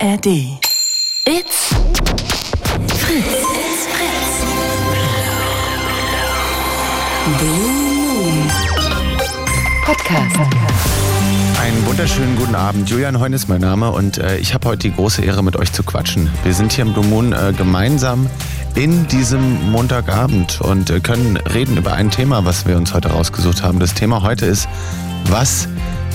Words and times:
ARD. 0.00 0.26
It's 1.24 1.74
Fritz. 2.98 3.26
It's 3.26 3.86
Fritz. 3.86 4.44
Blue 7.38 7.68
Moon. 7.68 8.50
Podcast. 9.84 10.36
Einen 11.60 11.86
wunderschönen 11.86 12.36
guten 12.36 12.54
Abend. 12.54 12.88
Julian 12.88 13.18
Heun 13.18 13.32
ist 13.32 13.48
mein 13.48 13.60
Name 13.60 13.90
und 13.90 14.18
äh, 14.18 14.36
ich 14.38 14.54
habe 14.54 14.68
heute 14.68 14.88
die 14.88 14.94
große 14.94 15.22
Ehre, 15.22 15.42
mit 15.42 15.56
euch 15.56 15.72
zu 15.72 15.82
quatschen. 15.82 16.30
Wir 16.44 16.54
sind 16.54 16.72
hier 16.72 16.84
im 16.84 16.92
Blue 16.92 17.04
Moon 17.04 17.32
äh, 17.32 17.52
gemeinsam 17.56 18.30
in 18.76 19.08
diesem 19.08 19.72
Montagabend 19.72 20.60
und 20.60 20.90
äh, 20.90 21.00
können 21.00 21.38
reden 21.38 21.76
über 21.76 21.94
ein 21.94 22.10
Thema, 22.10 22.44
was 22.44 22.66
wir 22.66 22.76
uns 22.76 22.94
heute 22.94 23.08
rausgesucht 23.08 23.64
haben. 23.64 23.80
Das 23.80 23.94
Thema 23.94 24.22
heute 24.22 24.46
ist, 24.46 24.68
was 25.24 25.66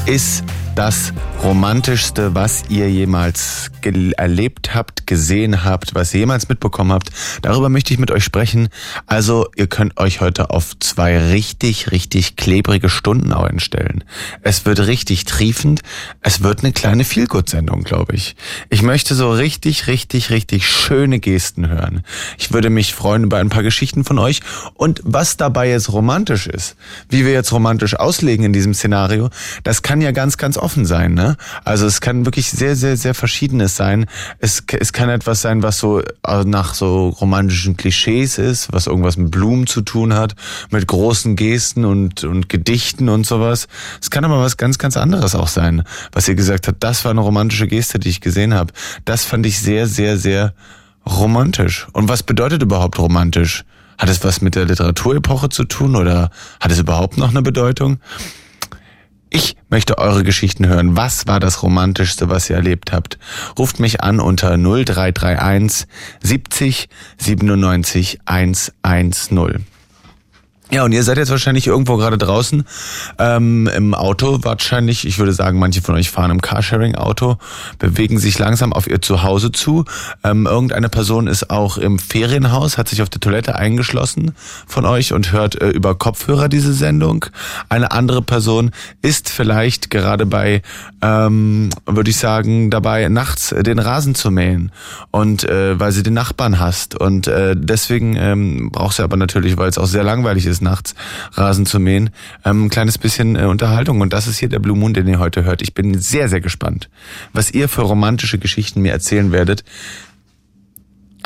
ist 0.05 0.45
das 0.75 1.13
romantischste, 1.43 2.33
was 2.35 2.63
ihr 2.69 2.89
jemals 2.89 3.69
erlebt 4.17 4.73
habt, 4.73 5.05
gesehen 5.07 5.65
habt, 5.65 5.93
was 5.93 6.13
ihr 6.13 6.21
jemals 6.21 6.47
mitbekommen 6.47 6.91
habt. 6.91 7.09
Darüber 7.41 7.69
möchte 7.69 7.93
ich 7.93 7.99
mit 7.99 8.11
euch 8.11 8.23
sprechen. 8.23 8.69
Also 9.05 9.47
ihr 9.55 9.67
könnt 9.67 9.97
euch 9.97 10.21
heute 10.21 10.49
auf 10.51 10.71
zwei 10.79 11.31
richtig, 11.31 11.91
richtig 11.91 12.37
klebrige 12.37 12.89
Stunden 12.89 13.33
einstellen. 13.33 14.03
Es 14.41 14.65
wird 14.65 14.79
richtig 14.87 15.25
triefend. 15.25 15.81
Es 16.21 16.43
wird 16.43 16.63
eine 16.63 16.71
kleine 16.71 17.03
Feelgood-Sendung, 17.03 17.83
glaube 17.83 18.15
ich. 18.15 18.35
Ich 18.69 18.81
möchte 18.81 19.15
so 19.15 19.31
richtig, 19.31 19.87
richtig, 19.87 20.29
richtig 20.29 20.67
schöne 20.67 21.19
Gesten 21.19 21.67
hören. 21.67 22.03
Ich 22.37 22.53
würde 22.53 22.69
mich 22.69 22.93
freuen 22.93 23.25
über 23.25 23.37
ein 23.37 23.49
paar 23.49 23.63
Geschichten 23.63 24.05
von 24.05 24.17
euch 24.17 24.39
und 24.75 25.01
was 25.03 25.35
dabei 25.35 25.69
jetzt 25.69 25.91
romantisch 25.91 26.47
ist, 26.47 26.77
wie 27.09 27.25
wir 27.25 27.33
jetzt 27.33 27.51
romantisch 27.51 27.95
auslegen 27.95 28.45
in 28.45 28.53
diesem 28.53 28.73
Szenario, 28.73 29.29
das 29.63 29.81
kann 29.81 30.01
ja 30.01 30.11
ganz, 30.11 30.37
ganz 30.37 30.57
offen 30.63 30.85
sein. 30.85 31.13
Ne? 31.13 31.35
Also 31.63 31.85
es 31.85 32.01
kann 32.01 32.25
wirklich 32.25 32.49
sehr, 32.49 32.75
sehr, 32.75 32.97
sehr 32.97 33.13
verschiedenes 33.13 33.75
sein. 33.75 34.05
Es, 34.39 34.63
es 34.79 34.93
kann 34.93 35.09
etwas 35.09 35.41
sein, 35.41 35.61
was 35.61 35.77
so 35.77 35.99
äh, 35.99 36.43
nach 36.45 36.73
so 36.73 37.09
romantischen 37.09 37.77
Klischees 37.77 38.37
ist, 38.37 38.71
was 38.71 38.87
irgendwas 38.87 39.17
mit 39.17 39.29
Blumen 39.29 39.67
zu 39.67 39.81
tun 39.81 40.13
hat, 40.13 40.35
mit 40.71 40.87
großen 40.87 41.35
Gesten 41.35 41.85
und, 41.85 42.23
und 42.23 42.49
Gedichten 42.49 43.09
und 43.09 43.25
sowas. 43.25 43.67
Es 44.01 44.09
kann 44.09 44.25
aber 44.25 44.39
was 44.39 44.57
ganz, 44.57 44.77
ganz 44.77 44.97
anderes 44.97 45.35
auch 45.35 45.47
sein, 45.47 45.83
was 46.11 46.27
ihr 46.27 46.35
gesagt 46.35 46.67
habt. 46.67 46.83
Das 46.83 47.05
war 47.05 47.11
eine 47.11 47.21
romantische 47.21 47.67
Geste, 47.67 47.99
die 47.99 48.09
ich 48.09 48.21
gesehen 48.21 48.53
habe. 48.53 48.73
Das 49.05 49.25
fand 49.25 49.45
ich 49.45 49.59
sehr, 49.59 49.87
sehr, 49.87 50.17
sehr 50.17 50.53
romantisch. 51.05 51.87
Und 51.91 52.09
was 52.09 52.23
bedeutet 52.23 52.63
überhaupt 52.63 52.97
romantisch? 52.97 53.65
Hat 53.97 54.09
es 54.09 54.23
was 54.23 54.41
mit 54.41 54.55
der 54.55 54.65
Literaturepoche 54.65 55.49
zu 55.49 55.65
tun 55.65 55.95
oder 55.95 56.31
hat 56.59 56.71
es 56.71 56.79
überhaupt 56.79 57.17
noch 57.17 57.29
eine 57.29 57.41
Bedeutung? 57.41 57.99
Ich 59.35 59.55
möchte 59.67 59.97
eure 59.97 60.23
Geschichten 60.23 60.67
hören. 60.67 60.95
Was 60.95 61.25
war 61.25 61.39
das 61.39 61.63
Romantischste, 61.63 62.29
was 62.29 62.51
ihr 62.51 62.55
erlebt 62.55 62.91
habt? 62.91 63.17
Ruft 63.57 63.79
mich 63.79 64.01
an 64.01 64.19
unter 64.19 64.57
0331 64.57 65.87
70 66.21 66.87
97 67.17 68.19
110. 68.25 69.65
Ja, 70.73 70.83
und 70.83 70.91
ihr 70.91 71.03
seid 71.03 71.17
jetzt 71.17 71.29
wahrscheinlich 71.29 71.67
irgendwo 71.67 71.97
gerade 71.97 72.17
draußen 72.17 72.63
ähm, 73.19 73.69
im 73.75 73.93
Auto. 73.93 74.39
Wahrscheinlich, 74.41 75.05
ich 75.05 75.19
würde 75.19 75.31
sagen, 75.31 75.59
manche 75.59 75.83
von 75.83 75.93
euch 75.93 76.09
fahren 76.09 76.31
im 76.31 76.41
Carsharing-Auto, 76.41 77.37
bewegen 77.77 78.17
sich 78.17 78.39
langsam 78.39 78.73
auf 78.73 78.87
ihr 78.87 78.99
Zuhause 78.99 79.51
zu. 79.51 79.85
Ähm, 80.23 80.47
irgendeine 80.47 80.89
Person 80.89 81.27
ist 81.27 81.51
auch 81.51 81.77
im 81.77 81.99
Ferienhaus, 81.99 82.79
hat 82.79 82.87
sich 82.87 83.03
auf 83.03 83.09
der 83.09 83.21
Toilette 83.21 83.53
eingeschlossen 83.55 84.31
von 84.65 84.87
euch 84.87 85.13
und 85.13 85.31
hört 85.31 85.61
äh, 85.61 85.69
über 85.69 85.93
Kopfhörer 85.93 86.49
diese 86.49 86.73
Sendung. 86.73 87.27
Eine 87.69 87.91
andere 87.91 88.23
Person 88.23 88.71
ist 89.03 89.29
vielleicht 89.29 89.91
gerade 89.91 90.25
bei, 90.25 90.63
ähm, 91.03 91.69
würde 91.85 92.09
ich 92.09 92.17
sagen, 92.17 92.71
dabei 92.71 93.09
nachts 93.09 93.53
den 93.55 93.77
Rasen 93.77 94.15
zu 94.15 94.31
mähen 94.31 94.71
und 95.11 95.43
äh, 95.43 95.79
weil 95.79 95.91
sie 95.91 96.01
den 96.01 96.15
Nachbarn 96.15 96.59
hasst 96.59 96.99
und 96.99 97.27
äh, 97.27 97.55
deswegen 97.55 98.15
ähm, 98.15 98.71
braucht 98.71 98.95
sie 98.95 99.03
aber 99.03 99.17
natürlich, 99.17 99.55
weil 99.55 99.69
es 99.69 99.77
auch 99.77 99.85
sehr 99.85 100.03
langweilig 100.03 100.47
ist 100.47 100.62
nachts 100.63 100.95
Rasen 101.33 101.65
zu 101.65 101.79
mähen. 101.79 102.09
Ähm, 102.43 102.65
ein 102.65 102.69
kleines 102.69 102.97
bisschen 102.97 103.35
äh, 103.35 103.43
Unterhaltung. 103.43 104.01
Und 104.01 104.13
das 104.13 104.27
ist 104.27 104.37
hier 104.37 104.49
der 104.49 104.59
Blue 104.59 104.77
Moon, 104.77 104.93
den 104.93 105.07
ihr 105.07 105.19
heute 105.19 105.43
hört. 105.43 105.61
Ich 105.61 105.73
bin 105.73 105.99
sehr, 105.99 106.29
sehr 106.29 106.41
gespannt, 106.41 106.89
was 107.33 107.51
ihr 107.51 107.69
für 107.69 107.81
romantische 107.81 108.39
Geschichten 108.39 108.81
mir 108.81 108.91
erzählen 108.91 109.31
werdet. 109.31 109.63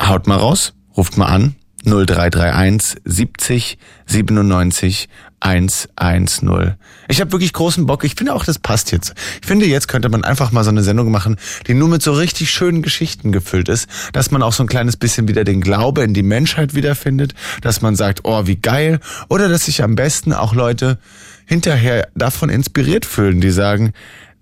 Haut 0.00 0.26
mal 0.26 0.36
raus, 0.36 0.74
ruft 0.96 1.16
mal 1.16 1.26
an. 1.26 1.54
0331 1.84 3.00
70 3.04 3.78
97 4.06 5.08
110. 5.40 6.74
Ich 7.08 7.20
habe 7.20 7.32
wirklich 7.32 7.52
großen 7.52 7.86
Bock. 7.86 8.04
Ich 8.04 8.14
finde 8.14 8.34
auch, 8.34 8.44
das 8.44 8.58
passt 8.58 8.92
jetzt. 8.92 9.14
Ich 9.40 9.46
finde, 9.46 9.66
jetzt 9.66 9.88
könnte 9.88 10.08
man 10.08 10.24
einfach 10.24 10.52
mal 10.52 10.64
so 10.64 10.70
eine 10.70 10.82
Sendung 10.82 11.10
machen, 11.10 11.36
die 11.66 11.74
nur 11.74 11.88
mit 11.88 12.02
so 12.02 12.12
richtig 12.12 12.50
schönen 12.50 12.82
Geschichten 12.82 13.32
gefüllt 13.32 13.68
ist, 13.68 13.88
dass 14.12 14.30
man 14.30 14.42
auch 14.42 14.52
so 14.52 14.64
ein 14.64 14.68
kleines 14.68 14.96
bisschen 14.96 15.28
wieder 15.28 15.44
den 15.44 15.60
Glaube 15.60 16.02
in 16.02 16.14
die 16.14 16.22
Menschheit 16.22 16.74
wiederfindet, 16.74 17.34
dass 17.62 17.80
man 17.82 17.96
sagt, 17.96 18.20
oh, 18.24 18.46
wie 18.46 18.56
geil, 18.56 19.00
oder 19.28 19.48
dass 19.48 19.66
sich 19.66 19.82
am 19.82 19.94
besten 19.94 20.32
auch 20.32 20.54
Leute 20.54 20.98
hinterher 21.46 22.08
davon 22.14 22.50
inspiriert 22.50 23.06
fühlen, 23.06 23.40
die 23.40 23.50
sagen, 23.50 23.92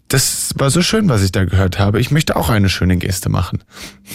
das 0.09 0.55
war 0.57 0.71
so 0.71 0.83
schön, 0.83 1.09
was 1.09 1.23
ich 1.23 1.33
da 1.33 1.45
gehört 1.45 1.79
habe. 1.79 2.01
Ich 2.01 2.11
möchte 2.11 2.37
auch 2.37 2.49
eine 2.49 2.69
schöne 2.69 2.97
Geste 2.97 3.29
machen. 3.29 3.65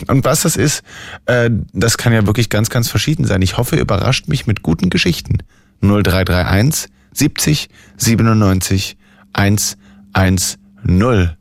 Und 0.07 0.23
was 0.23 0.41
das 0.41 0.55
ist, 0.55 0.83
äh, 1.25 1.49
das 1.73 1.97
kann 1.97 2.13
ja 2.13 2.25
wirklich 2.25 2.49
ganz, 2.49 2.69
ganz 2.69 2.89
verschieden 2.89 3.25
sein. 3.25 3.41
Ich 3.41 3.57
hoffe, 3.57 3.75
ihr 3.75 3.81
überrascht 3.81 4.27
mich 4.27 4.47
mit 4.47 4.61
guten 4.61 4.89
Geschichten. 4.89 5.39
0331 5.81 6.89
70 7.13 7.69
97 7.97 8.97
110. 9.33 11.37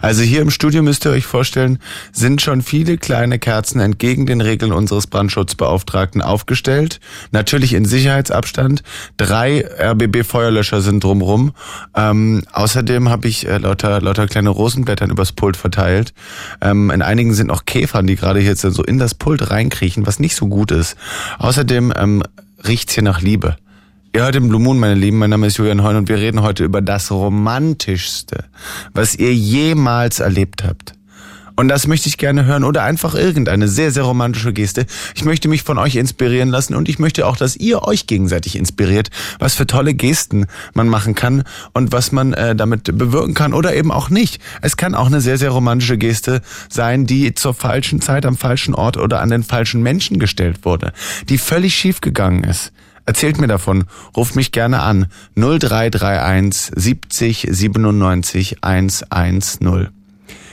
Also 0.00 0.22
hier 0.22 0.40
im 0.40 0.50
Studio 0.50 0.82
müsst 0.82 1.04
ihr 1.04 1.10
euch 1.10 1.26
vorstellen, 1.26 1.78
sind 2.12 2.40
schon 2.40 2.62
viele 2.62 2.96
kleine 2.96 3.38
Kerzen 3.38 3.80
entgegen 3.80 4.26
den 4.26 4.40
Regeln 4.40 4.72
unseres 4.72 5.06
Brandschutzbeauftragten 5.06 6.22
aufgestellt. 6.22 7.00
Natürlich 7.32 7.74
in 7.74 7.84
Sicherheitsabstand. 7.84 8.82
Drei 9.16 9.64
RBB-Feuerlöscher 9.78 10.80
sind 10.80 11.04
drumrum. 11.04 11.52
Ähm, 11.94 12.44
außerdem 12.52 13.08
habe 13.08 13.28
ich 13.28 13.46
äh, 13.46 13.58
lauter, 13.58 14.00
lauter 14.00 14.26
kleine 14.26 14.50
Rosenblättern 14.50 15.10
übers 15.10 15.32
Pult 15.32 15.56
verteilt. 15.56 16.14
Ähm, 16.60 16.90
in 16.90 17.02
einigen 17.02 17.34
sind 17.34 17.48
noch 17.48 17.66
Käfern, 17.66 18.06
die 18.06 18.16
gerade 18.16 18.40
jetzt 18.40 18.62
so 18.62 18.82
in 18.82 18.98
das 18.98 19.14
Pult 19.14 19.50
reinkriechen, 19.50 20.06
was 20.06 20.18
nicht 20.18 20.36
so 20.36 20.46
gut 20.46 20.70
ist. 20.70 20.96
Außerdem 21.38 21.92
ähm, 21.96 22.22
riecht's 22.66 22.94
hier 22.94 23.02
nach 23.02 23.20
Liebe. 23.20 23.56
Ihr 24.18 24.24
hört 24.24 24.34
den 24.34 24.48
Blue 24.48 24.60
Moon, 24.60 24.80
meine 24.80 24.96
Lieben. 24.96 25.18
Mein 25.18 25.30
Name 25.30 25.46
ist 25.46 25.58
Julian 25.58 25.84
Heun 25.84 25.94
und 25.94 26.08
wir 26.08 26.16
reden 26.16 26.42
heute 26.42 26.64
über 26.64 26.82
das 26.82 27.12
Romantischste, 27.12 28.46
was 28.92 29.14
ihr 29.14 29.32
jemals 29.32 30.18
erlebt 30.18 30.64
habt. 30.64 30.94
Und 31.54 31.68
das 31.68 31.86
möchte 31.86 32.08
ich 32.08 32.18
gerne 32.18 32.44
hören 32.44 32.64
oder 32.64 32.82
einfach 32.82 33.14
irgendeine 33.14 33.68
sehr, 33.68 33.92
sehr 33.92 34.02
romantische 34.02 34.52
Geste. 34.52 34.86
Ich 35.14 35.24
möchte 35.24 35.46
mich 35.46 35.62
von 35.62 35.78
euch 35.78 35.94
inspirieren 35.94 36.48
lassen 36.48 36.74
und 36.74 36.88
ich 36.88 36.98
möchte 36.98 37.28
auch, 37.28 37.36
dass 37.36 37.54
ihr 37.54 37.84
euch 37.84 38.08
gegenseitig 38.08 38.56
inspiriert, 38.56 39.10
was 39.38 39.54
für 39.54 39.68
tolle 39.68 39.94
Gesten 39.94 40.46
man 40.74 40.88
machen 40.88 41.14
kann 41.14 41.44
und 41.72 41.92
was 41.92 42.10
man 42.10 42.32
äh, 42.32 42.56
damit 42.56 42.98
bewirken 42.98 43.34
kann 43.34 43.54
oder 43.54 43.76
eben 43.76 43.92
auch 43.92 44.10
nicht. 44.10 44.42
Es 44.62 44.76
kann 44.76 44.96
auch 44.96 45.06
eine 45.06 45.20
sehr, 45.20 45.38
sehr 45.38 45.50
romantische 45.50 45.96
Geste 45.96 46.40
sein, 46.68 47.06
die 47.06 47.34
zur 47.34 47.54
falschen 47.54 48.00
Zeit 48.00 48.26
am 48.26 48.36
falschen 48.36 48.74
Ort 48.74 48.96
oder 48.96 49.20
an 49.20 49.30
den 49.30 49.44
falschen 49.44 49.80
Menschen 49.80 50.18
gestellt 50.18 50.64
wurde, 50.64 50.92
die 51.28 51.38
völlig 51.38 51.76
schief 51.76 52.00
gegangen 52.00 52.42
ist. 52.42 52.72
Erzählt 53.08 53.40
mir 53.40 53.46
davon. 53.46 53.84
Ruft 54.14 54.36
mich 54.36 54.52
gerne 54.52 54.82
an. 54.82 55.06
0331 55.34 56.72
70 56.76 57.46
97 57.50 58.62
110. 58.62 59.88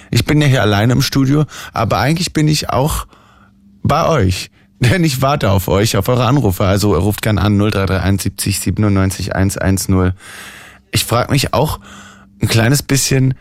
Ich 0.09 0.23
bin 0.23 0.39
ja 0.39 0.47
hier 0.47 0.61
alleine 0.61 0.93
im 0.93 1.01
Studio, 1.01 1.43
aber 1.73 1.97
eigentlich 1.97 2.31
bin 2.31 2.47
ich 2.47 2.69
auch 2.69 3.07
bei 3.83 4.07
euch. 4.07 4.51
Denn 4.79 5.03
ich 5.03 5.21
warte 5.21 5.51
auf 5.51 5.67
euch, 5.67 5.97
auf 5.97 6.07
eure 6.07 6.27
Anrufe. 6.27 6.63
Also 6.63 6.95
ruft 6.95 7.21
gerne 7.21 7.41
an 7.41 7.57
0331 7.57 8.21
70 8.21 8.59
97 8.61 9.35
110. 9.35 10.13
Ich 10.93 11.03
frage 11.03 11.33
mich 11.33 11.53
auch 11.53 11.81
ein 12.41 12.47
kleines 12.47 12.83
bisschen, 12.83 13.33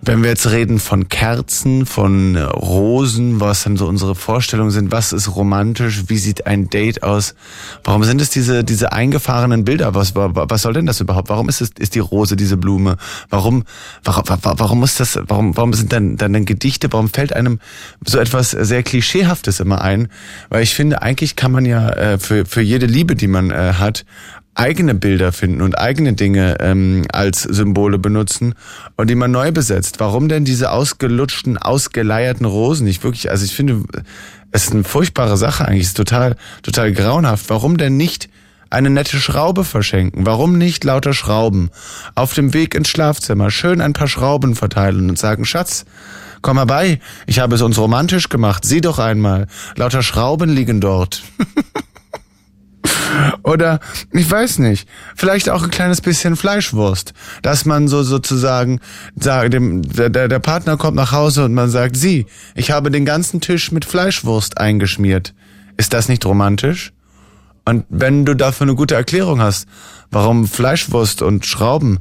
wenn 0.00 0.22
wir 0.22 0.30
jetzt 0.30 0.50
reden 0.50 0.78
von 0.78 1.08
Kerzen, 1.08 1.84
von 1.84 2.36
Rosen, 2.36 3.40
was 3.40 3.64
dann 3.64 3.76
so 3.76 3.86
unsere 3.86 4.14
Vorstellungen 4.14 4.70
sind, 4.70 4.92
was 4.92 5.12
ist 5.12 5.34
romantisch, 5.34 6.04
wie 6.06 6.18
sieht 6.18 6.46
ein 6.46 6.70
Date 6.70 7.02
aus? 7.02 7.34
Warum 7.82 8.04
sind 8.04 8.20
es 8.20 8.30
diese 8.30 8.62
diese 8.62 8.92
eingefahrenen 8.92 9.64
Bilder? 9.64 9.94
Was 9.94 10.14
was 10.14 10.62
soll 10.62 10.72
denn 10.72 10.86
das 10.86 11.00
überhaupt? 11.00 11.28
Warum 11.28 11.48
ist 11.48 11.60
es 11.60 11.70
ist 11.78 11.94
die 11.96 12.00
Rose 12.00 12.36
diese 12.36 12.56
Blume? 12.56 12.96
Warum 13.28 13.64
warum 14.04 14.24
warum 14.42 14.82
ist 14.84 15.00
das 15.00 15.18
warum 15.26 15.56
warum 15.56 15.74
sind 15.74 15.92
dann 15.92 16.16
dann, 16.16 16.32
dann 16.32 16.44
Gedichte? 16.44 16.92
Warum 16.92 17.08
fällt 17.08 17.32
einem 17.32 17.58
so 18.06 18.18
etwas 18.18 18.52
sehr 18.52 18.84
klischeehaftes 18.84 19.58
immer 19.58 19.80
ein? 19.82 20.08
Weil 20.48 20.62
ich 20.62 20.74
finde, 20.74 21.02
eigentlich 21.02 21.34
kann 21.34 21.50
man 21.50 21.66
ja 21.66 21.88
äh, 21.90 22.18
für 22.18 22.46
für 22.46 22.62
jede 22.62 22.86
Liebe, 22.86 23.16
die 23.16 23.28
man 23.28 23.50
äh, 23.50 23.74
hat, 23.74 24.04
eigene 24.58 24.94
Bilder 24.94 25.32
finden 25.32 25.62
und 25.62 25.78
eigene 25.78 26.14
Dinge 26.14 26.56
ähm, 26.60 27.04
als 27.12 27.42
Symbole 27.42 27.98
benutzen 27.98 28.54
und 28.96 29.08
die 29.08 29.14
man 29.14 29.30
neu 29.30 29.52
besetzt. 29.52 30.00
Warum 30.00 30.28
denn 30.28 30.44
diese 30.44 30.72
ausgelutschten, 30.72 31.58
ausgeleierten 31.58 32.44
Rosen? 32.44 32.88
nicht 32.88 33.04
wirklich, 33.04 33.30
also 33.30 33.44
ich 33.44 33.54
finde, 33.54 33.84
es 34.50 34.64
ist 34.64 34.72
eine 34.72 34.84
furchtbare 34.84 35.36
Sache 35.36 35.66
eigentlich, 35.66 35.82
es 35.82 35.88
ist 35.88 35.96
total, 35.96 36.36
total 36.62 36.92
grauenhaft. 36.92 37.48
Warum 37.48 37.76
denn 37.76 37.96
nicht 37.96 38.28
eine 38.70 38.90
nette 38.90 39.18
Schraube 39.18 39.64
verschenken? 39.64 40.26
Warum 40.26 40.58
nicht 40.58 40.84
lauter 40.84 41.12
Schrauben? 41.12 41.70
Auf 42.14 42.34
dem 42.34 42.52
Weg 42.52 42.74
ins 42.74 42.88
Schlafzimmer 42.88 43.50
schön 43.50 43.80
ein 43.80 43.92
paar 43.92 44.08
Schrauben 44.08 44.56
verteilen 44.56 45.08
und 45.08 45.18
sagen, 45.18 45.44
Schatz, 45.44 45.84
Komm 46.40 46.54
mal 46.54 46.66
bei, 46.66 47.00
ich 47.26 47.40
habe 47.40 47.56
es 47.56 47.62
uns 47.62 47.78
romantisch 47.78 48.28
gemacht. 48.28 48.64
Sieh 48.64 48.80
doch 48.80 49.00
einmal, 49.00 49.48
lauter 49.74 50.02
Schrauben 50.02 50.50
liegen 50.50 50.80
dort. 50.80 51.22
Oder, 53.42 53.80
ich 54.12 54.30
weiß 54.30 54.58
nicht, 54.58 54.88
vielleicht 55.16 55.48
auch 55.48 55.62
ein 55.62 55.70
kleines 55.70 56.00
bisschen 56.00 56.36
Fleischwurst. 56.36 57.14
Dass 57.42 57.64
man 57.64 57.88
so 57.88 58.02
sozusagen 58.02 58.80
sagt, 59.16 59.54
dem, 59.54 59.82
der, 59.82 60.28
der 60.28 60.38
Partner 60.38 60.76
kommt 60.76 60.96
nach 60.96 61.12
Hause 61.12 61.44
und 61.44 61.54
man 61.54 61.70
sagt, 61.70 61.96
sie, 61.96 62.26
ich 62.54 62.70
habe 62.70 62.90
den 62.90 63.04
ganzen 63.04 63.40
Tisch 63.40 63.72
mit 63.72 63.84
Fleischwurst 63.84 64.58
eingeschmiert. 64.58 65.34
Ist 65.76 65.92
das 65.94 66.08
nicht 66.08 66.24
romantisch? 66.26 66.92
Und 67.64 67.84
wenn 67.88 68.24
du 68.24 68.34
dafür 68.34 68.66
eine 68.66 68.74
gute 68.74 68.94
Erklärung 68.94 69.40
hast, 69.40 69.66
warum 70.10 70.46
Fleischwurst 70.46 71.22
und 71.22 71.44
Schrauben 71.44 71.98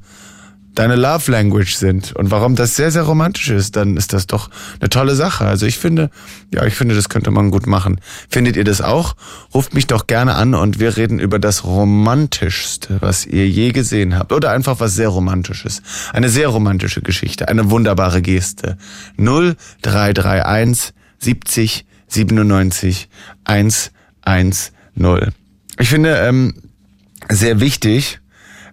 deine 0.77 0.95
Love 0.95 1.31
Language 1.31 1.75
sind 1.75 2.15
und 2.15 2.29
warum 2.29 2.56
das 2.56 2.75
sehr, 2.75 2.91
sehr 2.91 3.01
romantisch 3.01 3.50
ist, 3.50 3.75
dann 3.75 3.97
ist 3.97 4.13
das 4.13 4.27
doch 4.27 4.51
eine 4.79 4.89
tolle 4.89 5.15
Sache. 5.15 5.45
Also 5.45 5.65
ich 5.65 5.77
finde, 5.77 6.12
ja, 6.53 6.65
ich 6.65 6.75
finde, 6.75 6.94
das 6.94 7.09
könnte 7.09 7.31
man 7.31 7.50
gut 7.50 7.65
machen. 7.65 8.00
Findet 8.29 8.56
ihr 8.57 8.63
das 8.63 8.81
auch? 8.81 9.15
Ruft 9.56 9.74
mich 9.74 9.88
doch 9.88 10.06
gerne 10.06 10.35
an 10.35 10.53
und 10.53 10.79
wir 10.79 10.95
reden 10.95 11.19
über 11.19 11.39
das 11.39 11.63
Romantischste, 11.63 12.97
was 13.01 13.25
ihr 13.25 13.47
je 13.47 13.71
gesehen 13.71 14.15
habt. 14.18 14.31
Oder 14.31 14.51
einfach 14.51 14.79
was 14.79 14.94
sehr 14.94 15.09
Romantisches. 15.09 15.81
Eine 16.13 16.29
sehr 16.29 16.50
romantische 16.50 17.01
Geschichte, 17.01 17.47
eine 17.47 17.71
wunderbare 17.71 18.21
Geste. 18.21 18.77
0331 19.18 20.94
70 21.19 21.85
97 22.07 23.09
110. 23.45 25.33
Ich 25.80 25.89
finde 25.89 26.18
ähm, 26.18 26.53
sehr 27.30 27.59
wichtig, 27.59 28.19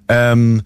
ähm, 0.09 0.63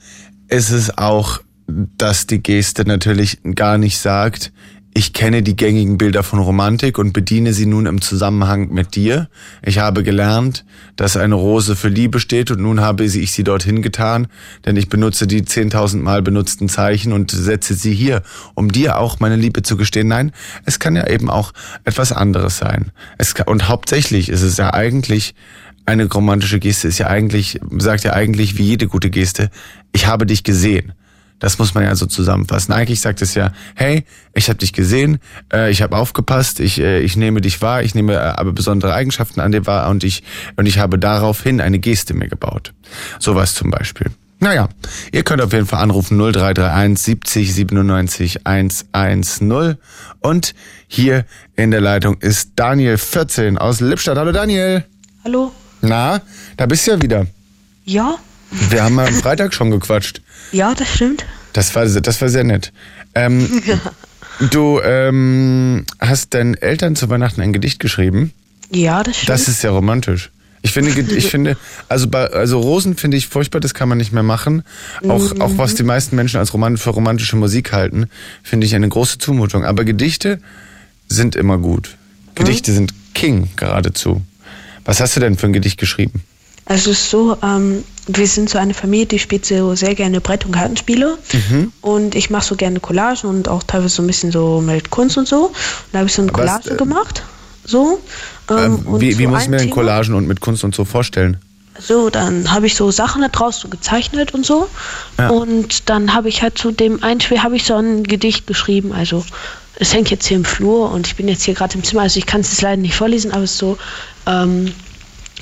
ist 0.49 0.71
es 0.71 0.97
auch, 0.97 1.41
dass 1.67 2.27
die 2.27 2.43
Geste 2.43 2.85
natürlich 2.87 3.41
gar 3.55 3.79
nicht 3.79 3.99
sagt, 3.99 4.53
ich 4.95 5.13
kenne 5.13 5.45
die 5.45 5.55
gängigen 5.55 5.97
Bilder 5.97 6.25
von 6.25 6.41
Romantik 6.41 6.99
und 6.99 7.13
bediene 7.13 7.53
sie 7.53 7.67
nun 7.67 7.87
im 7.87 8.01
Zusammenhang 8.01 8.73
mit 8.73 8.97
dir. 8.97 9.29
Ich 9.63 9.79
habe 9.79 10.03
gelernt, 10.03 10.65
dass 10.97 11.17
eine 11.17 11.37
Rose 11.37 11.77
für 11.77 11.89
Liebe 11.89 12.19
steht 12.19 12.51
und 12.51 12.61
nun 12.61 12.81
habe 12.81 13.05
ich 13.05 13.31
sie 13.31 13.45
dorthin 13.45 13.81
getan, 13.81 14.27
denn 14.65 14.77
ich 14.77 14.89
benutze 14.89 15.29
die 15.29 15.43
10.000 15.43 15.99
Mal 15.99 16.23
benutzten 16.23 16.69
Zeichen 16.69 17.13
und 17.13 17.31
setze 17.31 17.75
sie 17.75 17.95
hier, 17.95 18.23
um 18.55 18.73
dir 18.73 18.99
auch 18.99 19.21
meine 19.21 19.37
Liebe 19.37 19.63
zu 19.63 19.77
gestehen. 19.77 20.09
Nein, 20.09 20.33
es 20.65 20.81
kann 20.81 20.97
ja 20.97 21.07
eben 21.07 21.31
auch 21.31 21.53
etwas 21.85 22.11
anderes 22.11 22.59
sein. 22.59 22.91
Es 23.19 23.35
kann, 23.35 23.47
und 23.47 23.69
hauptsächlich 23.69 24.29
ist 24.29 24.43
es 24.43 24.57
ja 24.57 24.75
eigentlich 24.75 25.37
eine 25.89 26.07
romantische 26.07 26.59
Geste 26.59 26.87
ist 26.87 26.99
ja 26.99 27.07
eigentlich, 27.07 27.61
sagt 27.79 28.05
ja 28.05 28.13
eigentlich 28.13 28.59
wie 28.59 28.65
jede 28.65 28.89
gute 28.89 29.09
Geste, 29.09 29.51
ich 29.93 30.07
habe 30.07 30.27
dich 30.27 30.45
gesehen. 30.45 30.93
Das 31.39 31.59
muss 31.59 31.73
man 31.73 31.85
ja 31.85 31.95
so 31.95 32.05
zusammenfassen. 32.05 32.73
Eigentlich 32.73 33.01
sagt 33.01 33.23
es 33.23 33.35
ja, 33.35 33.53
hey, 33.75 34.05
ich 34.35 34.51
habe 34.51 34.59
dich 34.59 34.75
gesehen, 34.75 35.19
äh, 35.51 35.71
ich 35.71 35.81
habe 35.81 35.97
aufgepasst, 35.97 36.61
ich, 36.61 36.79
äh, 36.79 37.01
ich 37.01 37.17
nehme 37.17 37.41
dich 37.41 37.63
wahr, 37.63 37.83
ich 37.83 37.95
nehme 37.95 38.15
äh, 38.15 38.19
aber 38.19 38.53
besondere 38.53 38.93
Eigenschaften 38.93 39.41
an 39.41 39.53
dir 39.53 39.65
wahr 39.65 39.89
und 39.89 40.05
ich, 40.05 40.25
und 40.57 40.67
ich 40.67 40.79
habe 40.79 40.99
daraufhin 40.99 41.61
eine 41.61 41.79
Geste 41.79 42.13
mir 42.13 42.29
gebaut. 42.29 42.75
Sowas 43.19 43.55
zum 43.55 43.71
Beispiel. 43.71 44.09
Naja, 44.41 44.69
ihr 45.11 45.23
könnt 45.23 45.41
auf 45.41 45.53
jeden 45.53 45.67
Fall 45.67 45.83
anrufen 45.83 46.19
0331 46.19 47.03
70 47.03 47.55
97 47.55 48.47
110 48.47 49.77
und 50.21 50.55
hier 50.87 51.25
in 51.57 51.71
der 51.71 51.81
Leitung 51.81 52.19
ist 52.19 52.53
Daniel 52.57 52.99
14 52.99 53.57
aus 53.57 53.81
Lippstadt. 53.81 54.19
Hallo 54.19 54.33
Daniel. 54.33 54.85
Hallo. 55.25 55.51
Na, 55.81 56.21
da 56.57 56.67
bist 56.67 56.87
du 56.87 56.93
ja 56.93 57.03
wieder. 57.03 57.27
Ja, 57.85 58.17
Wir 58.71 58.83
haben 58.85 58.99
am 58.99 59.15
Freitag 59.15 59.55
schon 59.55 59.71
gequatscht. 59.71 60.21
ja, 60.53 60.75
das 60.75 60.95
stimmt. 60.95 61.25
Das 61.53 61.75
war, 61.75 61.87
das 61.87 62.21
war 62.21 62.29
sehr 62.29 62.45
nett. 62.45 62.73
Ähm, 63.15 63.63
du 64.51 64.81
ähm, 64.81 65.85
hast 65.99 66.35
deinen 66.35 66.55
Eltern 66.55 66.95
zu 66.95 67.09
Weihnachten 67.09 67.41
ein 67.41 67.53
Gedicht 67.53 67.81
geschrieben. 67.81 68.33
Ja, 68.71 69.03
das 69.03 69.17
stimmt. 69.17 69.31
Das 69.31 69.49
ist 69.49 69.61
sehr 69.63 69.71
romantisch. 69.71 70.31
Ich 70.61 70.73
finde, 70.73 70.91
ich 70.91 71.31
finde, 71.31 71.57
also 71.89 72.09
bei, 72.09 72.27
also 72.27 72.59
Rosen 72.61 72.97
finde 72.97 73.17
ich 73.17 73.29
furchtbar, 73.29 73.61
das 73.61 73.75
kann 73.75 73.89
man 73.89 73.97
nicht 73.97 74.13
mehr 74.13 74.25
machen. 74.25 74.65
Auch, 75.09 75.41
auch 75.41 75.53
was 75.57 75.77
die 75.77 75.85
meisten 75.85 76.17
Menschen 76.17 76.39
als 76.39 76.53
roman 76.53 76.77
für 76.77 76.91
romantische 76.91 77.37
Musik 77.37 77.73
halten, 77.73 78.09
finde 78.43 78.67
ich 78.67 78.75
eine 78.75 78.89
große 78.89 79.19
Zumutung. 79.19 79.65
Aber 79.65 79.85
Gedichte 79.85 80.41
sind 81.09 81.37
immer 81.37 81.59
gut. 81.59 81.97
Gedichte 82.35 82.73
sind 82.73 82.93
King 83.15 83.49
geradezu. 83.57 84.23
Was 84.89 85.01
hast 85.01 85.15
du 85.17 85.21
denn 85.21 85.37
für 85.37 85.45
ein 85.45 85.53
Gedicht 85.53 85.79
geschrieben? 85.79 86.23
Also 86.65 86.93
es 86.93 87.01
ist 87.01 87.11
so, 87.11 87.37
ähm, 87.43 87.85
wir 88.07 88.27
sind 88.27 88.49
so 88.49 88.57
eine 88.57 88.73
Familie, 88.73 89.05
die 89.05 89.19
spielt 89.19 89.45
so 89.45 89.75
sehr 89.75 89.95
gerne 89.95 90.23
Brett- 90.23 90.47
und 90.47 90.53
Kartenspiele. 90.53 91.19
Mhm. 91.31 91.73
Und 91.83 92.15
ich 92.15 92.31
mache 92.31 92.47
so 92.47 92.57
gerne 92.57 92.81
Collagen 92.81 93.29
und 93.29 93.49
auch 93.51 93.63
teilweise 93.63 93.97
so 93.97 94.03
ein 94.03 94.07
bisschen 94.07 94.33
so 94.33 94.63
mit 94.63 94.89
Kunst 94.89 95.19
und 95.19 95.29
so. 95.29 95.49
Und 95.49 95.55
da 95.93 95.99
habe 95.99 96.09
ich 96.09 96.15
so 96.15 96.23
eine 96.23 96.33
Was, 96.33 96.37
Collage 96.39 96.71
äh, 96.71 96.77
gemacht. 96.77 97.23
So. 97.67 98.01
Ähm, 98.51 98.83
Ähm, 98.87 99.01
wie 99.01 99.19
wie 99.19 99.27
muss 99.27 99.43
ich 99.43 99.49
mir 99.49 99.59
denn 99.59 99.69
Collagen 99.69 100.15
und 100.15 100.27
mit 100.27 100.41
Kunst 100.41 100.65
und 100.65 100.75
so 100.75 100.87
vorstellen? 100.87 101.37
So, 101.79 102.09
dann 102.09 102.51
habe 102.51 102.67
ich 102.67 102.75
so 102.75 102.91
Sachen 102.91 103.21
da 103.21 103.29
draus 103.29 103.61
so 103.61 103.69
gezeichnet 103.69 104.33
und 104.33 104.47
so. 104.47 104.69
Ja. 105.19 105.29
Und 105.29 105.91
dann 105.91 106.15
habe 106.15 106.31
ich 106.31 106.41
halt 106.41 106.57
zu 106.57 106.73
dem 106.73 107.03
einen 107.03 107.21
Spiel 107.21 107.43
habe 107.43 107.57
ich 107.57 107.65
so 107.65 107.75
ein 107.75 108.05
Gedicht 108.05 108.47
geschrieben. 108.47 108.93
Also 108.93 109.23
es 109.81 109.95
hängt 109.95 110.11
jetzt 110.11 110.27
hier 110.27 110.39
im 110.39 110.45
Flur 110.45 110.91
und 110.91 111.07
ich 111.07 111.15
bin 111.15 111.29
jetzt 111.29 111.45
hier 111.45 111.55
gerade 111.55 111.75
im 111.75 111.85
Zimmer. 111.85 112.03
Also 112.03 112.19
ich 112.19 112.27
kann 112.27 112.41
es 112.41 112.51
jetzt 112.51 112.63
leider 112.63 112.81
nicht 112.81 112.95
vorlesen, 112.95 113.31
aber 113.31 113.45
es 113.45 113.53
ist 113.53 113.59
so 113.59 113.79
ähm, 114.29 114.73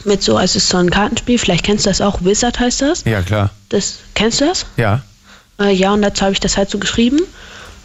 mit 0.05 0.23
so, 0.23 0.37
also 0.37 0.57
es 0.57 0.65
ist 0.65 0.69
so 0.69 0.77
ein 0.79 0.91
Kartenspiel. 0.91 1.39
Vielleicht 1.39 1.65
kennst 1.65 1.85
du 1.87 1.91
das 1.91 2.01
auch. 2.01 2.25
Wizard 2.25 2.59
heißt 2.61 2.83
das. 2.83 3.05
Ja, 3.05 3.23
klar. 3.23 3.51
Das 3.71 3.99
kennst 4.15 4.41
du 4.41 4.47
das? 4.47 4.67
Ja. 4.77 5.03
Äh, 5.61 5.73
ja, 5.73 5.93
und 5.93 6.03
dazu 6.03 6.23
habe 6.23 6.33
ich 6.33 6.41
das 6.41 6.57
halt 6.57 6.71
so 6.71 6.79
geschrieben. 6.79 7.21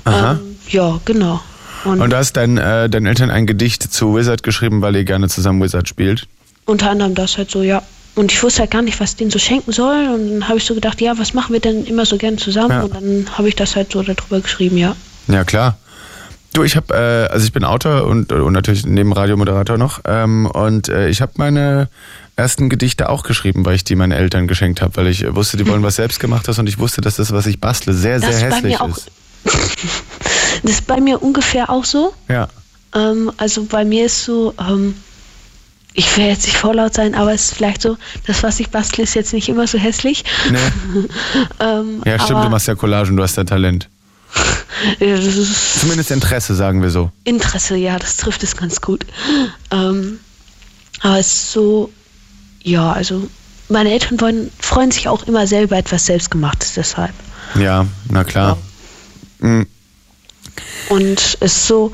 Aha. 0.05 0.33
Ähm, 0.33 0.55
ja, 0.69 0.99
genau. 1.05 1.41
Und, 1.85 1.99
Und 2.01 2.11
du 2.11 2.17
hast 2.17 2.33
dein, 2.33 2.57
äh, 2.57 2.89
deinen 2.89 3.07
Eltern 3.07 3.31
ein 3.31 3.47
Gedicht 3.47 3.81
zu 3.81 4.15
Wizard 4.15 4.43
geschrieben, 4.43 4.81
weil 4.81 4.95
ihr 4.95 5.03
gerne 5.03 5.29
zusammen 5.29 5.61
Wizard 5.63 5.87
spielt. 5.87 6.27
unter 6.65 6.91
anderem 6.91 7.15
das 7.15 7.37
halt 7.37 7.49
so, 7.49 7.63
ja. 7.63 7.81
Und 8.13 8.31
ich 8.31 8.43
wusste 8.43 8.59
halt 8.61 8.71
gar 8.71 8.81
nicht, 8.81 8.99
was 8.99 9.15
denen 9.15 9.31
so 9.31 9.39
schenken 9.39 9.71
soll. 9.71 10.09
Und 10.09 10.29
dann 10.29 10.47
habe 10.47 10.57
ich 10.57 10.65
so 10.65 10.75
gedacht, 10.75 11.01
ja, 11.01 11.17
was 11.17 11.33
machen 11.33 11.53
wir 11.53 11.61
denn 11.61 11.85
immer 11.85 12.05
so 12.05 12.17
gern 12.17 12.37
zusammen? 12.37 12.71
Ja. 12.71 12.81
Und 12.83 12.93
dann 12.93 13.25
habe 13.37 13.47
ich 13.47 13.55
das 13.55 13.75
halt 13.75 13.91
so 13.93 14.03
darüber 14.03 14.41
geschrieben, 14.41 14.77
ja. 14.77 14.95
Ja, 15.27 15.43
klar. 15.43 15.77
Du, 16.53 16.63
ich 16.63 16.75
habe, 16.75 16.93
äh, 16.93 17.31
also 17.31 17.45
ich 17.45 17.53
bin 17.53 17.63
Autor 17.63 18.05
und, 18.05 18.31
und 18.31 18.53
natürlich 18.53 18.85
neben 18.85 19.13
Radiomoderator 19.13 19.77
noch. 19.77 20.01
Ähm, 20.05 20.45
und 20.47 20.89
äh, 20.89 21.07
ich 21.07 21.21
habe 21.21 21.33
meine 21.37 21.87
ersten 22.35 22.69
Gedichte 22.69 23.09
auch 23.09 23.23
geschrieben, 23.23 23.65
weil 23.65 23.75
ich 23.75 23.83
die 23.83 23.95
meinen 23.95 24.11
Eltern 24.11 24.47
geschenkt 24.47 24.81
habe, 24.81 24.97
weil 24.97 25.07
ich 25.07 25.23
äh, 25.23 25.35
wusste, 25.35 25.57
die 25.57 25.67
wollen 25.67 25.83
was 25.83 25.95
selbstgemachtes 25.95 26.59
und 26.59 26.67
ich 26.67 26.77
wusste, 26.77 26.99
dass 27.01 27.15
das, 27.15 27.31
was 27.31 27.45
ich 27.45 27.61
bastle, 27.61 27.93
sehr, 27.93 28.19
Das 28.19 28.39
sehr 28.39 28.49
ist 28.49 28.61
bei 28.61 28.69
hässlich 28.69 28.89
ist. 28.89 29.11
Das 30.63 30.73
ist 30.73 30.87
bei 30.87 30.99
mir 30.99 31.23
ungefähr 31.23 31.69
auch 31.69 31.85
so. 31.85 32.13
Ja. 32.27 32.47
Ähm, 32.93 33.31
also 33.37 33.63
bei 33.63 33.85
mir 33.85 34.05
ist 34.05 34.25
so, 34.25 34.53
ähm, 34.59 34.93
ich 35.93 36.15
will 36.17 36.25
jetzt 36.25 36.45
nicht 36.45 36.57
vorlaut 36.57 36.93
sein, 36.93 37.15
aber 37.15 37.33
es 37.33 37.45
ist 37.45 37.55
vielleicht 37.55 37.81
so, 37.81 37.97
das, 38.27 38.43
was 38.43 38.59
ich 38.59 38.69
bastle, 38.69 39.03
ist 39.03 39.15
jetzt 39.15 39.33
nicht 39.33 39.49
immer 39.49 39.65
so 39.65 39.77
hässlich. 39.77 40.23
Nee. 40.51 40.57
ähm, 41.59 42.01
Ja, 42.05 42.19
stimmt, 42.19 42.43
du 42.43 42.49
machst 42.49 42.67
ja 42.67 42.75
Collagen, 42.75 43.15
du 43.15 43.23
hast 43.23 43.37
ja 43.37 43.43
Talent. 43.43 43.89
Ja, 44.99 45.15
Zumindest 45.79 46.09
Interesse, 46.09 46.55
sagen 46.55 46.81
wir 46.81 46.89
so. 46.89 47.11
Interesse, 47.23 47.75
ja, 47.75 47.99
das 47.99 48.17
trifft 48.17 48.41
es 48.41 48.55
ganz 48.57 48.81
gut. 48.81 49.05
Ähm, 49.69 50.19
aber 51.01 51.19
es 51.19 51.27
ist 51.27 51.51
so, 51.51 51.91
ja, 52.63 52.91
also 52.91 53.29
meine 53.69 53.91
Eltern 53.91 54.19
wollen, 54.19 54.51
freuen 54.59 54.89
sich 54.89 55.07
auch 55.07 55.23
immer 55.27 55.45
selber 55.45 55.77
etwas 55.77 56.07
Selbstgemachtes 56.07 56.73
deshalb. 56.73 57.13
Ja, 57.59 57.85
na 58.09 58.23
klar. 58.23 58.57
Mm, 59.39 59.63
Und 60.89 61.19
es 61.19 61.35
ist 61.35 61.67
so, 61.67 61.93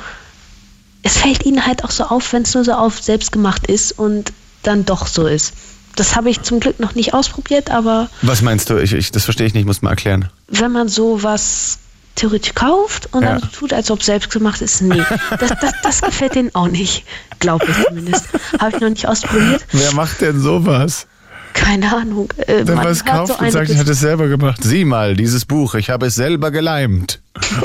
es 1.04 1.18
fällt 1.18 1.46
ihnen 1.46 1.66
halt 1.66 1.84
auch 1.84 1.92
so 1.92 2.06
auf, 2.06 2.32
wenn 2.32 2.44
es 2.44 2.54
nur 2.54 2.64
so 2.64 2.72
auf 2.74 3.02
selbstgemacht 3.02 3.68
ist 3.68 4.00
und 4.00 4.32
dann 4.64 4.86
doch 4.86 5.08
so 5.08 5.28
ist. 5.28 5.54
Das 5.98 6.16
habe 6.16 6.30
ich 6.30 6.42
zum 6.44 6.60
Glück 6.62 6.80
noch 6.80 6.96
nicht 6.96 7.14
ausprobiert, 7.14 7.70
aber 7.70 8.10
Was 8.22 8.42
meinst 8.42 8.70
du? 8.70 8.78
Ich, 8.78 8.94
ich, 8.94 9.12
das 9.12 9.26
verstehe 9.26 9.48
ich 9.48 9.54
nicht, 9.54 9.66
muss 9.66 9.82
mal 9.82 9.90
erklären. 9.90 10.30
wenn 10.48 10.72
man 10.72 10.88
sowas 10.88 11.80
theoretisch 12.18 12.54
kauft 12.54 13.08
und 13.14 13.24
Ja. 13.24 13.40
dann 13.40 13.52
tut, 13.52 13.72
als 13.74 13.90
ob 13.92 14.04
selbstgemacht 14.04 14.62
ist, 14.62 14.82
nee, 14.82 15.02
das, 15.40 15.50
das, 15.62 15.74
das 15.82 16.02
gefällt 16.02 16.36
denen 16.36 16.54
auch 16.54 16.68
nicht. 16.68 17.06
Glaube 17.40 17.66
ich 17.70 17.86
zumindest. 17.88 18.26
Habe 18.60 18.76
ich 18.76 18.82
noch 18.82 18.90
nicht 18.90 19.08
ausprobiert. 19.08 19.66
Wer 19.72 19.94
macht 19.94 20.20
denn 20.22 20.40
sowas? 20.42 21.08
Keine 21.54 21.96
Ahnung. 21.96 22.32
Äh, 22.38 22.62
Wer 22.66 22.76
man 22.76 22.86
was 22.86 23.00
hört 23.06 23.06
kauft 23.08 23.34
so 23.40 23.46
und 23.46 23.52
sagt, 23.52 23.70
ich 23.70 23.78
hatte 23.78 23.92
es 23.92 24.00
selber 24.00 24.28
gemacht. 24.28 24.60
Sieh 24.64 24.86
mal, 24.86 25.16
dieses 25.16 25.46
Buch, 25.46 25.74
ich 25.76 25.90
habe 25.90 26.08
es 26.08 26.16
selber 26.16 26.52
geleimt 26.52 27.20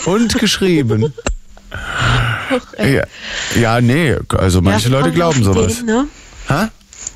und 0.07 0.39
geschrieben. 0.39 1.13
ja, 2.79 3.05
ja, 3.59 3.81
nee, 3.81 4.17
also 4.37 4.61
manche 4.63 4.89
Ja, 4.91 4.99
Leute 4.99 5.13
glauben 5.13 5.43
sowas. 5.43 5.81
Ideen, 5.81 5.87
ne? 5.87 6.07
Ha? 6.49 6.71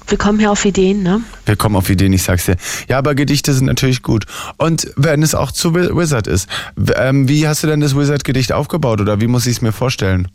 Wir 0.09 0.19
kommen 0.19 0.39
hier 0.39 0.51
auf 0.53 0.65
Ideen, 0.65 1.03
ne? 1.03 1.21
Wir 1.47 1.57
kommen 1.57 1.75
auf 1.77 1.91
Ideen, 1.91 2.13
ich 2.13 2.23
sag's 2.23 2.47
dir. 2.47 2.57
Ja, 2.89 2.99
aber 2.99 3.15
Gedichte 3.15 3.53
sind 3.53 3.67
natürlich 3.67 4.03
gut. 4.03 4.25
Und 4.57 4.89
wenn 4.97 5.23
es 5.23 5.35
auch 5.35 5.51
zu 5.53 5.75
Wi- 5.75 5.97
Wizard 5.97 6.27
ist, 6.27 6.49
ähm, 6.97 7.29
wie 7.29 7.49
hast 7.49 7.63
du 7.63 7.67
denn 7.67 7.81
das 7.81 7.97
Wizard-Gedicht 7.97 8.53
aufgebaut 8.53 9.01
oder 9.01 9.21
wie 9.21 9.27
muss 9.27 9.47
ich 9.47 9.57
es 9.57 9.63
mir 9.63 9.73
vorstellen? 9.73 10.29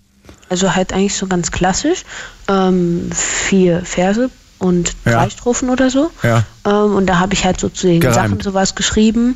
Also 0.49 0.75
halt 0.75 0.91
eigentlich 0.91 1.15
so 1.15 1.27
ganz 1.27 1.51
klassisch. 1.51 2.03
Ähm, 2.49 3.09
vier 3.13 3.81
Verse 3.85 4.29
und 4.61 4.93
Ja. 5.05 5.13
drei 5.23 5.29
Strophen 5.29 5.69
oder 5.69 5.89
so. 5.89 6.11
Ja. 6.23 6.43
Ähm, 6.65 6.95
und 6.95 7.07
da 7.07 7.19
habe 7.19 7.33
ich 7.33 7.43
halt 7.43 7.59
so 7.59 7.67
zu 7.69 7.87
den 7.87 7.99
Gereimt. 7.99 8.15
Sachen 8.15 8.39
sowas 8.41 8.75
geschrieben. 8.75 9.35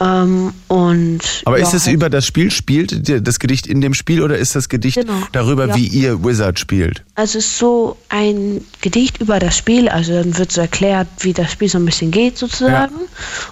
Ähm, 0.00 0.52
und 0.68 1.20
Aber 1.44 1.58
ja, 1.58 1.64
ist 1.66 1.72
es 1.74 1.84
halt, 1.86 1.94
über 1.94 2.10
das 2.10 2.26
Spiel, 2.26 2.50
spielt 2.50 3.08
das 3.26 3.38
Gedicht 3.38 3.66
in 3.68 3.80
dem 3.80 3.94
Spiel 3.94 4.20
oder 4.22 4.36
ist 4.36 4.56
das 4.56 4.68
Gedicht 4.68 4.96
Genau. 4.96 5.12
darüber, 5.32 5.68
Ja. 5.68 5.76
wie 5.76 5.86
ihr 5.86 6.24
Wizard 6.24 6.58
spielt? 6.58 7.04
Also 7.14 7.38
es 7.38 7.44
ist 7.46 7.58
so 7.58 7.96
ein 8.08 8.60
Gedicht 8.80 9.20
über 9.20 9.38
das 9.38 9.56
Spiel, 9.56 9.88
also 9.88 10.12
dann 10.12 10.36
wird 10.36 10.50
so 10.50 10.60
erklärt, 10.62 11.06
wie 11.20 11.32
das 11.32 11.52
Spiel 11.52 11.68
so 11.68 11.78
ein 11.78 11.84
bisschen 11.86 12.10
geht 12.10 12.36
sozusagen. 12.38 12.94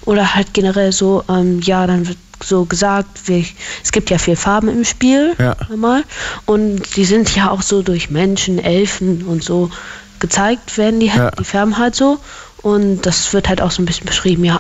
Oder 0.05 0.35
halt 0.35 0.53
generell 0.53 0.91
so, 0.91 1.23
ähm, 1.29 1.61
ja, 1.63 1.87
dann 1.87 2.09
wird 2.09 2.19
so 2.45 2.65
gesagt, 2.65 3.29
wie, 3.29 3.47
es 3.85 3.93
gibt 3.93 4.11
ja 4.11 4.19
vier 4.19 4.37
Farben 4.37 4.69
im 4.69 4.85
Spiel 4.85 5.35
Ja. 5.39 5.55
normal. 5.69 6.03
Und 6.45 6.97
die 6.97 7.05
sind 7.05 7.33
ja 7.37 7.51
auch 7.53 7.63
so 7.63 7.83
durch 7.83 8.11
Menschen, 8.11 8.59
Elfen 8.59 9.23
und 9.23 9.45
so 9.45 9.71
gezeigt 10.23 10.79
werden, 10.79 11.01
die, 11.01 11.09
Ja. 11.09 11.31
die 11.33 11.45
Farben 11.45 11.77
halt 11.77 11.95
so. 11.95 12.19
Und 12.63 13.03
das 13.03 13.33
wird 13.35 13.49
halt 13.51 13.61
auch 13.61 13.71
so 13.73 13.83
ein 13.83 13.87
bisschen 13.87 14.07
beschrieben, 14.07 14.45
ja. 14.45 14.59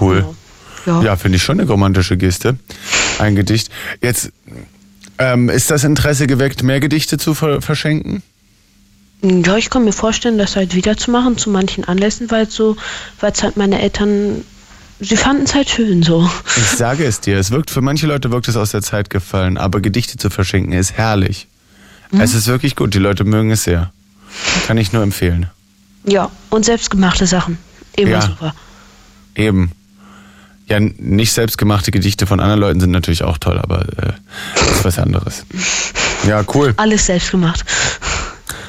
Cool. 0.00 0.24
Ja. 0.86 1.02
Ja, 1.02 1.16
finde 1.16 1.36
ich 1.36 1.42
schon 1.42 1.58
eine 1.58 1.68
romantische 1.68 2.16
Geste. 2.16 2.58
Ein 3.18 3.34
Gedicht. 3.34 3.70
Jetzt 4.00 4.30
ähm, 5.18 5.48
ist 5.48 5.70
das 5.70 5.82
Interesse 5.82 6.26
geweckt, 6.28 6.62
mehr 6.62 6.78
Gedichte 6.78 7.18
zu 7.18 7.34
ver 7.34 7.60
verschenken? 7.60 8.22
Ja, 9.22 9.56
ich 9.56 9.70
kann 9.70 9.84
mir 9.84 9.92
vorstellen, 9.92 10.38
das 10.38 10.54
halt 10.54 10.74
wiederzumachen 10.74 11.38
zu 11.38 11.50
manchen 11.50 11.84
Anlässen, 11.84 12.30
weil 12.30 12.44
es 12.46 12.54
so, 12.54 12.76
weil 13.18 13.32
es 13.32 13.42
halt 13.42 13.56
meine 13.56 13.80
Eltern, 13.80 14.44
sie 15.00 15.16
fanden 15.16 15.44
es 15.44 15.54
halt 15.54 15.70
schön 15.70 16.02
so. 16.02 16.30
Ich 16.56 16.68
sage 16.76 17.04
es 17.04 17.20
dir, 17.20 17.38
es 17.38 17.50
wirkt 17.50 17.70
für 17.70 17.80
manche 17.80 18.06
Leute 18.06 18.30
wirkt 18.30 18.46
es 18.46 18.56
aus 18.56 18.70
der 18.72 18.82
Zeit 18.82 19.08
gefallen, 19.10 19.56
aber 19.56 19.80
Gedichte 19.80 20.18
zu 20.18 20.28
verschenken 20.30 20.72
ist 20.72 20.92
herrlich. 20.92 21.48
Es 22.12 22.34
ist 22.34 22.46
wirklich 22.46 22.76
gut, 22.76 22.94
die 22.94 22.98
Leute 23.00 23.24
mögen 23.24 23.50
es 23.50 23.64
sehr. 23.64 23.90
Kann 24.66 24.78
ich 24.78 24.92
nur 24.92 25.02
empfehlen. 25.02 25.46
Ja, 26.04 26.30
und 26.50 26.64
selbstgemachte 26.64 27.26
Sachen. 27.26 27.58
Immer 27.96 28.10
Ja. 28.10 28.20
super. 28.22 28.54
Eben. 29.34 29.72
Ja, 30.68 30.80
nicht 30.80 31.32
selbstgemachte 31.32 31.90
Gedichte 31.92 32.26
von 32.26 32.40
anderen 32.40 32.60
Leuten 32.60 32.80
sind 32.80 32.90
natürlich 32.90 33.22
auch 33.22 33.38
toll, 33.38 33.58
aber 33.58 33.82
äh, 33.98 34.12
das 34.54 34.70
ist 34.78 34.84
was 34.84 34.98
anderes. 34.98 35.44
Ja, 36.26 36.42
cool. 36.54 36.72
Alles 36.78 37.06
selbst 37.06 37.30
gemacht. 37.30 37.64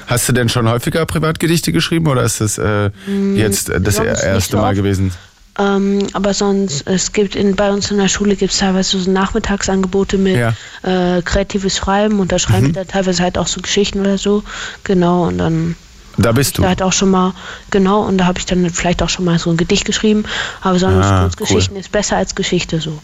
Hast 0.05 0.27
du 0.29 0.33
denn 0.33 0.47
schon 0.47 0.67
häufiger 0.69 1.05
Privatgedichte 1.05 1.71
geschrieben 1.71 2.07
oder 2.07 2.21
ist 2.23 2.39
das 2.39 2.57
äh, 2.59 2.91
jetzt 3.35 3.69
äh, 3.69 3.81
das 3.81 3.97
nicht 3.99 4.05
erste 4.21 4.57
Mal 4.57 4.75
gewesen? 4.75 5.11
Ähm, 5.59 6.05
aber 6.13 6.33
sonst, 6.33 6.85
es 6.87 7.11
gibt 7.13 7.35
in, 7.35 7.55
bei 7.55 7.71
uns 7.71 7.89
in 7.89 7.97
der 7.97 8.07
Schule 8.09 8.35
gibt 8.35 8.53
es 8.53 8.59
teilweise 8.59 8.99
so 8.99 9.09
Nachmittagsangebote 9.09 10.17
mit 10.17 10.35
Ja. 10.37 10.53
äh, 10.83 11.21
kreatives 11.23 11.75
Schreiben 11.77 12.19
und 12.19 12.31
da 12.31 12.37
schreiben 12.37 12.63
Mhm. 12.67 12.67
wir 12.67 12.73
dann 12.83 12.87
teilweise 12.87 13.23
halt 13.23 13.37
auch 13.39 13.47
so 13.47 13.61
Geschichten 13.61 13.99
oder 13.99 14.17
so. 14.19 14.43
Genau, 14.83 15.27
und 15.27 15.39
dann 15.39 15.75
Da 16.17 16.31
bist 16.31 16.57
du. 16.57 16.61
da 16.61 16.67
halt 16.69 16.81
auch 16.83 16.93
schon 16.93 17.09
mal, 17.09 17.33
genau, 17.71 18.01
und 18.03 18.19
da 18.19 18.25
habe 18.25 18.37
ich 18.37 18.45
dann 18.45 18.69
vielleicht 18.69 19.01
auch 19.01 19.09
schon 19.09 19.25
mal 19.25 19.39
so 19.39 19.49
ein 19.49 19.57
Gedicht 19.57 19.85
geschrieben. 19.85 20.25
Aber 20.61 20.77
sonst 20.77 21.05
Ah, 21.05 21.21
Kurzgeschichten 21.23 21.75
ist 21.75 21.91
besser 21.91 22.17
als 22.17 22.35
Geschichte 22.35 22.79
so. 22.79 22.99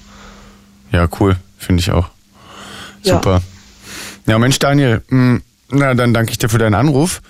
Ja, 0.92 1.08
cool. 1.20 1.36
Finde 1.58 1.82
ich 1.82 1.90
auch. 1.92 2.10
Ja. 3.02 3.16
Super. 3.16 3.42
Ja, 4.28 4.38
Mensch, 4.38 4.60
Daniel, 4.60 5.02
mh, 5.10 5.40
na, 5.74 5.94
dann 5.94 6.14
danke 6.14 6.32
ich 6.32 6.38
dir 6.38 6.50
für 6.50 6.58
deinen 6.58 6.76
Anruf 6.76 7.22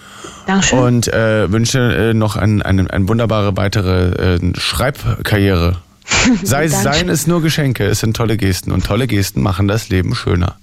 Dankeschön. 0.46 0.80
und 0.80 1.08
äh, 1.08 1.52
wünsche 1.52 1.80
äh, 1.80 2.14
noch 2.14 2.36
ein, 2.36 2.62
eine, 2.62 2.90
eine 2.90 3.08
wunderbare 3.08 3.56
weitere 3.58 4.36
äh, 4.36 4.40
Schreibkarriere. 4.58 5.78
Sei, 6.44 6.68
seien 6.68 7.10
es 7.10 7.28
nur 7.28 7.42
Geschenke, 7.42 7.86
es 7.86 8.02
sind 8.02 8.16
tolle 8.16 8.38
Gesten 8.38 8.72
und 8.72 8.86
tolle 8.86 9.08
Gesten 9.08 9.42
machen 9.42 9.68
das 9.68 9.90
Leben 9.90 10.16
schöner. 10.16 10.58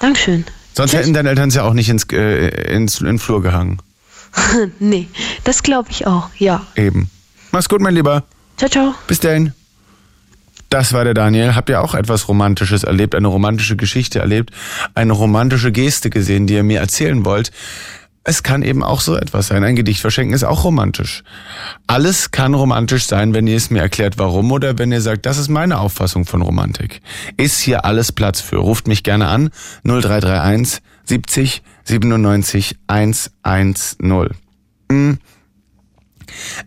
Dankeschön. 0.00 0.44
Sonst 0.74 0.90
Tschüss. 0.90 1.00
hätten 1.00 1.14
deine 1.14 1.30
Eltern 1.30 1.48
es 1.48 1.54
ja 1.54 1.62
auch 1.64 1.72
nicht 1.72 1.88
ins, 1.88 2.04
äh, 2.12 2.48
ins, 2.72 3.00
in 3.00 3.06
den 3.06 3.18
Flur 3.18 3.42
gehangen. 3.42 3.78
nee, 4.78 5.08
das 5.44 5.62
glaube 5.62 5.90
ich 5.90 6.06
auch, 6.06 6.28
ja. 6.38 6.66
Eben. 6.76 7.10
Mach's 7.50 7.68
gut, 7.68 7.80
mein 7.80 7.94
Lieber. 7.94 8.24
Ciao, 8.56 8.70
ciao. 8.70 8.94
Bis 9.06 9.20
dahin. 9.20 9.52
Das 10.68 10.92
war 10.92 11.04
der 11.04 11.14
Daniel. 11.14 11.54
Habt 11.54 11.68
ihr 11.68 11.80
auch 11.80 11.94
etwas 11.94 12.28
Romantisches 12.28 12.84
erlebt, 12.84 13.14
eine 13.14 13.28
romantische 13.28 13.76
Geschichte 13.76 14.18
erlebt, 14.18 14.50
eine 14.94 15.12
romantische 15.12 15.72
Geste 15.72 16.10
gesehen, 16.10 16.46
die 16.46 16.54
ihr 16.54 16.64
mir 16.64 16.80
erzählen 16.80 17.24
wollt? 17.24 17.52
Es 18.28 18.42
kann 18.42 18.62
eben 18.62 18.82
auch 18.82 19.02
so 19.02 19.14
etwas 19.14 19.46
sein. 19.46 19.62
Ein 19.62 19.76
Gedicht 19.76 20.00
verschenken 20.00 20.34
ist 20.34 20.42
auch 20.42 20.64
romantisch. 20.64 21.22
Alles 21.86 22.32
kann 22.32 22.54
romantisch 22.54 23.06
sein, 23.06 23.34
wenn 23.34 23.46
ihr 23.46 23.56
es 23.56 23.70
mir 23.70 23.78
erklärt, 23.78 24.18
warum 24.18 24.50
oder 24.50 24.78
wenn 24.78 24.90
ihr 24.90 25.00
sagt, 25.00 25.26
das 25.26 25.38
ist 25.38 25.48
meine 25.48 25.78
Auffassung 25.78 26.26
von 26.26 26.42
Romantik. 26.42 27.02
Ist 27.36 27.60
hier 27.60 27.84
alles 27.84 28.10
Platz 28.10 28.40
für. 28.40 28.56
Ruft 28.56 28.88
mich 28.88 29.04
gerne 29.04 29.28
an. 29.28 29.50
0331 29.84 30.82
70 31.04 31.62
97 31.84 32.76
110. 32.88 33.74
Hm. 34.90 35.18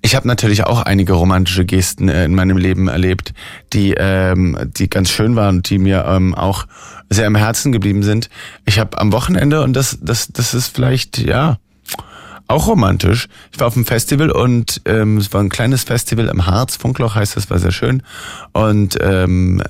Ich 0.01 0.15
habe 0.15 0.27
natürlich 0.27 0.65
auch 0.65 0.81
einige 0.81 1.13
romantische 1.13 1.65
Gesten 1.65 2.09
äh, 2.09 2.25
in 2.25 2.35
meinem 2.35 2.57
Leben 2.57 2.87
erlebt, 2.87 3.33
die 3.73 3.93
ähm, 3.97 4.57
die 4.65 4.89
ganz 4.89 5.09
schön 5.09 5.35
waren 5.35 5.57
und 5.57 5.69
die 5.69 5.77
mir 5.77 6.05
ähm, 6.07 6.35
auch 6.35 6.65
sehr 7.09 7.27
im 7.27 7.35
Herzen 7.35 7.71
geblieben 7.71 8.03
sind. 8.03 8.29
Ich 8.65 8.79
habe 8.79 8.99
am 8.99 9.11
Wochenende 9.11 9.61
und 9.63 9.73
das 9.73 9.99
das 10.01 10.27
das 10.29 10.53
ist 10.53 10.75
vielleicht 10.75 11.17
ja 11.17 11.57
auch 12.47 12.67
romantisch. 12.67 13.27
Ich 13.51 13.59
war 13.59 13.67
auf 13.67 13.75
einem 13.75 13.85
Festival 13.85 14.31
und 14.31 14.81
ähm, 14.85 15.17
es 15.17 15.31
war 15.33 15.41
ein 15.41 15.49
kleines 15.49 15.83
Festival 15.83 16.27
im 16.27 16.45
Harz, 16.45 16.75
Funkloch 16.75 17.15
heißt 17.15 17.37
das, 17.37 17.49
war 17.49 17.59
sehr 17.59 17.71
schön 17.71 18.03
und 18.53 18.97
ähm, 19.01 19.61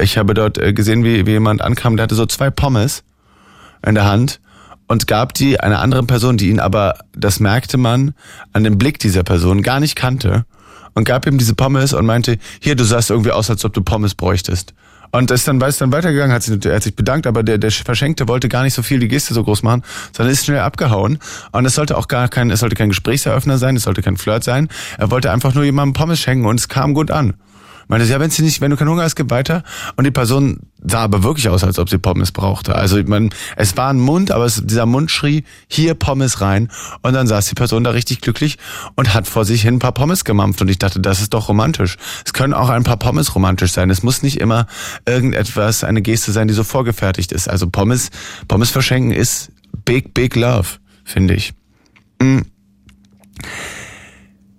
ich 0.00 0.18
habe 0.18 0.34
dort 0.34 0.58
äh, 0.58 0.72
gesehen, 0.72 1.04
wie, 1.04 1.26
wie 1.26 1.32
jemand 1.32 1.62
ankam, 1.62 1.96
der 1.96 2.04
hatte 2.04 2.14
so 2.14 2.26
zwei 2.26 2.50
Pommes 2.50 3.02
in 3.86 3.94
der 3.94 4.04
Hand 4.04 4.40
und 4.90 5.06
gab 5.06 5.34
die 5.34 5.60
einer 5.60 5.78
anderen 5.78 6.08
Person, 6.08 6.36
die 6.36 6.50
ihn 6.50 6.58
aber, 6.58 6.98
das 7.12 7.38
merkte 7.38 7.78
man 7.78 8.12
an 8.52 8.64
dem 8.64 8.76
Blick 8.76 8.98
dieser 8.98 9.22
Person, 9.22 9.62
gar 9.62 9.78
nicht 9.78 9.94
kannte 9.94 10.46
und 10.94 11.04
gab 11.04 11.28
ihm 11.28 11.38
diese 11.38 11.54
Pommes 11.54 11.92
und 11.92 12.04
meinte, 12.06 12.38
hier, 12.58 12.74
du 12.74 12.82
sahst 12.82 13.08
irgendwie 13.08 13.30
aus, 13.30 13.48
als 13.50 13.64
ob 13.64 13.72
du 13.72 13.82
Pommes 13.82 14.16
bräuchtest. 14.16 14.74
Und 15.12 15.30
ist 15.30 15.46
dann, 15.46 15.60
ist 15.60 15.80
dann 15.80 15.92
weitergegangen, 15.92 16.34
hat 16.34 16.42
sich, 16.42 16.58
hat 16.66 16.82
sich 16.82 16.96
bedankt, 16.96 17.28
aber 17.28 17.44
der, 17.44 17.58
der 17.58 17.70
Verschenkte 17.70 18.26
wollte 18.26 18.48
gar 18.48 18.64
nicht 18.64 18.74
so 18.74 18.82
viel 18.82 18.98
die 18.98 19.06
Geste 19.06 19.32
so 19.32 19.44
groß 19.44 19.62
machen, 19.62 19.84
sondern 20.10 20.32
ist 20.32 20.44
schnell 20.44 20.58
abgehauen. 20.58 21.20
Und 21.52 21.64
es 21.66 21.76
sollte 21.76 21.96
auch 21.96 22.08
gar 22.08 22.28
kein, 22.28 22.50
es 22.50 22.58
sollte 22.58 22.74
kein 22.74 22.88
Gesprächseröffner 22.88 23.58
sein, 23.58 23.76
es 23.76 23.84
sollte 23.84 24.02
kein 24.02 24.16
Flirt 24.16 24.42
sein. 24.42 24.68
Er 24.98 25.12
wollte 25.12 25.30
einfach 25.30 25.54
nur 25.54 25.62
jemandem 25.62 25.92
Pommes 25.92 26.18
schenken 26.18 26.46
und 26.46 26.58
es 26.58 26.68
kam 26.68 26.94
gut 26.94 27.12
an. 27.12 27.34
Meinte, 27.90 28.06
sie, 28.06 28.12
ja, 28.12 28.20
wenn 28.20 28.30
sie 28.30 28.42
nicht, 28.42 28.60
wenn 28.60 28.70
du 28.70 28.76
keinen 28.76 28.88
Hunger 28.90 29.02
hast, 29.02 29.16
gib 29.16 29.30
weiter. 29.30 29.64
Und 29.96 30.04
die 30.04 30.12
Person 30.12 30.60
sah 30.80 31.00
aber 31.00 31.24
wirklich 31.24 31.48
aus, 31.48 31.64
als 31.64 31.76
ob 31.76 31.90
sie 31.90 31.98
Pommes 31.98 32.30
brauchte. 32.30 32.76
Also 32.76 33.02
man, 33.02 33.30
es 33.56 33.76
war 33.76 33.90
ein 33.90 33.98
Mund, 33.98 34.30
aber 34.30 34.44
es, 34.44 34.64
dieser 34.64 34.86
Mund 34.86 35.10
schrie, 35.10 35.42
hier 35.66 35.94
Pommes 35.94 36.40
rein. 36.40 36.68
Und 37.02 37.14
dann 37.14 37.26
saß 37.26 37.48
die 37.48 37.56
Person 37.56 37.82
da 37.82 37.90
richtig 37.90 38.20
glücklich 38.20 38.58
und 38.94 39.12
hat 39.12 39.26
vor 39.26 39.44
sich 39.44 39.62
hin 39.62 39.74
ein 39.74 39.78
paar 39.80 39.90
Pommes 39.90 40.24
gemampft. 40.24 40.62
Und 40.62 40.68
ich 40.68 40.78
dachte, 40.78 41.00
das 41.00 41.20
ist 41.20 41.34
doch 41.34 41.48
romantisch. 41.48 41.96
Es 42.24 42.32
können 42.32 42.54
auch 42.54 42.68
ein 42.68 42.84
paar 42.84 42.96
Pommes 42.96 43.34
romantisch 43.34 43.72
sein. 43.72 43.90
Es 43.90 44.04
muss 44.04 44.22
nicht 44.22 44.40
immer 44.40 44.68
irgendetwas, 45.04 45.82
eine 45.82 46.00
Geste 46.00 46.30
sein, 46.30 46.46
die 46.46 46.54
so 46.54 46.62
vorgefertigt 46.62 47.32
ist. 47.32 47.48
Also 47.48 47.68
Pommes, 47.68 48.10
Pommes 48.46 48.70
verschenken 48.70 49.10
ist 49.10 49.50
big, 49.84 50.14
big 50.14 50.36
love, 50.36 50.78
finde 51.02 51.34
ich. 51.34 51.54
Mm. 52.22 52.42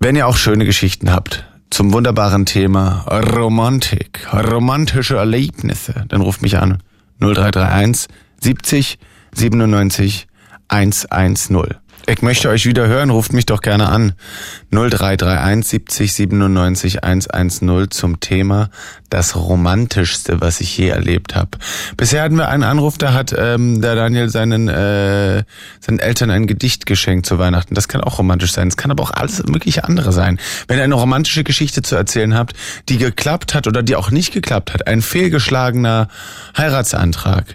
Wenn 0.01 0.17
ihr 0.17 0.27
auch 0.27 0.35
schöne 0.35 0.65
Geschichten 0.65 1.13
habt 1.13 1.45
zum 1.71 1.93
wunderbaren 1.93 2.45
Thema 2.45 3.05
Romantik, 3.07 4.27
romantische 4.33 5.15
Erlebnisse, 5.15 6.05
dann 6.09 6.21
ruft 6.21 6.41
mich 6.41 6.57
an 6.57 6.83
0331 7.19 8.07
70 8.41 8.99
97 9.33 10.27
110. 10.67 11.75
Ich 12.07 12.21
möchte 12.21 12.49
euch 12.49 12.65
wieder 12.65 12.87
hören, 12.87 13.09
ruft 13.09 13.31
mich 13.31 13.45
doch 13.45 13.61
gerne 13.61 13.89
an. 13.89 14.13
0331 14.71 15.69
70 15.69 16.13
97 16.13 17.03
110 17.03 17.91
zum 17.91 18.19
Thema 18.19 18.69
das 19.11 19.35
Romantischste, 19.35 20.41
was 20.41 20.61
ich 20.61 20.77
je 20.77 20.87
erlebt 20.87 21.35
habe. 21.35 21.51
Bisher 21.97 22.23
hatten 22.23 22.37
wir 22.37 22.47
einen 22.47 22.63
Anruf, 22.63 22.97
da 22.97 23.13
hat 23.13 23.35
ähm, 23.37 23.81
der 23.81 23.95
Daniel 23.95 24.29
seinen, 24.29 24.69
äh, 24.69 25.43
seinen 25.79 25.99
Eltern 25.99 26.31
ein 26.31 26.47
Gedicht 26.47 26.85
geschenkt 26.85 27.25
zu 27.25 27.37
Weihnachten. 27.37 27.75
Das 27.75 27.87
kann 27.89 28.01
auch 28.01 28.19
romantisch 28.19 28.53
sein. 28.53 28.69
Es 28.69 28.77
kann 28.77 28.89
aber 28.89 29.03
auch 29.03 29.11
alles 29.11 29.43
mögliche 29.45 29.83
andere 29.83 30.13
sein. 30.13 30.39
Wenn 30.67 30.77
ihr 30.77 30.85
eine 30.85 30.95
romantische 30.95 31.43
Geschichte 31.43 31.81
zu 31.81 31.95
erzählen 31.95 32.33
habt, 32.35 32.53
die 32.87 32.97
geklappt 32.97 33.53
hat 33.53 33.67
oder 33.67 33.83
die 33.83 33.97
auch 33.97 34.11
nicht 34.11 34.31
geklappt 34.31 34.73
hat, 34.73 34.87
ein 34.87 35.01
fehlgeschlagener 35.01 36.07
Heiratsantrag, 36.57 37.45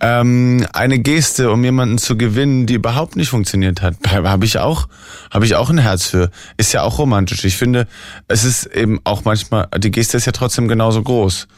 ähm, 0.00 0.66
eine 0.72 0.98
Geste, 0.98 1.52
um 1.52 1.62
jemanden 1.62 1.98
zu 1.98 2.18
gewinnen, 2.18 2.66
die 2.66 2.74
überhaupt 2.74 3.14
nicht 3.14 3.28
funktioniert 3.28 3.82
hat, 3.82 3.93
habe 4.06 4.44
ich 4.44 4.58
auch, 4.58 4.88
habe 5.30 5.44
ich 5.44 5.54
auch 5.54 5.70
ein 5.70 5.78
Herz 5.78 6.06
für. 6.06 6.30
Ist 6.56 6.72
ja 6.72 6.82
auch 6.82 6.98
romantisch. 6.98 7.44
Ich 7.44 7.56
finde, 7.56 7.86
es 8.28 8.44
ist 8.44 8.66
eben 8.66 9.00
auch 9.04 9.24
manchmal, 9.24 9.68
die 9.78 9.90
Geste 9.90 10.16
ist 10.16 10.26
ja 10.26 10.32
trotzdem 10.32 10.68
genauso 10.68 11.02
groß, 11.02 11.48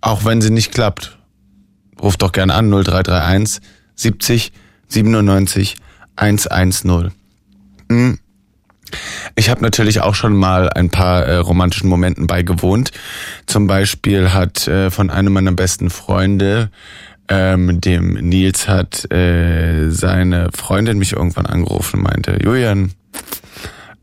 auch 0.00 0.24
wenn 0.24 0.40
sie 0.40 0.50
nicht 0.50 0.72
klappt. 0.72 1.18
Ruft 2.00 2.22
doch 2.22 2.32
gerne 2.32 2.54
an 2.54 2.70
0331 2.70 3.60
70 3.94 4.52
97 4.88 5.76
110. 6.16 7.12
Hm. 7.90 8.18
Ich 9.36 9.50
habe 9.50 9.62
natürlich 9.62 10.00
auch 10.00 10.14
schon 10.14 10.34
mal 10.34 10.68
ein 10.70 10.90
paar 10.90 11.24
äh, 11.24 11.36
romantischen 11.36 11.88
Momenten 11.88 12.26
beigewohnt. 12.26 12.90
Zum 13.46 13.66
Beispiel 13.66 14.32
hat 14.32 14.66
äh, 14.66 14.90
von 14.90 15.10
einem 15.10 15.32
meiner 15.32 15.52
besten 15.52 15.90
Freunde, 15.90 16.70
ähm, 17.30 17.80
dem 17.80 18.14
Nils, 18.14 18.68
hat 18.68 19.10
äh, 19.12 19.88
seine 19.90 20.50
Freundin 20.52 20.98
mich 20.98 21.12
irgendwann 21.12 21.46
angerufen 21.46 21.98
und 21.98 22.02
meinte, 22.02 22.36
Julian, 22.42 22.90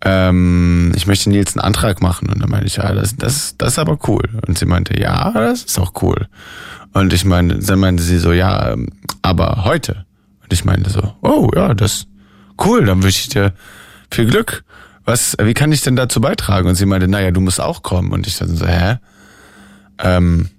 ähm, 0.02 0.94
ich 0.96 1.08
möchte 1.08 1.30
Nils 1.30 1.56
einen 1.56 1.66
Antrag 1.66 2.02
machen. 2.02 2.30
Und 2.30 2.42
dann 2.42 2.50
meinte 2.50 2.68
ich, 2.68 2.78
ja, 2.78 2.94
das, 2.94 3.18
das, 3.18 3.56
das 3.58 3.74
ist 3.74 3.80
aber 3.80 4.00
cool. 4.08 4.24
Und 4.48 4.58
sie 4.58 4.66
meinte, 4.66 4.98
ja, 4.98 5.32
das 5.32 5.64
ist 5.64 5.78
auch 5.78 5.92
cool. 6.02 6.28
Und 6.94 7.12
ich 7.12 7.26
meine, 7.26 7.60
dann 7.60 7.80
meinte 7.80 8.02
sie 8.02 8.18
so, 8.18 8.32
ja, 8.32 8.72
ähm, 8.72 8.88
aber 9.22 9.66
heute. 9.66 10.06
Und 10.44 10.54
ich 10.54 10.64
meinte 10.64 10.90
so, 10.90 11.14
oh 11.22 11.52
ja, 11.54 11.74
das 11.74 12.08
cool, 12.64 12.86
dann 12.86 13.04
wünsche 13.04 13.20
ich 13.20 13.30
dir 13.30 13.54
viel 14.10 14.28
Glück. 14.28 14.64
Was, 15.04 15.36
wie 15.42 15.54
kann 15.54 15.74
ich 15.74 15.82
denn 15.82 15.98
dazu 15.98 16.22
beitragen? 16.22 16.70
Und 16.70 16.76
sie 16.76 16.86
meinte, 16.86 17.10
naja, 17.10 17.32
du 17.32 17.42
musst 17.42 17.60
auch 17.60 17.84
kommen. 17.84 18.14
Und 18.14 18.26
ich 18.26 18.38
dann 18.38 18.56
so, 18.56 18.66
hä? 18.66 19.00
Ähm, 20.00 20.50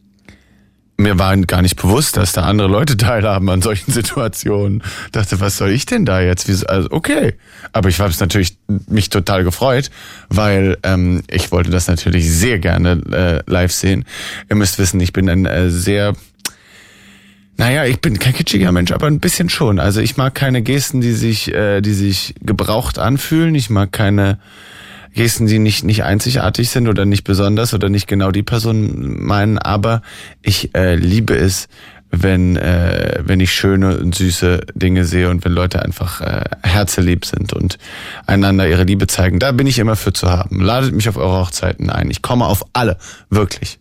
mir 0.98 1.18
war 1.18 1.36
gar 1.38 1.62
nicht 1.62 1.76
bewusst, 1.76 2.16
dass 2.16 2.32
da 2.32 2.42
andere 2.42 2.68
Leute 2.68 2.96
teilhaben 2.98 3.48
an 3.48 3.62
solchen 3.62 3.92
Situationen. 3.92 4.82
Dachte, 5.12 5.40
was 5.40 5.56
soll 5.56 5.70
ich 5.70 5.86
denn 5.86 6.04
da 6.04 6.20
jetzt? 6.20 6.48
Also 6.68 6.88
okay, 6.90 7.34
aber 7.72 7.88
ich 7.88 7.98
habe 8.00 8.10
es 8.10 8.20
natürlich 8.20 8.58
mich 8.66 9.08
total 9.08 9.44
gefreut, 9.44 9.90
weil 10.28 10.76
ähm, 10.82 11.22
ich 11.30 11.50
wollte 11.52 11.70
das 11.70 11.86
natürlich 11.86 12.30
sehr 12.30 12.58
gerne 12.58 13.00
äh, 13.46 13.50
live 13.50 13.72
sehen. 13.72 14.04
Ihr 14.50 14.56
müsst 14.56 14.78
wissen, 14.78 15.00
ich 15.00 15.12
bin 15.12 15.30
ein 15.30 15.46
äh, 15.46 15.70
sehr 15.70 16.14
naja, 17.60 17.84
ich 17.86 18.00
bin 18.00 18.20
kein 18.20 18.34
kitschiger 18.34 18.70
Mensch, 18.70 18.92
aber 18.92 19.08
ein 19.08 19.18
bisschen 19.18 19.48
schon. 19.48 19.80
Also 19.80 20.00
ich 20.00 20.16
mag 20.16 20.32
keine 20.36 20.62
Gesten, 20.62 21.00
die 21.00 21.12
sich, 21.12 21.52
äh, 21.52 21.80
die 21.80 21.92
sich 21.92 22.36
gebraucht 22.40 23.00
anfühlen. 23.00 23.56
Ich 23.56 23.68
mag 23.68 23.90
keine 23.90 24.38
Gesten, 25.14 25.46
die 25.46 25.58
nicht, 25.58 25.84
nicht 25.84 26.04
einzigartig 26.04 26.70
sind 26.70 26.88
oder 26.88 27.04
nicht 27.04 27.24
besonders 27.24 27.74
oder 27.74 27.88
nicht 27.88 28.06
genau 28.06 28.30
die 28.30 28.42
Person 28.42 29.22
meinen, 29.22 29.58
aber 29.58 30.02
ich 30.42 30.74
äh, 30.74 30.94
liebe 30.94 31.36
es, 31.36 31.68
wenn, 32.10 32.56
äh, 32.56 33.22
wenn 33.24 33.40
ich 33.40 33.52
schöne 33.52 33.98
und 33.98 34.14
süße 34.14 34.60
Dinge 34.74 35.04
sehe 35.04 35.28
und 35.28 35.44
wenn 35.44 35.52
Leute 35.52 35.82
einfach 35.82 36.20
äh, 36.20 36.44
herzelieb 36.62 37.24
sind 37.24 37.52
und 37.52 37.78
einander 38.26 38.68
ihre 38.68 38.84
Liebe 38.84 39.06
zeigen. 39.06 39.38
Da 39.38 39.52
bin 39.52 39.66
ich 39.66 39.78
immer 39.78 39.96
für 39.96 40.12
zu 40.12 40.30
haben. 40.30 40.60
Ladet 40.60 40.94
mich 40.94 41.08
auf 41.08 41.16
eure 41.16 41.40
Hochzeiten 41.40 41.90
ein. 41.90 42.10
Ich 42.10 42.22
komme 42.22 42.46
auf 42.46 42.64
alle, 42.72 42.96
wirklich. 43.28 43.78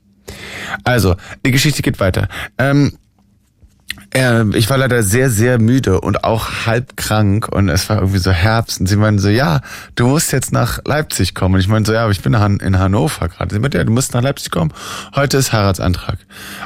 Also, 0.84 1.16
die 1.46 1.52
Geschichte 1.52 1.82
geht 1.82 2.00
weiter. 2.00 2.28
Ähm, 2.58 2.92
äh, 4.18 4.46
ich 4.54 4.70
war 4.70 4.78
leider 4.78 5.04
sehr, 5.04 5.30
sehr 5.30 5.60
müde 5.60 6.02
und 6.02 6.24
auch 6.24 6.66
halb 6.66 6.98
krank 6.98 7.48
und 7.48 7.70
es 7.70 7.90
war 7.90 7.98
irgendwie 7.98 8.20
so 8.20 8.32
Herbst 8.32 8.80
und 8.80 8.88
sie 8.88 8.96
meinen 8.96 9.20
so, 9.20 9.30
ja, 9.30 9.62
du 9.96 10.08
musst 10.08 10.32
jetzt 10.32 10.52
nach 10.52 10.80
Leipzig 10.86 11.34
kommen. 11.36 11.56
Und 11.56 11.62
ich 11.62 11.68
meinte 11.68 11.88
so, 11.88 11.94
ja, 11.94 12.04
aber 12.04 12.12
ich 12.12 12.22
bin 12.22 12.34
in 12.34 12.80
Hannover 12.80 13.30
gerade. 13.30 13.54
Sie 13.54 13.60
meinte, 13.60 13.78
ja, 13.78 13.84
du 13.84 13.92
musst 13.92 14.14
nach 14.14 14.22
Leipzig 14.22 14.52
kommen. 14.52 14.74
Heute 15.16 15.38
ist 15.38 15.54
Heiratsantrag. 15.54 16.18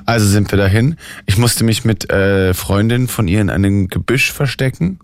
Also 0.05 0.25
sind 0.27 0.51
wir 0.51 0.57
dahin. 0.57 0.95
Ich 1.25 1.37
musste 1.37 1.63
mich 1.63 1.85
mit 1.85 2.09
äh, 2.09 2.53
Freundin 2.53 3.07
von 3.07 3.27
ihr 3.27 3.41
in 3.41 3.49
einem 3.49 3.87
Gebüsch 3.87 4.31
verstecken. 4.31 4.99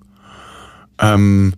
Ähm, 1.00 1.54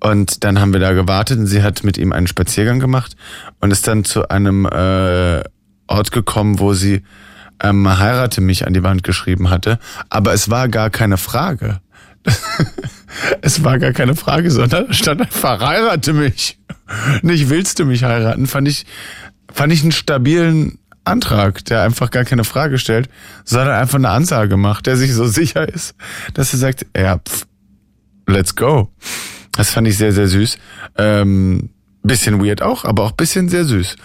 und 0.00 0.44
dann 0.44 0.60
haben 0.60 0.72
wir 0.72 0.80
da 0.80 0.92
gewartet 0.92 1.38
und 1.38 1.46
sie 1.46 1.62
hat 1.62 1.82
mit 1.82 1.98
ihm 1.98 2.12
einen 2.12 2.26
Spaziergang 2.26 2.80
gemacht 2.80 3.16
und 3.60 3.70
ist 3.70 3.88
dann 3.88 4.04
zu 4.04 4.28
einem 4.28 4.66
äh, 4.66 5.42
Ort 5.88 6.12
gekommen, 6.12 6.58
wo 6.58 6.74
sie 6.74 7.02
ähm, 7.62 7.98
heirate 7.98 8.40
mich 8.40 8.66
an 8.66 8.74
die 8.74 8.82
Wand 8.82 9.02
geschrieben 9.02 9.50
hatte. 9.50 9.78
Aber 10.10 10.32
es 10.32 10.50
war 10.50 10.68
gar 10.68 10.90
keine 10.90 11.16
Frage. 11.16 11.80
es 13.40 13.64
war 13.64 13.78
gar 13.78 13.92
keine 13.92 14.16
Frage, 14.16 14.50
sondern 14.50 14.92
stand 14.92 15.22
einfach, 15.22 15.60
heirate 15.60 16.12
mich. 16.12 16.58
Nicht 17.22 17.48
willst 17.48 17.78
du 17.78 17.84
mich 17.84 18.04
heiraten, 18.04 18.46
fand 18.46 18.68
ich, 18.68 18.86
fand 19.52 19.72
ich 19.72 19.82
einen 19.82 19.92
stabilen 19.92 20.78
Antrag, 21.04 21.64
der 21.64 21.82
einfach 21.82 22.10
gar 22.10 22.24
keine 22.24 22.44
Frage 22.44 22.78
stellt, 22.78 23.08
sondern 23.44 23.74
einfach 23.74 23.98
eine 23.98 24.10
Ansage 24.10 24.56
macht, 24.56 24.86
der 24.86 24.96
sich 24.96 25.14
so 25.14 25.26
sicher 25.26 25.68
ist, 25.68 25.94
dass 26.34 26.52
er 26.52 26.58
sagt, 26.58 26.86
ja, 26.96 27.18
pff, 27.18 27.46
let's 28.26 28.56
go. 28.56 28.92
Das 29.56 29.70
fand 29.70 29.88
ich 29.88 29.96
sehr, 29.96 30.12
sehr 30.12 30.28
süß. 30.28 30.58
Ähm, 30.98 31.70
bisschen 32.02 32.44
weird 32.44 32.62
auch, 32.62 32.84
aber 32.84 33.04
auch 33.04 33.12
bisschen 33.12 33.48
sehr 33.48 33.64
süß. 33.64 33.96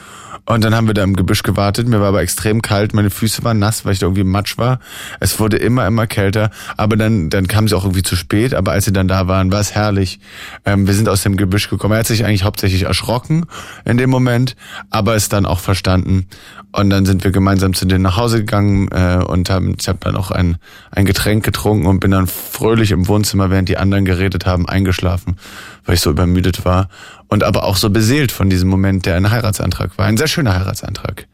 Und 0.46 0.64
dann 0.64 0.76
haben 0.76 0.88
wir 0.88 0.94
da 0.94 1.04
im 1.04 1.16
Gebüsch 1.16 1.44
gewartet. 1.44 1.88
Mir 1.88 2.02
war 2.02 2.10
aber 2.10 2.22
extrem 2.22 2.62
kalt. 2.62 2.94
Meine 2.94 3.10
Füße 3.10 3.44
waren 3.44 3.60
nass, 3.60 3.86
weil 3.86 3.94
ich 3.94 4.00
da 4.00 4.08
irgendwie 4.08 4.24
Matsch 4.24 4.58
war. 4.58 4.80
Es 5.20 5.40
wurde 5.40 5.58
immer, 5.58 5.86
immer 5.86 6.08
kälter. 6.08 6.50
Aber 6.78 6.98
dann, 6.98 7.30
dann 7.30 7.48
kam 7.48 7.68
sie 7.68 7.76
auch 7.76 7.84
irgendwie 7.84 8.04
zu 8.04 8.16
spät. 8.16 8.54
Aber 8.54 8.72
als 8.72 8.86
sie 8.86 8.94
dann 8.94 9.08
da 9.08 9.28
waren, 9.28 9.52
war 9.52 9.60
es 9.60 9.74
herrlich. 9.74 10.20
Ähm, 10.66 10.88
wir 10.88 10.94
sind 10.94 11.10
aus 11.10 11.24
dem 11.24 11.38
Gebüsch 11.38 11.70
gekommen. 11.70 11.94
Er 11.94 12.00
hat 12.00 12.08
sich 12.08 12.26
eigentlich 12.26 12.44
hauptsächlich 12.44 12.84
erschrocken 12.84 13.46
in 13.86 13.98
dem 13.98 14.10
Moment, 14.10 14.56
aber 14.90 15.16
es 15.16 15.30
dann 15.30 15.46
auch 15.46 15.60
verstanden. 15.60 16.28
Und 16.74 16.90
dann 16.90 17.06
sind 17.06 17.24
wir 17.24 17.32
gemeinsam 17.32 17.74
zu 17.74 17.86
denen 17.86 18.04
nach 18.04 18.18
Hause 18.18 18.40
gegangen 18.40 18.88
äh, 18.92 19.24
und 19.24 19.50
haben, 19.50 19.76
ich 19.80 19.88
habe 19.90 20.00
dann 20.02 20.16
auch 20.16 20.32
ein, 20.32 20.58
ein 20.92 21.06
Getränk 21.06 21.44
getrunken 21.44 21.86
und 21.86 22.00
bin 22.00 22.12
dann 22.12 22.28
fröhlich 22.28 22.92
im 22.92 23.08
Wohnzimmer, 23.08 23.50
während 23.50 23.68
die 23.68 23.78
anderen 23.78 24.06
geredet 24.06 24.46
haben, 24.46 24.68
eingeschlafen, 24.68 25.38
weil 25.86 25.96
ich 25.96 26.02
so 26.02 26.10
übermüdet 26.10 26.64
war. 26.64 26.88
Und 27.32 27.46
aber 27.46 27.64
auch 27.64 27.78
so 27.78 27.90
beseelt 27.90 28.30
von 28.34 28.50
diesem 28.50 28.68
Moment, 28.68 29.06
der 29.06 29.16
ein 29.16 29.32
Heiratsantrag 29.32 29.98
war. 29.98 30.06
Ein 30.06 30.18
sehr 30.18 30.28
schöner 30.28 30.54
Heiratsantrag. 30.54 31.28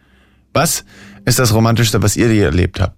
Was 0.54 0.86
ist 1.26 1.40
das 1.40 1.56
Romantischste, 1.56 2.04
was 2.04 2.16
ihr 2.16 2.32
je 2.32 2.42
erlebt 2.42 2.80
habt? 2.80 2.96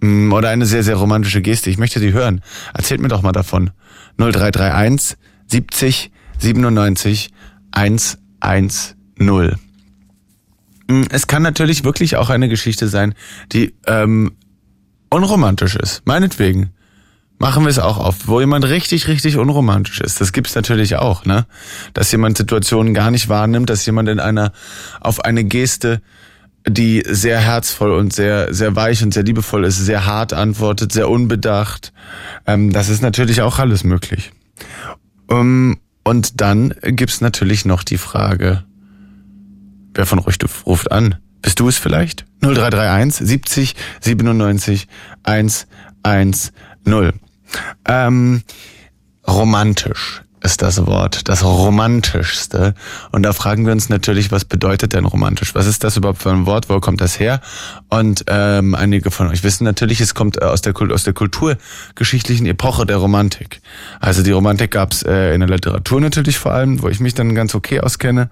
Hm, 0.00 0.32
oder 0.32 0.48
eine 0.50 0.64
sehr, 0.64 0.84
sehr 0.84 0.94
romantische 0.94 1.42
Geste. 1.42 1.70
Ich 1.70 1.78
möchte 1.78 1.98
sie 1.98 2.12
hören. 2.12 2.40
Erzählt 2.72 3.00
mir 3.00 3.08
doch 3.08 3.22
mal 3.22 3.32
davon. 3.32 3.70
0331 4.18 5.18
70 5.48 6.12
97 6.38 7.30
110. 7.72 9.56
Mm, 10.86 11.02
es 11.10 11.26
kann 11.26 11.42
natürlich 11.42 11.82
wirklich 11.82 12.14
auch 12.14 12.30
eine 12.30 12.48
Geschichte 12.48 12.86
sein, 12.86 13.14
die 13.50 13.74
ähm, 13.88 14.36
unromantisch 15.10 15.74
ist. 15.74 16.02
Meinetwegen. 16.04 16.70
Machen 17.40 17.64
wir 17.64 17.70
es 17.70 17.78
auch 17.78 17.98
auf, 17.98 18.28
wo 18.28 18.38
jemand 18.38 18.66
richtig, 18.66 19.08
richtig 19.08 19.36
unromantisch 19.36 20.00
ist. 20.00 20.20
Das 20.20 20.32
gibt's 20.32 20.54
natürlich 20.54 20.96
auch, 20.96 21.24
ne? 21.24 21.46
Dass 21.94 22.12
jemand 22.12 22.36
Situationen 22.36 22.94
gar 22.94 23.10
nicht 23.10 23.28
wahrnimmt, 23.28 23.70
dass 23.70 23.84
jemand 23.86 24.08
in 24.08 24.20
einer, 24.20 24.52
auf 25.00 25.24
eine 25.24 25.42
Geste, 25.42 26.02
die 26.68 27.02
sehr 27.06 27.40
herzvoll 27.40 27.92
und 27.92 28.12
sehr, 28.12 28.54
sehr 28.54 28.76
weich 28.76 29.02
und 29.02 29.14
sehr 29.14 29.22
liebevoll 29.22 29.64
ist, 29.64 29.78
sehr 29.78 30.06
hart 30.06 30.34
antwortet, 30.34 30.92
sehr 30.92 31.08
unbedacht. 31.08 31.92
Ähm, 32.46 32.72
das 32.72 32.88
ist 32.88 33.02
natürlich 33.02 33.40
auch 33.40 33.58
alles 33.58 33.82
möglich. 33.82 34.32
Um, 35.26 35.80
und 36.04 36.40
dann 36.40 36.74
gibt's 36.82 37.20
natürlich 37.20 37.64
noch 37.64 37.82
die 37.82 37.98
Frage, 37.98 38.64
Wer 39.94 40.06
von 40.06 40.20
euch 40.20 40.38
ruft 40.66 40.92
an? 40.92 41.16
Bist 41.42 41.60
du 41.60 41.68
es 41.68 41.78
vielleicht? 41.78 42.24
0331 42.42 43.26
70 43.26 43.76
97 44.00 44.88
110. 45.24 46.50
Ähm, 47.86 48.42
romantisch 49.26 50.22
ist 50.42 50.62
das 50.62 50.86
Wort, 50.86 51.28
das 51.28 51.44
romantischste. 51.44 52.74
Und 53.12 53.24
da 53.24 53.32
fragen 53.32 53.66
wir 53.66 53.72
uns 53.72 53.88
natürlich, 53.88 54.32
was 54.32 54.44
bedeutet 54.44 54.94
denn 54.94 55.04
romantisch? 55.04 55.54
Was 55.54 55.66
ist 55.66 55.84
das 55.84 55.96
überhaupt 55.96 56.22
für 56.22 56.30
ein 56.30 56.46
Wort? 56.46 56.68
Wo 56.68 56.80
kommt 56.80 57.00
das 57.00 57.20
her? 57.20 57.40
Und 57.88 58.24
ähm, 58.28 58.74
einige 58.74 59.10
von 59.10 59.28
euch 59.28 59.44
wissen 59.44 59.64
natürlich, 59.64 60.00
es 60.00 60.14
kommt 60.14 60.42
aus 60.42 60.62
der, 60.62 60.74
aus 60.92 61.04
der 61.04 61.12
kulturgeschichtlichen 61.12 62.46
Epoche 62.46 62.86
der 62.86 62.96
Romantik. 62.96 63.60
Also 64.00 64.22
die 64.22 64.30
Romantik 64.30 64.70
gab 64.70 64.92
es 64.92 65.02
äh, 65.02 65.34
in 65.34 65.40
der 65.40 65.48
Literatur 65.48 66.00
natürlich 66.00 66.38
vor 66.38 66.52
allem, 66.52 66.82
wo 66.82 66.88
ich 66.88 67.00
mich 67.00 67.14
dann 67.14 67.34
ganz 67.34 67.54
okay 67.54 67.80
auskenne. 67.80 68.30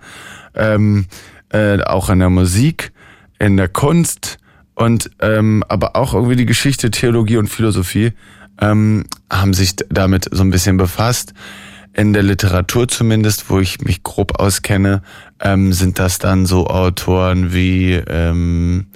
Ähm, 0.55 1.07
äh, 1.51 1.83
auch 1.83 2.09
in 2.09 2.19
der 2.21 2.31
Musik, 2.31 2.93
in 3.39 3.57
der 3.57 3.69
Kunst 3.69 4.39
und 4.75 5.11
ähm, 5.21 5.63
aber 5.69 5.97
auch 5.97 6.15
irgendwie 6.15 6.37
die 6.37 6.47
Geschichte, 6.47 6.91
Theologie 6.91 7.37
und 7.37 7.49
Philosophie 7.49 8.13
ähm, 8.61 9.05
haben 9.31 9.55
sich 9.55 9.77
damit 9.89 10.29
so 10.31 10.43
ein 10.43 10.51
bisschen 10.51 10.77
befasst. 10.77 11.35
In 11.93 12.13
der 12.13 12.23
Literatur 12.23 12.87
zumindest, 12.87 13.51
wo 13.51 13.59
ich 13.59 13.81
mich 13.81 14.03
grob 14.03 14.39
auskenne, 14.39 15.03
ähm, 15.41 15.73
sind 15.73 15.99
das 15.99 16.19
dann 16.19 16.47
so 16.47 16.69
Autoren 16.69 17.53
wie 17.53 17.95
ähm, 17.95 18.87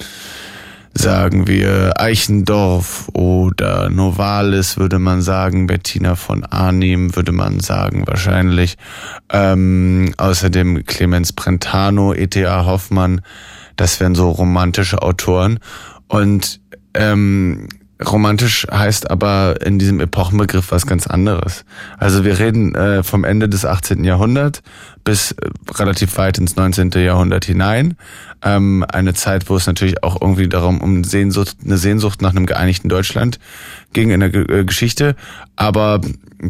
sagen 0.95 1.47
wir 1.47 2.01
Eichendorf 2.01 3.09
oder 3.15 3.89
Novalis 3.89 4.77
würde 4.77 4.99
man 4.99 5.23
sagen, 5.23 5.67
Bettina 5.67 6.17
von 6.17 6.45
Arnim 6.45 7.17
würde 7.17 7.33
man 7.33 7.61
sagen 7.61 8.05
wahrscheinlich. 8.07 8.77
Ähm, 9.31 10.15
außerdem 10.17 10.85
Clemens 10.85 11.33
Brentano, 11.33 12.13
E.T.A. 12.13 12.67
Hoffmann, 12.67 13.23
das 13.77 14.01
wären 14.01 14.15
so 14.15 14.31
romantische 14.31 15.03
Autoren. 15.03 15.59
Und 16.09 16.61
ähm, 16.95 17.69
romantisch 18.07 18.67
heißt 18.71 19.11
aber 19.11 19.57
in 19.65 19.79
diesem 19.79 20.01
Epochenbegriff 20.01 20.71
was 20.71 20.87
ganz 20.87 21.07
anderes. 21.07 21.65
Also 21.99 22.25
wir 22.25 22.39
reden 22.39 22.75
äh, 22.75 23.03
vom 23.03 23.25
Ende 23.25 23.49
des 23.49 23.65
18. 23.65 24.05
Jahrhunderts 24.05 24.63
bis 25.05 25.33
äh, 25.33 25.49
relativ 25.75 26.17
weit 26.17 26.39
ins 26.39 26.57
19. 26.57 26.91
Jahrhundert 26.93 27.45
hinein. 27.45 27.97
Ähm, 28.43 28.85
eine 28.89 29.15
Zeit, 29.15 29.49
wo 29.49 29.57
es 29.57 29.67
natürlich 29.67 30.03
auch 30.03 30.21
irgendwie 30.21 30.49
darum 30.49 30.81
um 30.81 31.05
Sehnsucht, 31.05 31.57
eine 31.65 31.79
Sehnsucht 31.79 32.23
nach 32.23 32.31
einem 32.31 32.47
geeinigten 32.47 32.89
Deutschland 32.89 33.39
ging 33.93 34.11
in 34.11 34.21
der 34.21 34.31
G 34.31 34.41
äh, 34.41 34.65
Geschichte. 34.65 35.17
Aber 35.57 36.01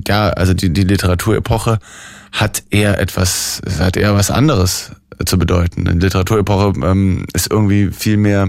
ja, 0.07 0.31
also 0.31 0.55
die, 0.55 0.73
die 0.73 0.85
Literaturepoche 0.85 1.79
hat 2.33 2.62
eher 2.71 2.99
etwas, 2.99 3.61
hat 3.79 3.97
eher 3.97 4.15
was 4.15 4.31
anderes 4.31 4.93
zu 5.27 5.38
bedeuten. 5.38 5.85
Die 5.85 5.93
Literaturepoche 5.93 6.81
ähm, 6.85 7.27
ist 7.33 7.51
irgendwie 7.51 7.91
viel 7.91 8.17
mehr 8.17 8.49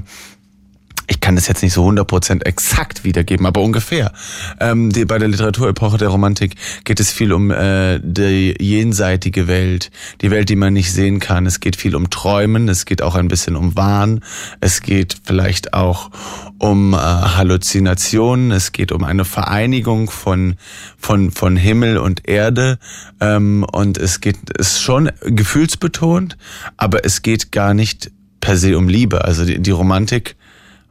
ich 1.07 1.19
kann 1.19 1.35
das 1.35 1.47
jetzt 1.47 1.63
nicht 1.63 1.73
so 1.73 1.87
100% 1.87 2.45
exakt 2.45 3.03
wiedergeben, 3.03 3.45
aber 3.45 3.61
ungefähr. 3.61 4.13
Ähm, 4.59 4.91
die, 4.91 5.05
bei 5.05 5.17
der 5.17 5.27
Literaturepoche 5.27 5.97
der 5.97 6.09
Romantik 6.09 6.55
geht 6.85 6.99
es 6.99 7.11
viel 7.11 7.33
um 7.33 7.51
äh, 7.51 7.99
die 8.01 8.55
jenseitige 8.59 9.47
Welt, 9.47 9.91
die 10.21 10.31
Welt, 10.31 10.49
die 10.49 10.55
man 10.55 10.73
nicht 10.73 10.93
sehen 10.93 11.19
kann. 11.19 11.45
Es 11.45 11.59
geht 11.59 11.75
viel 11.75 11.95
um 11.95 12.09
Träumen, 12.09 12.69
es 12.69 12.85
geht 12.85 13.01
auch 13.01 13.15
ein 13.15 13.27
bisschen 13.27 13.55
um 13.55 13.75
Wahn, 13.75 14.21
es 14.61 14.81
geht 14.81 15.17
vielleicht 15.23 15.73
auch 15.73 16.09
um 16.57 16.93
äh, 16.93 16.97
Halluzinationen, 16.97 18.51
es 18.51 18.71
geht 18.71 18.91
um 18.91 19.03
eine 19.03 19.25
Vereinigung 19.25 20.09
von 20.09 20.55
von 20.97 21.31
von 21.31 21.57
Himmel 21.57 21.97
und 21.97 22.27
Erde 22.27 22.79
ähm, 23.19 23.65
und 23.71 23.97
es 23.97 24.21
geht 24.21 24.37
ist 24.57 24.81
schon 24.81 25.11
gefühlsbetont, 25.21 26.37
aber 26.77 27.05
es 27.05 27.21
geht 27.21 27.51
gar 27.51 27.73
nicht 27.73 28.11
per 28.39 28.57
se 28.57 28.77
um 28.77 28.87
Liebe. 28.87 29.23
Also 29.23 29.45
die, 29.45 29.59
die 29.59 29.71
Romantik 29.71 30.35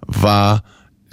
war 0.07 0.63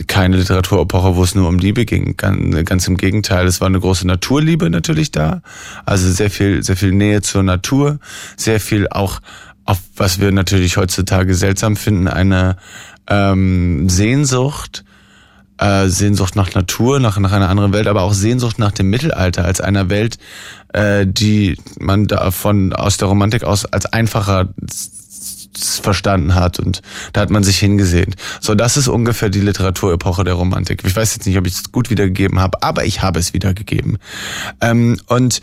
keine 0.07 0.37
Literaturepoche, 0.37 1.15
wo 1.15 1.23
es 1.23 1.35
nur 1.35 1.47
um 1.47 1.59
Liebe 1.59 1.85
ging. 1.85 2.15
Ganz, 2.15 2.87
im 2.87 2.97
Gegenteil, 2.97 3.45
es 3.47 3.59
war 3.59 3.67
eine 3.67 3.79
große 3.79 4.07
Naturliebe 4.07 4.69
natürlich 4.69 5.11
da. 5.11 5.41
Also 5.85 6.09
sehr 6.09 6.29
viel, 6.29 6.63
sehr 6.63 6.77
viel 6.77 6.93
Nähe 6.93 7.21
zur 7.21 7.43
Natur, 7.43 7.99
sehr 8.37 8.59
viel 8.59 8.87
auch 8.89 9.19
auf 9.65 9.77
was 9.95 10.19
wir 10.19 10.31
natürlich 10.31 10.77
heutzutage 10.77 11.35
seltsam 11.35 11.75
finden, 11.75 12.07
eine 12.07 12.57
ähm, 13.07 13.87
Sehnsucht, 13.87 14.83
äh, 15.59 15.87
Sehnsucht 15.87 16.35
nach 16.35 16.55
Natur, 16.55 16.99
nach, 16.99 17.19
nach 17.19 17.31
einer 17.31 17.49
anderen 17.49 17.71
Welt, 17.71 17.85
aber 17.85 18.01
auch 18.01 18.13
Sehnsucht 18.13 18.57
nach 18.57 18.71
dem 18.71 18.89
Mittelalter 18.89 19.45
als 19.45 19.61
einer 19.61 19.89
Welt, 19.91 20.17
äh, 20.73 21.05
die 21.05 21.55
man 21.79 22.07
da 22.07 22.31
von 22.31 22.73
aus 22.73 22.97
der 22.97 23.09
Romantik 23.09 23.43
aus 23.43 23.65
als 23.65 23.85
einfacher 23.85 24.49
verstanden 25.57 26.35
hat 26.35 26.59
und 26.59 26.81
da 27.13 27.21
hat 27.21 27.29
man 27.29 27.43
sich 27.43 27.57
hingesehen. 27.57 28.15
So, 28.39 28.55
das 28.55 28.77
ist 28.77 28.87
ungefähr 28.87 29.29
die 29.29 29.41
Literaturepoche 29.41 30.23
der 30.23 30.35
Romantik. 30.35 30.83
Ich 30.85 30.95
weiß 30.95 31.15
jetzt 31.15 31.25
nicht, 31.25 31.37
ob 31.37 31.47
ich 31.47 31.53
es 31.53 31.71
gut 31.71 31.89
wiedergegeben 31.89 32.39
habe, 32.39 32.61
aber 32.61 32.85
ich 32.85 33.01
habe 33.01 33.19
es 33.19 33.33
wiedergegeben. 33.33 33.97
Ähm, 34.61 34.99
und 35.07 35.41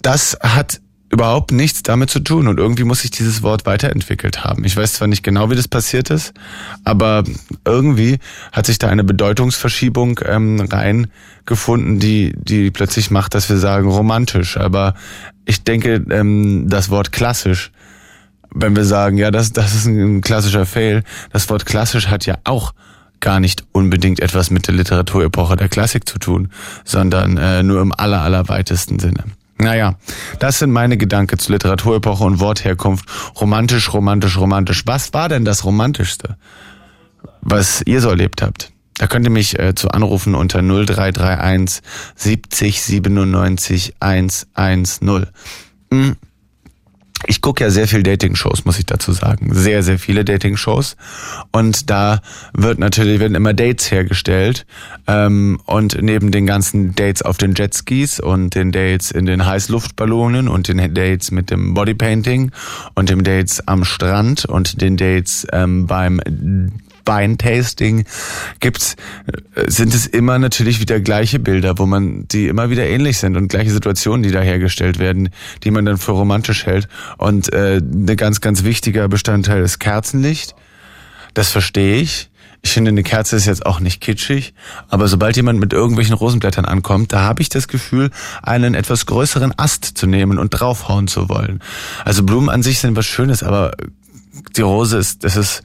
das 0.00 0.38
hat 0.40 0.80
überhaupt 1.10 1.52
nichts 1.52 1.82
damit 1.82 2.10
zu 2.10 2.20
tun 2.20 2.48
und 2.48 2.58
irgendwie 2.58 2.84
muss 2.84 3.00
sich 3.00 3.10
dieses 3.10 3.42
Wort 3.42 3.64
weiterentwickelt 3.64 4.44
haben. 4.44 4.64
Ich 4.64 4.76
weiß 4.76 4.94
zwar 4.94 5.08
nicht 5.08 5.22
genau, 5.22 5.50
wie 5.50 5.54
das 5.56 5.66
passiert 5.66 6.10
ist, 6.10 6.34
aber 6.84 7.24
irgendwie 7.64 8.18
hat 8.52 8.66
sich 8.66 8.78
da 8.78 8.88
eine 8.88 9.04
Bedeutungsverschiebung 9.04 10.20
ähm, 10.26 10.60
reingefunden, 10.60 11.98
die 11.98 12.34
die 12.36 12.70
plötzlich 12.70 13.10
macht, 13.10 13.34
dass 13.34 13.48
wir 13.48 13.56
sagen 13.56 13.88
romantisch. 13.88 14.58
Aber 14.58 14.94
ich 15.46 15.64
denke, 15.64 16.04
ähm, 16.10 16.66
das 16.68 16.90
Wort 16.90 17.10
klassisch 17.10 17.72
wenn 18.54 18.76
wir 18.76 18.84
sagen, 18.84 19.18
ja, 19.18 19.30
das, 19.30 19.52
das 19.52 19.74
ist 19.74 19.86
ein 19.86 20.20
klassischer 20.20 20.66
Fail, 20.66 21.04
das 21.32 21.48
Wort 21.50 21.66
klassisch 21.66 22.08
hat 22.08 22.26
ja 22.26 22.36
auch 22.44 22.72
gar 23.20 23.40
nicht 23.40 23.64
unbedingt 23.72 24.20
etwas 24.20 24.50
mit 24.50 24.66
der 24.66 24.74
Literaturepoche 24.74 25.56
der 25.56 25.68
Klassik 25.68 26.08
zu 26.08 26.18
tun, 26.18 26.50
sondern 26.84 27.36
äh, 27.36 27.62
nur 27.62 27.80
im 27.80 27.92
aller, 27.92 28.22
allerweitesten 28.22 28.98
Sinne. 28.98 29.24
Naja, 29.60 29.96
das 30.38 30.60
sind 30.60 30.70
meine 30.70 30.96
Gedanken 30.96 31.38
zur 31.38 31.54
Literaturepoche 31.54 32.22
und 32.22 32.38
Wortherkunft. 32.38 33.06
Romantisch, 33.40 33.92
romantisch, 33.92 34.38
romantisch. 34.38 34.84
Was 34.86 35.12
war 35.14 35.28
denn 35.28 35.44
das 35.44 35.64
Romantischste, 35.64 36.36
was 37.40 37.82
ihr 37.84 38.00
so 38.00 38.08
erlebt 38.08 38.40
habt? 38.40 38.70
Da 38.98 39.08
könnt 39.08 39.26
ihr 39.26 39.32
mich 39.32 39.58
äh, 39.58 39.74
zu 39.74 39.88
anrufen 39.90 40.34
unter 40.34 40.60
0331 40.62 41.82
70 42.14 42.82
97 42.82 43.94
110. 44.00 45.26
Hm 45.92 46.16
ich 47.26 47.40
gucke 47.40 47.64
ja 47.64 47.70
sehr 47.70 47.88
viel 47.88 48.02
Dating-Shows, 48.02 48.64
muss 48.64 48.78
ich 48.78 48.86
dazu 48.86 49.12
sagen. 49.12 49.50
Sehr, 49.52 49.82
sehr 49.82 49.98
viele 49.98 50.24
Dating-Shows. 50.24 50.96
Und 51.52 51.90
da 51.90 52.20
wird 52.52 52.78
natürlich, 52.78 53.18
werden 53.18 53.34
immer 53.34 53.54
Dates 53.54 53.90
hergestellt. 53.90 54.66
Ähm, 55.06 55.60
und 55.66 56.00
neben 56.00 56.30
den 56.30 56.46
ganzen 56.46 56.94
Dates 56.94 57.22
auf 57.22 57.38
den 57.38 57.54
Jetskis 57.54 58.20
und 58.20 58.54
den 58.54 58.72
Dates 58.72 59.10
in 59.10 59.26
den 59.26 59.46
Heißluftballonen 59.46 60.48
und 60.48 60.68
den 60.68 60.94
Dates 60.94 61.30
mit 61.30 61.50
dem 61.50 61.74
Bodypainting 61.74 62.52
und 62.94 63.10
den 63.10 63.24
Dates 63.24 63.66
am 63.66 63.84
Strand 63.84 64.44
und 64.44 64.80
den 64.80 64.96
Dates 64.96 65.46
ähm, 65.52 65.86
beim 65.86 66.20
Weintasting 67.08 68.04
gibt's, 68.60 68.94
äh, 69.56 69.68
sind 69.68 69.92
es 69.92 70.06
immer 70.06 70.38
natürlich 70.38 70.80
wieder 70.80 71.00
gleiche 71.00 71.40
Bilder, 71.40 71.78
wo 71.78 71.86
man, 71.86 72.28
die 72.28 72.46
immer 72.46 72.70
wieder 72.70 72.86
ähnlich 72.86 73.18
sind 73.18 73.36
und 73.36 73.48
gleiche 73.48 73.70
Situationen, 73.70 74.22
die 74.22 74.30
da 74.30 74.40
hergestellt 74.40 75.00
werden, 75.00 75.30
die 75.64 75.72
man 75.72 75.84
dann 75.84 75.98
für 75.98 76.12
romantisch 76.12 76.66
hält. 76.66 76.86
Und 77.16 77.52
äh, 77.52 77.78
ein 77.78 78.16
ganz, 78.16 78.40
ganz 78.40 78.62
wichtiger 78.62 79.08
Bestandteil 79.08 79.62
ist 79.62 79.80
Kerzenlicht. 79.80 80.54
Das 81.34 81.50
verstehe 81.50 81.96
ich. 81.96 82.30
Ich 82.62 82.72
finde, 82.72 82.88
eine 82.90 83.04
Kerze 83.04 83.36
ist 83.36 83.46
jetzt 83.46 83.64
auch 83.64 83.78
nicht 83.78 84.00
kitschig, 84.00 84.52
aber 84.88 85.06
sobald 85.06 85.36
jemand 85.36 85.60
mit 85.60 85.72
irgendwelchen 85.72 86.14
Rosenblättern 86.14 86.64
ankommt, 86.64 87.12
da 87.12 87.20
habe 87.20 87.40
ich 87.40 87.48
das 87.48 87.68
Gefühl, 87.68 88.10
einen 88.42 88.74
etwas 88.74 89.06
größeren 89.06 89.56
Ast 89.56 89.84
zu 89.84 90.06
nehmen 90.06 90.38
und 90.38 90.50
draufhauen 90.50 91.06
zu 91.06 91.28
wollen. 91.28 91.60
Also 92.04 92.24
Blumen 92.24 92.48
an 92.48 92.64
sich 92.64 92.80
sind 92.80 92.96
was 92.96 93.06
Schönes, 93.06 93.44
aber 93.44 93.72
die 94.56 94.62
Rose 94.62 94.98
ist, 94.98 95.22
das 95.22 95.36
ist, 95.36 95.62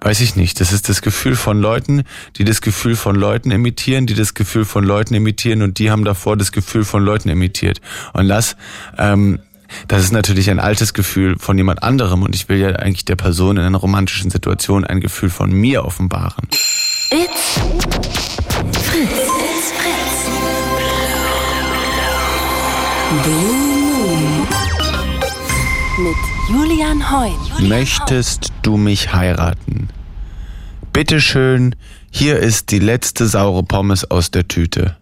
weiß 0.00 0.20
ich 0.20 0.36
nicht, 0.36 0.60
das 0.60 0.72
ist 0.72 0.88
das 0.88 1.02
Gefühl 1.02 1.36
von 1.36 1.60
Leuten, 1.60 2.04
die 2.36 2.44
das 2.44 2.60
Gefühl 2.60 2.96
von 2.96 3.16
Leuten 3.16 3.50
imitieren, 3.50 4.06
die 4.06 4.14
das 4.14 4.34
Gefühl 4.34 4.64
von 4.64 4.84
Leuten 4.84 5.14
imitieren 5.14 5.62
und 5.62 5.78
die 5.78 5.90
haben 5.90 6.04
davor 6.04 6.36
das 6.36 6.52
Gefühl 6.52 6.84
von 6.84 7.04
Leuten 7.04 7.28
imitiert. 7.28 7.80
Und 8.12 8.28
das, 8.28 8.56
ähm, 8.98 9.40
das 9.88 10.04
ist 10.04 10.12
natürlich 10.12 10.50
ein 10.50 10.60
altes 10.60 10.94
Gefühl 10.94 11.36
von 11.38 11.56
jemand 11.56 11.82
anderem 11.82 12.22
und 12.22 12.34
ich 12.34 12.48
will 12.48 12.58
ja 12.58 12.68
eigentlich 12.70 13.04
der 13.04 13.16
Person 13.16 13.56
in 13.56 13.64
einer 13.64 13.78
romantischen 13.78 14.30
Situation 14.30 14.84
ein 14.84 15.00
Gefühl 15.00 15.30
von 15.30 15.50
mir 15.50 15.84
offenbaren. 15.84 16.46
It's 17.10 17.60
Fritz. 18.82 19.10
It's 19.10 19.72
Fritz. 19.72 20.06
Blue. 23.22 23.66
Mit 25.98 26.35
Julian 26.48 27.10
Heun. 27.10 27.68
Möchtest 27.68 28.52
du 28.62 28.76
mich 28.76 29.12
heiraten? 29.12 29.88
Bitteschön, 30.92 31.74
hier 32.10 32.38
ist 32.38 32.70
die 32.70 32.78
letzte 32.78 33.26
saure 33.26 33.64
Pommes 33.64 34.10
aus 34.10 34.30
der 34.30 34.46
Tüte. 34.46 34.96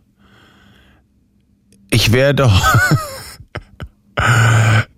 Ich 1.90 2.12
werde 2.12 2.50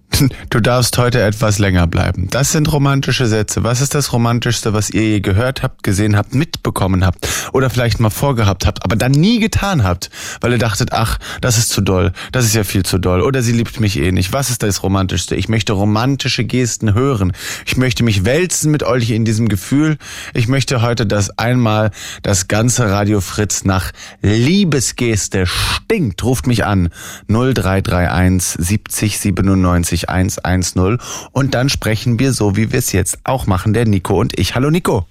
Du 0.49 0.61
darfst 0.61 0.97
heute 0.97 1.21
etwas 1.21 1.59
länger 1.59 1.87
bleiben. 1.87 2.29
Das 2.31 2.53
sind 2.53 2.73
romantische 2.73 3.27
Sätze. 3.27 3.65
Was 3.65 3.83
ist 3.83 3.95
das 3.95 4.15
Romantischste, 4.15 4.73
was 4.73 4.89
ihr 4.89 5.03
je 5.03 5.21
gehört 5.21 5.63
habt, 5.63 5.83
gesehen 5.83 6.17
habt, 6.17 6.35
mitbekommen 6.35 7.05
habt 7.05 7.29
oder 7.53 7.69
vielleicht 7.69 8.01
mal 8.01 8.09
vorgehabt 8.09 8.65
habt, 8.67 8.83
aber 8.83 8.97
dann 8.97 9.13
nie 9.13 9.41
getan 9.41 9.85
habt, 9.85 10.11
weil 10.41 10.53
ihr 10.53 10.59
dachtet, 10.59 10.93
ach, 10.93 11.19
das 11.43 11.59
ist 11.59 11.69
zu 11.69 11.83
doll, 11.83 12.13
das 12.33 12.47
ist 12.47 12.55
ja 12.55 12.65
viel 12.65 12.83
zu 12.83 12.97
doll 12.97 13.21
oder 13.21 13.43
sie 13.43 13.53
liebt 13.53 13.79
mich 13.79 13.99
eh 13.99 14.11
nicht. 14.11 14.33
Was 14.33 14.49
ist 14.49 14.63
das 14.63 14.83
Romantischste? 14.83 15.37
Ich 15.37 15.51
möchte 15.51 15.75
romantische 15.75 16.45
Gesten 16.45 16.95
hören. 16.95 17.33
Ich 17.67 17.77
möchte 17.77 18.03
mich 18.03 18.25
wälzen 18.25 18.71
mit 18.71 18.85
euch 18.85 19.11
in 19.11 19.27
diesem 19.27 19.49
Gefühl. 19.49 19.99
Ich 20.33 20.49
möchte 20.49 20.81
heute, 20.81 21.05
dass 21.05 21.39
einmal 21.39 21.91
das 22.23 22.49
ganze 22.49 22.91
Radio 22.91 23.21
Fritz 23.21 23.65
nach 23.65 23.93
Liebesgeste 24.23 25.45
stinkt. 25.47 26.25
Ruft 26.25 26.47
mich 26.47 26.65
an 26.65 26.89
0331 27.29 28.65
70 28.65 29.19
97 29.21 30.06
110 30.09 30.99
und 31.33 31.55
dann 31.55 31.69
sprechen 31.69 32.19
wir 32.19 32.33
so, 32.33 32.57
wie 32.57 32.73
wir 32.73 32.79
es 32.79 32.93
jetzt 32.93 33.19
auch 33.25 33.47
machen, 33.47 33.73
der 33.75 33.87
Nico 33.87 34.19
und 34.21 34.39
ich. 34.39 34.55
Hallo 34.55 34.71
Nico. 34.71 35.07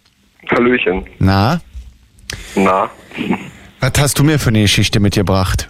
Hallöchen. 0.51 1.05
Na, 1.19 1.59
Na, 2.55 2.89
was 3.79 3.91
hast 3.99 4.19
du 4.19 4.23
mir 4.23 4.37
für 4.39 4.49
eine 4.49 4.61
Geschichte 4.61 4.99
mitgebracht? 4.99 5.67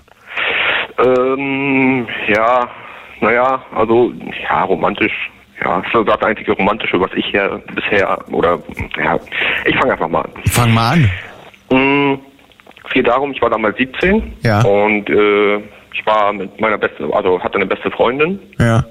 ähm, 0.99 2.07
ja, 2.27 2.67
naja, 3.21 3.63
also, 3.75 4.13
ja, 4.43 4.63
romantisch. 4.63 5.11
Ja, 5.63 5.81
das 5.81 6.01
ist 6.01 6.07
das 6.09 6.21
einzige 6.21 6.51
Romantische, 6.51 6.99
was 6.99 7.11
ich 7.15 7.25
hier 7.27 7.61
bisher, 7.73 8.17
oder, 8.31 8.59
ja, 9.01 9.17
ich 9.65 9.75
fange 9.77 9.93
einfach 9.93 10.09
mal 10.09 10.21
an. 10.21 10.31
Fang 10.49 10.73
mal 10.73 10.91
an. 10.93 11.09
Mm, 11.71 12.19
Es 12.85 12.91
geht 12.93 13.07
darum, 13.07 13.31
ich 13.31 13.41
war 13.41 13.49
damals 13.49 13.77
17 13.77 14.33
Ja. 14.41 14.61
und 14.63 15.09
äh, 15.09 15.57
ich 15.93 16.05
war 16.05 16.33
mit 16.33 16.59
meiner 16.59 16.77
besten, 16.77 17.11
also 17.13 17.41
hatte 17.41 17.55
eine 17.55 17.65
beste 17.65 17.89
Freundin 17.91 18.37
Ja. 18.59 18.83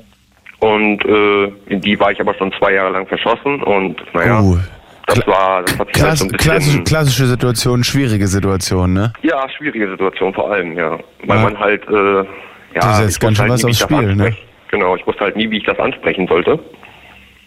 Und 0.65 1.05
äh, 1.05 1.45
in 1.73 1.81
die 1.81 1.99
war 2.01 2.11
ich 2.13 2.21
aber 2.21 2.35
schon 2.35 2.53
zwei 2.59 2.73
Jahre 2.73 2.93
lang 2.93 3.07
verschossen 3.07 3.63
und 3.63 3.97
naja, 4.15 4.41
Uh, 4.41 4.59
das 5.07 5.27
war, 5.27 5.63
das 5.63 5.79
hat 5.79 5.89
sich 5.95 6.03
halt 6.03 6.17
Klass, 6.17 6.19
so 6.21 6.25
ein 6.25 6.33
klassische, 6.33 6.57
bisschen, 6.71 6.85
klassische 6.85 7.27
Situation, 7.27 7.85
schwierige 7.85 8.27
Situation, 8.27 8.95
ne? 8.95 9.13
ja, 9.23 9.47
schwierige 9.57 9.91
Situation 9.91 10.33
vor 10.33 10.51
allem, 10.51 10.77
ja, 10.79 10.99
weil 11.27 11.37
Ja. 11.39 11.43
man 11.45 11.59
halt, 11.59 11.83
äh, 11.89 11.95
ja, 11.95 12.25
Du 12.81 12.95
setzt 13.03 13.17
ich 13.17 13.21
ganz 13.21 13.37
schön 13.37 13.43
halt 13.43 13.53
was 13.53 13.65
aufs 13.67 13.79
das 13.79 13.89
Spiel, 13.91 14.17
ne? 14.17 14.35
Genau, 14.71 14.97
ich 14.97 15.07
wusste 15.07 15.21
halt 15.25 15.37
nie, 15.37 15.49
wie 15.51 15.59
ich 15.59 15.65
das 15.67 15.79
ansprechen 15.79 16.27
sollte. 16.27 16.59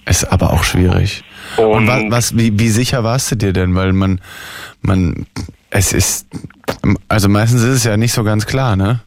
Ist 0.05 0.23
aber 0.31 0.53
auch 0.53 0.63
schwierig. 0.63 1.23
Und, 1.57 1.65
Und- 1.65 1.87
was, 1.87 2.03
was 2.11 2.37
wie, 2.37 2.57
wie 2.59 2.69
sicher 2.69 3.03
warst 3.03 3.31
du 3.31 3.35
dir 3.35 3.51
denn? 3.53 3.75
Weil 3.75 3.91
man, 3.91 4.21
man, 4.81 5.25
es 5.71 5.91
ist, 5.93 6.27
also 7.09 7.27
meistens 7.27 7.63
ist 7.63 7.75
es 7.77 7.83
ja 7.83 7.97
nicht 7.97 8.13
so 8.13 8.23
ganz 8.23 8.45
klar, 8.45 8.75
ne? 8.77 8.99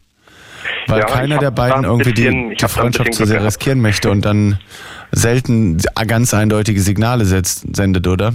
Weil 0.91 1.01
Ja, 1.01 1.07
keiner 1.07 1.39
der 1.39 1.51
beiden 1.51 1.85
irgendwie 1.85 2.13
bisschen- 2.13 2.51
die, 2.51 2.57
die 2.57 2.69
Freundschaft 2.69 3.15
zu 3.15 3.25
sehr 3.25 3.39
gehabt. 3.39 3.47
riskieren 3.59 3.81
möchte 3.81 4.11
und 4.11 4.25
dann 4.25 4.59
selten 5.13 5.79
ganz 6.07 6.35
eindeutige 6.35 6.81
Signale 6.81 7.25
setzt, 7.25 7.75
sendet, 7.75 8.07
oder? 8.07 8.33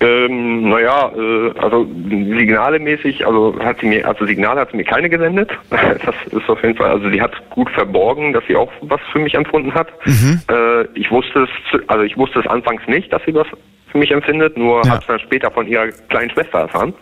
Ähm, 0.00 0.68
naja, 0.68 1.12
äh, 1.16 1.58
also 1.60 1.86
Signale 2.08 2.80
mäßig, 2.80 3.24
also 3.24 3.56
hat 3.62 3.78
sie 3.80 3.86
mir, 3.86 4.06
also 4.06 4.26
Signale 4.26 4.60
hat 4.60 4.70
sie 4.72 4.76
mir 4.76 4.84
keine 4.84 5.08
gesendet. 5.08 5.50
Das 5.70 6.14
ist 6.32 6.48
auf 6.48 6.60
jeden 6.62 6.76
Fall, 6.76 6.90
also 6.90 7.08
sie 7.10 7.22
hat 7.22 7.32
gut 7.50 7.70
verborgen, 7.70 8.32
dass 8.32 8.42
sie 8.48 8.56
auch 8.56 8.70
was 8.82 9.00
für 9.12 9.20
mich 9.20 9.34
empfunden 9.34 9.72
hat. 9.74 9.88
Äh, 10.50 10.84
ich 10.94 11.10
wusste 11.10 11.44
es, 11.44 11.80
also 11.88 12.02
ich 12.02 12.16
wusste 12.16 12.40
es 12.40 12.46
anfangs 12.48 12.82
nicht, 12.88 13.12
dass 13.12 13.22
sie 13.24 13.34
was 13.34 13.46
für 13.92 13.98
mich 13.98 14.10
empfindet, 14.10 14.56
nur 14.56 14.82
Ja. 14.84 14.90
habe 14.90 15.00
es 15.02 15.06
dann 15.06 15.20
später 15.20 15.50
von 15.52 15.68
ihrer 15.68 15.86
kleinen 16.08 16.30
Schwester 16.30 16.58
erfahren. 16.60 16.94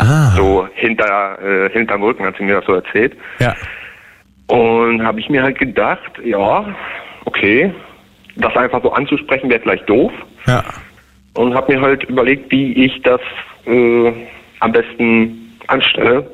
Ah. 0.00 0.32
So 0.36 0.66
hinter, 0.74 1.38
äh, 1.42 1.70
hinterm 1.70 2.02
Rücken 2.02 2.24
hat 2.24 2.36
sie 2.36 2.44
mir 2.44 2.56
das 2.56 2.64
so 2.66 2.74
erzählt. 2.74 3.16
Ja. 3.38 3.54
Und 4.48 5.02
habe 5.04 5.20
ich 5.20 5.28
mir 5.28 5.42
halt 5.42 5.58
gedacht, 5.58 6.10
ja, 6.24 6.64
okay, 7.24 7.72
das 8.36 8.56
einfach 8.56 8.82
so 8.82 8.92
anzusprechen 8.92 9.50
wäre 9.50 9.60
vielleicht 9.60 9.88
doof. 9.88 10.12
Ja. 10.46 10.64
Und 11.34 11.54
habe 11.54 11.72
mir 11.72 11.80
halt 11.80 12.04
überlegt, 12.04 12.50
wie 12.50 12.72
ich 12.84 13.00
das 13.02 13.20
äh, 13.66 14.12
am 14.60 14.72
besten 14.72 15.56
anstelle. 15.68 16.28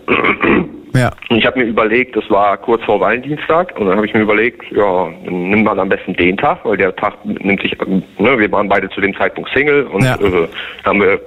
Ja. 0.95 1.11
Und 1.29 1.37
ich 1.37 1.45
habe 1.45 1.59
mir 1.59 1.67
überlegt, 1.67 2.17
das 2.17 2.25
war 2.31 2.57
kurz 2.57 2.83
vor 2.85 2.99
Valentinstag, 2.99 3.79
und 3.79 3.87
dann 3.87 3.97
habe 3.97 4.07
ich 4.07 4.15
mir 4.15 4.21
überlegt, 4.23 4.63
ja, 4.73 5.11
dann 5.27 5.51
nimm 5.51 5.63
mal 5.63 5.79
am 5.79 5.91
besten 5.91 6.15
den 6.15 6.39
Tag, 6.39 6.65
weil 6.65 6.79
der 6.79 6.97
Tag 6.97 7.13
nimmt 7.25 7.61
sich, 7.61 7.77
ne, 8.19 8.39
wir 8.39 8.51
waren 8.51 8.67
beide 8.69 8.89
zu 8.89 9.03
dem 9.03 9.15
Zeitpunkt 9.15 9.51
Single 9.53 9.83
und 9.89 10.03
Ja. 10.03 10.15
äh, 10.15 10.49
haben 10.85 11.01
wir 11.03 11.21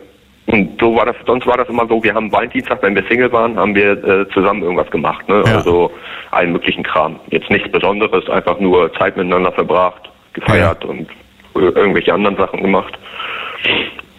und 0.52 0.82
so 0.82 0.96
war 0.96 1.06
das, 1.06 1.16
sonst 1.28 1.46
war 1.46 1.58
das 1.58 1.70
immer 1.70 1.88
so, 1.88 2.04
wir 2.04 2.16
haben 2.16 2.32
Valentinstag, 2.32 2.82
wenn 2.82 2.96
wir 2.96 3.04
Single 3.08 3.32
waren, 3.32 3.56
haben 3.56 3.76
wir 3.76 3.92
äh, 4.04 4.28
zusammen 4.34 4.64
irgendwas 4.64 4.90
gemacht, 4.90 5.30
ne? 5.30 5.44
Ja. 5.46 5.58
Also 5.58 5.92
allen 6.32 6.54
möglichen 6.54 6.82
Kram. 6.82 7.20
Jetzt 7.30 7.52
nichts 7.52 7.72
Besonderes, 7.72 8.28
einfach 8.30 8.60
nur 8.60 8.92
Zeit 8.94 9.16
miteinander 9.16 9.52
verbracht, 9.52 10.10
gefeiert 10.34 10.84
und 10.86 11.08
äh, 11.56 11.60
irgendwelche 11.60 12.12
anderen 12.14 12.36
Sachen 12.36 12.64
gemacht. 12.64 12.98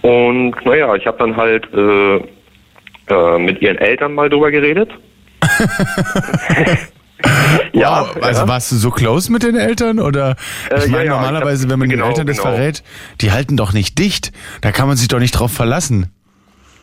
Und 0.02 0.54
naja, 0.64 0.94
ich 0.94 1.04
habe 1.04 1.18
dann 1.18 1.36
halt 1.36 1.66
äh, 1.74 2.16
äh, 3.08 3.38
mit 3.38 3.60
ihren 3.60 3.78
Eltern 3.78 4.14
mal 4.14 4.30
drüber 4.30 4.52
geredet. 4.52 4.88
ja, 7.72 8.02
wow. 8.02 8.22
Also 8.22 8.42
ja. 8.42 8.48
warst 8.48 8.70
du 8.70 8.76
so 8.76 8.92
close 8.92 9.32
mit 9.32 9.42
den 9.42 9.56
Eltern 9.56 9.98
oder? 9.98 10.36
Äh, 10.70 10.78
ich 10.78 10.84
ja, 10.84 10.90
meine, 10.90 11.04
ja, 11.06 11.16
normalerweise, 11.16 11.64
hab- 11.64 11.72
wenn 11.72 11.78
man 11.80 11.88
den 11.88 11.98
genau, 11.98 12.10
Eltern 12.10 12.28
das 12.28 12.38
genau. 12.38 12.54
verrät, 12.54 12.84
die 13.20 13.32
halten 13.32 13.56
doch 13.56 13.72
nicht 13.72 13.98
dicht. 13.98 14.30
Da 14.60 14.70
kann 14.70 14.86
man 14.86 14.96
sich 14.96 15.08
doch 15.08 15.18
nicht 15.18 15.32
drauf 15.32 15.52
verlassen. 15.52 16.12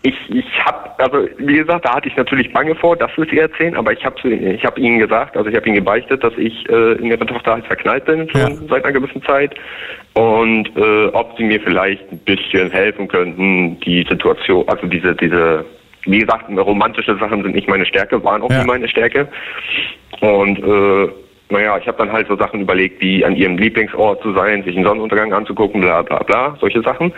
Ich, 0.03 0.15
ich 0.29 0.45
habe, 0.63 0.91
also 0.99 1.27
wie 1.37 1.57
gesagt, 1.57 1.85
da 1.85 1.95
hatte 1.95 2.07
ich 2.07 2.15
natürlich 2.15 2.53
Bange 2.53 2.75
vor, 2.75 2.95
das 2.95 3.09
wird 3.17 3.29
sie 3.31 3.39
erzählen, 3.39 3.75
aber 3.75 3.91
ich 3.91 4.05
habe 4.05 4.15
ich 4.29 4.63
hab 4.63 4.77
ihnen 4.77 4.99
gesagt, 4.99 5.35
also 5.35 5.49
ich 5.49 5.55
habe 5.55 5.65
ihnen 5.67 5.75
gebeichtet, 5.75 6.23
dass 6.23 6.33
ich 6.37 6.69
äh, 6.69 6.93
in 6.93 7.05
ihre 7.05 7.25
Tochter 7.25 7.53
halt 7.53 7.65
verknallt 7.65 8.05
bin 8.05 8.29
schon 8.29 8.39
Ja. 8.39 8.57
seit 8.69 8.85
einer 8.85 8.93
gewissen 8.93 9.21
Zeit 9.23 9.55
und 10.13 10.69
äh, 10.77 11.07
ob 11.07 11.35
sie 11.37 11.43
mir 11.43 11.59
vielleicht 11.61 12.11
ein 12.11 12.19
bisschen 12.19 12.71
helfen 12.71 13.07
könnten, 13.07 13.79
die 13.81 14.05
Situation, 14.07 14.63
also 14.67 14.85
diese, 14.87 15.15
diese, 15.15 15.65
wie 16.05 16.19
gesagt, 16.19 16.45
romantische 16.49 17.17
Sachen 17.17 17.43
sind 17.43 17.55
nicht 17.55 17.67
meine 17.67 17.85
Stärke, 17.85 18.23
waren 18.23 18.43
auch 18.43 18.51
Ja. 18.51 18.59
nie 18.61 18.67
meine 18.67 18.87
Stärke 18.87 19.27
und 20.21 20.59
äh, 20.59 21.09
naja, 21.49 21.77
ich 21.77 21.87
habe 21.87 21.97
dann 21.97 22.11
halt 22.11 22.27
so 22.27 22.35
Sachen 22.35 22.61
überlegt, 22.61 23.01
wie 23.01 23.23
an 23.23 23.35
ihrem 23.35 23.57
Lieblingsort 23.57 24.21
zu 24.21 24.33
sein, 24.33 24.63
sich 24.63 24.75
einen 24.75 24.85
Sonnenuntergang 24.85 25.33
anzugucken, 25.33 25.81
bla 25.81 26.01
bla 26.01 26.19
bla, 26.23 26.57
solche 26.59 26.81
Sachen. 26.81 27.13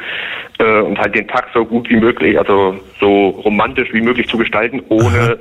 Äh, 0.59 0.81
und 0.81 0.99
halt 0.99 1.15
den 1.15 1.27
Tag 1.27 1.47
so 1.53 1.65
gut 1.65 1.89
wie 1.89 1.95
möglich, 1.95 2.37
also 2.37 2.75
so 2.99 3.29
romantisch 3.29 3.91
wie 3.91 4.01
möglich 4.01 4.27
zu 4.27 4.37
gestalten, 4.37 4.81
ohne 4.89 5.39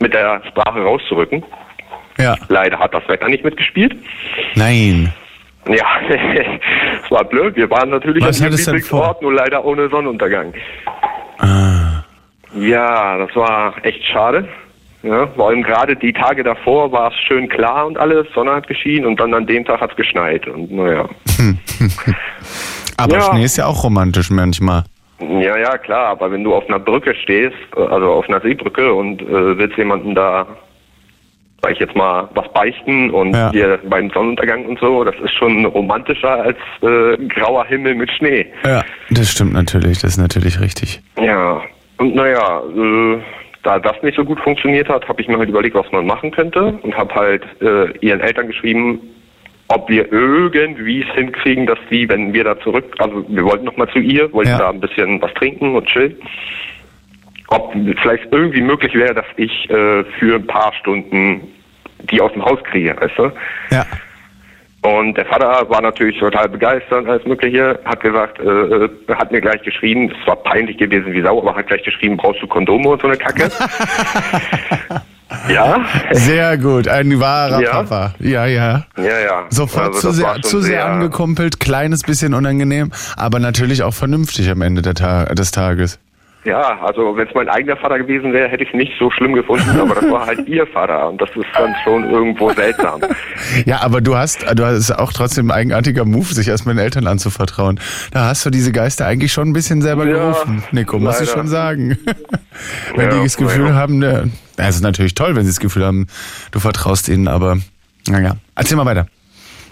mit 0.00 0.12
der 0.12 0.42
Sprache 0.48 0.82
rauszurücken. 0.82 1.42
Ja. 2.18 2.36
Leider 2.48 2.78
hat 2.78 2.92
das 2.92 3.06
Wetter 3.08 3.28
nicht 3.28 3.44
mitgespielt. 3.44 3.96
Nein. 4.54 5.12
Ja, 5.68 5.86
es 7.04 7.10
war 7.10 7.24
blöd. 7.24 7.56
Wir 7.56 7.70
waren 7.70 7.90
natürlich 7.90 8.24
Was 8.24 8.42
an 8.42 8.50
denn 8.50 8.58
Lieblingsort, 8.58 9.22
nur 9.22 9.32
leider 9.32 9.64
ohne 9.64 9.88
Sonnenuntergang. 9.88 10.52
Ah. 11.38 12.04
Ja, 12.54 13.18
das 13.18 13.34
war 13.36 13.74
echt 13.82 14.04
schade. 14.04 14.48
Ja, 15.02 15.26
vor 15.28 15.48
allem 15.48 15.62
gerade 15.62 15.96
die 15.96 16.12
Tage 16.12 16.42
davor 16.42 16.92
war 16.92 17.08
es 17.10 17.14
schön 17.26 17.48
klar 17.48 17.86
und 17.86 17.96
alles, 17.98 18.26
Sonne 18.34 18.52
hat 18.52 18.68
geschienen 18.68 19.06
und 19.06 19.18
dann 19.18 19.32
an 19.32 19.46
dem 19.46 19.64
Tag 19.64 19.80
hat 19.80 19.90
es 19.92 19.96
geschneit. 19.96 20.46
Und 20.46 20.70
naja. 20.70 21.08
Aber 22.96 23.14
Ja. 23.14 23.22
Schnee 23.22 23.44
ist 23.44 23.56
ja 23.56 23.66
auch 23.66 23.82
romantisch 23.84 24.30
manchmal. 24.30 24.84
Ja, 25.20 25.56
ja, 25.58 25.76
klar, 25.78 26.06
aber 26.08 26.30
wenn 26.32 26.44
du 26.44 26.54
auf 26.54 26.66
einer 26.68 26.78
Brücke 26.78 27.14
stehst, 27.14 27.54
äh, 27.76 27.80
also 27.80 28.06
auf 28.12 28.28
einer 28.28 28.40
Seebrücke 28.40 28.92
und 28.92 29.20
äh, 29.20 29.58
willst 29.58 29.76
jemanden 29.76 30.14
da, 30.14 30.46
sag 31.62 31.72
ich 31.72 31.78
jetzt 31.78 31.94
mal, 31.94 32.28
was 32.34 32.50
beichten 32.54 33.10
und 33.10 33.34
Ja. 33.34 33.50
dir 33.50 33.78
beim 33.84 34.08
Sonnenuntergang 34.10 34.64
und 34.64 34.78
so, 34.80 35.04
das 35.04 35.14
ist 35.22 35.34
schon 35.34 35.66
romantischer 35.66 36.42
als 36.42 36.56
äh, 36.82 37.18
grauer 37.28 37.66
Himmel 37.66 37.96
mit 37.96 38.10
Schnee. 38.12 38.46
Ja. 38.64 38.82
Das 39.10 39.30
stimmt 39.30 39.52
natürlich, 39.52 39.98
das 40.00 40.12
ist 40.12 40.18
natürlich 40.18 40.58
richtig. 40.60 41.02
Ja, 41.20 41.60
und 41.98 42.14
naja, 42.14 42.62
äh, 42.74 43.18
da 43.62 43.78
das 43.78 44.02
nicht 44.02 44.16
so 44.16 44.24
gut 44.24 44.40
funktioniert 44.40 44.88
hat, 44.88 45.06
habe 45.08 45.20
ich 45.20 45.28
mir 45.28 45.38
halt 45.38 45.48
überlegt, 45.48 45.74
was 45.74 45.90
man 45.92 46.06
machen 46.06 46.30
könnte 46.30 46.78
und 46.82 46.96
habe 46.96 47.14
halt 47.14 47.42
äh, 47.60 47.90
ihren 47.98 48.20
Eltern 48.20 48.46
geschrieben, 48.46 49.00
ob 49.68 49.88
wir 49.88 50.10
irgendwie 50.12 51.02
es 51.02 51.14
hinkriegen, 51.14 51.66
dass 51.66 51.78
sie, 51.90 52.08
wenn 52.08 52.32
wir 52.32 52.44
da 52.44 52.58
zurück, 52.60 52.94
also 52.98 53.24
wir 53.28 53.44
wollten 53.44 53.64
noch 53.64 53.76
mal 53.76 53.88
zu 53.90 53.98
ihr, 53.98 54.32
wollten 54.32 54.50
Ja. 54.50 54.58
da 54.58 54.70
ein 54.70 54.80
bisschen 54.80 55.20
was 55.22 55.32
trinken 55.34 55.76
und 55.76 55.86
chillen, 55.86 56.16
ob 57.48 57.72
vielleicht 58.02 58.32
irgendwie 58.32 58.62
möglich 58.62 58.94
wäre, 58.94 59.14
dass 59.14 59.26
ich 59.36 59.68
äh, 59.70 60.04
für 60.18 60.36
ein 60.36 60.46
paar 60.46 60.72
Stunden 60.74 61.42
die 62.10 62.20
aus 62.20 62.32
dem 62.32 62.44
Haus 62.44 62.58
kriege, 62.64 62.96
weißt 62.98 63.18
du? 63.18 63.30
Ja. 63.70 63.84
Und 64.82 65.14
der 65.16 65.26
Vater 65.26 65.68
war 65.68 65.82
natürlich 65.82 66.18
total 66.18 66.48
begeistert 66.48 67.06
als 67.06 67.24
Mögliche, 67.26 67.78
hat 67.84 68.00
gesagt, 68.00 68.38
äh, 68.38 68.44
äh, 68.44 68.88
hat 69.14 69.30
mir 69.30 69.42
gleich 69.42 69.60
geschrieben, 69.62 70.10
es 70.10 70.26
war 70.26 70.36
peinlich 70.36 70.78
gewesen 70.78 71.12
wie 71.12 71.20
Sau, 71.20 71.38
aber 71.38 71.54
hat 71.54 71.66
gleich 71.66 71.82
geschrieben, 71.82 72.16
brauchst 72.16 72.40
du 72.42 72.46
Kondome 72.46 72.88
und 72.88 73.02
so 73.02 73.08
eine 73.08 73.18
Kacke? 73.18 73.50
ja, 75.52 75.84
Sehr 76.12 76.56
gut, 76.56 76.88
ein 76.88 77.20
wahrer 77.20 77.60
Ja. 77.60 77.70
Papa. 77.72 78.14
Ja, 78.20 78.46
ja. 78.46 78.86
ja, 78.96 79.02
ja. 79.02 79.46
Sofort 79.50 79.88
Also 79.88 80.00
zu, 80.00 80.10
sehr, 80.12 80.36
zu 80.40 80.60
sehr 80.60 80.86
angekumpelt, 80.86 81.60
kleines 81.60 82.02
bisschen 82.02 82.32
unangenehm, 82.32 82.90
aber 83.18 83.38
natürlich 83.38 83.82
auch 83.82 83.94
vernünftig 83.94 84.50
am 84.50 84.62
Ende 84.62 84.80
der 84.80 84.94
Ta 84.94 85.26
des 85.26 85.50
Tages. 85.50 85.98
Ja, 86.44 86.80
also 86.80 87.16
wenn 87.16 87.28
es 87.28 87.34
mein 87.34 87.50
eigener 87.50 87.76
Vater 87.76 87.98
gewesen 87.98 88.32
wäre, 88.32 88.48
hätte 88.48 88.62
ich 88.62 88.70
es 88.70 88.74
nicht 88.74 88.92
so 88.98 89.10
schlimm 89.10 89.34
gefunden, 89.34 89.78
aber 89.78 89.94
das 89.94 90.10
war 90.10 90.26
halt 90.26 90.46
ihr 90.48 90.66
Vater 90.66 91.08
und 91.10 91.20
das 91.20 91.28
ist 91.30 91.44
dann 91.54 91.74
schon 91.84 92.08
irgendwo 92.10 92.50
seltsam. 92.52 93.02
Ja, 93.66 93.82
aber 93.82 94.00
du 94.00 94.16
hast, 94.16 94.46
du 94.54 94.64
hast 94.64 94.90
auch 94.92 95.12
trotzdem 95.12 95.50
ein 95.50 95.54
eigenartiger 95.56 96.06
Move, 96.06 96.32
sich 96.32 96.48
erstmal 96.48 96.74
den 96.76 96.82
Eltern 96.82 97.06
anzuvertrauen. 97.06 97.78
Da 98.12 98.26
hast 98.28 98.46
du 98.46 98.50
diese 98.50 98.72
Geister 98.72 99.06
eigentlich 99.06 99.32
schon 99.34 99.48
ein 99.48 99.52
bisschen 99.52 99.82
selber 99.82 100.06
Ja, 100.06 100.14
gerufen, 100.14 100.62
Nico, 100.72 100.98
muss 100.98 101.20
ich 101.20 101.28
leider. 101.28 101.38
schon 101.40 101.48
sagen. 101.48 101.98
wenn 102.96 103.10
Ja, 103.10 103.16
die 103.18 103.22
das 103.24 103.36
Gefühl 103.36 103.68
ja. 103.68 103.74
haben, 103.74 103.98
ne, 103.98 104.30
es 104.56 104.76
ist 104.76 104.82
natürlich 104.82 105.14
toll, 105.14 105.36
wenn 105.36 105.42
sie 105.44 105.50
das 105.50 105.60
Gefühl 105.60 105.84
haben, 105.84 106.06
du 106.52 106.58
vertraust 106.60 107.08
ihnen, 107.10 107.28
aber 107.28 107.58
naja. 108.08 108.36
Erzähl 108.54 108.78
mal 108.78 108.86
weiter. 108.86 109.06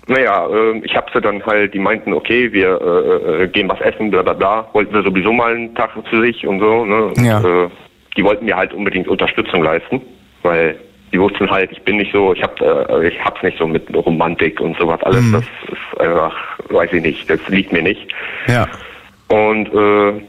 Naja, 0.08 0.48
äh, 0.48 0.78
ich 0.84 0.96
hab 0.96 1.10
sie 1.12 1.20
dann 1.20 1.44
halt, 1.44 1.74
die 1.74 1.78
meinten, 1.78 2.14
okay, 2.14 2.50
wir 2.52 2.80
äh, 2.80 3.42
äh, 3.44 3.48
gehen 3.48 3.68
was 3.68 3.80
essen, 3.82 4.10
bla 4.10 4.22
bla 4.22 4.32
bla, 4.32 4.66
wollten 4.72 4.94
wir 4.94 5.02
sowieso 5.02 5.32
mal 5.32 5.54
einen 5.54 5.74
Tag 5.74 5.90
für 6.08 6.20
sich 6.22 6.46
und 6.46 6.60
so, 6.60 6.84
ne? 6.86 7.04
Und, 7.06 7.24
Ja. 7.24 7.40
äh, 7.40 7.68
die 8.16 8.24
wollten 8.24 8.46
mir 8.46 8.56
halt 8.56 8.72
unbedingt 8.72 9.06
Unterstützung 9.06 9.62
leisten, 9.62 10.00
weil 10.42 10.76
die 11.12 11.20
wussten 11.20 11.50
halt, 11.50 11.70
ich 11.72 11.82
bin 11.82 11.98
nicht 11.98 12.12
so, 12.12 12.32
ich 12.32 12.42
hab, 12.42 12.58
äh, 12.60 13.08
ich 13.08 13.22
hab's 13.22 13.42
nicht 13.42 13.58
so 13.58 13.66
mit 13.66 13.82
Romantik 13.94 14.60
und 14.60 14.78
sowas 14.78 15.00
alles, 15.02 15.22
Mhm. 15.24 15.32
das 15.32 15.44
ist 15.72 16.00
einfach, 16.00 16.34
weiß 16.70 16.92
ich 16.94 17.02
nicht, 17.02 17.28
das 17.30 17.40
liegt 17.48 17.72
mir 17.72 17.82
nicht. 17.82 18.08
Ja. 18.46 18.66
Und 19.28 19.66
äh, 19.74 20.22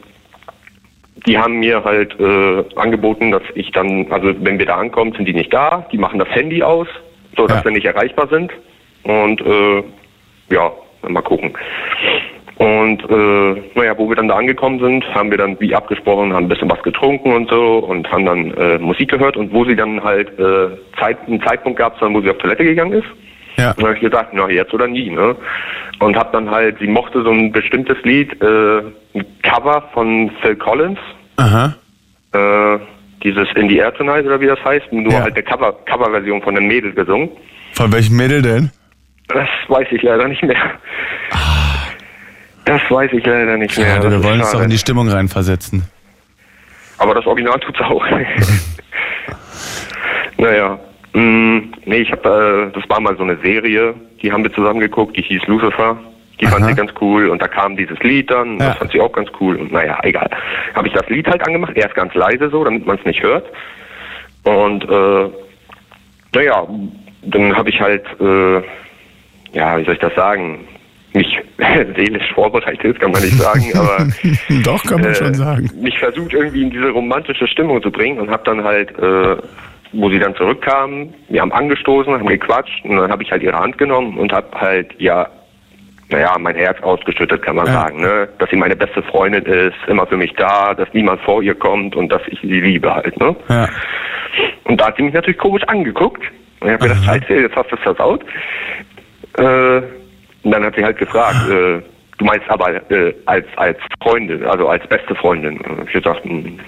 die 1.25 1.37
haben 1.37 1.59
mir 1.59 1.83
halt 1.85 2.19
äh, 2.19 2.63
angeboten, 2.75 3.31
dass 3.31 3.43
ich 3.55 3.71
dann, 3.71 4.11
also 4.11 4.33
wenn 4.43 4.59
wir 4.59 4.65
da 4.65 4.75
ankommen, 4.77 5.13
sind 5.13 5.25
die 5.25 5.33
nicht 5.33 5.53
da, 5.53 5.85
die 5.91 5.97
machen 5.97 6.19
das 6.19 6.29
Handy 6.31 6.63
aus, 6.63 6.87
so 7.37 7.47
dass 7.47 7.59
Ja. 7.59 7.63
wir 7.65 7.71
nicht 7.71 7.85
erreichbar 7.85 8.27
sind. 8.29 8.51
Und 9.03 9.41
äh, 9.41 9.83
ja, 10.51 10.71
mal 11.07 11.21
gucken. 11.21 11.53
Und 12.57 13.01
äh, 13.09 13.61
naja, 13.75 13.97
wo 13.97 14.09
wir 14.09 14.17
dann 14.17 14.27
da 14.27 14.35
angekommen 14.35 14.79
sind, 14.79 15.05
haben 15.15 15.31
wir 15.31 15.37
dann 15.37 15.57
wie 15.61 15.73
abgesprochen, 15.73 16.33
haben 16.33 16.45
ein 16.45 16.49
bisschen 16.49 16.69
was 16.69 16.83
getrunken 16.83 17.31
und 17.31 17.49
so 17.49 17.77
und 17.77 18.11
haben 18.11 18.25
dann 18.25 18.53
äh, 18.55 18.77
Musik 18.79 19.11
gehört 19.11 19.37
und 19.37 19.53
wo 19.53 19.63
sie 19.63 19.77
dann 19.77 20.03
halt 20.03 20.37
äh, 20.37 20.67
Zeit, 20.99 21.17
einen 21.25 21.41
Zeitpunkt 21.41 21.79
gab 21.79 21.93
es 21.93 22.01
dann, 22.01 22.13
wo 22.13 22.19
sie 22.19 22.29
auf 22.29 22.37
Toilette 22.39 22.65
gegangen 22.65 22.91
ist. 22.93 23.07
Ja. 23.57 23.71
Und 23.77 23.83
habe 23.83 23.93
ich 23.95 24.01
gesagt, 24.01 24.31
na 24.33 24.49
jetzt 24.49 24.73
oder 24.73 24.87
nie, 24.87 25.09
ne? 25.09 25.37
Und 25.99 26.17
hab 26.17 26.33
dann 26.33 26.51
halt, 26.51 26.77
sie 26.79 26.87
mochte 26.87 27.23
so 27.23 27.29
ein 27.31 27.51
bestimmtes 27.53 27.97
Lied, 28.03 28.31
äh, 28.41 28.79
ein 29.13 29.25
Cover 29.41 29.89
von 29.93 30.29
Phil 30.41 30.55
Collins, 30.57 30.99
Aha. 31.37 31.73
äh, 32.33 32.79
dieses 33.23 33.47
In 33.55 33.69
the 33.69 33.77
Air 33.77 33.93
Tonight 33.93 34.25
oder 34.25 34.39
wie 34.41 34.47
das 34.47 34.63
heißt, 34.65 34.91
nur 34.91 35.13
Ja. 35.13 35.21
halt 35.23 35.35
eine 35.35 35.43
Cover 35.43 35.73
Coverversion 35.85 36.41
von 36.41 36.57
einem 36.57 36.67
Mädel 36.67 36.91
gesungen. 36.93 37.29
Von 37.73 37.91
welchem 37.93 38.17
Mädel 38.17 38.41
denn? 38.41 38.71
Das 39.29 39.47
weiß 39.67 39.87
ich 39.91 40.01
leider 40.01 40.27
nicht 40.27 40.43
mehr. 40.43 40.57
Das 42.65 42.81
weiß 42.89 43.11
ich 43.13 43.25
leider 43.25 43.57
nicht 43.57 43.77
mehr. 43.77 43.87
Schade, 43.95 44.09
Das 44.09 44.13
wir 44.13 44.23
wollen 44.23 44.41
uns 44.41 44.51
doch 44.51 44.61
in 44.61 44.69
die 44.69 44.77
Stimmung 44.77 45.09
reinversetzen. 45.09 45.83
Aber 46.97 47.13
das 47.15 47.25
Original 47.25 47.59
tut's 47.59 47.79
auch. 47.79 48.05
naja. 50.37 50.79
Mm, 51.13 51.59
nee, 51.85 51.97
ich 51.97 52.11
hab, 52.11 52.23
äh, 52.25 52.69
das 52.71 52.87
war 52.87 52.99
mal 52.99 53.15
so 53.17 53.23
eine 53.23 53.37
Serie, 53.37 53.95
die 54.21 54.31
haben 54.31 54.43
wir 54.43 54.53
zusammen 54.53 54.79
geguckt, 54.79 55.17
die 55.17 55.23
hieß 55.23 55.41
Lucifer. 55.47 55.97
Die 56.39 56.45
fand 56.45 56.61
Aha. 56.63 56.69
sie 56.69 56.75
ganz 56.75 56.91
cool 57.01 57.29
und 57.29 57.41
da 57.41 57.47
kam 57.47 57.75
dieses 57.75 57.99
Lied 57.99 58.29
dann, 58.31 58.59
Ja. 58.59 58.67
das 58.69 58.77
fand 58.77 58.91
sie 58.91 59.01
auch 59.01 59.11
ganz 59.11 59.29
cool 59.41 59.57
und 59.57 59.71
naja, 59.73 59.97
egal. 60.03 60.29
Habe 60.75 60.87
ich 60.87 60.93
das 60.93 61.09
Lied 61.09 61.27
halt 61.27 61.45
angemacht, 61.45 61.75
erst 61.75 61.95
ganz 61.95 62.13
leise 62.13 62.49
so, 62.49 62.63
damit 62.63 62.85
man 62.85 62.97
es 62.97 63.05
nicht 63.05 63.21
hört. 63.21 63.45
Und 64.43 64.83
äh, 64.89 65.29
naja, 66.33 66.65
dann 67.23 67.57
habe 67.57 67.69
ich 67.69 67.81
halt, 67.81 68.05
äh, 68.21 68.61
ja, 69.53 69.77
wie 69.77 69.85
soll 69.85 69.93
ich 69.95 69.99
das 69.99 70.13
sagen, 70.15 70.67
mich 71.13 71.39
seelisch 71.95 72.31
vorbereitet, 72.33 72.99
kann 72.99 73.11
man 73.11 73.21
nicht 73.21 73.37
sagen, 73.37 73.63
aber 73.75 74.07
Doch, 74.63 74.83
kann 74.83 75.01
man 75.01 75.11
äh, 75.11 75.15
schon 75.15 75.33
sagen. 75.33 75.69
mich 75.81 75.97
versucht 75.97 76.33
irgendwie 76.33 76.63
in 76.63 76.69
diese 76.69 76.89
romantische 76.89 77.47
Stimmung 77.47 77.81
zu 77.81 77.91
bringen 77.91 78.19
und 78.19 78.29
habe 78.29 78.43
dann 78.45 78.63
halt, 78.63 78.91
äh, 78.99 79.35
wo 79.93 80.09
sie 80.11 80.19
dann 80.19 80.35
zurückkamen, 80.35 81.13
wir 81.29 81.41
haben 81.41 81.51
angestoßen, 81.51 82.13
haben 82.13 82.27
gequatscht 82.27 82.85
und 82.85 82.95
dann 82.97 83.11
habe 83.11 83.23
ich 83.23 83.31
halt 83.31 83.41
ihre 83.41 83.57
Hand 83.57 83.77
genommen 83.79 84.17
und 84.19 84.31
habe 84.31 84.47
halt 84.59 84.93
ja, 84.99 85.27
naja, 86.11 86.35
mein 86.39 86.55
Herz 86.55 86.79
ausgeschüttet, 86.83 87.41
kann 87.41 87.55
man 87.55 87.65
Ja. 87.67 87.73
sagen, 87.73 88.01
ne? 88.01 88.29
dass 88.37 88.49
sie 88.51 88.55
meine 88.55 88.75
beste 88.75 89.01
Freundin 89.03 89.43
ist, 89.45 89.75
immer 89.87 90.05
für 90.07 90.17
mich 90.17 90.33
da, 90.33 90.73
dass 90.75 90.87
niemand 90.93 91.21
vor 91.21 91.41
ihr 91.41 91.55
kommt 91.55 91.95
und 91.95 92.09
dass 92.11 92.21
ich 92.27 92.39
sie 92.41 92.61
liebe 92.61 92.93
halt, 92.93 93.19
ne? 93.19 93.35
Ja. 93.47 93.67
Und 94.65 94.79
da 94.79 94.87
hat 94.87 94.97
sie 94.97 95.03
mich 95.03 95.13
natürlich 95.13 95.39
komisch 95.39 95.63
angeguckt. 95.67 96.21
Und 96.59 96.67
ich 96.67 96.73
habe 96.73 96.87
gedacht, 96.87 97.03
scheiße, 97.05 97.33
jetzt 97.33 97.55
hast 97.55 97.71
du 97.71 97.75
es 97.75 97.81
versaut. 97.81 98.23
Äh, 99.39 99.81
und 100.43 100.51
dann 100.51 100.63
hat 100.63 100.75
sie 100.75 100.83
halt 100.83 100.97
gefragt, 100.97 101.49
äh, 101.49 101.81
du 102.17 102.25
meinst 102.25 102.49
aber 102.49 102.75
äh, 102.91 103.13
als 103.25 103.45
als 103.55 103.77
Freundin, 104.01 104.45
also 104.45 104.67
als 104.67 104.85
beste 104.87 105.15
Freundin. 105.15 105.59
Und 105.61 105.87
ich 105.87 105.93
gesagt, 105.93 106.23
hm, 106.23 106.59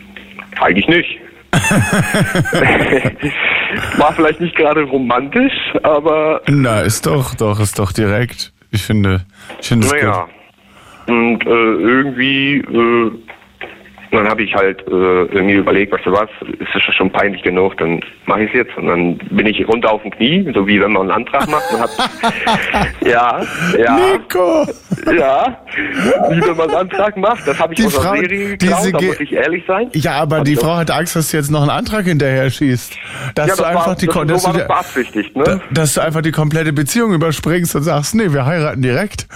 eigentlich 0.60 0.88
nicht. 0.88 1.20
War 3.98 4.14
vielleicht 4.14 4.40
nicht 4.40 4.56
gerade 4.56 4.84
romantisch, 4.84 5.54
aber 5.84 6.42
Na, 6.48 6.82
ist 6.82 7.06
doch, 7.06 7.36
doch, 7.36 7.60
ist 7.60 7.78
doch 7.78 7.92
direkt. 7.92 8.54
Ich 8.72 8.84
finde, 8.84 9.26
ich 9.60 9.68
finde 9.68 9.88
es 9.88 9.94
naja. 9.94 10.30
Und 11.08 11.46
äh, 11.46 11.50
irgendwie, 11.50 12.60
äh, 12.60 13.12
dann 14.12 14.28
habe 14.28 14.44
ich 14.44 14.54
halt 14.54 14.82
äh, 14.88 14.92
irgendwie 14.92 15.56
überlegt, 15.56 15.94
weißt 15.94 16.06
du 16.06 16.12
was, 16.12 16.30
ist 16.60 16.70
es 16.76 16.96
schon 16.96 17.12
peinlich 17.12 17.42
genug, 17.44 17.78
dann 17.78 18.02
mache 18.26 18.44
ich 18.44 18.50
es 18.50 18.58
jetzt. 18.58 18.78
Und 18.78 18.88
dann 18.88 19.18
bin 19.18 19.46
ich 19.48 19.66
runter 19.68 19.92
auf 19.92 20.02
dem 20.02 20.12
Knie, 20.12 20.52
so 20.54 20.68
wie 20.68 20.82
wenn 20.82 20.92
man 20.92 21.04
einen 21.04 21.12
Antrag 21.26 21.50
macht. 21.50 21.64
Und 21.74 21.80
hab, 21.82 21.90
ja, 23.08 23.42
ja, 23.78 23.96
Nico! 23.98 24.66
ja, 25.16 25.58
wie 26.30 26.42
wenn 26.42 26.58
man 26.58 26.70
einen 26.70 26.76
Antrag 26.78 27.18
macht. 27.18 27.48
Das 27.48 27.58
habe 27.60 27.74
ich 27.74 27.80
Die 27.80 27.86
aus 27.86 27.94
der 27.94 28.02
Frau- 28.04 28.16
Serie 28.16 28.58
geklaut, 28.58 28.94
da 28.94 29.02
muss 29.02 29.20
ich 29.20 29.34
ehrlich 29.34 29.64
sein. 29.66 29.90
Ja, 29.94 30.14
aber 30.14 30.42
die 30.42 30.56
Frau 30.56 30.76
hatte 30.76 30.94
Angst, 30.94 31.16
dass 31.16 31.32
du 31.32 31.38
jetzt 31.38 31.50
noch 31.52 31.62
einen 31.62 31.70
Antrag 31.72 32.06
hinterher 32.06 32.50
schießt. 32.50 32.98
Dass 33.36 33.48
ja, 33.48 33.56
du 33.56 33.62
das 33.62 33.70
einfach 33.70 33.88
war, 33.88 33.96
die 33.96 34.06
das, 34.08 34.16
so 34.16 34.22
du, 34.24 34.28
das 34.28 34.94
der- 34.94 35.24
ne? 35.36 35.44
da- 35.44 35.62
dass 35.72 35.94
du 35.94 36.02
einfach 36.02 36.22
die 36.22 36.32
komplette 36.32 36.74
Beziehung 36.74 37.14
überspringst 37.14 37.76
und 37.76 37.84
sagst, 37.84 38.16
nee, 38.16 38.32
wir 38.32 38.46
heiraten 38.46 38.82
direkt. 38.82 39.28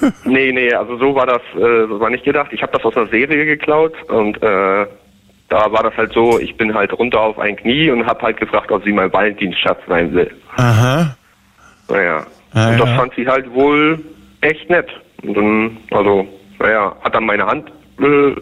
Nee, 0.24 0.52
nee, 0.52 0.72
also 0.72 0.96
so 0.98 1.14
war 1.14 1.26
das, 1.26 1.40
äh, 1.54 1.86
so 1.88 2.00
war 2.00 2.10
nicht 2.10 2.24
gedacht. 2.24 2.48
Ich 2.52 2.62
habe 2.62 2.72
das 2.72 2.82
aus 2.84 2.96
einer 2.96 3.06
Serie 3.08 3.44
geklaut 3.44 3.92
und 4.14 4.42
äh, 4.42 4.86
da 5.48 5.70
war 5.72 5.82
das 5.82 5.96
halt 5.96 6.12
so, 6.12 6.38
ich 6.38 6.56
bin 6.56 6.74
halt 6.74 6.92
runter 6.92 7.20
auf 7.20 7.38
ein 7.38 7.56
Knie 7.56 7.90
und 7.90 8.06
habe 8.06 8.22
halt 8.22 8.38
gefragt, 8.38 8.72
ob 8.72 8.82
sie 8.84 8.92
mein 8.92 9.12
Valentinsschatz 9.12 9.78
sein 9.86 10.14
will. 10.14 10.30
Aha. 10.56 11.16
Naja. 11.88 12.26
Ah, 12.54 12.70
und 12.70 12.80
das 12.80 12.88
ja. 12.88 12.96
fand 12.96 13.14
sie 13.14 13.26
halt 13.26 13.52
wohl 13.52 14.00
echt 14.40 14.68
nett. 14.70 14.88
Und 15.22 15.36
dann, 15.36 15.76
also, 15.90 16.26
naja, 16.58 16.96
hat 17.02 17.14
dann 17.14 17.26
meine 17.26 17.46
Hand 17.46 17.70
äh, 18.00 18.34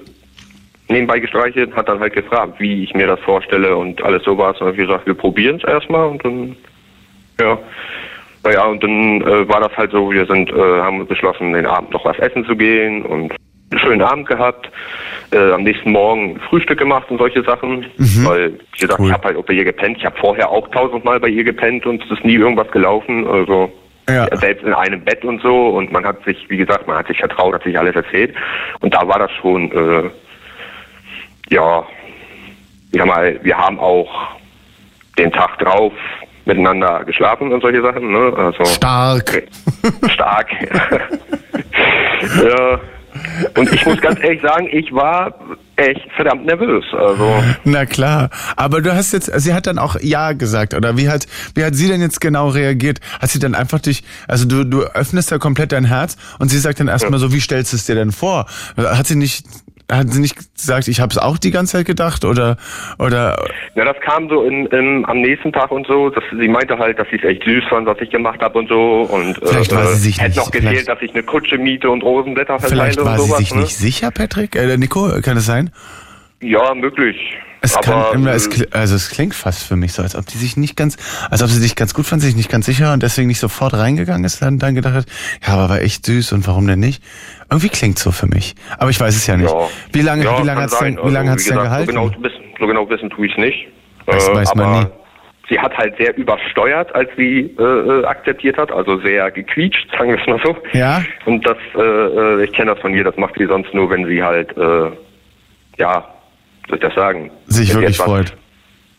nebenbei 0.89 1.19
gestreichelt, 1.19 1.75
hat 1.75 1.89
dann 1.89 2.01
halt 2.01 2.15
gefragt, 2.15 2.55
wie 2.59 2.85
ich 2.85 2.95
mir 2.95 3.07
das 3.07 3.21
vorstelle 3.21 3.77
und 3.77 4.03
alles 4.03 4.23
sowas. 4.25 4.61
Und 4.61 4.71
ich 4.71 4.77
gesagt, 4.77 5.07
wir 5.07 5.15
probieren 5.15 5.57
es 5.57 5.65
erstmal 5.65 6.09
und 6.09 6.25
dann, 6.25 6.57
ja. 7.41 7.59
Naja, 8.45 8.65
und 8.65 8.83
dann 8.83 9.23
äh, 9.23 9.49
war 9.49 9.61
das 9.61 9.77
halt 9.77 9.93
so, 9.93 10.11
wir 10.11 10.27
sind, 10.27 10.51
äh, 10.51 10.55
haben 10.55 11.07
beschlossen, 11.07 11.53
den 11.53 11.67
Abend 11.67 11.93
noch 11.93 12.05
was 12.05 12.19
essen 12.19 12.45
zu 12.45 12.57
gehen 12.57 13.03
und 13.05 13.33
einen 13.73 13.81
schönen 13.81 14.03
Abend 14.03 14.27
gehabt. 14.29 14.71
Äh, 15.33 15.53
am 15.53 15.63
nächsten 15.63 15.91
Morgen 15.93 16.39
Frühstück 16.49 16.79
gemacht 16.79 17.11
und 17.11 17.19
solche 17.19 17.43
Sachen. 17.43 17.87
Weil, 18.25 18.53
wie 18.75 18.79
gesagt, 18.81 19.01
Cool. 19.01 19.07
ich 19.09 19.13
habe 19.13 19.29
halt 19.29 19.47
bei 19.47 19.55
ihr 19.55 19.65
gepennt. 19.65 19.97
Ich 19.99 20.05
habe 20.05 20.17
vorher 20.19 20.51
auch 20.51 20.69
tausendmal 20.69 21.19
bei 21.21 21.29
ihr 21.29 21.45
gepennt 21.45 21.87
und 21.87 22.03
es 22.05 22.11
ist 22.11 22.25
nie 22.25 22.35
irgendwas 22.35 22.71
gelaufen. 22.71 23.27
Also 23.27 23.73
Ja. 24.09 24.27
selbst 24.37 24.65
in 24.65 24.75
einem 24.75 25.01
Bett 25.03 25.25
und 25.25 25.41
so. 25.43 25.69
Und 25.71 25.91
man 25.91 26.05
hat 26.05 26.23
sich, 26.25 26.49
wie 26.51 26.59
gesagt, 26.59 26.87
man 26.87 26.99
hat 26.99 27.07
sich 27.09 27.19
vertraut, 27.19 27.55
hat 27.55 27.63
sich 27.65 27.79
alles 27.79 27.95
erzählt. 27.97 28.35
Und 28.81 28.93
da 28.95 29.07
war 29.09 29.19
das 29.19 29.31
schon, 29.41 29.73
äh, 29.73 30.11
ja, 31.49 31.83
ich 32.93 32.99
sag 32.99 33.07
mal, 33.07 33.39
wir 33.43 33.57
haben 33.57 33.79
auch 33.79 34.11
den 35.19 35.33
Tag 35.33 35.59
drauf 35.59 35.93
miteinander 36.45 37.05
geschlafen 37.05 37.53
und 37.53 37.61
solche 37.63 37.81
Sachen. 37.81 38.11
Ne? 38.13 38.33
Also 38.37 38.65
Stark. 38.65 39.45
stark. 40.11 40.49
ja. 42.43 42.81
Und 43.57 43.73
ich 43.73 43.85
muss 43.87 44.01
ganz 44.01 44.21
ehrlich 44.23 44.43
sagen, 44.43 44.69
ich 44.71 44.93
war 44.93 45.35
echt 45.77 46.07
verdammt 46.17 46.45
nervös. 46.45 46.85
Also 46.93 47.43
Na 47.65 47.87
klar. 47.87 48.31
Aber 48.57 48.81
du 48.81 48.95
hast 48.95 49.13
jetzt, 49.13 49.31
sie 49.41 49.55
hat 49.55 49.67
dann 49.67 49.79
auch 49.79 49.97
Ja 50.01 50.33
gesagt, 50.33 50.75
oder 50.75 50.97
wie 50.97 51.09
hat, 51.09 51.27
wie 51.55 51.65
hat 51.65 51.75
sie 51.75 51.89
denn 51.89 52.01
jetzt 52.01 52.21
genau 52.21 52.49
reagiert? 52.49 53.01
Hat 53.21 53.31
sie 53.31 53.39
dann 53.39 53.55
einfach 53.55 53.81
dich, 53.81 54.05
also 54.29 54.47
du, 54.47 54.65
du 54.65 54.83
öffnest 54.83 55.33
da 55.33 55.39
komplett 55.39 55.73
dein 55.73 55.85
Herz 55.85 56.17
und 56.39 56.49
sie 56.49 56.59
sagt 56.59 56.81
dann 56.81 56.89
erstmal 56.89 57.19
so, 57.19 57.33
wie 57.33 57.41
stellst 57.41 57.73
du 57.73 57.77
es 57.77 57.87
dir 57.87 57.95
denn 57.95 58.13
vor? 58.13 58.47
Hat 58.77 59.07
sie 59.07 59.17
nicht, 59.17 59.47
hat 59.99 60.11
sie 60.13 60.21
nicht 60.21 60.37
gesagt, 60.57 60.89
ich 60.89 61.01
habe 61.01 61.11
es 61.11 61.19
auch 61.19 61.39
die 61.39 61.51
ganze 61.51 61.79
Zeit 61.79 61.87
gedacht 61.87 62.25
oder, 62.25 62.57
oder, 62.99 63.37
Ja, 63.75 63.85
das 63.85 63.97
kam 64.01 64.29
so 64.29 64.43
in, 64.45 64.67
in, 64.67 65.05
am 65.07 65.21
nächsten 65.21 65.53
Tag 65.53 65.71
und 65.71 65.87
so. 65.87 66.11
Dass, 66.11 66.25
sie 66.39 66.49
meinte 66.49 66.79
halt, 66.79 66.99
dass 66.99 67.07
sie 67.11 67.17
es 67.17 67.25
echt 67.25 67.45
süß 67.45 67.65
fand, 67.69 67.87
was 67.87 67.99
ich 68.01 68.11
gemacht 68.11 68.41
habe 68.41 68.59
und 68.59 68.69
so. 68.69 69.03
Und 69.03 69.39
Vielleicht 69.45 69.75
war 69.75 69.87
sie 69.87 69.99
sich 70.01 70.19
hätte 70.21 70.31
nicht- 70.31 70.37
noch 70.39 70.51
gefehlt, 70.51 70.71
vielleicht- 70.73 70.89
dass 70.89 71.03
ich 71.03 71.13
eine 71.15 71.23
Kutsche 71.23 71.59
miete 71.59 71.91
und 71.91 72.03
Rosenblätter 72.03 72.59
vielleicht 72.61 72.95
verteile 72.97 73.19
war 73.19 73.25
und 73.25 73.31
sie 73.37 73.43
sich 73.45 73.55
ne? 73.55 73.61
nicht 73.63 73.77
sicher, 73.77 74.11
Patrick? 74.11 74.57
Äh, 74.57 74.77
Nico, 74.77 75.11
kann 75.23 75.37
es 75.37 75.47
sein? 75.47 75.71
Ja, 76.41 76.75
möglich. 76.75 77.17
Es 77.65 77.77
Aber, 77.77 77.83
kann 78.11 78.15
immer, 78.15 78.33
es, 78.33 78.49
äh, 78.49 78.51
kli- 78.51 78.73
also 78.75 78.97
es 78.97 79.09
klingt 79.11 79.35
fast 79.35 79.63
für 79.67 79.77
mich 79.77 79.93
so, 79.93 80.03
als 80.03 80.17
ob 80.17 80.27
die 80.27 80.37
sich 80.37 80.57
nicht 80.57 80.77
ganz, 80.77 80.97
als 81.31 81.43
ob 81.45 81.49
sie 81.49 81.61
sich 81.61 81.77
ganz 81.77 81.95
gut 81.95 82.07
fand, 82.07 82.21
sich 82.21 82.35
nicht 82.35 82.51
ganz 82.51 82.67
sicher 82.67 82.93
und 82.93 83.03
deswegen 83.05 83.29
nicht 83.29 83.39
sofort 83.39 83.75
reingegangen 83.75 84.25
ist, 84.25 84.43
dann, 84.43 84.59
dann 84.59 84.75
gedacht 84.75 84.95
hat, 84.95 85.07
ja, 85.47 85.55
aber 85.55 85.69
war 85.69 85.81
echt 85.81 86.05
süß 86.05 86.33
und 86.33 86.47
warum 86.49 86.67
denn 86.67 86.81
nicht? 86.81 87.03
Irgendwie 87.51 87.69
klingt 87.69 87.99
so 88.01 88.11
für 88.11 88.27
mich. 88.27 88.57
Aber 88.79 88.91
ich 88.91 88.99
weiß 88.99 89.15
es 89.15 89.27
ja 89.29 89.37
nicht. 89.37 89.51
ja. 89.53 89.69
Wie 89.93 90.01
lange, 90.03 90.25
ja, 90.25 90.43
wie 90.43 90.47
lange 90.47 90.63
hat's 90.63 90.77
denn, 90.79 90.97
sein. 90.97 91.07
wie 91.07 91.13
lange 91.13 91.31
Also, 91.31 91.33
hat's 91.33 91.45
denn 91.45 91.55
gesagt, 91.57 91.71
gehalten? 91.71 91.93
So 91.93 92.01
genau, 92.11 92.25
wissen, 92.25 92.43
so 92.59 92.67
genau 92.67 92.91
wissen 92.91 93.11
tue 93.11 93.27
ich 93.27 93.33
es 93.33 93.39
nicht. 93.39 93.69
Weiß- 94.07 94.31
Äh, 94.31 94.35
weiß 94.35 94.55
man 94.57 94.81
nie. 94.81 94.87
Sie 95.49 95.59
hat 95.61 95.77
halt 95.77 95.97
sehr 95.99 96.17
übersteuert, 96.17 96.93
als 96.95 97.11
sie 97.17 97.55
äh, 97.59 97.63
äh, 97.63 98.05
akzeptiert 98.07 98.57
hat, 98.57 98.73
also 98.73 98.99
sehr 99.03 99.31
gequietscht, 99.31 99.87
sagen 99.93 100.11
wir 100.11 100.19
es 100.21 100.27
mal 100.27 100.41
so. 100.43 100.57
Ja? 100.73 101.05
Und 101.27 101.47
das, 101.47 101.57
äh, 101.77 101.81
äh, 101.81 102.45
ich 102.45 102.53
kenne 102.53 102.73
das 102.73 102.81
von 102.81 102.93
ihr, 102.95 103.05
das 103.05 103.17
macht 103.19 103.35
sie 103.39 103.47
sonst 103.47 103.73
nur, 103.75 103.89
wenn 103.91 104.07
sie 104.07 104.23
halt, 104.23 104.57
äh, 104.57 104.91
ja, 105.79 106.05
soll 106.69 106.77
ich 106.79 106.83
das 106.83 106.95
sagen? 106.95 107.31
Sich 107.47 107.69
Wenn 107.71 107.75
sie 107.77 107.81
wirklich 107.81 107.97
freut. 107.99 108.35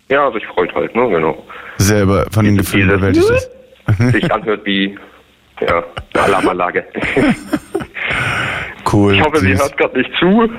Ja, 0.09 0.31
sich 0.31 0.45
freut 0.47 0.73
halt, 0.75 0.95
ne, 0.95 1.09
genau. 1.09 1.43
Selber 1.77 2.25
von 2.31 2.45
den 2.45 2.57
Gefühlen 2.57 2.89
überwältigt 2.89 3.29
ist. 3.29 3.49
Sich 4.13 4.31
anhört 4.31 4.65
wie, 4.65 4.97
ja, 5.61 5.83
eine 6.13 6.23
Alarmanlage. 6.23 6.85
Cool. 8.91 9.13
Ich 9.15 9.21
hoffe, 9.23 9.37
sie 9.39 9.51
süß. 9.53 9.61
hört 9.61 9.77
gerade 9.77 9.97
nicht 9.97 10.11
zu, 10.19 10.49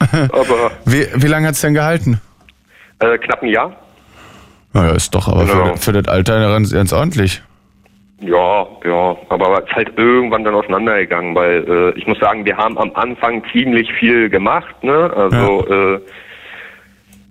aber 0.32 0.70
Wie, 0.86 1.06
wie 1.14 1.26
lange 1.26 1.48
hat's 1.48 1.60
denn 1.60 1.74
gehalten? 1.74 2.20
äh, 3.00 3.18
knapp 3.18 3.42
ein 3.42 3.48
Jahr. 3.48 3.76
Naja, 4.72 4.92
ist 4.92 5.14
doch 5.14 5.28
aber 5.28 5.44
Genau. 5.44 5.76
für, 5.76 5.92
für 5.92 5.92
das 5.92 6.08
Alter 6.08 6.40
ganz, 6.50 6.72
ganz 6.72 6.92
ordentlich. 6.92 7.42
Ja, 8.20 8.66
ja, 8.84 9.16
aber 9.28 9.58
es 9.62 9.68
ist 9.68 9.76
halt 9.76 9.92
irgendwann 9.98 10.44
dann 10.44 10.54
auseinandergegangen, 10.54 11.34
weil 11.34 11.64
äh, 11.68 11.98
ich 11.98 12.06
muss 12.06 12.18
sagen, 12.18 12.44
wir 12.44 12.56
haben 12.56 12.78
am 12.78 12.90
Anfang 12.94 13.42
ziemlich 13.52 13.92
viel 13.98 14.30
gemacht, 14.30 14.82
ne? 14.82 15.12
Also, 15.14 15.66
äh, 15.68 16.00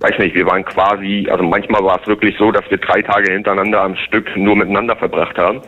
weiß 0.03 0.19
nicht, 0.19 0.35
wir 0.35 0.45
waren 0.45 0.63
quasi, 0.65 1.27
also 1.31 1.43
manchmal 1.43 1.83
war 1.83 1.99
es 2.01 2.07
wirklich 2.07 2.35
so, 2.37 2.51
dass 2.51 2.69
wir 2.69 2.77
drei 2.77 3.01
Tage 3.01 3.31
hintereinander 3.31 3.81
am 3.81 3.95
Stück 3.95 4.35
nur 4.35 4.55
miteinander 4.55 4.95
verbracht 4.95 5.37
haben 5.37 5.61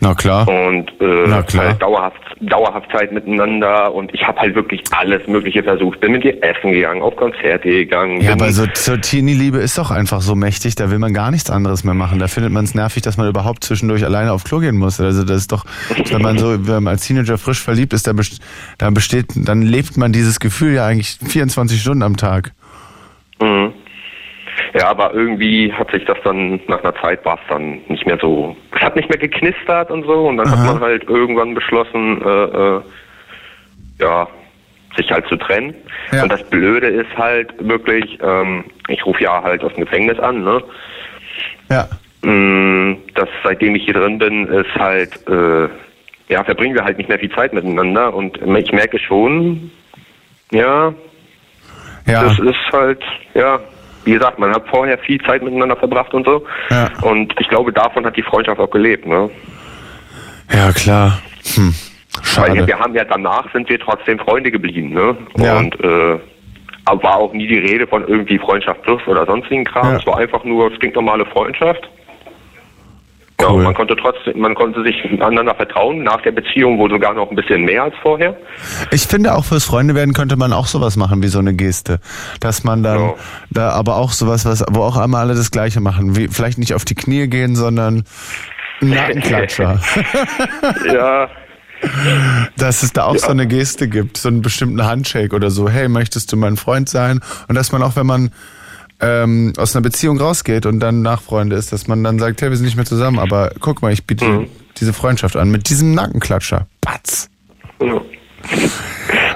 Na 0.00 0.14
klar. 0.14 0.46
und 0.48 0.88
äh, 1.00 1.24
Na 1.26 1.42
klar. 1.42 1.66
halt 1.70 1.82
dauerhaft, 1.82 2.20
dauerhaft 2.40 2.88
Zeit 2.92 3.10
miteinander 3.10 3.92
und 3.92 4.14
ich 4.14 4.22
habe 4.22 4.38
halt 4.38 4.54
wirklich 4.54 4.82
alles 4.92 5.26
Mögliche 5.26 5.64
versucht. 5.64 5.98
Bin 6.00 6.12
mit 6.12 6.24
ihr 6.24 6.40
essen 6.44 6.70
gegangen, 6.70 7.02
auf 7.02 7.16
Konzerte 7.16 7.68
gegangen. 7.68 8.20
Ja, 8.20 8.34
aber 8.34 8.52
so 8.52 8.64
zur 8.68 9.00
Teenie-Liebe 9.00 9.58
ist 9.58 9.76
doch 9.76 9.90
einfach 9.90 10.20
so 10.20 10.36
mächtig, 10.36 10.76
da 10.76 10.88
will 10.92 11.00
man 11.00 11.12
gar 11.12 11.32
nichts 11.32 11.50
anderes 11.50 11.82
mehr 11.82 11.94
machen. 11.94 12.20
Da 12.20 12.28
findet 12.28 12.52
man 12.52 12.64
es 12.64 12.76
nervig, 12.76 13.02
dass 13.02 13.16
man 13.16 13.28
überhaupt 13.28 13.64
zwischendurch 13.64 14.04
alleine 14.04 14.32
auf 14.32 14.44
Klo 14.44 14.60
gehen 14.60 14.76
muss. 14.76 15.00
Also 15.00 15.24
das 15.24 15.38
ist 15.38 15.50
doch, 15.52 15.64
wenn 16.12 16.22
man 16.22 16.38
so, 16.38 16.54
wenn 16.68 16.84
man 16.84 16.92
als 16.92 17.04
Teenager 17.04 17.38
frisch 17.38 17.60
verliebt 17.60 17.92
ist, 17.92 18.06
da 18.06 18.12
best- 18.12 18.40
da 18.78 18.90
besteht, 18.90 19.26
dann 19.34 19.62
lebt 19.62 19.96
man 19.96 20.12
dieses 20.12 20.38
Gefühl 20.38 20.74
ja 20.74 20.86
eigentlich 20.86 21.18
24 21.26 21.80
Stunden 21.80 22.04
am 22.04 22.16
Tag. 22.16 22.52
Mhm. 23.40 23.72
Ja, 24.74 24.88
aber 24.88 25.14
irgendwie 25.14 25.72
hat 25.72 25.90
sich 25.92 26.04
das 26.04 26.18
dann, 26.24 26.60
nach 26.66 26.82
einer 26.82 26.94
Zeit 26.96 27.24
war 27.24 27.34
es 27.34 27.48
dann 27.48 27.80
nicht 27.88 28.06
mehr 28.06 28.18
so, 28.20 28.56
es 28.74 28.80
hat 28.80 28.96
nicht 28.96 29.08
mehr 29.08 29.18
geknistert 29.18 29.90
und 29.90 30.04
so 30.04 30.26
und 30.28 30.38
dann 30.38 30.50
hat 30.50 30.58
Aha. 30.58 30.72
man 30.72 30.80
halt 30.80 31.08
irgendwann 31.08 31.54
beschlossen, 31.54 32.20
äh, 32.22 32.44
äh, 32.44 32.80
ja, 34.00 34.28
sich 34.96 35.10
halt 35.10 35.26
zu 35.28 35.36
trennen. 35.36 35.74
Ja. 36.12 36.22
Und 36.22 36.32
das 36.32 36.42
Blöde 36.50 36.88
ist 36.88 37.16
halt 37.16 37.52
wirklich, 37.58 38.18
ähm, 38.22 38.64
ich 38.88 39.04
rufe 39.06 39.22
ja 39.22 39.42
halt 39.42 39.62
aus 39.62 39.72
dem 39.74 39.84
Gefängnis 39.84 40.18
an, 40.18 40.42
ne? 40.42 40.62
Ja. 41.70 41.88
Mm, 42.22 42.96
Das, 43.14 43.28
seitdem 43.44 43.74
ich 43.76 43.84
hier 43.84 43.94
drin 43.94 44.18
bin, 44.18 44.46
ist 44.48 44.74
halt, 44.74 45.12
äh, 45.28 45.68
ja, 46.28 46.42
verbringen 46.44 46.74
wir 46.74 46.84
halt 46.84 46.98
nicht 46.98 47.08
mehr 47.08 47.18
viel 47.18 47.30
Zeit 47.32 47.52
miteinander 47.52 48.12
und 48.14 48.38
ich 48.58 48.72
merke 48.72 48.98
schon, 48.98 49.70
ja, 50.50 50.92
Ja. 52.08 52.24
das 52.24 52.38
ist 52.38 52.72
halt, 52.72 53.02
ja, 53.34 53.60
wie 54.04 54.12
gesagt, 54.12 54.38
man 54.38 54.54
hat 54.54 54.66
vorher 54.68 54.98
viel 54.98 55.20
Zeit 55.20 55.42
miteinander 55.42 55.76
verbracht 55.76 56.14
und 56.14 56.24
so. 56.26 56.44
Ja. 56.70 56.88
Und 57.02 57.34
ich 57.38 57.48
glaube, 57.48 57.72
davon 57.72 58.04
hat 58.06 58.16
die 58.16 58.22
Freundschaft 58.22 58.58
auch 58.58 58.70
gelebt, 58.70 59.06
ne? 59.06 59.30
Ja, 60.52 60.72
klar. 60.72 61.18
Hm. 61.54 61.74
Weil 62.36 62.46
Schade. 62.46 62.66
wir 62.66 62.78
haben 62.78 62.94
ja 62.94 63.04
danach 63.04 63.52
sind 63.52 63.68
wir 63.68 63.78
trotzdem 63.78 64.18
Freunde 64.18 64.50
geblieben, 64.50 64.90
ne? 64.90 65.16
Ja. 65.36 65.58
Und 65.58 65.78
äh, 65.84 66.18
war 66.86 67.16
auch 67.16 67.32
nie 67.34 67.46
die 67.46 67.58
Rede 67.58 67.86
von 67.86 68.06
irgendwie 68.08 68.38
Freundschaft 68.38 68.82
plus 68.82 69.06
oder 69.06 69.26
sonstigen 69.26 69.64
Kram. 69.64 69.90
Ja. 69.90 69.96
Es 69.98 70.06
war 70.06 70.18
einfach 70.18 70.42
nur 70.44 70.74
stinknormale 70.76 71.26
Freundschaft. 71.26 71.88
Ja, 73.40 73.46
Cool. 73.48 73.58
und 73.58 73.62
man 73.64 73.74
konnte 73.74 73.94
trotzdem, 73.94 74.40
man 74.40 74.54
konnte 74.56 74.82
sich 74.82 74.96
einander 75.22 75.54
vertrauen. 75.54 76.02
Nach 76.02 76.20
der 76.22 76.32
Beziehung 76.32 76.76
wohl 76.78 76.90
sogar 76.90 77.14
noch 77.14 77.30
ein 77.30 77.36
bisschen 77.36 77.62
mehr 77.64 77.84
als 77.84 77.94
vorher. 78.02 78.36
Ich 78.90 79.06
finde 79.06 79.34
auch 79.34 79.44
fürs 79.44 79.64
Freundewerden 79.64 80.12
könnte 80.12 80.36
man 80.36 80.52
auch 80.52 80.66
sowas 80.66 80.96
machen 80.96 81.22
wie 81.22 81.28
so 81.28 81.38
eine 81.38 81.54
Geste, 81.54 82.00
dass 82.40 82.64
man 82.64 82.82
dann 82.82 82.98
Ja. 83.00 83.14
da 83.50 83.70
aber 83.70 83.96
auch 83.96 84.10
sowas, 84.10 84.44
was 84.44 84.64
wo 84.70 84.82
auch 84.82 84.96
einmal 84.96 85.20
alle 85.22 85.34
das 85.36 85.50
Gleiche 85.52 85.80
machen, 85.80 86.16
wie 86.16 86.26
vielleicht 86.28 86.58
nicht 86.58 86.74
auf 86.74 86.84
die 86.84 86.96
Knie 86.96 87.28
gehen, 87.28 87.54
sondern 87.54 88.02
Nackenklatscher, 88.80 89.80
ja, 90.92 91.28
dass 92.56 92.82
es 92.82 92.92
da 92.92 93.04
auch 93.04 93.16
so 93.16 93.28
eine 93.28 93.46
Geste 93.46 93.88
gibt, 93.88 94.16
so 94.16 94.28
einen 94.28 94.42
bestimmten 94.42 94.84
Handshake 94.84 95.34
oder 95.34 95.50
so. 95.50 95.68
Hey, 95.68 95.88
möchtest 95.88 96.32
du 96.32 96.36
mein 96.36 96.56
Freund 96.56 96.88
sein? 96.88 97.20
Und 97.48 97.54
dass 97.54 97.70
man 97.72 97.82
auch, 97.82 97.94
wenn 97.96 98.06
man 98.06 98.30
ähm, 99.00 99.52
aus 99.56 99.74
einer 99.76 99.82
Beziehung 99.82 100.18
rausgeht 100.20 100.66
und 100.66 100.80
dann 100.80 101.02
Nachfreunde 101.02 101.56
ist, 101.56 101.72
dass 101.72 101.86
man 101.86 102.02
dann 102.02 102.18
sagt, 102.18 102.42
hey, 102.42 102.50
wir 102.50 102.56
sind 102.56 102.66
nicht 102.66 102.76
mehr 102.76 102.84
zusammen, 102.86 103.18
aber 103.18 103.52
guck 103.60 103.80
mal, 103.82 103.92
ich 103.92 104.04
biete 104.06 104.24
Mhm. 104.24 104.46
diese 104.80 104.92
Freundschaft 104.92 105.36
an 105.36 105.50
mit 105.50 105.68
diesem 105.68 105.94
Nackenklatscher. 105.94 106.66
Patz. 106.80 107.28
ja. 107.82 108.00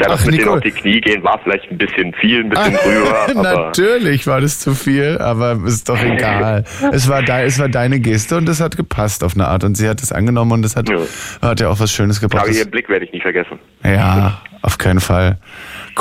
Ja, 0.00 0.08
das 0.08 0.20
Ach, 0.20 0.24
mit 0.26 0.34
denen 0.34 0.38
Nicole. 0.44 0.56
auf 0.58 0.62
die 0.62 0.70
Knie 0.70 1.00
gehen 1.00 1.22
war 1.22 1.38
vielleicht 1.42 1.70
ein 1.70 1.76
bisschen 1.78 2.12
viel, 2.14 2.40
ein 2.40 2.48
bisschen 2.48 2.74
drüber, 2.74 3.26
aber 3.28 3.42
Natürlich 3.66 4.26
war 4.26 4.40
das 4.40 4.58
zu 4.58 4.74
viel, 4.74 5.18
aber 5.18 5.58
ist 5.66 5.88
doch 5.88 6.00
egal. 6.02 6.64
es 6.92 7.08
war 7.08 7.22
de, 7.22 7.44
es 7.44 7.58
war 7.58 7.68
deine 7.68 8.00
Geste 8.00 8.36
und 8.38 8.48
es 8.48 8.60
hat 8.60 8.76
gepasst 8.76 9.22
auf 9.22 9.34
eine 9.34 9.48
Art 9.48 9.64
und 9.64 9.76
sie 9.76 9.88
hat 9.88 10.02
es 10.02 10.12
angenommen 10.12 10.52
und 10.52 10.64
es 10.64 10.76
hat, 10.76 10.88
Ja. 10.88 10.98
hat 11.42 11.60
ja 11.60 11.68
auch 11.68 11.78
was 11.78 11.92
Schönes 11.92 12.20
gebracht. 12.20 12.42
aber 12.42 12.48
Das- 12.48 12.58
ihren 12.58 12.70
Blick 12.70 12.88
werde 12.88 13.04
ich 13.04 13.12
nicht 13.12 13.22
vergessen. 13.22 13.58
ja, 13.84 14.40
auf 14.62 14.78
keinen 14.78 15.00
Fall. 15.00 15.38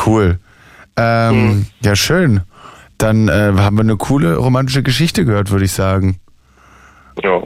Cool. 0.05 0.39
Ähm, 0.95 1.35
Mhm. 1.45 1.65
Ja, 1.83 1.95
schön. 1.95 2.41
Dann 3.01 3.29
äh, 3.29 3.51
haben 3.57 3.77
wir 3.77 3.81
eine 3.81 3.97
coole 3.97 4.35
romantische 4.37 4.83
Geschichte 4.83 5.25
gehört, 5.25 5.49
würde 5.49 5.65
ich 5.65 5.71
sagen. 5.73 6.17
Ja. 7.23 7.41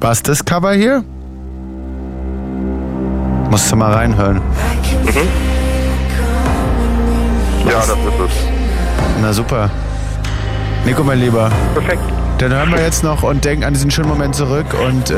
War 0.00 0.12
es 0.12 0.22
das 0.22 0.44
Cover 0.44 0.74
hier? 0.74 1.02
Musst 3.50 3.72
du 3.72 3.76
mal 3.76 3.92
reinhören. 3.92 4.42
ja, 7.66 7.72
das 7.78 7.88
ist 7.88 7.96
es. 8.26 8.32
Na 9.22 9.32
super. 9.32 9.70
Nico, 10.84 11.02
mein 11.02 11.20
Lieber. 11.20 11.50
Perfekt. 11.74 12.02
Dann 12.38 12.52
hören 12.52 12.70
wir 12.70 12.82
jetzt 12.82 13.02
noch 13.02 13.22
und 13.22 13.42
denken 13.44 13.64
an 13.64 13.72
diesen 13.72 13.90
schönen 13.90 14.08
Moment 14.08 14.34
zurück 14.34 14.66
und 14.86 15.10
äh, 15.10 15.14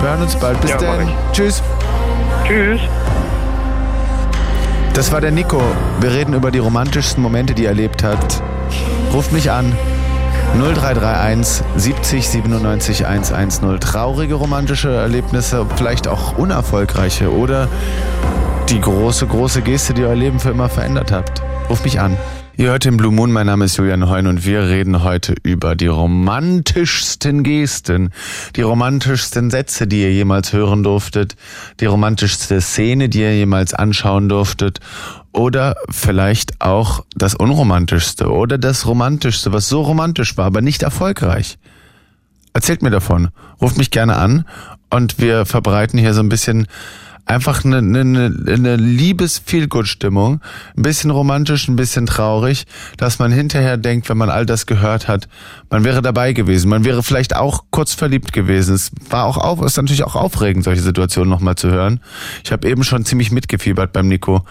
wir 0.00 0.08
hören 0.08 0.22
uns 0.22 0.34
bald. 0.36 0.60
Bis 0.60 0.70
Ja, 0.70 0.76
dann. 0.78 1.08
Tschüss. 1.32 1.62
Tschüss. 2.46 2.80
Das 4.96 5.12
war 5.12 5.20
der 5.20 5.30
Nico. 5.30 5.60
Wir 6.00 6.10
reden 6.10 6.32
über 6.32 6.50
die 6.50 6.58
romantischsten 6.58 7.22
Momente, 7.22 7.54
die 7.54 7.64
er 7.64 7.72
erlebt 7.72 8.02
hat. 8.02 8.42
Ruft 9.12 9.30
mich 9.30 9.50
an. 9.50 9.76
0331 10.58 11.62
70 11.76 12.26
97 12.26 13.06
110. 13.06 13.78
Traurige 13.78 14.36
romantische 14.36 14.88
Erlebnisse, 14.88 15.66
vielleicht 15.76 16.08
auch 16.08 16.38
unerfolgreiche 16.38 17.30
oder 17.30 17.68
die 18.70 18.80
große, 18.80 19.26
große 19.26 19.60
Geste, 19.60 19.92
die 19.92 20.02
euer 20.02 20.14
Leben 20.14 20.40
für 20.40 20.48
immer 20.48 20.70
verändert 20.70 21.12
habt. 21.12 21.42
Ruft 21.68 21.84
mich 21.84 22.00
an. 22.00 22.16
Ihr 22.58 22.70
hört 22.70 22.86
den 22.86 22.96
Blue 22.96 23.12
Moon, 23.12 23.32
mein 23.32 23.44
Name 23.44 23.66
ist 23.66 23.76
Julian 23.76 24.08
Heun 24.08 24.26
und 24.26 24.46
wir 24.46 24.62
reden 24.62 25.02
heute 25.04 25.34
über 25.42 25.76
die 25.76 25.88
romantischsten 25.88 27.42
Gesten, 27.42 28.12
die 28.56 28.62
romantischsten 28.62 29.50
Sätze, 29.50 29.86
die 29.86 30.00
ihr 30.00 30.14
jemals 30.14 30.54
hören 30.54 30.82
durftet, 30.82 31.36
die 31.80 31.84
romantischste 31.84 32.62
Szene, 32.62 33.10
die 33.10 33.20
ihr 33.20 33.36
jemals 33.36 33.74
anschauen 33.74 34.30
durftet 34.30 34.80
oder 35.32 35.76
vielleicht 35.90 36.62
auch 36.62 37.04
das 37.14 37.34
unromantischste 37.34 38.32
oder 38.32 38.56
das 38.56 38.86
romantischste, 38.86 39.52
was 39.52 39.68
so 39.68 39.82
romantisch 39.82 40.38
war, 40.38 40.46
aber 40.46 40.62
nicht 40.62 40.82
erfolgreich. 40.82 41.58
Erzählt 42.54 42.80
mir 42.80 42.88
davon. 42.88 43.28
Ruft 43.60 43.76
mich 43.76 43.90
gerne 43.90 44.16
an 44.16 44.46
und 44.88 45.18
wir 45.18 45.44
verbreiten 45.44 45.98
hier 45.98 46.14
so 46.14 46.22
ein 46.22 46.30
bisschen 46.30 46.68
einfach 47.26 47.64
eine, 47.64 47.78
eine, 47.78 48.34
eine 48.48 48.76
Liebes-Feelgood-Stimmung. 48.76 50.40
Ein 50.76 50.82
bisschen 50.82 51.10
romantisch, 51.10 51.68
ein 51.68 51.76
bisschen 51.76 52.06
traurig, 52.06 52.64
dass 52.96 53.18
man 53.18 53.32
hinterher 53.32 53.76
denkt, 53.76 54.08
wenn 54.08 54.16
man 54.16 54.30
all 54.30 54.46
das 54.46 54.66
gehört 54.66 55.08
hat, 55.08 55.28
man 55.68 55.84
wäre 55.84 56.00
dabei 56.00 56.32
gewesen. 56.32 56.70
Man 56.70 56.84
wäre 56.84 57.02
vielleicht 57.02 57.36
auch 57.36 57.64
kurz 57.70 57.92
verliebt 57.92 58.32
gewesen. 58.32 58.74
Es 58.74 58.92
war 59.10 59.24
auch 59.24 59.36
auf, 59.36 59.60
ist 59.62 59.76
natürlich 59.76 60.04
auch 60.04 60.14
aufregend, 60.16 60.64
solche 60.64 60.82
Situationen 60.82 61.28
nochmal 61.28 61.56
zu 61.56 61.70
hören. 61.70 62.00
Ich 62.44 62.52
habe 62.52 62.68
eben 62.68 62.84
schon 62.84 63.04
ziemlich 63.04 63.30
mitgefiebert 63.30 63.92
beim 63.92 64.08
Nico. 64.08 64.44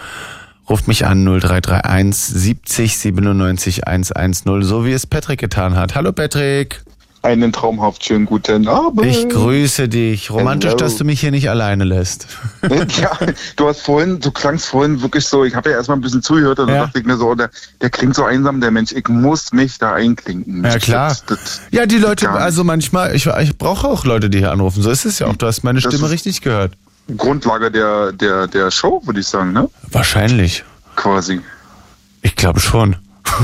Ruft 0.69 0.87
mich 0.87 1.05
an 1.05 1.23
0331 1.23 2.15
70 2.15 2.97
97 2.97 3.87
110, 3.87 4.63
so 4.63 4.85
wie 4.85 4.93
es 4.93 5.05
Patrick 5.07 5.39
getan 5.39 5.75
hat. 5.75 5.95
Hallo 5.95 6.11
Patrick. 6.11 6.84
Einen 7.25 7.51
traumhaft 7.51 8.05
schönen 8.05 8.25
guten 8.27 8.67
Abend. 8.67 9.03
Ich 9.03 9.27
grüße 9.27 9.89
dich. 9.89 10.29
Romantisch, 10.29 10.69
Hello. 10.69 10.77
dass 10.77 10.97
du 10.97 11.05
mich 11.05 11.19
hier 11.21 11.31
nicht 11.31 11.49
alleine 11.49 11.83
lässt. 11.83 12.27
Ja, 13.01 13.17
du 13.55 13.67
hast 13.67 13.81
vorhin, 13.81 14.19
du 14.19 14.29
klangst 14.31 14.67
vorhin 14.67 15.01
wirklich 15.01 15.25
so, 15.25 15.43
ich 15.43 15.55
habe 15.55 15.71
ja 15.71 15.77
erstmal 15.77 15.97
ein 15.97 16.01
bisschen 16.01 16.21
zugehört 16.21 16.59
und 16.59 16.67
Ja. 16.69 16.75
dann 16.75 16.85
dachte 16.85 16.99
ich 16.99 17.05
mir 17.05 17.17
so, 17.17 17.33
der, 17.33 17.49
der 17.81 17.89
klingt 17.89 18.13
so 18.15 18.23
einsam, 18.25 18.61
der 18.61 18.69
Mensch, 18.69 18.91
ich 18.91 19.07
muss 19.09 19.51
mich 19.53 19.77
da 19.79 19.93
einklinken. 19.93 20.63
Ja 20.63 20.77
klar. 20.77 21.09
Das, 21.09 21.25
das, 21.25 21.61
Ja, 21.71 21.85
die 21.87 21.97
Leute, 21.97 22.29
also 22.29 22.63
manchmal, 22.63 23.15
ich, 23.15 23.25
ich 23.25 23.57
brauche 23.57 23.87
auch 23.87 24.05
Leute, 24.05 24.29
die 24.29 24.37
hier 24.39 24.51
anrufen. 24.51 24.83
So 24.83 24.91
ist 24.91 25.05
es 25.05 25.17
ja 25.19 25.27
auch. 25.27 25.35
Du 25.35 25.47
hast 25.47 25.63
meine 25.63 25.81
Das 25.81 25.91
Stimme 25.91 26.09
richtig 26.11 26.41
gehört. 26.41 26.73
Grundlage 27.17 27.71
der, 27.71 28.11
der, 28.11 28.47
der 28.47 28.69
Show, 28.71 29.01
würde 29.05 29.19
ich 29.19 29.27
sagen, 29.27 29.51
ne? 29.53 29.67
Wahrscheinlich. 29.91 30.63
Quasi. 30.95 31.41
Ich 32.21 32.35
glaube 32.35 32.59
schon. 32.59 32.95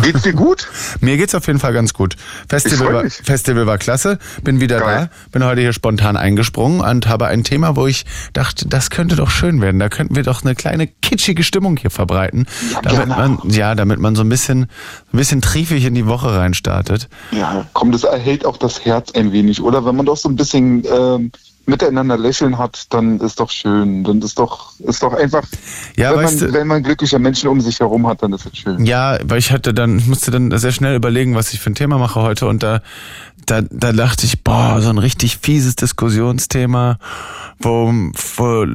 Geht's 0.03 0.21
dir 0.21 0.33
gut? 0.33 0.67
Mir 0.99 1.17
geht's 1.17 1.35
auf 1.35 1.47
jeden 1.47 1.59
Fall 1.59 1.73
ganz 1.73 1.93
gut. 1.93 2.15
Festival 2.47 2.93
war. 2.93 3.09
Festival 3.09 3.65
war 3.67 3.77
klasse. 3.77 4.19
Bin 4.43 4.59
wieder 4.59 4.79
Geil. 4.79 5.09
da. 5.11 5.29
Bin 5.31 5.43
heute 5.43 5.61
hier 5.61 5.73
spontan 5.73 6.17
eingesprungen 6.17 6.81
und 6.81 7.07
habe 7.07 7.27
ein 7.27 7.43
Thema, 7.43 7.75
wo 7.75 7.87
ich 7.87 8.05
dachte, 8.33 8.67
das 8.67 8.89
könnte 8.89 9.15
doch 9.15 9.29
schön 9.29 9.61
werden. 9.61 9.79
Da 9.79 9.89
könnten 9.89 10.15
wir 10.15 10.23
doch 10.23 10.43
eine 10.43 10.55
kleine 10.55 10.87
kitschige 10.87 11.43
Stimmung 11.43 11.77
hier 11.77 11.91
verbreiten. 11.91 12.45
damit 12.83 13.07
gerne. 13.07 13.15
man, 13.15 13.49
ja, 13.49 13.75
damit 13.75 13.99
man 13.99 14.15
so 14.15 14.23
ein 14.23 14.29
bisschen, 14.29 14.63
ein 14.63 15.17
bisschen 15.17 15.41
triefig 15.41 15.85
in 15.85 15.95
die 15.95 16.05
Woche 16.05 16.35
reinstartet. 16.35 17.09
Ja, 17.31 17.65
komm, 17.73 17.91
das 17.91 18.03
erhält 18.03 18.45
auch 18.45 18.57
das 18.57 18.85
Herz 18.85 19.11
ein 19.11 19.31
wenig, 19.31 19.61
oder? 19.61 19.85
Wenn 19.85 19.95
man 19.95 20.05
doch 20.05 20.17
so 20.17 20.29
ein 20.29 20.35
bisschen 20.35 20.83
ähm, 20.91 21.31
miteinander 21.65 22.17
lächeln 22.17 22.57
hat, 22.57 22.85
dann 22.89 23.19
ist 23.19 23.39
doch 23.39 23.49
schön. 23.51 24.03
Dann 24.03 24.21
ist 24.21 24.37
doch, 24.39 24.73
ist 24.79 25.03
doch 25.03 25.13
einfach, 25.13 25.43
Ja, 25.95 26.11
wenn, 26.15 26.23
man, 26.23 26.39
du- 26.39 26.53
wenn 26.53 26.67
man 26.67 26.83
glückliche 26.83 27.19
Menschen 27.19 27.49
um 27.49 27.61
sich 27.61 27.79
herum 27.79 28.07
hat, 28.07 28.23
dann 28.23 28.33
ist 28.33 28.45
es 28.45 28.57
schön. 28.57 28.85
Ja, 28.85 29.17
weil 29.23 29.37
ich 29.39 29.51
hatte 29.51 29.73
dann, 29.73 29.99
ich 29.99 30.07
musste 30.07 30.31
dann 30.31 30.57
sehr 30.57 30.71
schnell 30.71 30.95
überlegen, 30.95 31.35
was 31.35 31.53
ich 31.53 31.59
für 31.59 31.69
ein 31.69 31.75
Thema 31.75 31.97
mache 31.97 32.19
heute 32.21 32.47
und 32.47 32.63
da, 32.63 32.81
da, 33.45 33.61
da 33.61 33.91
dachte 33.93 34.25
ich, 34.25 34.43
boah, 34.43 34.81
so 34.81 34.89
ein 34.89 34.97
richtig 34.97 35.37
fieses 35.41 35.75
Diskussionsthema, 35.75 36.97
wo, 37.59 37.91
wo, 38.37 38.65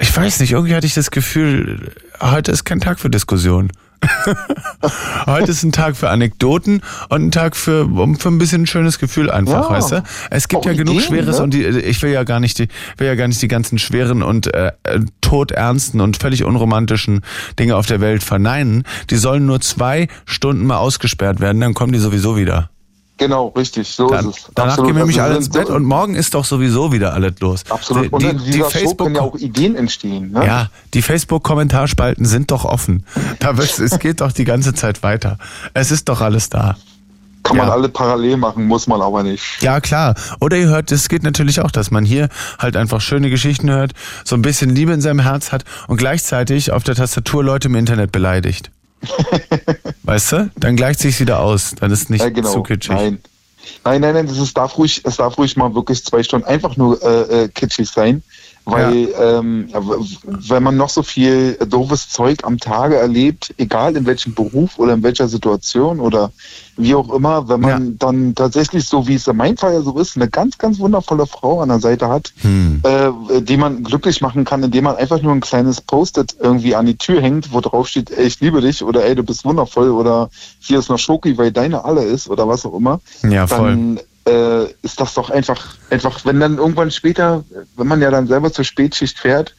ich 0.00 0.16
weiß 0.16 0.40
nicht, 0.40 0.52
irgendwie 0.52 0.74
hatte 0.74 0.86
ich 0.86 0.94
das 0.94 1.10
Gefühl, 1.10 1.92
heute 2.20 2.52
ist 2.52 2.64
kein 2.64 2.80
Tag 2.80 3.00
für 3.00 3.10
Diskussion. 3.10 3.70
Heute 5.26 5.50
ist 5.50 5.62
ein 5.62 5.72
Tag 5.72 5.96
für 5.96 6.10
Anekdoten 6.10 6.82
und 7.08 7.26
ein 7.26 7.30
Tag 7.30 7.56
für, 7.56 7.88
für 8.18 8.28
ein 8.28 8.38
bisschen 8.38 8.62
ein 8.62 8.66
schönes 8.66 8.98
Gefühl 8.98 9.30
einfach, 9.30 9.68
Ja. 9.68 9.70
weißt 9.70 9.92
du? 9.92 10.02
Es 10.30 10.48
gibt 10.48 10.62
Auch 10.62 10.66
ja 10.66 10.74
genug 10.74 10.96
Ideen, 10.96 11.08
Schweres 11.08 11.38
ne? 11.38 11.42
und 11.44 11.54
die, 11.54 11.64
ich 11.64 12.02
will 12.02 12.10
ja 12.12 12.24
gar 12.24 12.40
nicht 12.40 12.58
die, 12.58 12.68
will 12.98 13.06
ja 13.06 13.14
gar 13.14 13.28
nicht 13.28 13.40
die 13.40 13.48
ganzen 13.48 13.78
schweren 13.78 14.22
und 14.22 14.52
äh, 14.54 14.72
äh, 14.84 15.00
todernsten 15.20 16.00
und 16.00 16.16
völlig 16.16 16.44
unromantischen 16.44 17.22
Dinge 17.58 17.76
auf 17.76 17.86
der 17.86 18.00
Welt 18.00 18.22
verneinen. 18.22 18.84
Die 19.10 19.16
sollen 19.16 19.46
nur 19.46 19.60
zwei 19.60 20.08
Stunden 20.26 20.66
mal 20.66 20.76
ausgesperrt 20.78 21.40
werden, 21.40 21.60
dann 21.60 21.74
kommen 21.74 21.92
die 21.92 21.98
sowieso 21.98 22.36
wieder. 22.36 22.70
Genau, 23.16 23.48
richtig, 23.48 23.88
so 23.88 24.08
Dann, 24.08 24.28
ist 24.28 24.38
es. 24.38 24.44
danach 24.54 24.72
Absolut. 24.72 24.88
gehen 24.88 24.96
wir 24.96 25.02
nämlich 25.02 25.20
Also 25.20 25.30
alle 25.30 25.38
ins 25.38 25.48
Bett 25.48 25.70
und 25.70 25.84
morgen 25.84 26.16
ist 26.16 26.34
doch 26.34 26.44
sowieso 26.44 26.92
wieder 26.92 27.14
alles 27.14 27.34
los. 27.40 27.62
Absolut. 27.68 28.06
Die, 28.06 28.08
Und 28.10 28.22
in 28.24 28.38
die, 28.38 28.44
dieser 28.44 28.52
die 28.52 28.58
Show 28.58 28.70
Facebook 28.70 28.98
können 28.98 29.14
ja 29.16 29.22
auch 29.22 29.36
Ideen 29.36 29.76
entstehen. 29.76 30.32
Ne? 30.32 30.44
ja, 30.44 30.68
die 30.94 31.02
Facebook-Kommentarspalten 31.02 32.26
sind 32.26 32.50
doch 32.50 32.64
offen. 32.64 33.06
Da 33.38 33.52
es 33.52 33.98
geht 34.00 34.20
doch 34.20 34.32
die 34.32 34.44
ganze 34.44 34.74
Zeit 34.74 35.02
weiter. 35.04 35.38
Es 35.74 35.92
ist 35.92 36.08
doch 36.08 36.20
alles 36.20 36.50
da. 36.50 36.76
Kann 37.44 37.58
man 37.58 37.66
ja. 37.68 37.72
alle 37.74 37.90
parallel 37.90 38.38
machen, 38.38 38.66
muss 38.66 38.86
man 38.86 39.02
aber 39.02 39.22
nicht. 39.22 39.44
Ja, 39.60 39.80
klar. 39.80 40.14
Oder 40.40 40.56
ihr 40.56 40.68
hört, 40.68 40.90
es 40.90 41.08
geht 41.10 41.22
natürlich 41.22 41.60
auch, 41.60 41.70
dass 41.70 41.90
man 41.90 42.04
hier 42.04 42.30
halt 42.58 42.74
einfach 42.74 43.02
schöne 43.02 43.28
Geschichten 43.28 43.70
hört, 43.70 43.92
so 44.24 44.34
ein 44.34 44.42
bisschen 44.42 44.70
Liebe 44.70 44.92
in 44.92 45.02
seinem 45.02 45.20
Herz 45.20 45.52
hat 45.52 45.64
und 45.86 45.98
gleichzeitig 45.98 46.72
auf 46.72 46.84
der 46.84 46.94
Tastatur 46.94 47.44
Leute 47.44 47.68
im 47.68 47.74
Internet 47.74 48.12
beleidigt. 48.12 48.70
weißt 50.14 50.32
du? 50.32 50.50
Dann 50.56 50.76
gleicht 50.76 51.00
sich's 51.00 51.18
wieder 51.20 51.40
aus. 51.40 51.74
Dann 51.78 51.90
ist 51.90 52.08
nicht 52.08 52.22
Ja, 52.22 52.30
genau. 52.30 52.52
zu 52.52 52.62
kitschig. 52.62 52.94
Nein. 52.94 53.18
Nein, 53.82 54.00
nein, 54.00 54.14
nein, 54.14 54.26
das 54.26 54.38
ist, 54.38 54.56
darf 54.56 54.76
ruhig, 54.78 55.00
es 55.04 55.16
darf 55.16 55.38
ruhig 55.38 55.56
mal 55.56 55.74
wirklich 55.74 56.04
zwei 56.04 56.22
Stunden 56.22 56.46
einfach 56.46 56.76
nur 56.76 57.02
äh, 57.02 57.44
äh, 57.44 57.48
kitschig 57.48 57.88
sein. 57.90 58.22
Weil 58.66 59.08
ähm, 59.20 59.68
w- 59.70 60.16
wenn 60.48 60.62
man 60.62 60.78
noch 60.78 60.88
so 60.88 61.02
viel 61.02 61.54
doofes 61.68 62.08
Zeug 62.08 62.38
am 62.44 62.58
Tage 62.58 62.96
erlebt, 62.96 63.52
egal 63.58 63.94
in 63.94 64.06
welchem 64.06 64.32
Beruf 64.34 64.78
oder 64.78 64.94
in 64.94 65.02
welcher 65.02 65.28
Situation 65.28 66.00
oder 66.00 66.32
wie 66.78 66.94
auch 66.94 67.12
immer, 67.12 67.46
wenn 67.50 67.60
man 67.60 67.86
Ja. 67.88 67.92
dann 67.98 68.34
tatsächlich, 68.34 68.88
so 68.88 69.06
wie 69.06 69.16
es 69.16 69.28
in 69.28 69.36
meinem 69.36 69.58
Fall 69.58 69.74
ja 69.74 69.82
so 69.82 69.98
ist, 69.98 70.16
eine 70.16 70.28
ganz, 70.30 70.56
ganz 70.56 70.78
wundervolle 70.78 71.26
Frau 71.26 71.60
an 71.60 71.68
der 71.68 71.78
Seite 71.78 72.08
hat, 72.08 72.32
Hm. 72.40 72.80
äh, 72.84 73.42
die 73.42 73.58
man 73.58 73.84
glücklich 73.84 74.22
machen 74.22 74.46
kann, 74.46 74.62
indem 74.62 74.84
man 74.84 74.96
einfach 74.96 75.20
nur 75.20 75.32
ein 75.32 75.40
kleines 75.40 75.82
Post-it 75.82 76.34
irgendwie 76.40 76.74
an 76.74 76.86
die 76.86 76.96
Tür 76.96 77.20
hängt, 77.20 77.52
wo 77.52 77.60
drauf 77.60 77.86
steht, 77.88 78.10
ey, 78.12 78.24
ich 78.24 78.40
liebe 78.40 78.62
dich 78.62 78.82
oder 78.82 79.04
ey, 79.04 79.14
du 79.14 79.22
bist 79.24 79.44
wundervoll 79.44 79.90
oder 79.90 80.30
hier 80.58 80.78
ist 80.78 80.88
noch 80.88 80.98
Schoki, 80.98 81.36
weil 81.36 81.52
deine 81.52 81.84
alle 81.84 82.02
ist 82.02 82.28
oder 82.30 82.48
was 82.48 82.64
auch 82.64 82.74
immer 82.74 83.00
Ja, 83.22 83.46
voll. 83.46 83.70
dann 83.70 84.00
äh, 84.26 84.64
ist 84.82 85.00
das 85.00 85.14
doch 85.14 85.30
einfach, 85.30 85.74
einfach, 85.90 86.24
wenn 86.24 86.40
dann 86.40 86.58
irgendwann 86.58 86.90
später, 86.90 87.44
wenn 87.76 87.86
man 87.86 88.00
ja 88.00 88.10
dann 88.10 88.26
selber 88.26 88.52
zur 88.52 88.64
Spätschicht 88.64 89.18
fährt 89.18 89.54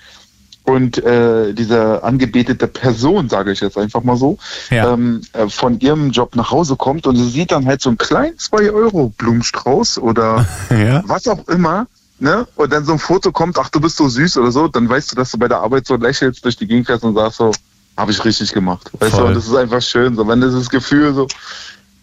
und 0.64 0.98
äh, 1.04 1.54
diese 1.54 2.04
angebetete 2.04 2.66
Person, 2.68 3.30
sage 3.30 3.52
ich 3.52 3.60
jetzt 3.60 3.78
einfach 3.78 4.04
mal 4.04 4.18
so, 4.18 4.38
Ja. 4.72 4.94
ähm, 4.94 5.22
äh, 5.34 5.48
von 5.48 5.80
ihrem 5.80 6.10
Job 6.10 6.36
nach 6.36 6.50
Hause 6.50 6.76
kommt 6.76 7.06
und 7.06 7.16
sie 7.16 7.30
sieht 7.30 7.52
dann 7.52 7.66
halt 7.68 7.82
so 7.82 7.90
einen 7.90 8.00
kleinen 8.00 8.36
2-Euro-Blumenstrauß 8.38 10.00
oder 10.00 10.46
Ja. 10.72 11.04
was 11.06 11.28
auch 11.28 11.48
immer, 11.48 11.88
ne? 12.20 12.48
Und 12.56 12.74
dann 12.74 12.86
so 12.86 12.94
ein 12.94 13.00
Foto 13.00 13.32
kommt, 13.32 13.60
ach, 13.60 13.70
du 13.70 13.80
bist 13.80 13.98
so 13.98 14.08
süß 14.10 14.38
oder 14.38 14.52
so, 14.52 14.68
dann 14.68 14.90
weißt 14.90 15.12
du, 15.12 15.16
dass 15.16 15.32
du 15.32 15.38
bei 15.38 15.48
der 15.48 15.60
Arbeit 15.60 15.86
so 15.86 15.96
lächelst 15.96 16.44
durch 16.44 16.58
die 16.58 16.66
Gegend 16.68 16.88
fährst 16.88 17.04
und 17.04 17.14
sagst 17.16 17.38
so, 17.38 17.52
habe 17.98 18.12
ich 18.12 18.26
richtig 18.26 18.52
gemacht. 18.52 18.90
Weißt 19.00 19.12
Voll. 19.12 19.22
du, 19.22 19.28
und 19.28 19.34
das 19.36 19.48
ist 19.48 19.56
einfach 19.56 19.82
schön, 19.82 20.16
so 20.16 20.28
wenn 20.28 20.42
dieses 20.42 20.70
Gefühl 20.70 21.14
so, 21.14 21.28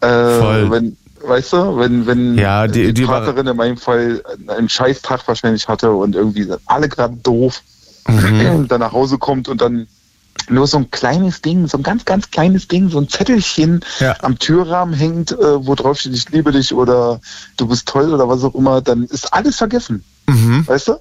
äh, 0.00 0.70
wenn, 0.70 0.96
weißt 1.25 1.53
du, 1.53 1.77
wenn, 1.79 2.07
wenn 2.07 2.37
Ja, 2.39 2.66
die- 2.66 2.87
die, 2.87 2.95
die 2.95 3.05
Partnerin 3.05 3.47
in 3.47 3.57
meinem 3.57 3.77
Fall 3.77 4.23
einen 4.49 4.68
Scheißtag 4.68 5.27
wahrscheinlich 5.27 5.68
hatte 5.68 5.91
und 5.93 6.14
irgendwie 6.14 6.45
sind 6.45 6.61
alle 6.66 6.89
gerade 6.89 7.14
doof, 7.16 7.62
Mhm. 8.09 8.66
dann 8.68 8.81
nach 8.81 8.93
Hause 8.93 9.18
kommt 9.18 9.49
und 9.49 9.61
dann 9.61 9.87
nur 10.49 10.66
so 10.66 10.79
ein 10.79 10.91
kleines 10.91 11.41
Ding, 11.43 11.68
so 11.68 11.77
ein 11.77 11.83
ganz, 11.85 12.05
ganz 12.05 12.31
kleines 12.31 12.66
Ding, 12.66 12.89
so 12.89 12.99
ein 12.99 13.09
Zettelchen 13.09 13.81
Ja. 14.01 14.16
am 14.23 14.39
Türrahmen 14.39 14.95
hängt, 14.95 15.31
äh, 15.33 15.66
wo 15.66 15.75
drauf 15.75 16.01
steht, 16.01 16.14
ich 16.14 16.29
liebe 16.31 16.51
dich 16.51 16.73
oder 16.75 17.20
du 17.59 17.66
bist 17.68 17.87
toll 17.87 18.12
oder 18.12 18.29
was 18.29 18.43
auch 18.43 18.55
immer, 18.55 18.81
dann 18.81 19.05
ist 19.05 19.33
alles 19.33 19.57
vergessen. 19.57 20.03
Mhm. 20.27 20.66
Weißt 20.66 20.89
du? 20.89 20.95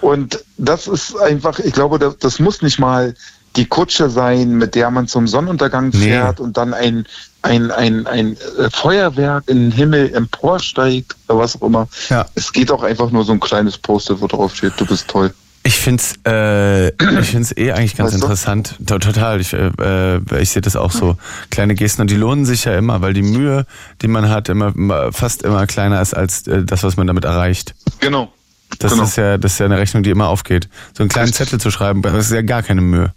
Und 0.00 0.42
das 0.58 0.88
ist 0.88 1.16
einfach, 1.16 1.58
ich 1.60 1.72
glaube, 1.72 1.98
das, 1.98 2.18
das 2.18 2.38
muss 2.40 2.62
nicht 2.62 2.78
mal 2.80 3.14
die 3.56 3.66
Kutsche 3.66 4.08
sein, 4.10 4.56
mit 4.56 4.74
der 4.74 4.90
man 4.90 5.06
zum 5.06 5.28
Sonnenuntergang 5.28 5.90
Nee. 5.90 5.98
fährt 6.08 6.40
und 6.40 6.56
dann 6.56 6.72
ein, 6.74 7.06
ein, 7.42 7.70
ein, 7.70 8.06
ein 8.06 8.36
äh, 8.58 8.70
Feuerwerk 8.70 9.44
in 9.48 9.58
den 9.70 9.72
Himmel 9.72 10.14
emporsteigt 10.14 11.16
oder 11.28 11.38
was 11.38 11.56
auch 11.60 11.66
immer. 11.66 11.88
Ja. 12.08 12.26
Es 12.34 12.52
geht 12.52 12.70
auch 12.70 12.82
einfach 12.82 13.10
nur 13.10 13.24
so 13.24 13.32
ein 13.32 13.40
kleines 13.40 13.76
Poster, 13.78 14.20
wo 14.20 14.26
drauf 14.26 14.54
steht, 14.56 14.72
du 14.76 14.86
bist 14.86 15.08
toll. 15.08 15.32
Ich 15.64 15.78
find's, 15.78 16.14
äh, 16.26 16.88
ich 16.88 17.28
find's 17.28 17.56
eh 17.56 17.70
eigentlich 17.70 17.94
ganz 17.96 18.12
Weißt 18.12 18.22
interessant. 18.22 18.74
To- 18.84 18.98
Total. 18.98 19.40
Ich, 19.40 19.52
äh, 19.52 19.70
äh, 19.80 20.20
ich 20.40 20.50
sehe 20.50 20.60
das 20.62 20.74
auch 20.74 20.90
so. 20.90 21.16
Kleine 21.50 21.76
Gesten 21.76 22.02
und 22.02 22.10
die 22.10 22.16
lohnen 22.16 22.44
sich 22.44 22.64
ja 22.64 22.74
immer, 22.76 23.00
weil 23.00 23.12
die 23.12 23.22
Mühe, 23.22 23.64
die 24.02 24.08
man 24.08 24.28
hat, 24.28 24.48
immer, 24.48 25.12
fast 25.12 25.42
immer 25.44 25.64
kleiner 25.68 26.02
ist 26.02 26.14
als 26.14 26.48
äh, 26.48 26.64
das, 26.64 26.82
was 26.82 26.96
man 26.96 27.06
damit 27.06 27.24
erreicht. 27.24 27.74
Genau. 28.00 28.32
Das 28.80 28.90
Genau. 28.92 29.04
ist 29.04 29.16
ja, 29.16 29.38
das 29.38 29.52
ist 29.52 29.58
ja 29.60 29.66
eine 29.66 29.78
Rechnung, 29.78 30.02
die 30.02 30.10
immer 30.10 30.26
aufgeht. 30.28 30.68
So 30.96 31.04
einen 31.04 31.10
kleinen. 31.10 31.32
Zettel 31.32 31.60
zu 31.60 31.70
schreiben, 31.70 32.02
das 32.02 32.14
ist 32.26 32.32
ja 32.32 32.42
gar 32.42 32.62
keine 32.64 32.80
Mühe. 32.80 33.12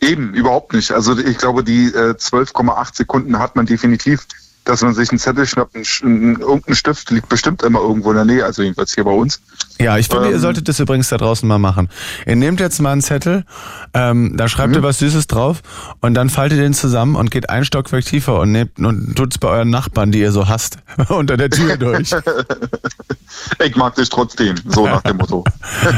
Eben, 0.00 0.34
überhaupt 0.34 0.72
nicht. 0.72 0.92
Also 0.92 1.18
ich 1.18 1.38
glaube, 1.38 1.64
die 1.64 1.86
äh, 1.86 2.14
12,8 2.14 2.96
Sekunden 2.96 3.38
hat 3.38 3.56
man 3.56 3.66
definitiv, 3.66 4.26
dass 4.68 4.82
man 4.82 4.94
sich 4.94 5.10
einen 5.10 5.18
Zettel 5.18 5.46
schnappt, 5.46 5.74
ein, 5.74 5.82
Sch- 5.82 6.04
ein, 6.04 6.40
irgendein 6.40 6.74
Stift 6.74 7.10
liegt 7.10 7.28
bestimmt 7.28 7.62
immer 7.62 7.80
irgendwo 7.80 8.10
in 8.10 8.16
der 8.16 8.24
Nähe, 8.24 8.44
also 8.44 8.62
jedenfalls 8.62 8.94
hier 8.94 9.04
bei 9.04 9.10
uns. 9.10 9.40
Ja, 9.80 9.96
ich 9.96 10.08
finde, 10.08 10.28
ihr 10.28 10.34
Ähm. 10.34 10.40
solltet 10.40 10.68
das 10.68 10.78
übrigens 10.80 11.08
da 11.08 11.16
draußen 11.16 11.48
mal 11.48 11.58
machen. 11.58 11.88
Ihr 12.26 12.36
nehmt 12.36 12.60
jetzt 12.60 12.80
mal 12.80 12.92
einen 12.92 13.00
Zettel, 13.00 13.44
ähm, 13.94 14.36
da 14.36 14.48
schreibt 14.48 14.70
Mhm. 14.70 14.74
ihr 14.76 14.82
was 14.82 14.98
Süßes 14.98 15.26
drauf 15.26 15.62
und 16.00 16.14
dann 16.14 16.30
faltet 16.30 16.58
den 16.58 16.74
zusammen 16.74 17.16
und 17.16 17.30
geht 17.30 17.48
ein 17.48 17.64
Stockwerk 17.64 18.04
tiefer 18.04 18.40
und 18.40 18.52
nehmt 18.52 18.78
und 18.78 19.14
tut's 19.16 19.38
bei 19.38 19.48
euren 19.48 19.70
Nachbarn, 19.70 20.12
die 20.12 20.20
ihr 20.20 20.32
so 20.32 20.48
hasst, 20.48 20.78
unter 21.08 21.36
der 21.36 21.50
Tür 21.50 21.76
durch. 21.76 22.10
Ich 23.64 23.76
mag 23.76 23.94
dich 23.94 24.08
trotzdem, 24.08 24.56
so 24.66 24.86
nach 24.86 25.02
dem 25.02 25.16
Motto. 25.18 25.44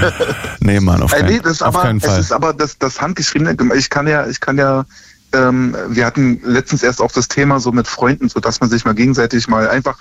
nee, 0.61 0.81
Mann, 0.81 1.03
auf, 1.03 1.13
Äh, 1.13 1.21
keinen, 1.21 1.29
nee, 1.35 1.41
das 1.43 1.53
ist 1.53 1.63
auf 1.63 1.75
aber, 1.75 1.85
keinen 1.85 1.99
es 1.99 2.05
Fall. 2.05 2.21
ist 2.21 2.33
aber 2.33 2.53
das, 2.53 2.77
das 2.79 3.01
handgeschriebene, 3.01 3.57
ich 3.77 3.89
kann 3.89 4.07
ja, 4.09 4.27
ich 4.27 4.41
kann 4.41 4.59
ja, 4.59 4.85
ähm, 5.33 5.77
wir 5.89 6.07
hatten 6.07 6.41
letztens 6.45 6.83
erst 6.83 7.01
auch 7.01 7.13
das 7.13 7.29
Thema 7.29 7.61
so 7.61 7.73
mit 7.73 7.87
Freunden, 7.87 8.29
so 8.29 8.41
dass 8.41 8.61
man 8.61 8.69
sich 8.71 8.85
mal 8.85 8.95
gegenseitig 8.95 9.49
mal 9.49 9.69
einfach 9.69 9.99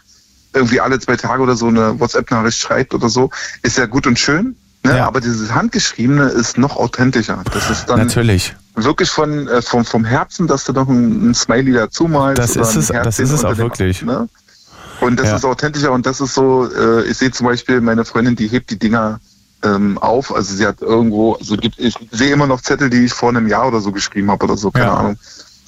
irgendwie 0.54 0.82
alle 0.82 1.00
zwei 1.00 1.16
Tage 1.16 1.44
oder 1.44 1.56
so 1.56 1.68
eine 1.68 2.00
WhatsApp-Nachricht 2.00 2.58
schreibt 2.60 2.94
oder 2.96 3.10
so, 3.10 3.30
ist 3.62 3.78
ja 3.78 3.86
gut 3.86 4.08
und 4.08 4.18
schön. 4.18 4.56
Ne? 4.84 4.98
Ja. 4.98 5.08
Aber 5.08 5.20
dieses 5.22 5.54
Handgeschriebene 5.54 6.24
ist 6.30 6.58
noch 6.58 6.78
authentischer. 6.78 7.44
Das 7.54 7.70
ist 7.70 7.86
dann 7.88 8.00
Natürlich. 8.00 8.56
wirklich 8.76 9.10
von, 9.10 9.48
äh, 9.48 9.62
vom, 9.62 9.84
vom 9.86 10.06
Herzen, 10.06 10.48
dass 10.48 10.64
du 10.64 10.72
noch 10.74 10.88
ein, 10.88 11.30
ein 11.32 11.34
Smiley 11.36 11.74
dazu 11.74 12.08
malst. 12.08 12.40
Das 12.42 12.56
ist 12.56 12.76
es- 12.76 12.88
das 12.88 13.20
ist 13.20 13.32
es 13.32 13.44
auch 13.46 13.58
wirklich. 13.58 14.02
Ne? 14.04 14.28
Und 15.02 15.20
das 15.20 15.28
Ja. 15.28 15.36
ist 15.36 15.46
authentischer 15.46 15.92
und 15.92 16.06
das 16.06 16.20
ist 16.22 16.34
so, 16.34 16.68
äh, 16.74 17.04
ich 17.04 17.18
sehe 17.18 17.32
zum 17.32 17.46
Beispiel 17.46 17.80
meine 17.82 18.04
Freundin, 18.06 18.36
die 18.36 18.48
hebt 18.48 18.70
die 18.72 18.80
Dinger 18.80 19.20
ähm, 19.64 19.98
auf. 19.98 20.34
Also 20.34 20.56
sie 20.56 20.66
hat 20.66 20.82
irgendwo, 20.82 21.34
also 21.34 21.56
gibt, 21.58 21.80
ich 21.80 21.96
sehe 22.12 22.32
immer 22.32 22.48
noch 22.48 22.62
Zettel, 22.62 22.90
die 22.90 23.06
ich 23.06 23.14
vor 23.14 23.30
einem 23.30 23.48
Jahr 23.48 23.68
oder 23.68 23.82
so 23.82 23.92
geschrieben 23.92 24.32
habe 24.32 24.46
oder 24.46 24.58
so, 24.58 24.72
keine 24.72 24.86
Ja. 24.86 24.96
Ahnung. 24.96 25.18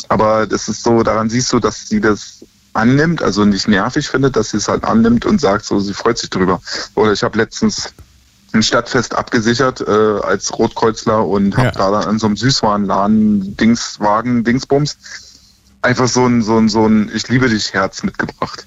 Aber 0.08 0.48
das 0.48 0.68
ist 0.68 0.84
so, 0.84 1.04
daran 1.04 1.30
siehst 1.30 1.52
du, 1.54 1.60
dass 1.60 1.88
sie 1.88 2.02
das 2.02 2.44
annimmt, 2.74 3.22
also 3.22 3.44
nicht 3.46 3.68
nervig 3.68 4.08
findet, 4.10 4.36
dass 4.36 4.52
sie 4.52 4.58
es 4.58 4.68
halt 4.68 4.84
annimmt 4.84 5.26
und 5.26 5.40
sagt 5.42 5.66
so, 5.66 5.80
sie 5.80 5.94
freut 5.94 6.18
sich 6.18 6.30
drüber. 6.30 6.62
Oder 6.96 7.12
ich 7.14 7.24
habe 7.24 7.38
letztens 7.38 7.94
ein 8.54 8.64
Stadtfest 8.64 9.16
abgesichert 9.16 9.82
äh, 9.82 10.20
als 10.24 10.58
Rotkreuzler 10.58 11.26
und 11.26 11.56
habe 11.56 11.68
Ja. 11.68 11.72
da 11.72 11.92
dann 11.92 12.04
an 12.10 12.20
so 12.20 12.28
einem 12.28 12.36
Süßwarenladen 12.38 13.56
Dingswagen, 13.58 14.44
Dingsbums 14.44 14.98
einfach 15.82 16.08
so 16.08 16.26
ein, 16.26 16.42
so 16.42 16.58
ein, 16.58 16.68
so 16.70 16.86
ein 16.86 17.10
Ich 17.14 17.28
liebe 17.30 17.50
dich 17.50 17.74
Herz 17.74 18.04
mitgebracht. 18.04 18.66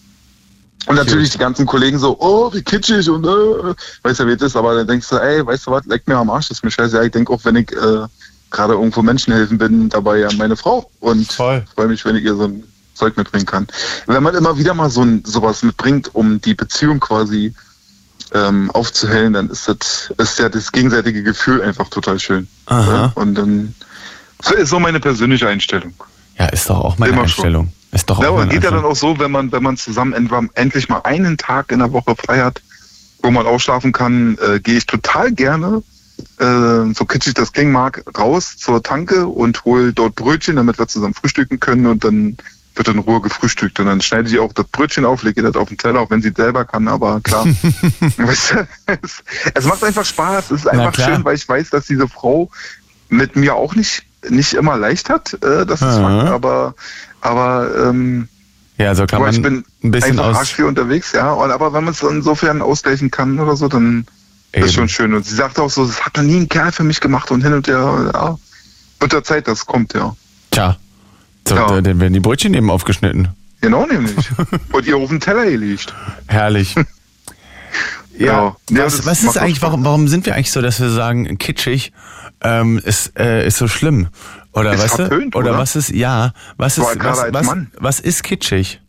Und 0.86 0.96
natürlich 0.96 1.30
die 1.30 1.38
ganzen 1.38 1.64
Kollegen 1.64 1.98
so, 1.98 2.16
oh, 2.20 2.52
wie 2.52 2.62
kitschig 2.62 3.08
und 3.08 3.24
äh, 3.24 3.74
weißt 4.02 4.20
du, 4.20 4.26
wie 4.26 4.32
es 4.32 4.42
ist, 4.42 4.56
aber 4.56 4.74
dann 4.74 4.86
denkst 4.86 5.08
du, 5.08 5.16
ey, 5.16 5.44
weißt 5.44 5.66
du 5.66 5.70
was, 5.70 5.86
leck 5.86 6.06
mir 6.06 6.16
am 6.16 6.28
Arsch, 6.28 6.48
das 6.48 6.58
ist 6.58 6.64
mir 6.64 6.70
scheiße. 6.70 6.96
Ja, 6.96 7.02
ich 7.02 7.12
denke 7.12 7.32
auch, 7.32 7.40
wenn 7.44 7.56
ich 7.56 7.72
äh, 7.72 8.06
gerade 8.50 8.74
irgendwo 8.74 9.02
Menschen 9.02 9.32
helfen 9.32 9.56
bin, 9.56 9.88
dabei 9.88 10.18
ja 10.18 10.28
meine 10.36 10.56
Frau 10.56 10.90
und 11.00 11.32
freue 11.74 11.88
mich, 11.88 12.04
wenn 12.04 12.16
ich 12.16 12.24
ihr 12.24 12.36
so 12.36 12.44
ein 12.44 12.64
Zeug 12.94 13.16
mitbringen 13.16 13.46
kann. 13.46 13.66
Wenn 14.06 14.22
man 14.22 14.34
immer 14.34 14.58
wieder 14.58 14.74
mal 14.74 14.90
so 14.90 15.02
ein, 15.02 15.24
sowas 15.24 15.62
mitbringt, 15.62 16.14
um 16.14 16.40
die 16.40 16.54
Beziehung 16.54 17.00
quasi 17.00 17.54
ähm, 18.32 18.70
aufzuhellen, 18.70 19.32
dann 19.32 19.50
ist 19.50 19.68
das 19.68 20.12
ist 20.18 20.38
ja 20.38 20.48
das 20.48 20.70
gegenseitige 20.70 21.22
Gefühl 21.22 21.62
einfach 21.62 21.88
total 21.88 22.18
schön. 22.20 22.46
Aha. 22.66 22.92
Ja? 22.92 23.12
Und 23.14 23.34
dann 23.34 23.74
das 24.38 24.52
ist 24.52 24.70
so 24.70 24.78
meine 24.78 25.00
persönliche 25.00 25.48
Einstellung. 25.48 25.94
Ja, 26.38 26.46
ist 26.46 26.68
doch 26.68 26.78
auch 26.78 26.98
meine 26.98 27.12
Immer 27.12 27.28
schon. 27.28 27.72
Ist 27.94 28.10
doch 28.10 28.18
auch 28.18 28.22
Ja, 28.22 28.28
aber 28.28 28.38
meine 28.38 28.50
geht 28.50 28.64
ja 28.64 28.70
dann 28.70 28.84
auch 28.84 28.96
so, 28.96 29.18
wenn 29.18 29.30
man, 29.30 29.52
wenn 29.52 29.62
man 29.62 29.76
zusammen 29.76 30.12
endlich 30.54 30.88
mal 30.88 31.00
einen 31.04 31.36
Tag 31.38 31.70
in 31.70 31.78
der 31.78 31.92
Woche 31.92 32.14
feiert, 32.16 32.60
wo 33.22 33.30
man 33.30 33.46
ausschlafen 33.46 33.92
kann, 33.92 34.36
äh, 34.38 34.60
gehe 34.60 34.76
ich 34.76 34.86
total 34.86 35.32
gerne, 35.32 35.82
äh, 36.38 36.92
so 36.92 37.04
kitschig 37.06 37.34
das 37.34 37.52
klingen 37.52 37.72
mag, 37.72 38.04
raus 38.18 38.56
zur 38.56 38.82
Tanke 38.82 39.26
und 39.26 39.64
hol 39.64 39.92
dort 39.92 40.16
Brötchen, 40.16 40.56
damit 40.56 40.78
wir 40.78 40.88
zusammen 40.88 41.14
frühstücken 41.14 41.60
können 41.60 41.86
und 41.86 42.04
dann 42.04 42.36
wird 42.74 42.88
in 42.88 42.98
Ruhe 42.98 43.20
gefrühstückt. 43.20 43.78
Und 43.78 43.86
dann 43.86 44.00
schneide 44.00 44.28
ich 44.28 44.38
auch 44.40 44.52
das 44.52 44.66
Brötchen 44.66 45.04
auf, 45.04 45.22
lege 45.22 45.42
das 45.42 45.54
auf 45.54 45.68
den 45.68 45.78
Teller, 45.78 46.00
auch 46.00 46.10
wenn 46.10 46.22
sie 46.22 46.32
selber 46.36 46.64
kann, 46.64 46.88
aber 46.88 47.20
klar. 47.20 47.46
weißt 48.16 48.50
du, 48.52 48.66
es, 49.54 49.64
macht 49.64 49.84
einfach 49.84 50.04
Spaß, 50.04 50.50
es 50.50 50.60
ist 50.62 50.66
einfach 50.66 50.94
schön, 50.94 51.24
weil 51.24 51.36
ich 51.36 51.48
weiß, 51.48 51.70
dass 51.70 51.86
diese 51.86 52.08
Frau 52.08 52.50
mit 53.08 53.36
mir 53.36 53.54
auch 53.54 53.74
nicht, 53.74 54.04
nicht 54.28 54.54
immer 54.54 54.76
leicht 54.76 55.08
hat, 55.10 55.34
äh, 55.34 55.64
das 55.64 55.82
ist 55.82 55.86
Aha. 55.86 56.18
Fakt, 56.18 56.30
aber, 56.30 56.74
aber 57.24 57.88
ähm, 57.88 58.28
Ja, 58.78 58.94
so 58.94 59.06
kann 59.06 59.16
aber 59.16 59.26
man 59.26 59.34
ich 59.34 59.42
bin 59.42 59.64
ein 59.82 59.90
bisschen 59.90 60.18
aus. 60.20 60.36
arsch 60.36 60.54
viel 60.54 60.66
unterwegs, 60.66 61.12
ja. 61.12 61.32
Und, 61.32 61.50
aber 61.50 61.72
wenn 61.72 61.84
man 61.84 61.92
es 61.92 62.02
insofern 62.02 62.62
ausgleichen 62.62 63.10
kann 63.10 63.38
oder 63.40 63.56
so, 63.56 63.66
dann 63.68 64.06
Eben. 64.52 64.64
ist 64.66 64.74
schon 64.74 64.88
schön. 64.88 65.14
Und 65.14 65.24
sie 65.26 65.34
sagt 65.34 65.58
auch 65.58 65.70
so, 65.70 65.86
das 65.86 66.04
hat 66.04 66.16
noch 66.16 66.22
nie 66.24 66.36
ein 66.36 66.48
Kerl 66.48 66.70
für 66.70 66.84
mich 66.84 67.00
gemacht 67.00 67.30
und 67.30 67.42
hin 67.42 67.52
und 67.54 67.66
her, 67.66 68.10
ja. 68.14 68.38
Wird 69.00 69.12
der 69.12 69.24
Zeit, 69.24 69.48
das 69.48 69.66
kommt, 69.66 69.94
ja. 69.94 70.14
Tja. 70.50 70.76
So, 71.48 71.56
Ja. 71.56 71.80
Dann 71.80 72.00
werden 72.00 72.12
die 72.12 72.20
Brötchen 72.20 72.54
eben 72.54 72.70
aufgeschnitten. 72.70 73.28
Genau 73.60 73.86
nämlich. 73.86 74.14
und 74.72 74.86
ihr 74.86 74.96
auf 74.96 75.08
den 75.08 75.20
Teller 75.20 75.44
gelegt. 75.46 75.92
Herrlich. 76.28 76.74
Ja. 78.16 78.54
Ja, 78.70 78.84
was, 78.84 79.04
was 79.06 79.24
ist 79.24 79.36
eigentlich, 79.36 79.60
warum, 79.60 79.84
warum 79.84 80.06
sind 80.06 80.24
wir 80.24 80.36
eigentlich 80.36 80.52
so, 80.52 80.62
dass 80.62 80.78
wir 80.78 80.88
sagen, 80.90 81.36
kitschig 81.38 81.92
ähm, 82.42 82.78
ist, 82.78 83.18
äh, 83.18 83.44
ist 83.44 83.56
so 83.56 83.66
schlimm? 83.66 84.06
Oder 84.54 84.72
Ist 84.72 84.82
weißt 84.84 84.96
verpönt, 84.96 85.34
du? 85.34 85.38
Oder, 85.38 85.50
oder? 85.50 85.58
was 85.58 85.76
ist, 85.76 85.90
ja, 85.90 86.32
was 86.56 86.78
ist, 86.78 86.84
was, 87.00 87.26
was, 87.32 87.56
was 87.78 88.00
ist 88.00 88.22
kitschig? 88.22 88.80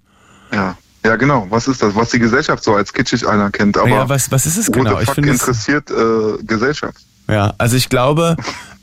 Ja. 0.51 0.77
Ja, 1.03 1.17
genau. 1.17 1.45
Was 1.51 1.67
ist 1.67 1.83
das? 1.83 1.93
Was 1.95 2.09
die 2.09 2.19
Gesellschaft 2.19 2.63
so 2.63 2.73
als 2.73 2.91
kitschig 2.91 3.27
anerkennt. 3.27 3.77
Aber 3.77 3.87
ja, 3.87 4.09
was, 4.09 4.31
was 4.31 4.47
ist 4.47 4.57
es 4.57 4.71
genau? 4.71 4.99
Ich 4.99 5.11
finde 5.11 5.29
es, 5.29 5.41
interessiert 5.41 5.91
äh, 5.91 6.43
Gesellschaft. 6.43 6.97
ja, 7.27 7.53
also 7.59 7.77
ich 7.77 7.89
glaube, 7.89 8.35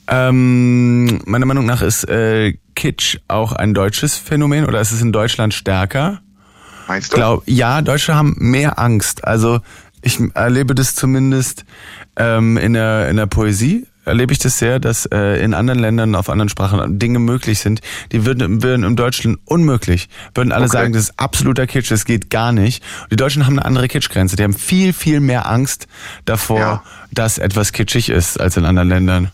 ähm, 0.07 1.20
meiner 1.26 1.47
Meinung 1.47 1.66
nach 1.66 1.83
ist 1.83 2.09
äh, 2.09 2.55
Kitsch 2.76 3.18
auch 3.26 3.53
ein 3.53 3.74
deutsches 3.74 4.16
Phänomen 4.16 4.66
oder 4.66 4.80
ist 4.80 4.93
es 4.93 5.01
in 5.01 5.11
Deutschland 5.11 5.53
stärker? 5.53 6.20
Meinst 6.87 7.12
du? 7.12 7.16
Glaub, 7.16 7.43
ja, 7.47 7.83
Deutsche 7.83 8.14
haben 8.14 8.37
mehr 8.39 8.78
Angst. 8.78 9.24
Also 9.24 9.61
ich 10.01 10.20
erlebe 10.35 10.76
das 10.76 10.95
zumindest 10.95 11.64
ähm, 12.16 12.57
in, 12.57 12.74
der, 12.74 13.09
in 13.09 13.16
der 13.16 13.26
Poesie 13.26 13.87
erlebe 14.05 14.32
ich 14.32 14.38
das 14.38 14.59
sehr, 14.59 14.80
dass 14.80 15.07
äh, 15.07 15.42
in 15.42 15.55
anderen 15.55 15.78
Ländern 15.78 16.14
auf 16.14 16.28
anderen 16.28 16.48
Sprachen 16.48 16.98
Dinge 16.98 17.18
möglich 17.18 17.59
sind, 17.61 17.80
die 18.12 18.24
würden, 18.26 18.62
würden 18.62 18.84
im 18.84 18.96
Deutschen 18.96 19.38
unmöglich. 19.44 20.09
Würden 20.34 20.53
alle 20.53 20.64
Okay. 20.64 20.72
sagen, 20.72 20.92
das 20.92 21.03
ist 21.05 21.18
absoluter 21.18 21.66
Kitsch, 21.66 21.90
das 21.90 22.05
geht 22.05 22.30
gar 22.30 22.53
nicht. 22.53 22.82
Und 23.05 23.12
die 23.12 23.16
Deutschen 23.16 23.46
haben 23.46 23.59
eine 23.59 23.64
andere 23.64 23.88
Kitschgrenze. 23.88 24.36
Die 24.36 24.42
haben 24.42 24.55
viel, 24.55 24.92
viel 24.92 25.20
mehr 25.20 25.48
Angst 25.48 25.86
davor, 26.24 26.59
Ja. 26.59 26.82
dass 27.11 27.38
etwas 27.38 27.72
kitschig 27.72 28.09
ist 28.09 28.40
als 28.40 28.57
in 28.57 28.64
anderen 28.64 28.88
Ländern. 28.88 29.30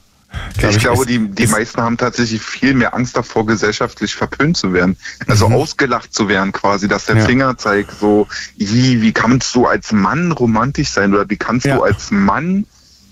Glaub 0.59 0.73
ich, 0.73 0.79
glaube, 0.81 1.01
ist- 1.01 1.09
die, 1.09 1.27
die 1.27 1.45
ist- 1.45 1.53
meisten 1.53 1.81
haben 1.81 1.97
tatsächlich 1.97 2.43
viel 2.43 2.75
mehr 2.75 2.93
Angst 2.95 3.17
davor, 3.17 3.47
gesellschaftlich 3.47 4.15
verpönt 4.15 4.59
zu 4.59 4.75
werden. 4.75 4.99
Also 5.27 5.47
ausgelacht 5.47 6.13
zu 6.13 6.29
werden 6.29 6.53
quasi, 6.53 6.87
dass 6.87 7.07
der 7.07 7.15
Mhm. 7.15 7.21
Ja. 7.23 7.27
Finger 7.27 7.57
zeigt, 7.57 7.99
so, 7.99 8.29
wie, 8.59 9.01
wie 9.01 9.13
kannst 9.13 9.55
du 9.55 9.67
als 9.67 9.91
Mann 9.93 10.33
romantisch 10.33 10.91
sein 10.91 11.15
oder 11.15 11.29
wie 11.31 11.39
kannst 11.39 11.65
Ja. 11.65 11.77
du 11.77 11.83
als 11.83 12.11
Mann 12.11 12.67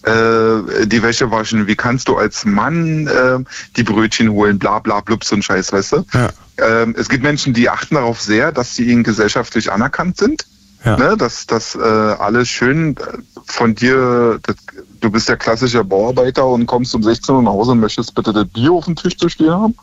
äh, 0.07 0.87
die 0.87 1.03
Wäsche 1.03 1.31
waschen, 1.31 1.67
wie 1.67 1.75
kannst 1.75 2.09
du 2.09 2.17
als 2.17 2.45
Mann 2.45 3.07
äh, 3.09 3.39
die 3.77 3.83
Brötchen 3.83 4.31
holen, 4.31 4.59
bla 4.59 4.79
bla 4.79 5.01
blub, 5.01 5.25
so 5.25 5.35
ein 5.35 5.43
Scheiß, 5.43 5.73
weißt 5.73 5.93
du? 5.93 6.05
Ja. 6.15 6.29
Ähm, 6.59 6.95
es 6.97 7.09
gibt 7.09 7.23
Menschen, 7.23 7.53
die 7.53 7.69
achten 7.69 7.97
darauf 7.97 8.21
sehr, 8.21 8.53
dass 8.53 8.77
sie 8.77 8.85
ihnen 8.85 9.03
gesellschaftlich 9.03 9.71
anerkannt 9.73 10.17
sind. 10.17 10.47
Ja. 10.85 10.97
Ne, 10.97 11.17
dass 11.17 11.47
das 11.47 11.75
äh, 11.75 11.81
alles 11.81 12.49
schön 12.49 12.97
äh, 12.97 13.19
von 13.47 13.75
dir, 13.75 14.39
das, 14.43 14.55
du 15.01 15.11
bist 15.11 15.29
der 15.29 15.37
klassische 15.37 15.83
Bauarbeiter 15.83 16.47
und 16.47 16.67
kommst 16.67 16.95
um 16.95 17.03
16 17.03 17.35
Uhr 17.35 17.43
nach 17.43 17.51
Hause 17.51 17.73
und 17.73 17.81
möchtest 17.81 18.15
bitte 18.15 18.33
das 18.33 18.47
Bier 18.47 18.71
auf 18.71 18.85
dem 18.85 18.95
Tisch 18.95 19.17
zu 19.17 19.29
stehen 19.29 19.51
haben. 19.51 19.75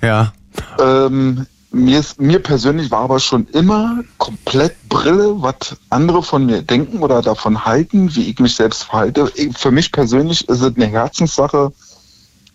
Ja. 0.00 0.32
Ähm, 0.78 1.46
mir, 1.70 2.00
ist, 2.00 2.20
mir 2.20 2.38
persönlich 2.38 2.90
war 2.90 3.00
aber 3.00 3.20
schon 3.20 3.46
immer 3.48 4.02
komplett 4.16 4.88
Brille, 4.88 5.34
was 5.42 5.76
andere 5.90 6.22
von 6.22 6.46
mir 6.46 6.62
denken 6.62 7.02
oder 7.02 7.22
davon 7.22 7.64
halten, 7.64 8.14
wie 8.14 8.30
ich 8.30 8.38
mich 8.38 8.56
selbst 8.56 8.84
verhalte. 8.84 9.30
Für 9.56 9.70
mich 9.70 9.92
persönlich 9.92 10.48
ist 10.48 10.60
es 10.60 10.76
eine 10.76 10.86
Herzenssache, 10.86 11.72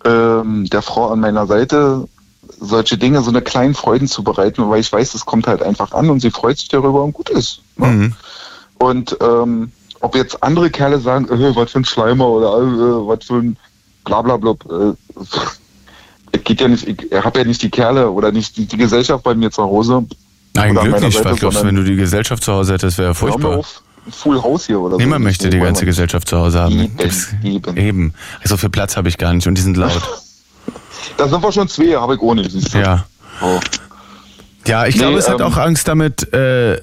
ähm, 0.05 0.66
der 0.70 0.82
Frau 0.82 1.09
an 1.09 1.20
meiner 1.20 1.47
Seite 1.47 2.07
solche 2.59 2.97
Dinge, 2.97 3.22
so 3.22 3.30
eine 3.30 3.41
kleinen 3.41 3.74
Freuden 3.74 4.07
zu 4.07 4.24
bereiten, 4.24 4.70
weil 4.70 4.80
ich 4.80 4.91
weiß, 4.91 5.14
es 5.14 5.26
kommt 5.26 5.47
halt 5.47 5.61
einfach 5.61 5.91
an 5.91 6.09
und 6.09 6.20
sie 6.20 6.32
freut 6.32 6.57
sich 6.57 6.70
darüber 6.70 7.03
und 7.03 7.14
gut 7.14 7.30
ist. 7.30 7.61
Ne? 7.78 7.88
Mhm. 7.88 8.16
Und 8.80 9.18
ähm, 9.22 9.72
ob 9.99 10.16
jetzt 10.16 10.43
andere 10.43 10.70
Kerle 10.70 10.99
sagen, 10.99 11.26
äh, 11.30 11.55
was 11.55 11.72
für 11.72 11.80
ein 11.80 11.86
Schleimer 11.86 12.28
oder 12.28 12.57
äh, 12.57 13.07
was 13.07 13.26
für 13.26 13.36
ein 13.36 13.57
Blablablub, 14.03 14.66
äh, 14.66 14.93
geht 16.40 16.62
ja 16.62 16.68
nicht, 16.68 16.88
ich 16.88 16.98
habe 17.24 17.40
ja 17.40 17.46
nicht 17.46 17.62
die 17.62 17.70
Kerle 17.70 18.10
oder 18.10 18.32
nicht 18.32 18.58
die, 18.58 18.66
die 18.66 18.78
Gesellschaft 18.78 19.24
bei 19.24 19.36
mir 19.36 19.52
zu 19.52 19.64
Hause. 19.64 20.06
Nein, 20.56 20.76
glücklich. 20.76 21.14
Seite, 21.16 21.30
Was 21.32 21.40
glaubst 21.40 21.62
du, 21.62 21.66
wenn 21.66 21.76
du 21.76 21.84
die 21.84 21.96
Gesellschaft 21.96 22.44
zu 22.44 22.54
Hause 22.54 22.74
hättest, 22.74 22.98
wäre 22.98 23.16
furchtbar. 23.16 23.58
auf, 23.60 23.82
Full 24.10 24.42
House 24.42 24.66
hier 24.68 24.80
oder 24.80 24.98
Niemand 24.98 25.22
so. 25.22 25.24
möchte 25.24 25.50
die 25.50 25.60
ganze 25.60 25.82
nicht. 25.84 25.92
Gesellschaft 25.92 26.28
zu 26.28 26.38
Hause 26.38 26.60
haben. 26.60 26.74
Eben, 26.80 26.92
eben. 27.44 27.78
eben. 27.78 28.14
So 28.44 28.58
viel 28.58 28.70
Platz 28.70 28.98
habe 28.98 29.08
ich 29.10 29.18
gar 29.18 29.34
nicht 29.34 29.48
und 29.48 29.58
die 29.58 29.62
sind 29.62 29.78
laut. 29.78 30.02
Da 31.18 31.28
sind 31.28 31.44
wir 31.44 31.52
schon 31.52 31.68
zwei, 31.68 31.96
habe 31.96 32.16
ich 32.16 32.22
ohne. 32.22 32.48
Ja. 32.74 33.06
Oh. 33.42 33.60
Ja, 34.66 34.86
ich 34.86 34.96
Nee, 34.96 35.02
glaube, 35.02 35.18
es 35.18 35.28
hat 35.30 35.42
ähm, 35.42 35.46
auch 35.48 35.58
Angst 35.58 35.88
damit, 35.90 36.32
äh, 36.34 36.76
äh, 36.76 36.82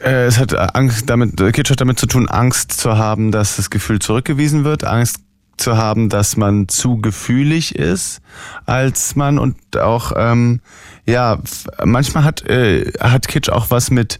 es 0.00 0.38
hat 0.38 0.54
Angst 0.76 1.10
damit, 1.10 1.40
äh, 1.40 1.50
Kitsch 1.50 1.70
hat 1.70 1.80
damit 1.80 1.98
zu 1.98 2.06
tun, 2.06 2.28
Angst 2.28 2.72
zu 2.72 2.96
haben, 2.96 3.32
dass 3.32 3.56
das 3.56 3.68
Gefühl 3.70 3.98
zurückgewiesen 3.98 4.62
wird, 4.64 4.84
Angst 4.84 5.16
zu 5.56 5.76
haben, 5.76 6.08
dass 6.08 6.36
man 6.36 6.68
zu 6.68 6.96
gefühlig 7.00 7.74
ist 7.74 8.20
als 8.66 9.16
man 9.16 9.38
und 9.38 9.56
auch, 9.76 10.12
ähm, 10.16 10.60
ja, 11.06 11.38
manchmal 11.84 12.24
hat, 12.24 12.42
äh, 12.48 12.92
hat 13.00 13.28
Kitsch 13.28 13.48
auch 13.50 13.70
was 13.70 13.90
mit 13.90 14.18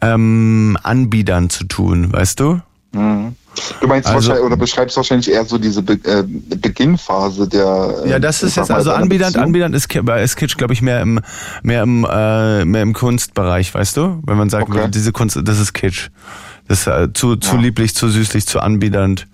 ähm, 0.00 0.76
Anbietern 0.82 1.48
zu 1.50 1.64
tun, 1.64 2.12
weißt 2.12 2.40
du? 2.40 2.60
Du 2.92 3.86
meinst 3.88 4.06
Also- 4.08 4.28
wahrscheinlich, 4.28 4.44
oder 4.44 4.56
beschreibst 4.56 4.96
wahrscheinlich 4.96 5.30
eher 5.30 5.44
so 5.44 5.58
diese 5.58 5.82
Be 5.82 5.94
äh, 6.04 6.22
Beginnphase 6.56 7.48
der. 7.48 8.02
äh, 8.04 8.10
Ja, 8.10 8.18
das 8.18 8.42
ist 8.42 8.56
jetzt 8.56 8.70
also 8.70 8.92
anbiedernd, 8.92 9.36
anbiedernd 9.36 9.74
ist, 9.74 9.92
ist 9.94 10.36
Kitsch, 10.36 10.56
glaube 10.56 10.74
ich, 10.74 10.82
mehr 10.82 11.00
im 11.00 11.20
mehr 11.62 11.82
im 11.82 12.04
äh, 12.08 12.64
mehr 12.64 12.82
im 12.82 12.92
Kunstbereich, 12.92 13.72
weißt 13.74 13.96
du? 13.96 14.20
Wenn 14.24 14.36
man 14.36 14.50
sagt, 14.50 14.68
Okay. 14.68 14.88
diese 14.92 15.12
Kunst, 15.12 15.38
das 15.42 15.58
ist 15.60 15.72
Kitsch. 15.72 16.10
Das 16.68 16.80
ist 16.80 16.86
äh, 16.86 17.12
zu 17.12 17.36
zu 17.36 17.56
Ja. 17.56 17.62
lieblich, 17.62 17.94
zu 17.94 18.08
süßlich, 18.08 18.46
zu 18.46 18.60
anbiedernd. 18.60 19.26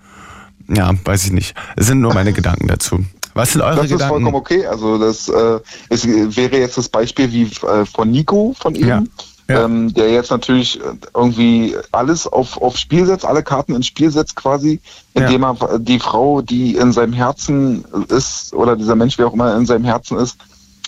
Ja, 0.73 0.93
weiß 1.05 1.25
ich 1.25 1.33
nicht. 1.33 1.55
Es 1.77 1.87
sind 1.87 2.01
nur 2.01 2.15
meine 2.15 2.33
Gedanken 2.33 2.69
dazu. 2.69 3.05
Was 3.35 3.53
sind 3.53 3.63
eure 3.63 3.77
Das 3.77 3.85
ist 3.87 3.93
Gedanken? 3.93 4.15
vollkommen 4.15 4.37
okay. 4.37 4.67
Also 4.67 4.99
das 4.99 5.29
äh, 5.29 5.61
es 5.89 6.07
wäre 6.07 6.59
jetzt 6.59 6.79
das 6.79 6.89
Beispiel 6.89 7.31
wie 7.33 7.45
äh, 7.67 7.85
von 7.87 8.11
Nico 8.11 8.55
von 8.59 8.75
ihm, 8.75 8.87
Ja. 8.89 9.03
Ja. 9.49 9.65
Ähm, 9.65 9.93
der 9.93 10.13
jetzt 10.13 10.31
natürlich 10.31 10.79
irgendwie 11.13 11.77
alles 11.91 12.29
auf, 12.29 12.57
auf 12.63 12.77
Spiel 12.77 13.05
setzt, 13.05 13.25
alle 13.25 13.43
Karten 13.43 13.75
ins 13.75 13.89
Spiel 13.89 14.09
setzt 14.13 14.37
quasi, 14.37 14.81
indem 15.15 15.43
er 15.43 15.57
die 15.81 15.99
Frau, 15.99 16.41
die 16.41 16.77
in 16.77 16.93
seinem 16.93 17.13
Herzen 17.13 17.85
ist, 18.09 18.55
oder 18.55 18.77
dieser 18.77 18.95
Mensch, 18.95 19.19
wie 19.19 19.25
auch 19.25 19.33
immer 19.33 19.57
in 19.57 19.67
seinem 19.67 19.85
Herzen 19.85 20.19
ist, 20.19 20.37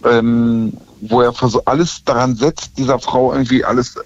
ähm, 0.09 0.75
wo 1.01 1.23
er 1.23 1.35
alles 1.65 2.05
daran 2.05 2.37
setzt, 2.37 2.79
dieser 2.79 3.01
Frau 3.01 3.33
irgendwie 3.33 3.65
alles 3.65 3.99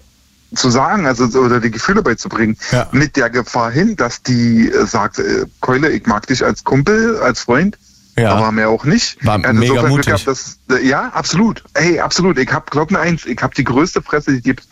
zu 0.57 0.71
sagen, 0.71 1.07
also 1.07 1.27
so- 1.27 1.41
oder 1.41 1.61
die 1.61 1.71
Gefühle 1.71 2.03
beizubringen, 2.03 2.57
Ja. 2.73 2.89
mit 2.93 3.17
der 3.17 3.31
Gefahr 3.31 3.71
hin, 3.71 3.97
dass 3.97 4.23
die 4.23 4.71
sagt, 4.87 5.19
äh, 5.19 5.47
Keule, 5.61 5.91
ich 5.91 6.07
mag 6.07 6.27
dich 6.27 6.45
als 6.45 6.65
Kumpel, 6.65 7.19
als 7.19 7.41
Freund, 7.41 7.79
Ja. 8.17 8.35
aber 8.35 8.51
mehr 8.53 8.69
auch 8.71 8.85
nicht. 8.85 9.25
War 9.25 9.35
hat 9.43 9.53
mega 9.55 9.83
mutig. 9.83 9.89
Glück 9.89 10.05
gehabt, 10.07 10.27
dass, 10.27 10.59
äh, 10.71 10.87
ja, 10.87 11.09
absolut. 11.11 11.63
Ey, 11.75 12.01
absolut. 12.01 12.39
Ich 12.39 12.53
hab 12.53 12.71
Glocken 12.71 12.97
eins. 12.97 13.25
Ich 13.27 13.41
hab 13.43 13.55
die 13.55 13.65
größte 13.65 14.03
Fresse, 14.03 14.33
die 14.33 14.39
es 14.39 14.43
gibt. 14.45 14.69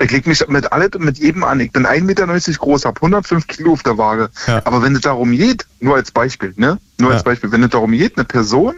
Ich 0.00 0.10
leg 0.10 0.26
mich 0.26 0.46
mit 0.48 0.72
alle, 0.72 0.88
mit 0.98 1.18
jedem 1.18 1.44
an. 1.44 1.60
Ich 1.60 1.70
bin 1.70 1.84
1,90 1.86 2.02
Meter 2.06 2.26
groß, 2.58 2.86
hab 2.86 3.02
105 3.02 3.46
Kilo 3.46 3.72
auf 3.72 3.82
der 3.82 3.98
Waage. 3.98 4.30
Ja. 4.46 4.62
Aber 4.64 4.82
wenn 4.82 4.94
es 4.94 5.02
darum 5.02 5.32
geht, 5.32 5.66
nur 5.80 5.96
als 5.96 6.10
Beispiel, 6.10 6.54
ne? 6.56 6.78
Nur 6.98 7.10
Ja. 7.10 7.16
als 7.16 7.24
Beispiel, 7.24 7.52
wenn 7.52 7.62
es 7.62 7.70
darum 7.70 7.92
geht, 7.92 8.16
eine 8.16 8.24
Person 8.24 8.76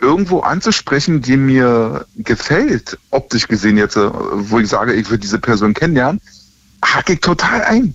irgendwo 0.00 0.40
anzusprechen, 0.40 1.22
die 1.22 1.36
mir 1.36 2.06
gefällt, 2.16 2.98
optisch 3.10 3.48
gesehen 3.48 3.76
jetzt, 3.78 3.96
äh, 3.96 4.10
wo 4.12 4.58
ich 4.58 4.68
sage, 4.68 4.92
ich 4.94 5.08
würde 5.10 5.20
diese 5.20 5.38
Person 5.38 5.74
kennenlernen, 5.74 6.20
hack 6.84 7.08
ich 7.10 7.20
total 7.20 7.62
ein. 7.62 7.94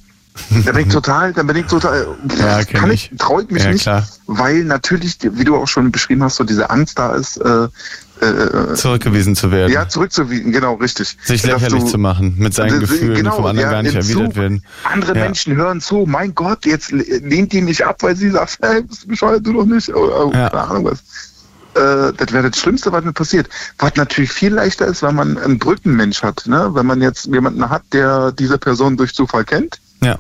Da 0.66 0.72
bin 0.72 0.88
ich 0.88 0.94
total, 0.94 1.34
da 1.34 1.44
bin 1.44 1.58
ich 1.58 1.66
total, 1.66 2.08
Ja, 2.40 2.64
kann 2.64 2.90
ich. 2.92 3.12
traue 3.18 3.44
ich 3.44 3.50
mich 3.50 3.64
Ja, 3.64 3.72
nicht, 3.72 3.82
klar. 3.84 4.08
weil 4.28 4.64
natürlich, 4.64 5.18
wie 5.22 5.44
du 5.44 5.56
auch 5.58 5.68
schon 5.68 5.92
beschrieben 5.92 6.24
hast, 6.24 6.38
so 6.38 6.44
diese 6.44 6.70
Angst 6.70 6.98
da 6.98 7.14
ist, 7.16 7.38
äh, 7.38 7.68
äh, 8.22 8.74
Zurückgewiesen 8.76 9.36
zu 9.36 9.52
werden. 9.52 9.72
ja, 9.74 9.90
zurückzuwiegen, 9.90 10.52
genau, 10.52 10.76
richtig. 10.76 11.18
sich 11.24 11.44
lächerlich 11.44 11.84
du- 11.84 11.90
zu 11.90 11.98
machen, 11.98 12.36
mit 12.38 12.54
seinen 12.54 12.80
das- 12.80 12.90
Gefühlen, 12.92 13.16
die 13.16 13.30
vom 13.30 13.46
anderen 13.46 13.58
ja, 13.58 13.72
gar 13.72 13.84
nicht 13.84 13.96
erwidert 13.96 14.28
Zug. 14.28 14.36
werden. 14.38 14.64
Andere 14.84 15.16
Ja. 15.16 15.24
Menschen 15.24 15.56
hören 15.56 15.82
zu, 15.82 16.06
mein 16.08 16.34
Gott, 16.36 16.66
jetzt 16.66 16.92
lehnt 16.92 17.52
die 17.52 17.62
mich 17.62 17.86
ab, 17.86 17.98
weil 18.04 18.16
sie 18.16 18.30
sagt, 18.30 18.60
hey, 18.62 18.84
bist 18.84 19.04
du 19.04 19.08
bescheuert, 19.08 19.46
du 19.46 19.54
doch 19.54 19.66
nicht, 19.66 19.90
oder, 19.90 20.28
oder 20.28 20.40
Ja. 20.40 20.50
keine 20.50 20.62
Ahnung 20.64 20.86
was. 20.86 21.00
Äh, 21.76 22.14
das 22.14 22.32
wäre 22.32 22.50
das 22.50 22.60
Schlimmste, 22.60 22.92
was 22.92 23.04
mir 23.04 23.14
passiert. 23.14 23.48
Was 23.78 23.96
natürlich 23.96 24.32
viel 24.32 24.54
leichter 24.54 24.86
ist, 24.88 25.04
wenn 25.04 25.16
man 25.16 25.38
einen 25.38 25.60
Brückenmensch 25.60 26.22
hat, 26.22 26.44
ne? 26.46 26.70
Wenn 26.74 26.86
man 26.86 27.02
jetzt 27.02 27.26
jemanden 27.26 27.70
hat, 27.70 27.84
der 27.94 28.32
diese 28.32 28.58
Person 28.58 28.98
durch 28.98 29.14
Zufall 29.14 29.46
kennt, 29.46 29.80
Ja. 30.02 30.18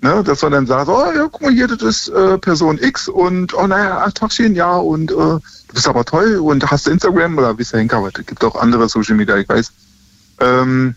ne? 0.00 0.22
Dass 0.24 0.42
man 0.42 0.52
dann 0.52 0.66
sagt, 0.66 0.88
oh 0.88 1.04
ja, 1.14 1.26
guck 1.30 1.42
mal 1.42 1.52
hier, 1.52 1.66
das 1.68 1.82
ist 1.82 2.08
äh, 2.08 2.38
Person 2.38 2.78
X 2.78 3.08
und 3.08 3.54
oh 3.54 3.66
naja, 3.66 4.02
ach, 4.06 4.12
Tagchen, 4.12 4.54
ja, 4.54 4.76
und 4.76 5.10
äh, 5.10 5.14
du 5.14 5.40
bist 5.72 5.88
aber 5.88 6.04
toll 6.04 6.36
und 6.36 6.70
hast 6.70 6.86
Instagram 6.86 7.36
oder 7.38 7.58
wie 7.58 7.62
ist 7.62 7.72
der 7.72 7.80
Henker? 7.80 8.06
Es 8.06 8.26
gibt 8.26 8.44
auch 8.44 8.54
andere 8.56 8.88
Social 8.88 9.16
Media, 9.16 9.36
ich 9.36 9.48
weiß. 9.48 9.72
Ähm, 10.40 10.94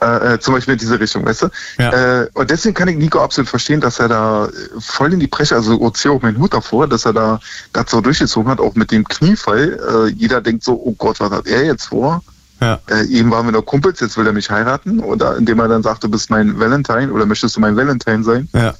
äh, 0.00 0.34
äh, 0.34 0.38
zum 0.38 0.54
Beispiel 0.54 0.74
in 0.74 0.78
diese 0.78 1.00
Richtung, 1.00 1.26
weißt 1.26 1.42
du? 1.42 1.48
Ja. 1.78 2.22
Äh, 2.22 2.28
und 2.34 2.50
deswegen 2.50 2.74
kann 2.74 2.88
ich 2.88 2.96
Nico 2.96 3.20
absolut 3.20 3.48
verstehen, 3.48 3.80
dass 3.80 3.98
er 3.98 4.08
da 4.08 4.46
äh, 4.46 4.50
voll 4.78 5.12
in 5.12 5.18
die 5.18 5.26
Bresche, 5.26 5.56
also 5.56 5.84
ich 5.86 5.92
ziehe 5.94 6.12
auch 6.12 6.22
meinen 6.22 6.38
Hut 6.38 6.54
davor, 6.54 6.86
dass 6.86 7.04
er 7.04 7.12
da 7.12 7.40
das 7.72 7.90
so 7.90 8.00
durchgezogen 8.00 8.50
hat, 8.50 8.60
auch 8.60 8.74
mit 8.76 8.92
dem 8.92 9.06
Kniefall. 9.06 10.06
Äh, 10.08 10.12
jeder 10.12 10.40
denkt 10.40 10.62
so, 10.62 10.74
oh 10.74 10.94
Gott, 10.96 11.18
was 11.18 11.32
hat 11.32 11.46
er 11.46 11.64
jetzt 11.64 11.86
vor? 11.86 12.22
Ja. 12.60 12.78
Äh, 12.88 13.06
eben 13.06 13.30
waren 13.30 13.46
wir 13.46 13.52
noch 13.52 13.62
Kumpels, 13.62 14.00
jetzt 14.00 14.16
will 14.16 14.26
er 14.26 14.32
mich 14.32 14.50
heiraten. 14.50 15.00
Oder 15.00 15.36
indem 15.36 15.58
er 15.60 15.68
dann 15.68 15.82
sagt, 15.82 16.04
du 16.04 16.08
bist 16.08 16.30
mein 16.30 16.58
Valentine 16.58 17.12
oder 17.12 17.26
möchtest 17.26 17.56
du 17.56 17.60
mein 17.60 17.76
Valentine 17.76 18.22
sein? 18.22 18.48
Ja. 18.52 18.74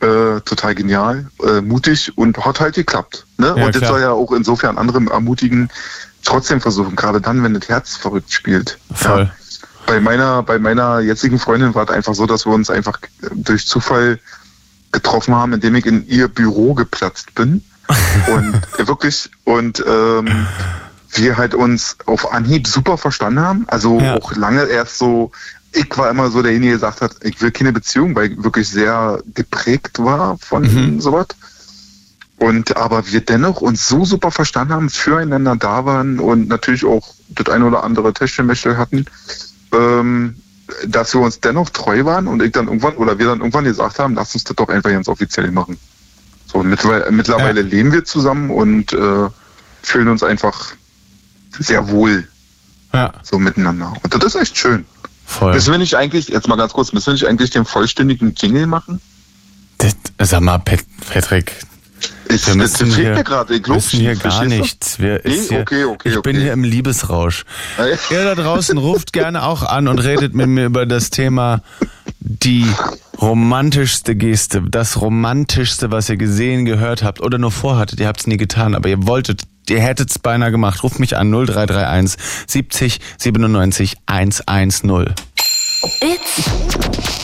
Äh, 0.00 0.40
total 0.40 0.74
genial, 0.74 1.28
äh, 1.44 1.60
mutig 1.60 2.16
und 2.16 2.38
hat 2.44 2.58
halt 2.58 2.74
geklappt. 2.74 3.26
Ne? 3.36 3.54
Ja, 3.56 3.66
und 3.66 3.74
das 3.74 3.80
klar. 3.80 3.92
soll 3.92 4.00
ja 4.00 4.10
auch 4.12 4.32
insofern 4.32 4.78
andere 4.78 5.04
ermutigen, 5.10 5.68
trotzdem 6.24 6.60
versuchen, 6.60 6.96
gerade 6.96 7.20
dann, 7.20 7.42
wenn 7.42 7.54
das 7.54 7.68
Herz 7.68 7.96
verrückt 7.96 8.32
spielt. 8.32 8.78
Voll. 8.94 9.24
Ja. 9.24 9.30
Bei 9.86 10.00
meiner, 10.00 10.42
bei 10.42 10.58
meiner 10.58 11.00
jetzigen 11.00 11.38
Freundin 11.38 11.74
war 11.74 11.84
es 11.84 11.90
einfach 11.90 12.14
so, 12.14 12.26
dass 12.26 12.46
wir 12.46 12.52
uns 12.52 12.70
einfach 12.70 12.98
durch 13.32 13.66
Zufall 13.66 14.18
getroffen 14.92 15.34
haben, 15.34 15.52
indem 15.52 15.74
ich 15.74 15.86
in 15.86 16.06
ihr 16.06 16.28
Büro 16.28 16.74
geplatzt 16.74 17.34
bin. 17.34 17.64
und 18.32 18.54
äh, 18.78 18.86
wirklich, 18.86 19.30
und 19.44 19.82
ähm, 19.86 20.46
wir 21.12 21.36
halt 21.36 21.54
uns 21.54 21.96
auf 22.06 22.32
Anhieb 22.32 22.68
super 22.68 22.96
verstanden 22.98 23.40
haben. 23.40 23.64
Also 23.68 23.98
Ja. 24.00 24.14
auch 24.14 24.32
lange 24.36 24.64
erst 24.64 24.98
so, 24.98 25.32
ich 25.72 25.96
war 25.98 26.08
immer 26.10 26.30
so 26.30 26.40
derjenige, 26.42 26.70
der 26.72 26.76
gesagt 26.78 27.00
hat, 27.00 27.16
ich 27.22 27.40
will 27.42 27.50
keine 27.50 27.72
Beziehung, 27.72 28.14
weil 28.14 28.30
ich 28.32 28.42
wirklich 28.44 28.68
sehr 28.68 29.20
geprägt 29.34 29.98
war 29.98 30.38
von 30.38 30.62
Mhm. 30.62 31.00
sowas. 31.00 31.26
Und 32.38 32.76
aber 32.76 33.06
wir 33.08 33.20
dennoch 33.20 33.60
uns 33.60 33.86
so 33.86 34.04
super 34.04 34.30
verstanden 34.30 34.72
haben, 34.72 34.88
füreinander 34.88 35.56
da 35.56 35.84
waren 35.84 36.20
und 36.20 36.48
natürlich 36.48 36.84
auch 36.84 37.12
das 37.28 37.48
ein 37.52 37.62
oder 37.62 37.84
andere 37.84 38.14
Täschchenmäschel 38.14 38.78
hatten. 38.78 39.04
Ähm, 39.72 40.36
dass 40.86 41.14
wir 41.14 41.20
uns 41.20 41.40
dennoch 41.40 41.70
treu 41.70 42.04
waren 42.04 42.26
und 42.28 42.42
ich 42.42 42.52
dann 42.52 42.66
irgendwann, 42.66 42.94
oder 42.96 43.18
wir 43.18 43.26
dann 43.26 43.40
irgendwann 43.40 43.64
gesagt 43.64 43.98
haben, 43.98 44.14
lass 44.14 44.34
uns 44.34 44.44
das 44.44 44.56
doch 44.56 44.68
einfach 44.68 44.90
ganz 44.90 45.08
offiziell 45.08 45.50
machen. 45.50 45.78
So, 46.46 46.62
mittlerweile, 46.62 47.10
mittlerweile 47.10 47.60
Ja. 47.60 47.66
leben 47.66 47.92
wir 47.92 48.04
zusammen 48.04 48.50
und 48.50 48.92
äh, 48.92 49.28
fühlen 49.82 50.08
uns 50.08 50.22
einfach 50.22 50.72
sehr 51.58 51.88
wohl 51.88 52.28
Ja, 52.92 53.12
so 53.22 53.38
miteinander. 53.38 53.94
Und 54.02 54.14
das 54.14 54.34
ist 54.34 54.40
echt 54.40 54.56
schön. 54.58 54.84
voll. 55.26 55.54
Müssen 55.54 55.70
wir 55.72 55.78
nicht 55.78 55.94
eigentlich, 55.96 56.28
jetzt 56.28 56.48
mal 56.48 56.56
ganz 56.56 56.72
kurz, 56.72 56.92
müssen 56.92 57.06
wir 57.06 57.12
nicht 57.14 57.26
eigentlich 57.26 57.50
den 57.50 57.64
vollständigen 57.64 58.34
Jingle 58.36 58.66
machen? 58.66 59.00
Das, 59.78 59.94
sag 60.28 60.40
mal, 60.42 60.58
Pat 60.58 60.80
Patrick, 61.08 61.54
Ich, 62.28 62.46
wir 62.46 62.54
das 62.54 62.56
müssen 62.56 62.92
fehlt 62.92 63.06
hier, 63.06 63.14
mir 63.14 63.24
gerade. 63.24 63.64
Wir 63.64 63.74
müssen 63.74 64.00
hier 64.00 64.16
gar 64.16 64.44
nichts. 64.44 64.98
Wir, 64.98 65.20
Nee, 65.24 65.30
ist 65.34 65.48
hier, 65.48 65.60
okay, 65.60 65.84
okay, 65.84 66.08
ich 66.10 66.22
bin 66.22 66.36
okay. 66.36 66.44
hier 66.44 66.52
im 66.52 66.64
Liebesrausch. 66.64 67.44
Ja. 67.76 67.86
Ihr 68.10 68.24
da 68.24 68.34
draußen 68.34 68.78
ruft 68.78 69.12
gerne 69.12 69.44
auch 69.44 69.62
an 69.62 69.88
und 69.88 69.98
redet 69.98 70.34
mit 70.34 70.46
mir 70.46 70.66
über 70.66 70.86
das 70.86 71.10
Thema 71.10 71.62
die 72.20 72.66
romantischste 73.20 74.14
Geste, 74.14 74.62
das 74.62 75.00
romantischste, 75.00 75.90
was 75.90 76.08
ihr 76.08 76.16
gesehen, 76.16 76.64
gehört 76.64 77.02
habt 77.02 77.20
oder 77.20 77.38
nur 77.38 77.50
vorhattet. 77.50 78.00
Ihr 78.00 78.06
habt 78.06 78.20
es 78.20 78.26
nie 78.26 78.36
getan, 78.36 78.74
aber 78.74 78.88
ihr 78.88 79.06
wolltet, 79.06 79.42
ihr 79.68 79.80
hättet 79.80 80.10
es 80.10 80.18
beinahe 80.18 80.50
gemacht. 80.50 80.82
Ruft 80.82 81.00
mich 81.00 81.16
an 81.16 81.30
0331 81.30 82.16
70 82.46 83.00
97 83.18 83.96
110. 84.06 85.14
It's 86.00 87.19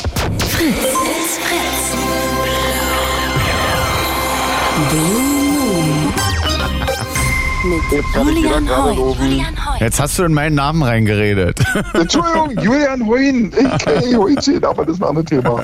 Mit 7.69 8.05
Julian 8.15 8.69
Hoy. 8.69 8.95
Julian 8.95 9.55
Hoy. 9.67 9.77
Jetzt 9.81 10.01
hast 10.01 10.19
du 10.19 10.25
in 10.25 10.33
meinen 10.35 10.55
Namen 10.55 10.83
reingeredet. 10.83 11.59
Entschuldigung, 11.95 12.51
Julian 12.63 13.07
Hoyn. 13.07 13.53
Ich 13.53 13.79
kenne 13.85 14.17
Hoynchen, 14.19 14.65
aber 14.65 14.85
das 14.87 14.97
ist 14.97 15.03
ein 15.03 15.09
anderes 15.09 15.27
Thema. 15.27 15.61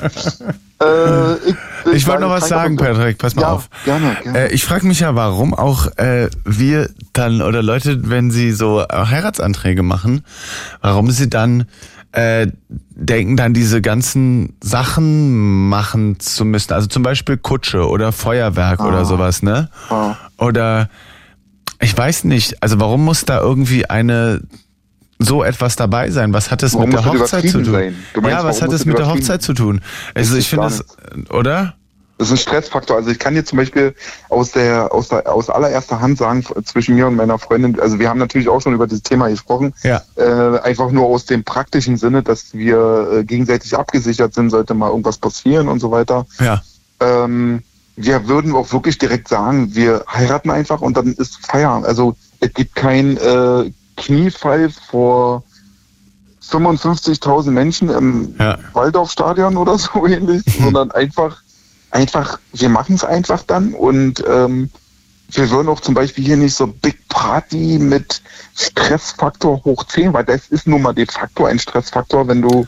Äh, 0.81 1.35
ich 1.49 1.55
Ich 1.93 2.07
wollte 2.07 2.21
noch 2.21 2.29
was 2.29 2.47
sagen, 2.49 2.75
Patrick, 2.75 3.17
pass 3.17 3.35
mal 3.35 3.43
ja, 3.43 3.51
auf. 3.53 3.69
Gerne, 3.85 4.17
gerne. 4.21 4.39
Äh, 4.49 4.53
ich 4.53 4.65
frage 4.65 4.85
mich 4.85 4.99
ja, 4.99 5.15
warum 5.15 5.53
auch 5.53 5.87
äh, 5.97 6.29
wir 6.43 6.89
dann 7.13 7.41
oder 7.41 7.63
Leute, 7.63 8.09
wenn 8.09 8.31
sie 8.31 8.51
so 8.51 8.81
äh, 8.81 8.85
Heiratsanträge 8.91 9.83
machen, 9.83 10.23
warum 10.81 11.09
sie 11.11 11.29
dann 11.29 11.65
äh, 12.11 12.47
denken, 12.95 13.37
dann 13.37 13.53
diese 13.53 13.81
ganzen 13.81 14.55
Sachen 14.61 15.69
machen 15.69 16.19
zu 16.19 16.43
müssen. 16.45 16.73
Also 16.73 16.87
zum 16.87 17.01
Beispiel 17.03 17.37
Kutsche 17.37 17.87
oder 17.87 18.11
Feuerwerk 18.11 18.81
Ah. 18.81 18.87
oder 18.87 19.05
sowas, 19.05 19.41
ne? 19.41 19.69
Ah. 19.89 20.15
Oder 20.37 20.89
ich 21.83 21.97
weiß 21.97 22.23
nicht, 22.25 22.61
also 22.63 22.79
warum 22.79 23.03
muss 23.05 23.25
da 23.25 23.39
irgendwie 23.39 23.89
eine 23.89 24.41
so 25.19 25.43
etwas 25.43 25.75
dabei 25.75 26.09
sein? 26.09 26.33
Was 26.33 26.51
hat 26.51 26.63
es 26.63 26.73
Warum 26.73 26.89
mit 26.89 26.99
der 26.99 27.05
Hochzeit 27.05 27.47
zu 27.49 27.61
tun? 27.61 27.71
meinst, 27.73 27.97
ja, 28.27 28.43
was 28.43 28.61
hat 28.61 28.71
es 28.73 28.85
mit 28.85 28.97
der 28.97 29.07
Hochzeit 29.07 29.41
zu 29.41 29.53
tun? 29.53 29.81
Also 30.13 30.35
ich 30.35 30.49
finde 30.49 30.67
es, 30.67 30.83
oder? 31.29 31.75
Das 32.17 32.27
ist 32.27 32.33
ein 32.33 32.37
Stressfaktor. 32.37 32.95
Also 32.97 33.09
ich 33.09 33.19
kann 33.19 33.33
dir 33.33 33.43
zum 33.43 33.57
Beispiel 33.57 33.95
aus 34.29 34.51
der, 34.51 34.93
aus 34.93 35.09
der, 35.09 35.31
aus 35.31 35.49
allererster 35.49 35.99
Hand 35.99 36.17
sagen, 36.19 36.43
zwischen 36.63 36.95
mir 36.95 37.07
und 37.07 37.15
meiner 37.15 37.39
Freundin, 37.39 37.79
also 37.79 37.99
wir 37.99 38.07
haben 38.09 38.19
natürlich 38.19 38.49
auch 38.49 38.61
schon 38.61 38.73
über 38.73 38.85
dieses 38.87 39.03
Thema 39.03 39.29
gesprochen, 39.29 39.73
Ja. 39.83 40.01
äh, 40.15 40.59
einfach 40.59 40.91
nur 40.91 41.05
aus 41.07 41.25
dem 41.25 41.43
praktischen 41.43 41.97
Sinne, 41.97 42.21
dass 42.21 42.53
wir 42.53 43.09
äh, 43.11 43.23
gegenseitig 43.23 43.75
abgesichert 43.75 44.33
sind, 44.35 44.51
sollte 44.51 44.73
mal 44.73 44.89
irgendwas 44.89 45.17
passieren 45.17 45.67
und 45.67 45.79
so 45.79 45.89
weiter. 45.91 46.25
Ja. 46.39 46.61
Ähm, 46.99 47.63
wir 47.95 48.27
würden 48.27 48.55
auch 48.55 48.71
wirklich 48.71 48.97
direkt 48.97 49.27
sagen, 49.27 49.75
wir 49.75 50.03
heiraten 50.11 50.49
einfach 50.49 50.81
und 50.81 50.97
dann 50.97 51.13
ist 51.13 51.45
Feierabend. 51.45 51.85
Also 51.85 52.15
es 52.39 52.53
gibt 52.53 52.75
kein 52.75 53.17
äh, 53.17 53.71
Kniefall 53.97 54.69
vor 54.89 55.43
55.000 56.49 57.51
Menschen 57.51 57.89
im 57.89 58.35
Ja. 58.39 58.57
Waldorfstadion 58.73 59.57
oder 59.57 59.77
so 59.77 60.05
ähnlich, 60.07 60.43
sondern 60.59 60.91
einfach, 60.91 61.41
einfach, 61.91 62.39
wir 62.53 62.69
machen 62.69 62.95
es 62.95 63.03
einfach 63.03 63.43
dann 63.43 63.73
und 63.73 64.23
ähm, 64.27 64.69
wir 65.31 65.49
würden 65.49 65.69
auch 65.69 65.79
zum 65.79 65.93
Beispiel 65.93 66.23
hier 66.23 66.37
nicht 66.37 66.53
so 66.55 66.67
Big 66.67 67.07
Party 67.09 67.79
mit 67.79 68.21
Stressfaktor 68.55 69.63
hoch 69.63 69.83
10, 69.85 70.13
weil 70.13 70.25
das 70.25 70.47
ist 70.49 70.67
nun 70.67 70.81
mal 70.81 70.93
de 70.93 71.05
facto 71.05 71.45
ein 71.45 71.59
Stressfaktor, 71.59 72.27
wenn 72.27 72.41
du 72.41 72.67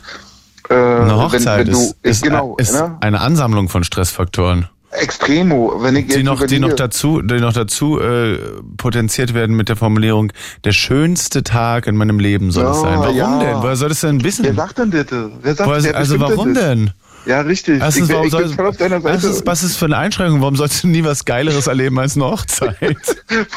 äh, 0.68 0.74
Eine 0.74 1.16
Hochzeit 1.16 1.66
wenn, 1.66 1.66
wenn 1.66 1.72
du, 1.72 1.80
ist, 1.80 1.96
ist, 2.02 2.22
genau, 2.22 2.56
ist 2.56 2.72
ne? 2.72 2.96
eine 3.00 3.20
Ansammlung 3.20 3.68
von 3.68 3.84
Stressfaktoren, 3.84 4.68
Extremo, 4.90 5.74
wenn 5.82 5.96
ich 5.96 6.06
die 6.06 6.14
jetzt 6.14 6.24
noch, 6.24 6.44
die 6.46 6.58
noch 6.58 6.72
dazu, 6.72 7.20
die 7.20 7.40
noch 7.40 7.52
dazu 7.52 8.00
äh, 8.00 8.38
potenziert 8.76 9.34
werden 9.34 9.54
mit 9.56 9.68
der 9.68 9.76
Formulierung: 9.76 10.32
Der 10.64 10.72
schönste 10.72 11.42
Tag 11.42 11.86
in 11.86 11.96
meinem 11.96 12.18
Leben 12.18 12.50
soll 12.50 12.64
es 12.66 12.76
Ja, 12.76 12.82
sein. 12.82 12.98
Warum 13.00 13.16
ja. 13.16 13.38
denn? 13.40 13.62
Woher 13.62 13.76
soll 13.76 13.88
das 13.90 14.00
denn 14.00 14.20
Wer 14.20 14.24
wissen? 14.24 14.54
sagt 14.56 14.78
denn 14.78 14.90
das? 14.90 15.06
Wer 15.42 15.54
sagt, 15.54 15.68
Woher, 15.68 15.82
wer 15.82 15.96
also 15.96 16.20
warum 16.20 16.54
das? 16.54 16.64
denn? 16.64 16.90
Ja, 17.26 17.40
richtig. 17.40 17.80
Erstens, 17.80 18.02
ich, 18.04 18.08
bin- 18.08 18.14
warum 18.14 18.26
ich 18.28 18.32
soll, 18.32 18.48
voll 18.50 18.66
auf 18.68 18.76
deiner 18.76 19.00
Seite. 19.00 19.14
erstens, 19.14 19.42
was 19.44 19.64
ist 19.64 19.76
für 19.76 19.86
eine 19.86 19.96
Einschränkung? 19.96 20.40
Warum 20.42 20.54
sollst 20.54 20.84
du 20.84 20.86
nie 20.88 21.02
was 21.02 21.24
Geileres 21.24 21.66
erleben 21.66 21.98
als 21.98 22.14
eine 22.14 22.26
Hochzeit? 22.26 22.76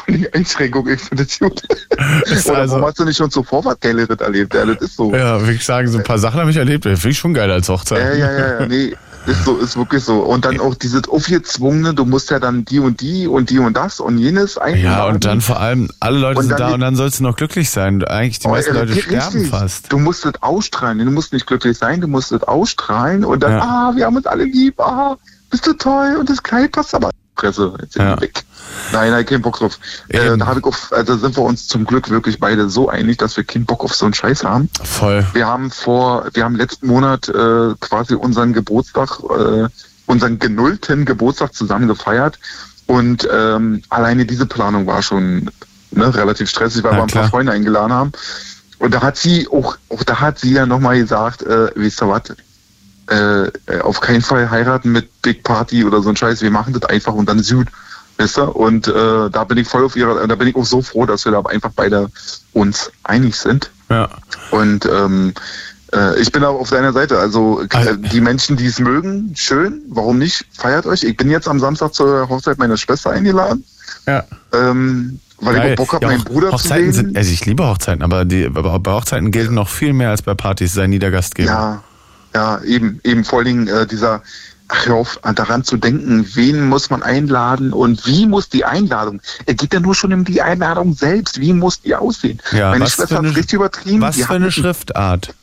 Von 0.04 0.14
die 0.14 0.32
Einschränkung, 0.34 0.88
ich 0.88 1.00
finde 1.00 1.24
das 1.24 1.38
gut. 1.38 1.62
Oder 1.92 2.56
also- 2.58 2.72
warum 2.74 2.84
hast 2.86 2.98
du 2.98 3.04
nicht 3.04 3.16
schon 3.16 3.30
zuvor 3.30 3.64
was 3.64 3.78
Geileres 3.78 4.18
erlebt? 4.18 4.52
Ja, 4.54 4.66
das 4.66 4.78
ist 4.82 4.96
so. 4.96 5.14
ja, 5.14 5.40
will 5.46 5.54
ich 5.54 5.64
sagen, 5.64 5.86
so 5.86 5.98
ein 5.98 6.04
paar 6.04 6.18
Sachen 6.18 6.40
habe 6.40 6.50
ich 6.50 6.56
erlebt. 6.56 6.82
Finde 6.82 7.08
ich 7.10 7.18
schon 7.18 7.32
geil 7.32 7.48
als 7.50 7.68
Hochzeit. 7.68 8.00
Ja, 8.00 8.12
ja, 8.26 8.32
ja, 8.38 8.60
ja, 8.60 8.66
nee, 8.66 8.92
ist 9.26 9.44
so, 9.44 9.56
ist 9.58 9.76
wirklich 9.76 10.02
so. 10.04 10.20
Und 10.20 10.44
dann 10.44 10.60
auch 10.60 10.74
dieses 10.74 11.08
aufgezwungene, 11.08 11.94
du 11.94 12.04
musst 12.04 12.30
ja 12.30 12.38
dann 12.38 12.64
die 12.64 12.78
und 12.78 13.00
die 13.00 13.26
und 13.26 13.50
die 13.50 13.58
und 13.58 13.76
das 13.76 14.00
und 14.00 14.18
jenes 14.18 14.58
einladen. 14.58 14.84
Ja, 14.84 15.04
und 15.06 15.24
dann 15.24 15.40
vor 15.40 15.60
allem, 15.60 15.88
alle 16.00 16.18
Leute 16.18 16.42
sind 16.42 16.58
da 16.58 16.72
und 16.74 16.80
dann 16.80 16.96
sollst 16.96 17.20
du 17.20 17.24
noch 17.24 17.36
glücklich 17.36 17.70
sein. 17.70 18.02
Eigentlich, 18.04 18.38
die 18.40 18.48
Oh, 18.48 18.50
meisten 18.50 18.74
Leute 18.74 18.94
richtig. 18.94 19.04
sterben 19.22 19.44
fast. 19.46 19.92
Du 19.92 19.98
musst 19.98 20.24
es 20.26 20.32
ausstrahlen. 20.42 20.98
Du 20.98 21.10
musst 21.10 21.32
nicht 21.32 21.46
glücklich 21.46 21.76
sein, 21.78 22.00
du 22.00 22.08
musst 22.08 22.32
es 22.32 22.42
ausstrahlen 22.42 23.24
und 23.24 23.42
dann, 23.42 23.52
Ja. 23.52 23.60
ah, 23.60 23.92
wir 23.94 24.06
haben 24.06 24.16
uns 24.16 24.26
alle 24.26 24.44
lieb, 24.44 24.80
ah, 24.80 25.16
bist 25.50 25.66
du 25.66 25.72
toll 25.74 26.16
und 26.18 26.28
das 26.30 26.42
Kleid 26.42 26.72
passt 26.72 26.94
aber. 26.94 27.10
Presse, 27.40 27.72
jetzt 27.80 27.94
sind 27.94 28.02
Ja. 28.02 28.16
wir 28.16 28.20
weg. 28.22 28.42
Nein, 28.92 29.10
nein, 29.10 29.24
kein 29.26 29.40
Bock 29.42 29.58
drauf. 29.58 29.78
Äh, 30.08 30.36
da 30.36 30.46
habe 30.46 30.60
ich 30.60 30.64
auf, 30.66 30.92
also 30.92 31.16
sind 31.16 31.36
wir 31.36 31.42
uns 31.42 31.66
zum 31.68 31.84
Glück 31.84 32.10
wirklich 32.10 32.38
beide 32.38 32.68
so 32.68 32.88
einig, 32.88 33.18
dass 33.18 33.36
wir 33.36 33.44
keinen 33.44 33.64
Bock 33.64 33.82
auf 33.84 33.94
so 33.94 34.04
einen 34.04 34.14
Scheiß 34.14 34.44
haben. 34.44 34.68
Voll. 34.84 35.26
Wir 35.32 35.46
haben 35.46 35.70
vor, 35.70 36.26
wir 36.34 36.44
haben 36.44 36.54
letzten 36.56 36.86
Monat 36.86 37.28
äh, 37.28 37.74
quasi 37.80 38.14
unseren 38.14 38.52
Geburtstag, 38.52 39.18
äh, 39.30 39.68
unseren 40.06 40.38
genullten 40.38 41.04
Geburtstag 41.04 41.54
zusammen 41.54 41.88
gefeiert. 41.88 42.38
Und 42.86 43.26
ähm, 43.32 43.82
alleine 43.88 44.26
diese 44.26 44.46
Planung 44.46 44.86
war 44.86 45.02
schon 45.02 45.50
ne, 45.92 46.14
relativ 46.14 46.50
stressig, 46.50 46.82
weil 46.84 46.92
Ja, 46.92 46.98
wir 46.98 47.02
ein 47.04 47.08
paar. 47.08 47.28
Freunde 47.28 47.52
eingeladen 47.52 47.92
haben. 47.92 48.12
Und 48.78 48.94
da 48.94 49.02
hat 49.02 49.16
sie 49.16 49.46
auch, 49.48 49.76
auch 49.88 50.02
da 50.04 50.20
hat 50.20 50.38
sie 50.38 50.52
ja 50.54 50.66
nochmal 50.66 50.98
gesagt, 50.98 51.42
äh, 51.42 51.70
wisst 51.74 52.02
ihr 52.02 52.08
was, 52.08 52.22
äh, 53.08 53.46
äh, 53.66 53.80
auf 53.82 54.00
keinen 54.00 54.20
Fall 54.22 54.50
heiraten 54.50 54.92
mit 54.92 55.22
Big 55.22 55.42
Party 55.42 55.84
oder 55.84 56.02
so 56.02 56.08
ein 56.10 56.16
Scheiß. 56.16 56.42
Wir 56.42 56.50
machen 56.50 56.72
das 56.72 56.84
einfach 56.84 57.12
und 57.14 57.28
dann 57.28 57.42
gut. 57.42 57.68
Wisst 58.18 58.38
ihr? 58.38 58.54
Und 58.54 58.86
äh, 58.88 59.30
da 59.30 59.44
bin 59.44 59.56
ich 59.58 59.66
voll 59.68 59.84
auf 59.84 59.96
ihrer, 59.96 60.26
da 60.26 60.34
bin 60.34 60.48
ich 60.48 60.56
auch 60.56 60.64
so 60.66 60.82
froh, 60.82 61.06
dass 61.06 61.24
wir 61.24 61.32
da 61.32 61.40
einfach 61.42 61.70
beide 61.74 62.10
uns 62.52 62.90
einig 63.04 63.34
sind. 63.36 63.70
Ja. 63.88 64.08
Und 64.50 64.84
ähm, 64.86 65.32
äh, 65.92 66.20
ich 66.20 66.30
bin 66.30 66.44
auch 66.44 66.60
auf 66.60 66.70
deiner 66.70 66.92
Seite. 66.92 67.18
Also 67.18 67.62
äh, 67.62 67.66
Also- 67.72 67.96
die 67.96 68.20
Menschen, 68.20 68.56
die 68.56 68.66
es 68.66 68.78
mögen, 68.78 69.32
schön. 69.36 69.80
Warum 69.88 70.18
nicht? 70.18 70.44
Feiert 70.52 70.86
euch. 70.86 71.02
Ich 71.02 71.16
bin 71.16 71.30
jetzt 71.30 71.48
am 71.48 71.58
Samstag 71.60 71.94
zur 71.94 72.28
Hochzeit 72.28 72.58
meiner 72.58 72.76
Schwester 72.76 73.10
eingeladen, 73.10 73.64
Ja. 74.06 74.24
ähm, 74.52 75.18
weil 75.40 75.56
ich 75.56 75.62
Geil. 75.62 75.72
auch 75.72 75.76
Bock 75.76 75.92
habe, 75.94 76.04
Ja, 76.04 76.10
meinen 76.12 76.24
Bruder 76.24 76.48
zu 76.48 76.52
Hochzeiten 76.56 76.92
sehen. 76.92 77.06
sind, 77.06 77.16
also 77.16 77.30
ich 77.32 77.46
liebe 77.46 77.66
Hochzeiten, 77.66 78.02
aber 78.02 78.26
die, 78.26 78.44
aber 78.44 78.78
bei 78.78 78.92
Hochzeiten 78.92 79.30
gelten 79.30 79.54
noch 79.54 79.70
viel 79.70 79.94
mehr 79.94 80.10
als 80.10 80.20
bei 80.20 80.34
Partys, 80.34 80.74
sei 80.74 80.86
nie 80.86 80.98
der 80.98 81.10
Gastgeber. 81.10 81.48
ja, 81.48 81.82
ja, 82.34 82.60
eben, 82.62 83.00
eben 83.04 83.24
vor 83.24 83.38
allen 83.40 83.46
Dingen 83.46 83.68
äh, 83.68 83.86
dieser, 83.86 84.22
ach 84.68 84.86
hör 84.86 84.94
auf, 84.96 85.18
daran 85.34 85.64
zu 85.64 85.76
denken, 85.76 86.26
wen 86.34 86.68
muss 86.68 86.90
man 86.90 87.02
einladen 87.02 87.72
und 87.72 88.06
wie 88.06 88.26
muss 88.26 88.48
die 88.48 88.64
Einladung, 88.64 89.20
es 89.46 89.56
geht 89.56 89.74
ja 89.74 89.80
nur 89.80 89.94
schon 89.94 90.12
um 90.12 90.24
die 90.24 90.40
Einladung 90.42 90.94
selbst, 90.94 91.40
wie 91.40 91.52
muss 91.52 91.80
die 91.82 91.94
aussehen? 91.94 92.40
Ja, 92.52 92.70
Meine 92.70 92.88
Schwester 92.88 93.16
hat 93.16 93.24
eine- 93.24 93.36
richtig 93.36 93.54
übertrieben. 93.54 94.00
Was 94.00 94.16
für 94.16 94.30
eine 94.34 94.52
Schriftart. 94.52 95.34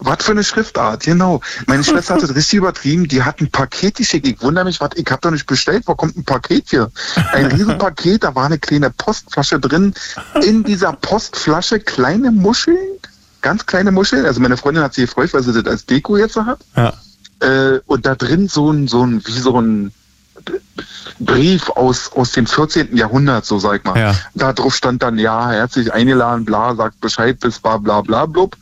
Was 0.00 0.24
für 0.24 0.32
eine 0.32 0.42
Schriftart, 0.44 1.04
genau. 1.04 1.40
Meine 1.66 1.84
Schwester 1.84 2.14
hat 2.14 2.22
das 2.22 2.34
richtig 2.34 2.58
übertrieben. 2.58 3.06
Die 3.08 3.22
hat 3.22 3.40
ein 3.40 3.50
Paket 3.50 3.94
geschickt. 3.96 4.26
Ich 4.26 4.42
wundere 4.42 4.64
mich, 4.64 4.80
was, 4.80 4.90
ich 4.96 5.06
habe 5.08 5.20
doch 5.22 5.30
nicht 5.30 5.46
bestellt. 5.46 5.84
Wo 5.86 5.94
kommt 5.94 6.16
ein 6.18 6.24
Paket 6.24 6.68
hier? 6.68 6.90
Ein 7.32 7.46
Riesenpaket, 7.46 8.24
da 8.24 8.34
war 8.34 8.44
eine 8.46 8.58
kleine 8.58 8.90
Postflasche 8.90 9.60
drin. 9.60 9.94
In 10.42 10.64
dieser 10.64 10.92
Postflasche 10.92 11.78
kleine 11.78 12.32
Muscheln, 12.32 12.76
ganz 13.44 13.64
kleine 13.66 13.92
Muscheln. 13.92 14.24
Also 14.26 14.40
meine 14.40 14.56
Freundin 14.56 14.82
hat 14.82 14.94
sich 14.94 15.04
gefreut, 15.06 15.32
weil 15.34 15.42
sie 15.42 15.52
das 15.52 15.70
als 15.70 15.86
Deko 15.86 16.16
jetzt 16.16 16.34
hat. 16.36 16.58
Ja. 16.76 16.92
Äh, 17.40 17.80
und 17.86 18.06
da 18.06 18.14
drin 18.16 18.48
so 18.48 18.70
ein, 18.72 18.88
so 18.88 19.04
ein, 19.06 19.22
wie 19.26 19.38
so 19.38 19.60
ein 19.60 19.92
Brief 21.20 21.68
aus, 21.70 22.10
aus 22.12 22.32
dem 22.32 22.46
14. 22.46 22.96
Jahrhundert, 22.96 23.44
so 23.46 23.58
sag 23.58 23.78
ich 23.78 23.84
mal. 23.84 23.98
Ja. 23.98 24.14
Da 24.34 24.52
drauf 24.52 24.74
stand 24.74 25.02
dann, 25.02 25.18
ja, 25.18 25.50
herzlich 25.50 25.92
eingeladen, 25.92 26.44
bla, 26.44 26.74
sagt 26.74 27.00
Bescheid, 27.00 27.38
bis 27.38 27.58
bla, 27.60 27.76
bla, 27.78 28.00
bla, 28.00 28.26
blub. 28.26 28.56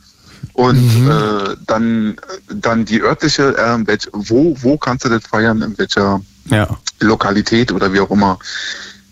Und 0.53 0.75
Mhm. 1.01 1.09
äh, 1.11 1.55
dann, 1.65 2.15
dann 2.49 2.85
die 2.85 3.01
örtliche, 3.01 3.57
äh, 3.57 3.87
welch, 3.87 4.07
wo, 4.11 4.55
wo 4.61 4.77
kannst 4.77 5.05
du 5.05 5.09
das 5.09 5.23
feiern, 5.23 5.61
in 5.61 5.77
welcher 5.77 6.21
Ja. 6.45 6.67
Lokalität 6.99 7.71
oder 7.71 7.91
wie 7.93 8.01
auch 8.01 8.11
immer. 8.11 8.37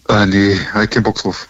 Äh, 0.09 0.26
nee, 0.28 0.59
hab 0.74 0.84
ich 0.84 0.89
keinen 0.89 1.03
Bock 1.03 1.15
drauf. 1.17 1.47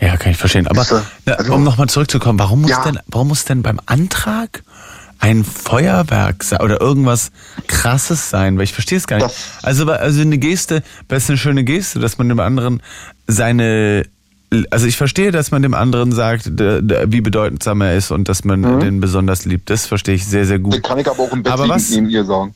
Ja, 0.00 0.16
kann 0.16 0.32
ich 0.32 0.38
verstehen. 0.38 0.66
Aber 0.66 0.84
na, 1.24 1.32
also- 1.34 1.54
um 1.54 1.62
nochmal 1.64 1.88
zurückzukommen, 1.88 2.38
warum 2.38 2.62
muss 2.62 2.70
Ja. 2.70 2.82
denn, 2.84 2.98
warum 3.06 3.28
muss 3.28 3.44
denn 3.44 3.62
beim 3.62 3.80
Antrag 3.86 4.62
ein 5.20 5.44
Feuerwerk 5.44 6.42
sein 6.42 6.60
oder 6.60 6.80
irgendwas 6.80 7.30
krasses 7.68 8.28
sein? 8.30 8.56
Weil 8.56 8.64
ich 8.64 8.72
verstehe 8.72 8.98
es 8.98 9.06
gar 9.06 9.16
nicht. 9.18 9.28
Das- 9.28 9.64
also, 9.64 9.90
also 9.90 10.20
eine 10.20 10.38
Geste, 10.38 10.82
das 11.08 11.24
ist 11.24 11.30
eine 11.30 11.38
schöne 11.38 11.64
Geste, 11.64 12.00
dass 12.00 12.18
man 12.18 12.28
dem 12.28 12.40
anderen 12.40 12.82
seine 13.26 14.04
also 14.70 14.86
ich 14.86 14.96
verstehe, 14.96 15.32
dass 15.32 15.50
man 15.50 15.62
dem 15.62 15.74
anderen 15.74 16.12
sagt, 16.12 16.46
wie 16.46 17.20
bedeutsam 17.20 17.80
er 17.80 17.96
ist 17.96 18.12
und 18.12 18.28
dass 18.28 18.44
man 18.44 18.60
Mhm. 18.60 18.80
den 18.80 19.00
besonders 19.00 19.44
liebt. 19.46 19.68
Das 19.68 19.86
verstehe 19.86 20.14
ich 20.14 20.24
sehr, 20.26 20.46
sehr 20.46 20.58
Den 20.58 20.62
gut. 20.62 20.82
kann 20.84 20.96
ich 20.98 21.08
aber 21.08 21.18
auch 21.24 21.32
im 21.32 21.42
Bett 21.42 21.52
Aber 21.52 21.68
was- 21.68 21.90
neben 21.90 22.08
ihr 22.08 22.24
sagen. 22.24 22.54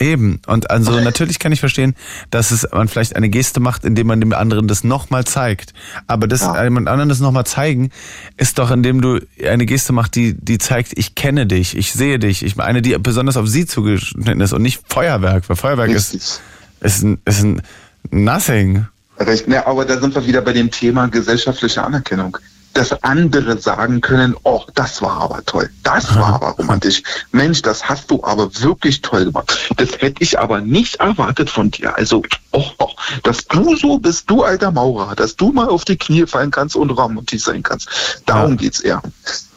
Eben. 0.00 0.40
Und 0.46 0.70
also 0.70 0.98
natürlich 0.98 1.38
kann 1.38 1.52
ich 1.52 1.60
verstehen, 1.60 1.94
dass 2.30 2.50
es 2.50 2.66
man 2.72 2.88
vielleicht 2.88 3.14
eine 3.16 3.28
Geste 3.28 3.60
macht, 3.60 3.84
indem 3.84 4.06
man 4.06 4.18
dem 4.20 4.32
anderen 4.32 4.66
das 4.66 4.82
nochmal 4.82 5.24
zeigt. 5.24 5.74
Aber 6.06 6.26
das 6.26 6.40
Ja. 6.40 6.64
jemand 6.64 6.88
anderen 6.88 7.10
das 7.10 7.20
nochmal 7.20 7.44
zeigen, 7.44 7.90
ist 8.38 8.58
doch, 8.58 8.70
indem 8.70 9.02
du 9.02 9.20
eine 9.46 9.66
Geste 9.66 9.92
machst, 9.92 10.16
die, 10.16 10.34
die 10.34 10.56
zeigt, 10.56 10.96
ich 10.96 11.14
kenne 11.14 11.46
dich, 11.46 11.76
ich 11.76 11.92
sehe 11.92 12.18
dich. 12.18 12.42
Ich 12.42 12.58
eine, 12.58 12.80
die 12.80 12.96
besonders 12.98 13.36
auf 13.36 13.46
sie 13.46 13.66
zugeschnitten 13.66 14.40
ist 14.40 14.54
und 14.54 14.62
nicht 14.62 14.80
Feuerwerk, 14.88 15.48
weil 15.48 15.56
Feuerwerk 15.56 15.90
ist, 15.90 16.14
Richtig. 16.14 16.40
ist 16.80 17.02
ein, 17.02 17.18
ist 17.26 17.42
ein 17.44 17.62
nothing. 18.10 18.86
Recht. 19.18 19.46
Ja, 19.48 19.66
aber 19.66 19.84
da 19.84 20.00
sind 20.00 20.14
wir 20.14 20.26
wieder 20.26 20.40
bei 20.40 20.54
dem 20.54 20.70
Thema 20.70 21.08
gesellschaftliche 21.08 21.84
Anerkennung. 21.84 22.38
Dass 22.72 23.02
andere 23.02 23.58
sagen 23.58 24.00
können, 24.00 24.36
oh, 24.44 24.62
das 24.74 25.02
war 25.02 25.20
aber 25.22 25.44
toll, 25.44 25.70
das 25.82 26.14
war 26.14 26.34
aber 26.34 26.50
romantisch. 26.50 27.02
Mensch, 27.32 27.62
das 27.62 27.88
hast 27.88 28.10
du 28.10 28.22
aber 28.22 28.48
wirklich 28.60 29.02
toll 29.02 29.24
gemacht. 29.24 29.72
Das 29.76 29.90
hätte 30.00 30.22
ich 30.22 30.38
aber 30.38 30.60
nicht 30.60 30.96
erwartet 30.96 31.50
von 31.50 31.70
dir. 31.72 31.96
Also, 31.96 32.22
oh, 32.52 32.64
oh, 32.78 32.90
dass 33.24 33.44
du 33.46 33.74
so 33.76 33.98
bist, 33.98 34.30
du 34.30 34.44
alter 34.44 34.70
Maurer, 34.70 35.16
dass 35.16 35.34
du 35.34 35.50
mal 35.52 35.68
auf 35.68 35.84
die 35.84 35.96
Knie 35.96 36.26
fallen 36.26 36.52
kannst 36.52 36.76
und 36.76 36.90
romantisch 36.90 37.42
sein 37.42 37.62
kannst. 37.64 37.88
Darum 38.26 38.52
Ja. 38.52 38.56
geht's 38.56 38.80
eher. 38.80 39.02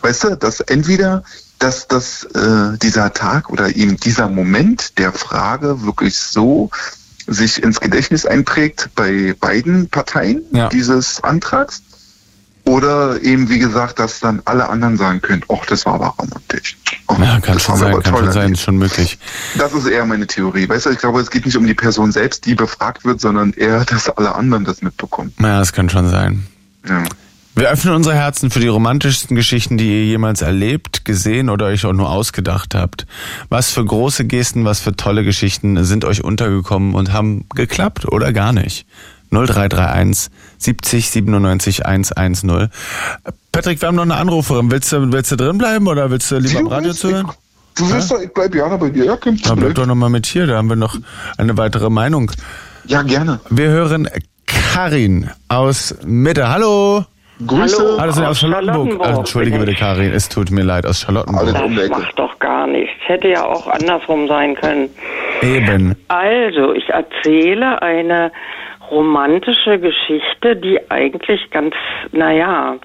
Weißt 0.02 0.24
du, 0.24 0.36
dass 0.38 0.60
entweder 0.62 1.24
dass 1.60 1.88
das 1.88 2.24
äh, 2.26 2.78
dieser 2.80 3.14
Tag 3.14 3.50
oder 3.50 3.74
eben 3.76 3.96
dieser 3.98 4.28
Moment 4.28 4.98
der 4.98 5.14
Frage 5.14 5.84
wirklich 5.84 6.20
so 6.20 6.70
sich 7.26 7.64
ins 7.64 7.80
Gedächtnis 7.80 8.26
einträgt 8.26 8.90
bei 8.96 9.34
beiden 9.40 9.88
Parteien 9.90 10.42
Ja. 10.52 10.68
dieses 10.68 11.24
Antrags. 11.24 11.82
Oder 12.66 13.22
eben, 13.22 13.50
wie 13.50 13.60
gesagt, 13.60 14.00
dass 14.00 14.22
dann 14.22 14.42
alle 14.46 14.70
anderen 14.70 14.96
sagen 14.96 15.22
können, 15.22 15.44
ach, 15.50 15.66
das 15.66 15.86
war 15.86 15.96
aber 15.96 16.16
romantisch. 16.18 16.78
Oh, 17.08 17.16
Ja, 17.20 17.40
kann 17.42 17.56
das 17.56 17.64
schon 17.64 17.76
sein, 17.78 18.02
kann 18.02 18.16
schon 18.16 18.32
sein, 18.32 18.54
ist 18.54 18.62
schon 18.62 18.78
möglich. 18.78 19.18
Das 19.58 19.74
ist 19.74 19.86
eher 19.86 20.06
meine 20.06 20.28
Theorie. 20.28 20.70
Weißt 20.70 20.86
du, 20.86 20.92
ich 20.92 20.98
glaube, 20.98 21.20
es 21.20 21.30
geht 21.30 21.46
nicht 21.46 21.58
um 21.58 21.68
die 21.68 21.74
Person 21.74 22.14
selbst, 22.14 22.46
die 22.46 22.56
befragt 22.56 23.04
wird, 23.04 23.20
sondern 23.20 23.52
eher, 23.52 23.84
dass 23.86 24.10
alle 24.10 24.34
anderen 24.34 24.64
das 24.64 24.82
mitbekommen. 24.82 25.34
Ja, 25.40 25.60
das 25.60 25.74
kann 25.74 25.90
schon 25.90 26.10
sein. 26.10 26.48
Ja. 26.88 27.04
Wir 27.56 27.70
öffnen 27.70 27.94
unsere 27.94 28.16
Herzen 28.16 28.50
für 28.50 28.60
die 28.60 28.68
romantischsten 28.68 29.36
Geschichten, 29.36 29.78
die 29.78 29.86
ihr 29.86 30.06
jemals 30.06 30.42
erlebt, 30.42 31.06
gesehen 31.06 31.50
oder 31.50 31.68
euch 31.68 31.86
auch 31.86 31.94
nur 31.94 32.10
ausgedacht 32.10 32.74
habt. 32.74 33.06
Was 33.50 33.72
für 33.72 33.86
große 33.86 34.26
Gesten, 34.26 34.66
was 34.66 34.80
für 34.80 34.96
tolle 34.96 35.24
Geschichten 35.24 35.84
sind 35.84 36.04
euch 36.04 36.24
untergekommen 36.24 36.96
und 36.96 37.14
haben 37.14 37.46
geklappt 37.54 38.08
oder 38.08 38.34
gar 38.34 38.54
nicht? 38.54 38.88
0331 39.30 40.32
70 40.64 41.10
97 41.10 41.86
110. 41.86 42.70
Patrick, 43.52 43.82
wir 43.82 43.88
haben 43.88 43.96
noch 43.96 44.04
eine 44.04 44.16
Anruferin. 44.16 44.72
Willst 44.72 44.92
du, 44.92 45.12
willst 45.12 45.32
du 45.32 45.36
drin 45.36 45.58
bleiben 45.58 45.88
oder 45.88 46.10
willst 46.10 46.32
du 46.32 46.38
lieber 46.38 46.60
am 46.60 46.68
Radio 46.68 46.94
zuhören? 46.94 47.28
Du 47.76 47.90
willst 47.92 48.12
doch, 48.12 48.20
ich 48.20 48.32
bleib 48.34 48.52
gerne 48.52 48.78
bei 48.78 48.90
dir. 48.90 49.06
Ja, 49.06 49.18
kein 49.18 49.40
Na, 49.46 49.56
bleib 49.56 49.76
doch 49.76 49.86
noch 49.88 49.96
mal 49.96 50.10
mit 50.10 50.26
hier, 50.26 50.46
da 50.46 50.58
haben 50.58 50.70
wir 50.70 50.76
noch 50.76 50.96
eine 51.38 51.58
weitere 51.58 51.90
Meinung. 51.90 52.32
Ja, 52.86 53.02
gerne. 53.02 53.40
Wir 53.50 53.70
hören 53.70 54.08
Karin 54.46 55.30
aus 55.50 55.96
Mitte. 56.06 56.50
Hallo! 56.50 57.06
Grüße. 57.46 57.98
Ah, 57.98 58.06
das 58.06 58.16
sind 58.16 58.26
aus 58.26 58.32
aus 58.32 58.40
Charlottenburg. 58.42 58.76
Charlottenburg 58.76 59.08
Ah, 59.16 59.20
Entschuldige 59.20 59.58
bitte. 59.58 59.74
Karin, 59.74 60.12
es 60.14 60.30
tut 60.30 60.52
mir 60.52 60.62
leid, 60.64 60.86
aus 60.86 61.02
Charlottenburg. 61.02 61.52
Das 61.54 61.90
macht 61.90 62.18
doch 62.20 62.38
gar 62.40 62.68
nichts. 62.68 62.94
Hätte 63.06 63.28
ja 63.30 63.44
auch 63.44 63.68
andersrum 63.68 64.28
sein 64.28 64.56
können. 64.56 64.90
Eben. 65.42 65.96
Also, 66.10 66.74
ich 66.74 66.88
erzähle 66.90 67.82
eine 67.82 68.32
romantische 68.92 69.80
Geschichte, 69.80 70.56
die 70.56 70.80
eigentlich 70.90 71.50
ganz, 71.52 71.76
naja, 72.12 72.76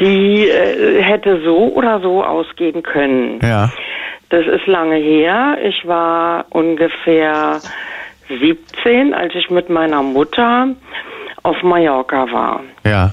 die 0.00 0.48
äh, 0.48 1.02
hätte 1.02 1.42
so 1.42 1.72
oder 1.74 2.00
so 2.00 2.24
ausgehen 2.24 2.82
können. 2.82 3.38
Ja. 3.42 3.70
Das 4.30 4.46
ist 4.46 4.66
lange 4.66 4.96
her. 4.96 5.58
Ich 5.62 5.86
war 5.86 6.46
ungefähr 6.50 7.60
17, 8.28 9.12
als 9.12 9.34
ich 9.34 9.50
mit 9.50 9.68
meiner 9.68 10.02
Mutter 10.02 10.68
auf 11.42 11.62
Mallorca 11.62 12.30
war. 12.32 12.60
Ja. 12.84 13.12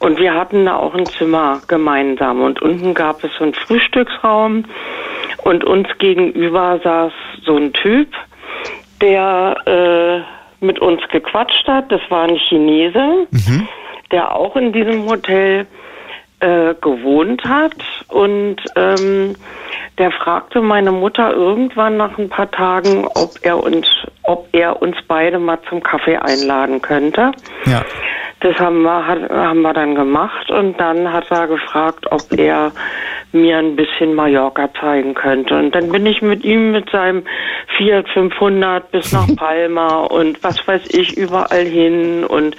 Und 0.00 0.18
wir 0.18 0.34
hatten 0.34 0.66
da 0.66 0.76
auch 0.76 0.94
ein 0.94 1.06
Zimmer 1.06 1.60
gemeinsam. 1.66 2.40
Und 2.40 2.62
unten 2.62 2.94
gab 2.94 3.22
es 3.24 3.30
so 3.38 3.44
einen 3.44 3.54
Frühstücksraum. 3.54 4.64
Und 5.44 5.64
uns 5.64 5.88
gegenüber 5.98 6.80
saß 6.82 7.12
so 7.44 7.56
ein 7.56 7.72
Typ, 7.72 8.08
der 9.00 9.56
äh, 9.66 10.37
mit 10.60 10.78
uns 10.78 11.00
gequatscht 11.08 11.66
hat. 11.66 11.90
Das 11.90 12.00
war 12.08 12.24
ein 12.24 12.36
Chinese, 12.36 13.26
der 14.10 14.34
auch 14.34 14.56
in 14.56 14.72
diesem 14.72 15.08
Hotel 15.08 15.66
äh, 16.40 16.74
gewohnt 16.80 17.42
hat. 17.44 17.74
Und 18.08 18.56
ähm, 18.76 19.34
der 19.98 20.10
fragte 20.12 20.60
meine 20.60 20.92
Mutter 20.92 21.32
irgendwann 21.32 21.96
nach 21.96 22.16
ein 22.18 22.28
paar 22.28 22.50
Tagen, 22.50 23.06
ob 23.14 23.34
er 23.42 23.62
uns, 23.62 23.86
ob 24.22 24.48
er 24.52 24.80
uns 24.80 24.96
beide 25.06 25.38
mal 25.38 25.58
zum 25.68 25.82
Kaffee 25.82 26.16
einladen 26.16 26.80
könnte. 26.80 27.32
Ja. 27.66 27.82
Das 28.40 28.56
haben 28.60 28.82
wir, 28.82 29.06
hat, 29.06 29.30
haben 29.30 29.62
wir 29.62 29.72
dann 29.72 29.96
gemacht 29.96 30.48
und 30.50 30.78
dann 30.78 31.12
hat 31.12 31.28
er 31.30 31.48
gefragt, 31.48 32.06
ob 32.12 32.22
er 32.38 32.70
mir 33.32 33.58
ein 33.58 33.74
bisschen 33.74 34.14
Mallorca 34.14 34.70
zeigen 34.80 35.14
könnte. 35.14 35.58
Und 35.58 35.74
dann 35.74 35.90
bin 35.90 36.06
ich 36.06 36.22
mit 36.22 36.44
ihm 36.44 36.70
mit 36.70 36.88
seinem 36.90 37.24
Fiat 37.76 38.08
500 38.10 38.90
bis 38.92 39.12
nach 39.12 39.26
Palma 39.36 40.02
und 40.04 40.42
was 40.44 40.66
weiß 40.66 40.82
ich 40.94 41.16
überall 41.16 41.64
hin 41.64 42.24
und 42.24 42.56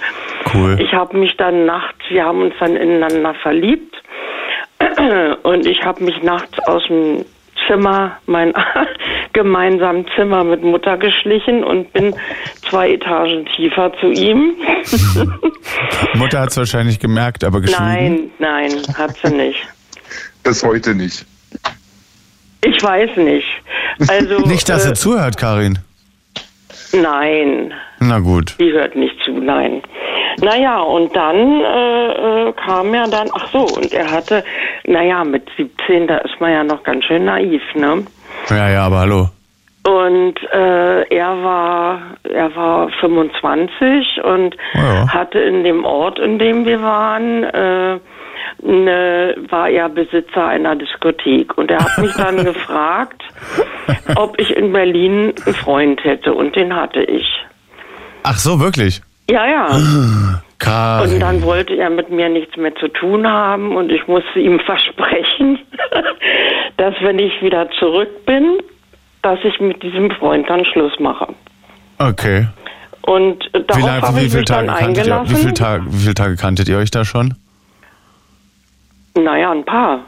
Cool. 0.54 0.78
ich 0.80 0.92
habe 0.92 1.16
mich 1.16 1.36
dann 1.36 1.66
nachts, 1.66 1.98
wir 2.08 2.24
haben 2.24 2.42
uns 2.42 2.54
dann 2.60 2.76
ineinander 2.76 3.34
verliebt 3.34 3.69
und 5.42 5.66
ich 5.66 5.82
habe 5.82 6.02
mich 6.04 6.22
nachts 6.22 6.58
aus 6.66 6.82
dem 6.88 7.24
Zimmer, 7.66 8.16
mein 8.26 8.52
gemeinsamen 9.32 10.06
Zimmer 10.16 10.44
mit 10.44 10.62
Mutter 10.62 10.96
geschlichen 10.96 11.62
und 11.62 11.92
bin 11.92 12.14
zwei 12.68 12.92
Etagen 12.92 13.46
tiefer 13.56 13.92
zu 14.00 14.10
ihm. 14.10 14.54
Mutter 16.14 16.40
hat 16.40 16.50
es 16.50 16.56
wahrscheinlich 16.56 16.98
gemerkt, 16.98 17.44
aber 17.44 17.60
geschwiegen. 17.60 18.30
Nein, 18.38 18.68
nein, 18.70 18.82
hat 18.96 19.16
sie 19.22 19.32
nicht. 19.32 19.60
Bis 20.42 20.64
heute 20.64 20.94
nicht. 20.94 21.24
Ich 22.64 22.82
weiß 22.82 23.16
nicht. 23.16 23.46
Also 24.08 24.38
Nicht, 24.46 24.68
dass 24.68 24.84
äh, 24.84 24.90
er 24.90 24.94
zuhört, 24.94 25.36
Karin. 25.36 25.78
Nein, 26.92 27.72
Na 28.00 28.18
gut. 28.18 28.56
die 28.58 28.72
hört 28.72 28.96
nicht 28.96 29.14
zu, 29.24 29.32
nein. 29.32 29.82
Naja, 30.40 30.80
und 30.80 31.14
dann 31.14 31.60
äh, 31.60 32.48
äh, 32.48 32.52
kam 32.52 32.94
er 32.94 33.08
dann, 33.08 33.28
ach 33.32 33.48
so, 33.52 33.60
und 33.60 33.92
er 33.92 34.10
hatte, 34.10 34.44
naja, 34.86 35.24
mit 35.24 35.48
17, 35.56 36.06
da 36.06 36.18
ist 36.18 36.40
man 36.40 36.52
ja 36.52 36.64
noch 36.64 36.82
ganz 36.82 37.04
schön 37.04 37.24
naiv, 37.24 37.62
ne? 37.74 38.04
Ja, 38.48 38.68
ja, 38.70 38.86
aber 38.86 39.00
hallo. 39.00 39.28
Und 39.82 40.34
äh, 40.52 41.02
er 41.08 41.42
war 41.42 42.00
er 42.22 42.54
war 42.54 42.90
25 43.00 44.22
und 44.22 44.54
Ja. 44.74 45.08
hatte 45.08 45.38
in 45.38 45.64
dem 45.64 45.84
Ort, 45.84 46.18
in 46.18 46.38
dem 46.38 46.66
wir 46.66 46.82
waren, 46.82 47.44
äh, 47.44 47.98
ne, 48.62 49.34
war 49.48 49.68
er 49.70 49.88
Besitzer 49.88 50.46
einer 50.46 50.76
Diskothek. 50.76 51.56
Und 51.56 51.70
er 51.70 51.78
hat 51.78 51.98
mich 51.98 52.12
dann 52.14 52.44
gefragt, 52.44 53.22
ob 54.16 54.38
ich 54.38 54.54
in 54.54 54.72
Berlin 54.72 55.32
einen 55.46 55.54
Freund 55.54 56.04
hätte. 56.04 56.34
Und 56.34 56.56
den 56.56 56.74
hatte 56.74 57.02
ich. 57.02 57.26
Ach 58.22 58.36
so, 58.36 58.60
wirklich? 58.60 59.00
Ja, 59.30 59.46
ja. 59.46 60.42
Karin. 60.58 61.14
Und 61.14 61.20
dann 61.20 61.42
wollte 61.42 61.74
er 61.74 61.88
mit 61.88 62.10
mir 62.10 62.28
nichts 62.28 62.56
mehr 62.56 62.74
zu 62.74 62.88
tun 62.88 63.26
haben 63.26 63.76
und 63.76 63.90
ich 63.90 64.06
musste 64.06 64.38
ihm 64.38 64.60
versprechen, 64.66 65.58
dass 66.76 66.94
wenn 67.00 67.18
ich 67.18 67.40
wieder 67.40 67.70
zurück 67.78 68.26
bin, 68.26 68.58
dass 69.22 69.38
ich 69.44 69.58
mit 69.60 69.82
diesem 69.82 70.10
Freund 70.10 70.48
dann 70.48 70.64
Schluss 70.64 70.98
mache. 70.98 71.28
Okay. 71.98 72.48
Und 73.02 73.42
äh, 73.54 73.60
Wie, 73.60 73.64
darauf 73.64 73.86
lange, 73.86 74.02
habe 74.02 74.20
wie, 74.20 74.26
ich 74.26 74.32
dann 74.32 74.66
Tage 74.66 74.66
kanntet 74.66 75.06
ihr, 75.06 75.22
wie, 75.24 75.34
viele 75.34 75.54
Tage, 75.54 75.84
wie 75.86 75.98
viele 75.98 76.14
Tage 76.14 76.36
kanntet 76.36 76.68
ihr 76.68 76.78
euch 76.78 76.90
da 76.90 77.04
schon? 77.04 77.34
Naja, 79.14 79.52
ein 79.52 79.64
paar. 79.64 80.00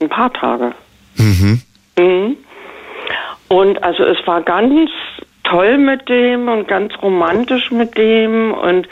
Ein 0.00 0.08
paar 0.08 0.32
Tage. 0.32 0.72
Mhm. 1.16 1.62
Mhm. 1.98 2.36
Und 3.48 3.82
also 3.82 4.04
es 4.04 4.18
war 4.26 4.42
ganz 4.42 4.90
toll 5.50 5.78
mit 5.78 6.08
dem 6.08 6.48
und 6.48 6.68
ganz 6.68 6.92
romantisch 7.02 7.70
mit 7.70 7.96
dem 7.98 8.52
und 8.52 8.88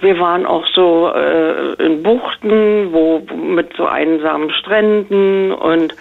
wir 0.00 0.18
waren 0.18 0.46
auch 0.46 0.66
so 0.74 1.12
äh, 1.14 1.74
in 1.84 2.02
Buchten, 2.02 2.92
wo 2.92 3.22
mit 3.34 3.76
so 3.76 3.86
einsamen 3.86 4.50
Stränden 4.50 5.52
und 5.52 5.94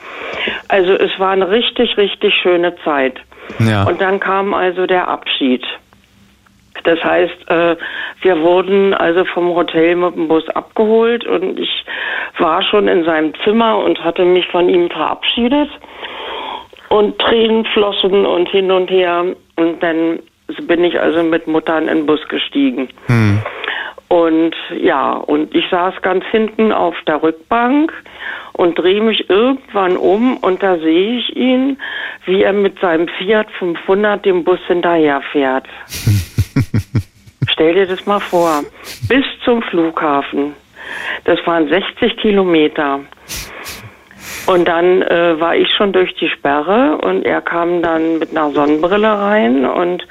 also 0.68 0.94
es 0.94 1.12
war 1.20 1.32
eine 1.32 1.50
richtig, 1.52 1.98
richtig 1.98 2.34
schöne 2.34 2.76
Zeit. 2.84 3.22
Ja. 3.60 3.84
Und 3.84 4.02
dann 4.02 4.20
kam 4.20 4.54
also 4.54 4.88
der 4.88 5.08
Abschied. 5.08 5.64
Das 6.84 7.04
heißt, 7.04 7.50
äh, 7.50 7.76
wir 8.22 8.42
wurden 8.42 8.94
also 8.94 9.24
vom 9.26 9.54
Hotel 9.54 9.96
mit 9.96 10.16
dem 10.16 10.28
Bus 10.28 10.48
abgeholt 10.50 11.26
und 11.26 11.60
ich 11.60 11.86
war 12.40 12.64
schon 12.64 12.88
in 12.88 13.04
seinem 13.04 13.34
Zimmer 13.44 13.78
und 13.78 14.04
hatte 14.04 14.26
mich 14.26 14.48
von 14.48 14.68
ihm 14.68 14.90
verabschiedet. 14.90 15.70
Und 16.90 17.20
Tränen 17.20 17.66
flossen 17.66 18.26
und 18.26 18.50
hin 18.50 18.70
und 18.72 18.90
her. 18.90 19.24
Und 19.62 19.82
dann 19.84 20.20
bin 20.64 20.84
ich 20.84 21.00
also 21.00 21.22
mit 21.22 21.46
Mutter 21.46 21.78
in 21.78 21.86
den 21.86 22.06
Bus 22.08 22.20
gestiegen. 22.28 22.90
Hm. 23.06 23.40
Und 24.08 24.56
ja, 24.78 25.14
und 25.14 25.56
ich 25.56 25.66
saß 25.70 26.02
ganz 26.02 26.26
hinten 26.32 26.72
auf 26.72 26.96
der 27.08 27.22
Rückbank 27.22 27.94
und 28.54 28.78
drehe 28.78 29.02
mich 29.02 29.30
irgendwann 29.30 29.96
um 29.96 30.38
und 30.38 30.62
da 30.64 30.78
sehe 30.80 31.20
ich 31.20 31.36
ihn, 31.36 31.78
wie 32.26 32.44
er 32.44 32.54
mit 32.54 32.80
seinem 32.80 33.08
Fiat 33.08 33.48
500 33.60 34.26
dem 34.26 34.44
Bus 34.44 34.60
hinterherfährt. 34.68 35.66
Stell 37.52 37.74
dir 37.76 37.86
das 37.86 38.06
mal 38.06 38.20
vor. 38.20 38.64
Bis 39.08 39.24
zum 39.46 39.62
Flughafen. 39.62 40.56
Das 41.24 41.40
waren 41.46 41.70
60 41.70 42.18
Kilometer. 42.18 43.00
Und 44.48 44.68
dann 44.68 45.02
äh, 45.04 45.40
war 45.40 45.56
ich 45.56 45.70
schon 45.76 45.94
durch 45.94 46.14
die 46.16 46.30
Sperre 46.30 46.98
und 46.98 47.26
er 47.26 47.42
kam 47.42 47.82
dann 47.82 48.20
mit 48.20 48.32
einer 48.32 48.52
Sonnenbrille 48.52 49.08
rein 49.08 49.66
und 49.66 50.04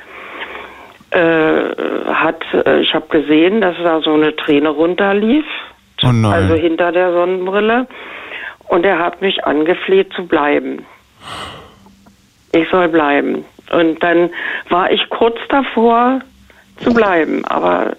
äh, 1.10 1.74
hat, 2.06 2.42
äh, 2.64 2.80
ich 2.80 2.94
habe 2.94 3.08
gesehen, 3.08 3.60
dass 3.60 3.76
da 3.82 4.00
so 4.00 4.14
eine 4.14 4.34
Träne 4.36 4.68
runterlief. 4.68 5.44
Oh. 6.02 6.26
Also 6.26 6.54
hinter 6.54 6.92
der 6.92 7.12
Sonnenbrille. 7.12 7.86
Und 8.68 8.86
er 8.86 8.98
hat 9.00 9.20
mich 9.20 9.44
angefleht 9.44 10.12
zu 10.14 10.26
bleiben. 10.26 10.86
Ich 12.52 12.68
soll 12.70 12.88
bleiben. 12.88 13.44
Und 13.72 14.02
dann 14.02 14.30
war 14.68 14.90
ich 14.90 15.08
kurz 15.10 15.36
davor 15.48 16.20
zu 16.78 16.94
bleiben, 16.94 17.44
aber 17.44 17.96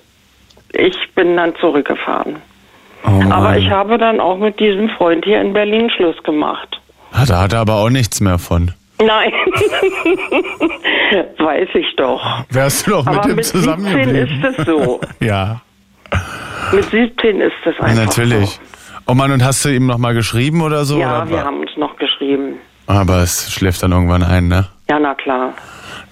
ich 0.73 0.95
bin 1.13 1.37
dann 1.37 1.55
zurückgefahren. 1.57 2.37
Oh. 3.03 3.21
Aber 3.31 3.57
ich 3.57 3.69
habe 3.69 3.97
dann 3.97 4.19
auch 4.19 4.37
mit 4.37 4.59
diesem 4.59 4.89
Freund 4.89 5.25
hier 5.25 5.41
in 5.41 5.53
Berlin 5.53 5.89
Schluss 5.89 6.21
gemacht. 6.23 6.79
Ah, 7.11 7.25
da 7.25 7.41
hat 7.41 7.53
er 7.53 7.59
aber 7.59 7.75
auch 7.75 7.89
nichts 7.89 8.21
mehr 8.21 8.37
von. 8.39 8.71
Nein, 9.03 9.31
weiß 11.39 11.69
ich 11.73 11.95
doch. 11.97 12.21
Wärst 12.49 12.85
du 12.87 12.91
doch 12.91 13.05
mit 13.05 13.17
Aber 13.17 13.29
ihm 13.29 13.35
mit 13.35 13.45
17 13.45 13.61
zusammengeblieben? 13.61 14.43
ist 14.43 14.59
es 14.59 14.65
so. 14.65 15.01
Ja, 15.19 15.61
Mit 16.71 16.85
17 16.85 17.41
ist 17.41 17.51
es 17.65 17.79
einfach 17.79 18.05
natürlich. 18.05 18.59
Oh 19.07 19.13
Mann, 19.15 19.31
und 19.31 19.43
hast 19.43 19.65
du 19.65 19.69
ihm 19.69 19.87
nochmal 19.87 20.13
geschrieben 20.13 20.61
oder 20.61 20.85
so? 20.85 20.95
So. 20.95 20.99
Ja, 21.01 21.23
oder? 21.23 21.29
wir 21.31 21.43
haben 21.43 21.59
uns 21.61 21.71
noch 21.77 21.97
geschrieben. 21.97 22.57
Aber 22.87 23.17
es 23.23 23.51
schläft 23.51 23.81
dann 23.83 23.91
irgendwann 23.91 24.23
ein, 24.23 24.47
ne? 24.47 24.67
Ja, 24.89 24.99
na 24.99 25.13
klar. 25.15 25.53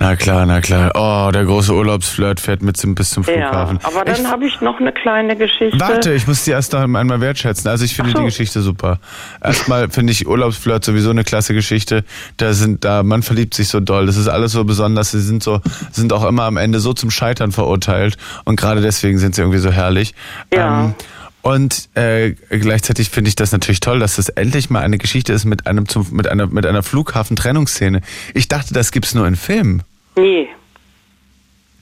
Na 0.01 0.15
klar, 0.15 0.45
na 0.45 0.61
klar. 0.61 0.91
Oh, 0.95 1.29
der 1.31 1.43
große 1.43 1.73
Urlaubsflirt 1.73 2.39
fährt 2.39 2.61
mit 2.61 2.77
zum, 2.77 2.95
bis 2.95 3.09
zum 3.09 3.23
Ja, 3.23 3.33
Flughafen. 3.33 3.79
aber 3.83 4.07
ich, 4.09 4.17
dann 4.17 4.31
habe 4.31 4.45
ich 4.45 4.61
noch 4.61 4.79
eine 4.79 4.93
kleine 4.93 5.35
Geschichte. 5.35 5.77
Warte, 5.77 6.13
ich 6.13 6.25
muss 6.25 6.45
die 6.45 6.51
erst 6.51 6.71
noch 6.71 6.79
einmal 6.79 7.19
wertschätzen. 7.19 7.69
Also 7.69 7.83
ich 7.83 7.95
finde 7.95 8.11
so. 8.11 8.19
die 8.19 8.25
Geschichte 8.25 8.61
super. 8.61 8.99
Erstmal 9.43 9.89
finde 9.89 10.13
ich 10.13 10.25
Urlaubsflirt 10.25 10.85
sowieso 10.85 11.09
eine 11.09 11.25
klasse 11.25 11.53
Geschichte. 11.53 12.05
Da 12.37 12.53
sind 12.53 12.85
da, 12.85 13.03
man 13.03 13.23
verliebt 13.23 13.53
sich 13.53 13.67
so 13.67 13.81
doll. 13.81 14.05
Das 14.05 14.15
ist 14.15 14.29
alles 14.29 14.53
so 14.53 14.63
besonders. 14.63 15.11
Sie 15.11 15.19
sind 15.19 15.43
so, 15.43 15.59
sind 15.91 16.13
auch 16.13 16.25
immer 16.25 16.43
am 16.43 16.55
Ende 16.55 16.79
so 16.79 16.93
zum 16.93 17.11
Scheitern 17.11 17.51
verurteilt. 17.51 18.17
Und 18.45 18.55
gerade 18.55 18.79
deswegen 18.79 19.17
sind 19.19 19.35
sie 19.35 19.41
irgendwie 19.41 19.59
so 19.59 19.71
herrlich. 19.71 20.15
Ja. 20.53 20.85
Ähm, 20.85 20.95
und 21.41 21.89
äh, 21.95 22.31
gleichzeitig 22.49 23.09
finde 23.09 23.29
ich 23.29 23.35
das 23.35 23.51
natürlich 23.51 23.79
toll, 23.79 23.99
dass 23.99 24.17
das 24.17 24.29
endlich 24.29 24.69
mal 24.69 24.81
eine 24.81 24.97
Geschichte 24.97 25.31
ist 25.33 25.45
mit 25.45 25.67
einem 25.67 25.87
zum, 25.87 26.07
mit 26.11 26.27
einer 26.27 26.47
mit 26.47 26.65
einer 26.65 26.83
Flughafentrennungsszene. 26.83 28.01
Ich 28.33 28.49
dachte, 28.49 28.73
das 28.73 28.91
gibt's 28.91 29.13
nur 29.13 29.25
in 29.25 29.35
Filmen. 29.35 29.83
Nee. 30.21 30.47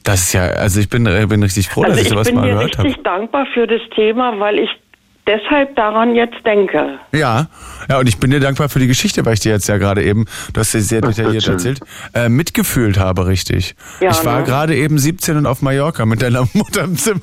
Das 0.03 0.21
ist 0.23 0.33
ja, 0.33 0.43
also 0.43 0.79
ich 0.79 0.89
bin, 0.89 1.05
äh, 1.05 1.25
bin 1.27 1.43
richtig 1.43 1.67
froh, 1.69 1.81
Also 1.83 1.91
dass 1.91 2.01
ich 2.01 2.07
ich 2.07 2.13
sowas 2.13 2.27
bin 2.27 2.35
mal 2.35 2.47
gehört 2.49 2.77
habe. 2.77 2.87
richtig 2.87 3.03
dankbar 3.03 3.45
für 3.53 3.67
das 3.67 3.81
Thema, 3.93 4.39
weil 4.39 4.59
ich 4.59 4.69
deshalb 5.27 5.75
daran 5.75 6.15
jetzt 6.15 6.37
denke. 6.45 6.99
Ja, 7.11 7.47
ja, 7.89 7.99
und 7.99 8.07
ich 8.07 8.17
bin 8.17 8.31
dir 8.31 8.39
dankbar 8.39 8.69
für 8.69 8.79
die 8.79 8.87
Geschichte, 8.87 9.25
weil 9.25 9.33
ich 9.33 9.41
dir 9.41 9.51
jetzt 9.51 9.67
ja 9.67 9.77
gerade 9.77 10.01
eben, 10.03 10.25
du 10.53 10.59
hast 10.61 10.71
sie 10.71 10.79
sehr 10.79 11.01
detailliert 11.01 11.45
erzählt, 11.47 11.81
äh, 12.13 12.29
mitgefühlt 12.29 12.97
habe, 12.97 13.27
richtig. 13.27 13.75
Ja, 13.99 14.11
ich 14.11 14.23
war 14.23 14.39
ne? 14.39 14.45
gerade 14.45 14.75
eben 14.75 14.97
17 14.97 15.35
und 15.37 15.45
auf 15.45 15.61
Mallorca 15.61 16.05
mit 16.05 16.21
deiner 16.21 16.47
Mutter 16.53 16.85
im 16.85 16.95
Zimmer. 16.95 17.19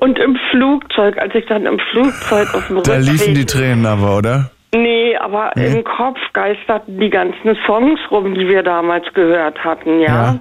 Und 0.00 0.18
im 0.18 0.36
Flugzeug, 0.50 1.16
als 1.18 1.32
ich 1.34 1.46
dann 1.46 1.64
im 1.64 1.78
Flugzeug 1.92 2.52
auf 2.54 2.66
dem 2.66 2.82
Da 2.82 2.94
Rückweg... 2.94 3.12
liefen 3.12 3.34
die 3.34 3.46
Tränen 3.46 3.86
aber, 3.86 4.16
oder? 4.16 4.50
Nee, 4.74 5.16
aber 5.18 5.52
Nee? 5.54 5.66
im 5.66 5.84
Kopf 5.84 6.18
geisterten 6.32 6.98
die 6.98 7.10
ganzen 7.10 7.56
Songs 7.66 8.00
rum, 8.10 8.34
die 8.34 8.48
wir 8.48 8.62
damals 8.62 9.04
gehört 9.12 9.62
hatten, 9.62 10.00
ja. 10.00 10.06
Ja. 10.06 10.38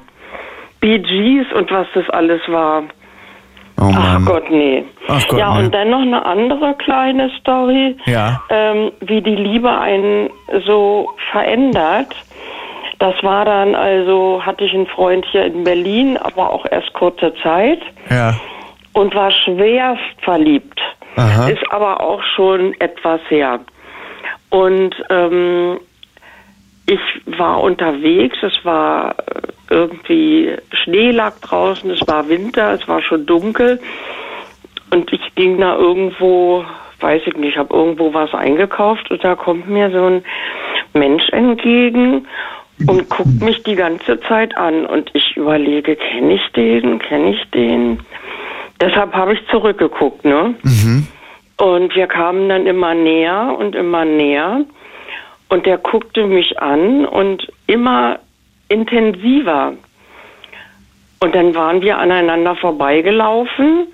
Bee 0.80 1.00
Gees 1.00 1.46
und 1.54 1.70
was 1.72 1.88
das 1.94 2.10
alles 2.10 2.42
war. 2.48 2.84
Oh 3.80 3.92
Ach. 3.94 4.26
Gott, 4.26 4.50
nee. 4.50 4.86
Ach 5.08 5.28
Gott, 5.28 5.40
ja, 5.40 5.54
nee. 5.54 5.66
und 5.66 5.76
dann 5.76 5.90
noch 5.90 6.02
eine 6.02 6.26
andere 6.26 6.76
kleine 6.76 7.30
Story, 7.40 7.98
Ja. 8.06 8.42
ähm, 8.50 8.92
wie 9.02 9.22
die 9.22 9.36
Liebe 9.36 9.70
einen 9.70 10.30
so 10.66 11.10
verändert. 11.32 12.16
Das 13.00 13.16
war 13.24 13.44
dann 13.46 13.76
also, 13.76 14.42
hatte 14.46 14.64
ich 14.64 14.74
einen 14.74 14.88
Freund 14.88 15.26
hier 15.32 15.46
in 15.46 15.64
Berlin, 15.64 16.18
aber 16.18 16.52
auch 16.54 16.66
erst 16.72 16.94
kurze 16.94 17.34
Zeit 17.44 17.80
Ja. 18.10 18.36
und 18.94 19.14
war 19.14 19.32
schwerst 19.32 20.02
verliebt. 20.22 20.80
Aha. 21.18 21.50
Ist 21.50 21.70
aber 21.72 22.00
auch 22.00 22.22
schon 22.36 22.74
etwas 22.80 23.20
her. 23.30 23.60
Und 24.52 24.93
ähm, 25.10 25.80
ich 26.86 26.99
war 27.26 27.64
unterwegs, 27.64 28.38
es 28.41 28.64
war 28.64 29.16
äh, 29.18 29.74
irgendwie 29.74 30.52
Schnee 30.74 31.12
lag 31.12 31.39
draußen, 31.39 31.89
es 31.89 32.06
war 32.08 32.28
Winter, 32.28 32.74
es 32.74 32.86
war 32.88 33.02
schon 33.02 33.26
dunkel 33.26 33.80
und 34.91 35.12
ich 35.14 35.22
ging 35.36 35.58
da 35.58 35.78
irgendwo, 35.78 36.66
weiß 36.99 37.22
ich 37.26 37.38
nicht, 37.38 37.58
habe 37.58 37.74
irgendwo 37.74 38.14
was 38.14 38.34
eingekauft 38.34 39.10
und 39.10 39.24
da 39.24 39.36
kommt 39.36 39.70
mir 39.70 39.89
so 39.89 40.06
ein 40.06 40.24
Mensch 40.93 41.30
entgegen 41.30 42.28
und 42.88 43.10
guckt 43.10 43.41
mich 43.41 43.64
die 43.64 43.76
ganze 43.76 44.20
Zeit 44.22 44.58
an 44.58 44.86
und 44.86 45.12
ich 45.14 45.38
überlege, 45.38 45.95
kenne 45.95 46.34
ich 46.34 46.52
den, 46.52 46.99
kenne 46.99 47.36
ich 47.36 47.49
den? 47.52 47.99
Deshalb 48.82 49.14
habe 49.14 49.34
ich 49.34 49.39
zurückgeguckt, 49.47 50.26
ne? 50.26 50.56
Und 51.62 51.93
wir 51.93 52.07
kamen 52.07 52.49
dann 52.49 52.66
immer 52.66 52.95
näher 52.95 53.55
und 53.55 53.76
immer 53.76 54.03
näher. 54.03 54.66
Und 55.47 55.68
der 55.68 55.78
guckte 55.78 56.26
mich 56.26 56.59
an 56.59 57.05
und 57.05 57.51
immer 57.68 58.18
intensiver. 58.68 59.74
Und 61.20 61.36
dann 61.36 61.53
waren 61.53 61.84
wir 61.84 61.99
aneinander 61.99 62.55
vorbeigelaufen. 62.55 63.86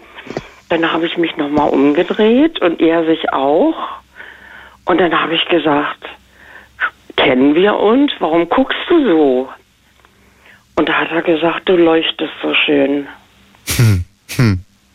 Dann 0.70 0.90
habe 0.94 1.08
ich 1.08 1.18
mich 1.18 1.36
nochmal 1.36 1.70
umgedreht 1.70 2.62
und 2.62 2.80
er 2.80 3.06
sich 3.06 3.34
auch. 3.34 3.76
Und 4.86 5.02
dann 5.02 5.20
habe 5.20 5.36
ich 5.36 5.44
gesagt, 5.50 6.06
kennen 7.18 7.54
wir 7.54 7.78
uns? 7.78 8.14
Warum 8.20 8.48
guckst 8.48 8.80
du 8.88 9.10
so? 9.10 9.50
Und 10.76 10.88
da 10.88 10.94
hat 10.94 11.12
er 11.12 11.22
gesagt, 11.22 11.68
du 11.68 11.76
leuchtest 11.76 12.32
so 12.42 12.54
schön. 12.54 13.10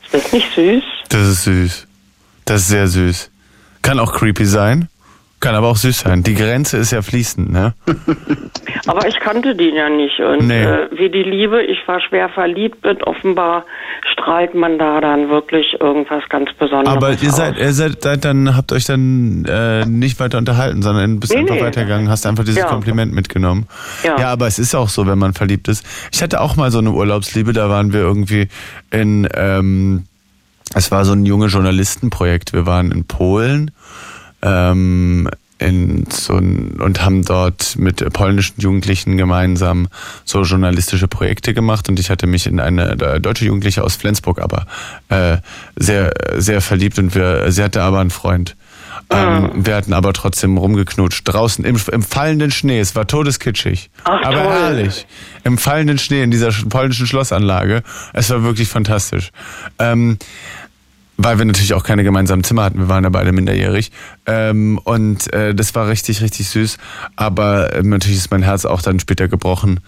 Ist 0.05 0.15
das 0.15 0.33
nicht 0.33 0.55
süß? 0.55 0.85
Das 1.11 1.21
ist 1.21 1.45
süß. 1.45 1.92
Das 2.45 2.63
ist 2.63 2.69
sehr 2.69 2.87
süß. 2.89 3.31
Kann 3.83 3.99
auch 3.99 4.13
creepy 4.13 4.45
sein, 4.45 4.89
kann 5.41 5.55
aber 5.57 5.69
auch 5.69 5.77
süß 5.77 6.01
sein. 6.01 6.23
Die 6.23 6.35
Grenze 6.35 6.77
ist 6.77 6.93
ja 6.93 7.03
fließend, 7.03 7.51
ne? 7.51 7.75
Aber 8.87 9.07
ich 9.07 9.19
kannte 9.21 9.55
den 9.57 9.75
ja 9.77 9.89
nicht. 9.89 10.19
Und 10.21 10.47
Nee. 10.49 10.63
äh, 10.65 10.89
wie 10.93 11.09
die 11.11 11.23
Liebe, 11.23 11.63
ich 11.63 11.79
war 11.87 12.01
schwer 12.01 12.29
verliebt 12.29 12.85
und 12.87 13.03
offenbar 13.07 13.65
strahlt 14.13 14.55
man 14.55 14.79
da 14.79 15.01
dann 15.01 15.29
wirklich 15.29 15.77
irgendwas 15.81 16.23
ganz 16.29 16.51
Besonderes 16.59 16.97
Aber 16.97 17.11
ihr 17.11 17.31
seid, 17.31 17.59
ihr 17.59 17.73
seid, 17.73 18.03
seid 18.03 18.25
dann, 18.25 18.57
habt 18.57 18.73
euch 18.73 18.85
dann 18.85 19.45
äh, 19.49 19.85
nicht 19.87 20.19
weiter 20.21 20.39
unterhalten, 20.39 20.83
sondern 20.83 21.21
bist 21.21 21.33
Nee, 21.33 21.41
einfach 21.41 21.55
nee. 21.57 21.63
weitergegangen, 21.63 22.09
hast 22.09 22.27
einfach 22.27 22.45
dieses 22.45 22.61
Ja. 22.61 22.67
Kompliment 22.67 23.13
mitgenommen. 23.13 23.67
Ja. 24.05 24.19
ja, 24.19 24.29
aber 24.33 24.47
es 24.49 24.59
ist 24.59 24.75
auch 24.75 24.89
so, 24.89 25.07
wenn 25.07 25.19
man 25.19 25.33
verliebt 25.33 25.69
ist. 25.69 25.85
Ich 26.13 26.23
hatte 26.23 26.41
auch 26.41 26.57
mal 26.57 26.71
so 26.71 26.79
eine 26.79 26.91
Urlaubsliebe, 26.91 27.53
da 27.53 27.69
waren 27.69 27.93
wir 27.93 28.01
irgendwie 28.01 28.49
in, 28.91 29.29
ähm, 29.35 30.05
es 30.75 30.91
war 30.91 31.05
so 31.05 31.13
ein 31.13 31.27
junge 31.27 31.47
Journalistenprojekt. 31.47 32.53
Wir 32.53 32.67
waren 32.67 32.93
in 32.93 33.05
Polen 33.05 33.71
ähm, 34.43 35.29
in 35.59 36.07
so 36.11 36.35
ein, 36.35 36.81
und 36.81 37.05
haben 37.05 37.25
dort 37.25 37.77
mit 37.77 38.13
polnischen 38.13 38.61
Jugendlichen 38.61 39.17
gemeinsam 39.17 39.89
so 40.25 40.43
journalistische 40.43 41.09
Projekte 41.09 41.55
gemacht 41.55 41.89
und 41.89 42.01
ich 42.01 42.11
hatte 42.11 42.27
mich 42.27 42.47
in 42.47 42.59
eine 42.59 42.93
äh, 42.93 43.21
deutsche 43.21 43.45
Jugendliche 43.45 43.85
aus 43.85 43.97
Flensburg 43.97 44.41
aber 44.41 44.67
äh, 45.09 45.39
sehr 45.77 46.13
sehr 46.37 46.61
verliebt 46.61 46.99
und 46.99 47.15
wir 47.15 47.51
sie 47.53 47.63
hatte 47.63 47.83
aber 47.83 48.01
einen 48.01 48.11
Freund. 48.11 48.57
Ähm, 49.15 49.51
wir 49.67 49.77
hatten 49.77 49.93
aber 49.93 50.13
trotzdem 50.13 50.57
rumgeknutscht 50.59 51.23
draußen 51.27 51.65
im, 51.65 51.79
im 51.93 52.03
fallenden 52.03 52.51
Schnee. 52.51 52.81
Es 52.81 52.95
war 52.95 53.07
todeskitschig, 53.07 53.91
Ach, 54.05 54.23
aber 54.25 54.43
toll. 54.43 54.53
herrlich. 54.53 55.07
Im 55.45 55.59
fallenden 55.59 55.99
Schnee 55.99 56.23
in 56.23 56.31
dieser 56.31 56.49
sch- 56.49 56.69
polnischen 56.69 57.07
Schlossanlage. 57.07 57.83
Es 58.13 58.31
war 58.31 58.43
wirklich 58.43 58.69
fantastisch. 58.69 59.31
Ähm, 59.79 60.19
weil 61.19 61.39
wir 61.39 61.45
natürlich 61.45 61.75
auch 61.75 61.85
keine 61.85 62.05
gemeinsamen 62.05 62.43
Zimmer 62.43 62.65
hatten. 62.65 62.79
Wir 62.79 62.89
waren 62.89 63.05
ja 63.05 63.11
beide 63.11 63.33
minderjährig. 63.33 63.93
Ähm, 64.27 64.79
und 64.83 65.33
äh, 65.33 65.55
das 65.55 65.75
war 65.75 65.87
richtig, 65.89 66.21
richtig 66.23 66.49
süß. 66.49 66.79
Aber 67.17 67.73
äh, 67.75 67.83
natürlich 67.83 68.17
ist 68.19 68.31
mein 68.31 68.43
Herz 68.43 68.65
auch 68.65 68.83
dann 68.83 68.99
später 68.99 69.29
gebrochen, 69.29 69.81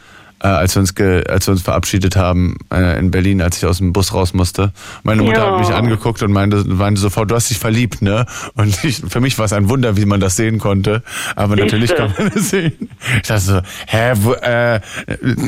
äh, 0.44 0.48
als 0.48 0.76
wir 0.76 0.80
uns 0.80 0.94
ge, 0.94 1.24
als 1.26 1.46
wir 1.48 1.52
uns 1.52 1.62
verabschiedet 1.62 2.16
haben 2.16 2.56
äh, 2.72 2.98
in 2.98 3.10
Berlin, 3.10 3.40
als 3.42 3.56
ich 3.56 3.66
aus 3.66 3.78
dem 3.78 3.92
Bus 3.94 4.12
raus 4.12 4.34
musste. 4.34 4.72
Meine 5.02 5.22
Mutter 5.22 5.38
Ja. 5.44 5.52
hat 5.52 5.58
mich 5.60 5.74
angeguckt 5.74 6.22
und 6.22 6.32
meinte, 6.32 6.58
meinte 6.66 7.00
sofort, 7.00 7.30
du 7.30 7.34
hast 7.34 7.48
dich 7.50 7.58
verliebt, 7.58 8.02
ne? 8.02 8.26
Und 8.54 8.84
ich, 8.84 8.98
für 9.08 9.20
mich 9.20 9.38
war 9.38 9.46
es 9.46 9.52
ein 9.54 9.68
Wunder, 9.70 9.96
wie 9.96 10.04
man 10.04 10.20
das 10.20 10.36
sehen 10.36 10.58
konnte. 10.58 11.02
Aber 11.34 11.56
natürlich 11.56 11.90
Siehste. 11.90 11.96
kann 11.96 12.14
man 12.18 12.30
das 12.34 12.50
sehen. 12.50 12.90
Ich 13.16 13.28
dachte 13.28 13.40
so, 13.40 13.60
hä, 13.86 14.12
wo, 14.16 14.32
äh, 14.34 14.80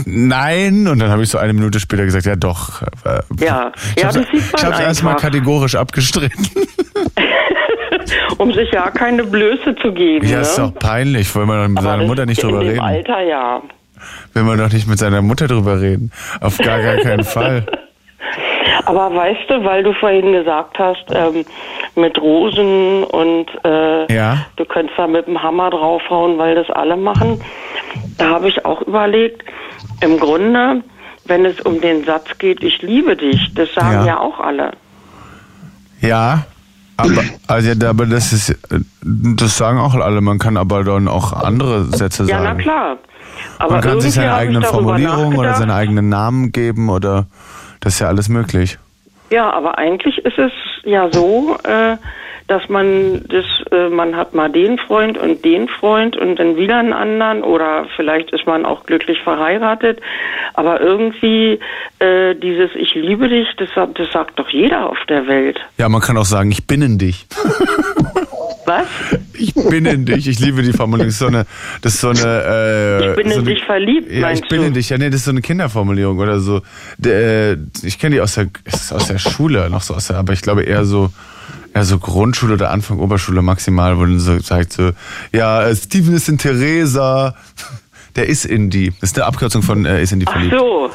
nein. 0.07 0.88
Und 0.88 0.99
dann 0.99 1.11
habe 1.11 1.22
ich 1.22 1.28
so 1.28 1.38
eine 1.38 1.53
Minute 1.53 1.78
später 1.78 2.05
gesagt, 2.05 2.24
ja 2.26 2.36
doch. 2.36 2.82
Äh, 3.05 3.20
Ja. 3.44 3.72
ich 3.94 4.03
Ja, 4.03 4.09
hab's- 4.09 4.14
das 4.16 4.26
sieht 4.32 4.42
Ich 4.47 4.53
man 4.53 4.62
habe 4.62 4.74
es 4.74 4.80
erstmal 4.80 5.16
kategorisch 5.16 5.74
abgestritten. 5.74 6.49
um 8.38 8.53
sich 8.53 8.70
ja 8.72 8.90
keine 8.90 9.24
Blöße 9.24 9.74
zu 9.82 9.92
geben. 9.92 10.26
Ja, 10.26 10.36
ne? 10.36 10.42
ist 10.42 10.57
doch 10.59 10.72
peinlich, 10.74 11.34
man 11.34 11.49
doch 11.49 11.68
mit 11.68 11.78
Aber 11.78 11.88
seiner 11.90 12.07
Mutter 12.07 12.26
nicht 12.26 12.42
drüber 12.42 12.61
reden. 12.61 12.80
Alter 12.80 13.20
ja. 13.22 13.62
Will 14.35 14.43
man 14.45 14.59
doch 14.59 14.73
nicht 14.73 14.87
mit 14.89 14.99
seiner 14.99 15.23
Mutter 15.23 15.47
drüber 15.49 15.81
reden. 15.81 16.11
Auf 16.41 16.59
gar, 16.59 16.81
gar 16.83 16.97
keinen 16.97 17.25
Fall. 17.37 17.65
Aber 18.85 19.15
weißt 19.15 19.49
du, 19.49 19.65
weil 19.65 19.83
du 19.83 19.93
vorhin 19.95 20.33
gesagt 20.33 20.79
hast, 20.79 21.05
ähm, 21.11 21.45
mit 21.97 22.19
Rosen 22.21 23.03
und 23.05 23.47
äh, 23.65 24.13
Ja. 24.13 24.47
du 24.57 24.65
könntest 24.65 24.99
da 24.99 25.07
mit 25.07 25.27
dem 25.27 25.43
Hammer 25.43 25.71
draufhauen, 25.71 26.39
weil 26.39 26.55
das 26.55 26.71
alle 26.71 26.97
machen. 26.97 27.41
Da 28.19 28.29
habe 28.31 28.49
ich 28.49 28.65
auch 28.65 28.83
überlegt, 28.83 29.43
im 30.03 30.19
Grunde, 30.19 30.83
wenn 31.25 31.45
es 31.45 31.61
um 31.63 31.81
den 31.81 32.05
Satz 32.05 32.37
geht, 32.39 32.63
ich 32.63 32.83
liebe 32.83 33.17
dich, 33.17 33.53
das 33.55 33.73
sagen 33.75 33.93
Ja. 33.93 34.07
ja, 34.07 34.21
auch 34.21 34.39
alle. 34.39 34.73
Ja, 36.01 36.45
aber, 36.99 37.23
also, 37.49 37.87
aber 37.87 38.07
das 38.07 38.33
ist, 38.33 38.51
äh, 38.51 38.81
das 39.03 39.57
sagen 39.57 39.79
auch 39.79 39.95
alle. 39.95 40.21
Man 40.21 40.39
kann 40.39 40.57
aber 40.57 40.85
dann 40.85 41.09
auch 41.09 41.33
andere 41.33 41.85
Sätze 41.85 42.25
Ja, 42.25 42.39
na 42.39 42.45
sagen. 42.45 42.59
klar. 42.59 42.97
Aber 43.59 43.72
Man 43.74 43.80
kann 43.82 44.01
sich 44.01 44.14
seine 44.14 44.34
eigenen 44.34 44.62
Formulierungen 44.62 45.28
oder 45.36 45.51
nachgedacht. 45.51 45.59
seine 45.59 45.74
eigenen 45.74 46.09
Namen 46.09 46.53
geben 46.53 46.88
oder 46.90 47.26
das 47.80 47.94
ist 47.94 48.01
ja 48.01 48.09
alles 48.09 48.28
möglich. 48.28 48.78
Ja, 49.30 49.51
aber 49.53 49.78
eigentlich 49.78 50.18
ist 50.18 50.38
es 50.38 50.53
ja 50.84 51.09
so, 51.11 51.57
äh, 51.64 51.97
dass 52.49 52.68
man 52.68 53.24
das, 53.28 53.44
äh, 53.72 53.88
man 53.88 54.14
hat 54.16 54.32
mal 54.34 54.49
den 54.49 54.78
Freund 54.78 55.18
und 55.18 55.44
den 55.44 55.66
Freund 55.68 56.16
und 56.16 56.36
dann 56.36 56.55
wieder 56.57 56.76
einen 56.78 56.92
anderen 56.92 57.42
oder 57.42 57.86
vielleicht 57.97 58.30
ist 58.30 58.47
man 58.47 58.64
auch 58.64 58.86
glücklich 58.86 59.18
verheiratet. 59.22 60.01
Aber 60.55 60.80
irgendwie 60.80 61.59
äh, 61.99 62.36
dieses 62.36 62.70
Ich 62.76 62.94
liebe 62.94 63.28
dich, 63.28 63.49
das, 63.57 63.68
sagt- 63.74 63.99
das 63.99 64.12
sagt 64.12 64.38
doch 64.38 64.49
jeder 64.51 64.88
auf 64.88 64.99
der 65.09 65.26
Welt. 65.26 65.59
Ja, 65.76 65.88
man 65.88 66.01
kann 66.01 66.16
auch 66.16 66.24
sagen, 66.24 66.53
ich 66.53 66.68
bin 66.68 66.82
in 66.82 66.99
dich. 66.99 67.26
Was? 68.64 68.86
Ich 69.55 69.68
bin 69.68 69.86
in 69.86 70.05
dich. 70.05 70.26
Ich 70.28 70.38
liebe 70.40 70.62
die 70.62 70.72
Formulierung. 70.72 71.09
Das 71.09 71.14
ist 71.14 71.18
so 71.20 71.26
eine, 71.26 71.47
das 71.82 71.94
ist 71.94 72.01
so 72.01 72.09
eine, 72.11 72.20
äh, 73.03 73.11
Ich 73.11 73.16
bin 73.16 73.28
so 73.28 73.34
in 73.34 73.40
eine, 73.47 73.55
dich 73.55 73.64
verliebt, 73.64 74.11
Ja, 74.12 74.30
ich 74.32 74.40
bin 74.49 74.61
du? 74.62 74.66
in 74.66 74.74
dich. 74.74 74.88
Ja, 74.88 74.99
nee, 74.99 75.11
das 75.11 75.20
ist 75.20 75.24
so 75.26 75.30
eine 75.30 75.40
Kinderformulierung 75.42 76.18
oder 76.18 76.40
so. 76.40 76.62
Der, 76.99 77.53
äh, 77.53 77.57
ich 77.82 77.99
kenne 77.99 78.16
die 78.16 78.20
aus 78.20 78.34
der, 78.34 78.49
aus 78.90 79.09
der 79.09 79.18
Schule, 79.18 79.68
noch 79.70 79.82
so 79.82 79.94
aus 79.94 80.09
der, 80.09 80.16
aber 80.16 80.32
ich 80.32 80.42
glaube 80.42 80.62
eher 80.64 80.84
so, 80.84 81.11
eher 81.74 81.84
so 81.84 81.99
Grundschule 81.99 82.55
oder 82.55 82.70
Anfang 82.70 82.99
Oberschule 83.01 83.42
maximal, 83.42 83.99
wo 83.99 84.03
dann 84.03 84.18
so 84.18 84.38
sagt 84.40 84.72
so, 84.72 84.90
ja, 85.32 85.66
äh, 85.66 85.76
Steven 85.76 86.14
ist 86.14 86.28
in 86.28 86.38
Theresa. 86.38 87.34
Der 88.16 88.26
ist 88.28 88.47
in 88.47 88.70
die. 88.70 88.92
Das 89.01 89.11
ist 89.11 89.16
eine 89.18 89.26
Abkürzung 89.26 89.62
von 89.62 89.84
äh, 89.84 90.03
ist 90.03 90.11
in 90.12 90.20
die 90.20 90.26
Ach 90.26 90.32
verliebt. 90.32 90.55
so. 90.59 90.90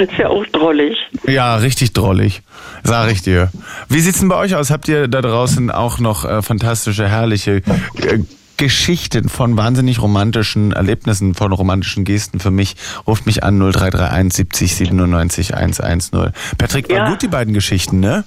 Ist 0.00 0.12
ja 0.18 0.28
auch 0.28 0.44
drollig. 0.46 0.96
Ja, 1.26 1.56
richtig 1.56 1.92
drollig. 1.92 2.42
Sag 2.84 3.10
ich 3.12 3.22
dir. 3.22 3.50
Wie 3.88 4.00
sieht's 4.00 4.20
denn 4.20 4.28
bei 4.28 4.36
euch 4.36 4.54
aus? 4.56 4.70
Habt 4.70 4.88
ihr 4.88 5.08
da 5.08 5.20
draußen 5.22 5.70
auch 5.70 5.98
noch 5.98 6.24
äh, 6.24 6.42
fantastische, 6.42 7.08
herrliche 7.08 7.56
äh, 7.56 8.18
Geschichten 8.56 9.28
von 9.28 9.56
wahnsinnig 9.56 10.02
romantischen 10.02 10.72
Erlebnissen, 10.72 11.34
von 11.34 11.52
romantischen 11.52 12.04
Gesten 12.04 12.40
für 12.40 12.50
mich? 12.50 12.76
Ruft 13.06 13.26
mich 13.26 13.42
an 13.44 13.58
0331 13.58 14.32
70 14.36 14.74
97 14.76 15.54
110. 15.54 16.32
Patrick, 16.58 16.88
war 16.90 16.96
Ja. 16.96 17.08
gut 17.10 17.22
die 17.22 17.28
beiden 17.28 17.54
Geschichten, 17.54 18.00
ne? 18.00 18.24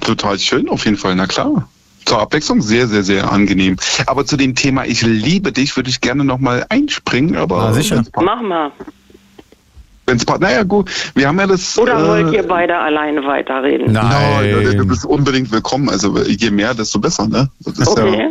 Total 0.00 0.38
schön, 0.38 0.68
auf 0.68 0.84
jeden 0.84 0.96
Fall, 0.96 1.14
na 1.14 1.26
klar. 1.26 1.68
Zur 2.06 2.20
Abwechslung 2.20 2.62
sehr, 2.62 2.88
sehr, 2.88 3.02
sehr 3.04 3.30
angenehm. 3.30 3.76
Aber 4.06 4.24
zu 4.26 4.36
dem 4.36 4.54
Thema 4.56 4.86
Ich 4.86 5.02
liebe 5.02 5.52
dich 5.52 5.76
würde 5.76 5.90
ich 5.90 6.00
gerne 6.00 6.24
nochmal 6.24 6.66
einspringen, 6.68 7.36
aber 7.36 7.58
Na, 7.68 7.72
sicher. 7.72 8.02
Mach 8.20 8.40
mal. 8.42 8.72
Wenn's 10.10 10.24
pa- 10.24 10.38
naja 10.38 10.62
gut, 10.64 10.90
wir 11.14 11.28
haben 11.28 11.38
ja 11.38 11.46
das. 11.46 11.78
Oder 11.78 11.98
äh, 11.98 12.06
wollt 12.08 12.32
ihr 12.34 12.42
beide 12.46 12.76
alleine 12.76 13.24
weiterreden? 13.24 13.92
Nein. 13.92 14.04
Nein. 14.10 14.76
du 14.76 14.86
bist 14.86 15.04
unbedingt 15.06 15.50
willkommen. 15.52 15.88
Also 15.88 16.18
je 16.18 16.50
mehr, 16.50 16.74
desto 16.74 16.98
besser, 16.98 17.26
ne? 17.28 17.48
Das 17.64 17.78
ist 17.78 17.96
ja, 17.96 18.04
Okay. 18.04 18.30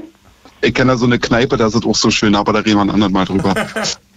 ich 0.62 0.74
kenne 0.74 0.92
da 0.92 0.98
so 0.98 1.06
eine 1.06 1.18
Kneipe, 1.20 1.58
da 1.58 1.68
ist 1.68 1.76
es 1.76 1.86
auch 1.86 1.96
so 1.96 2.12
schön, 2.12 2.36
aber 2.36 2.54
da 2.54 2.60
reden 2.60 2.76
wir 2.78 2.82
ein 2.82 2.90
andermal 2.92 3.26
Mal 3.26 3.26
drüber. 3.26 3.56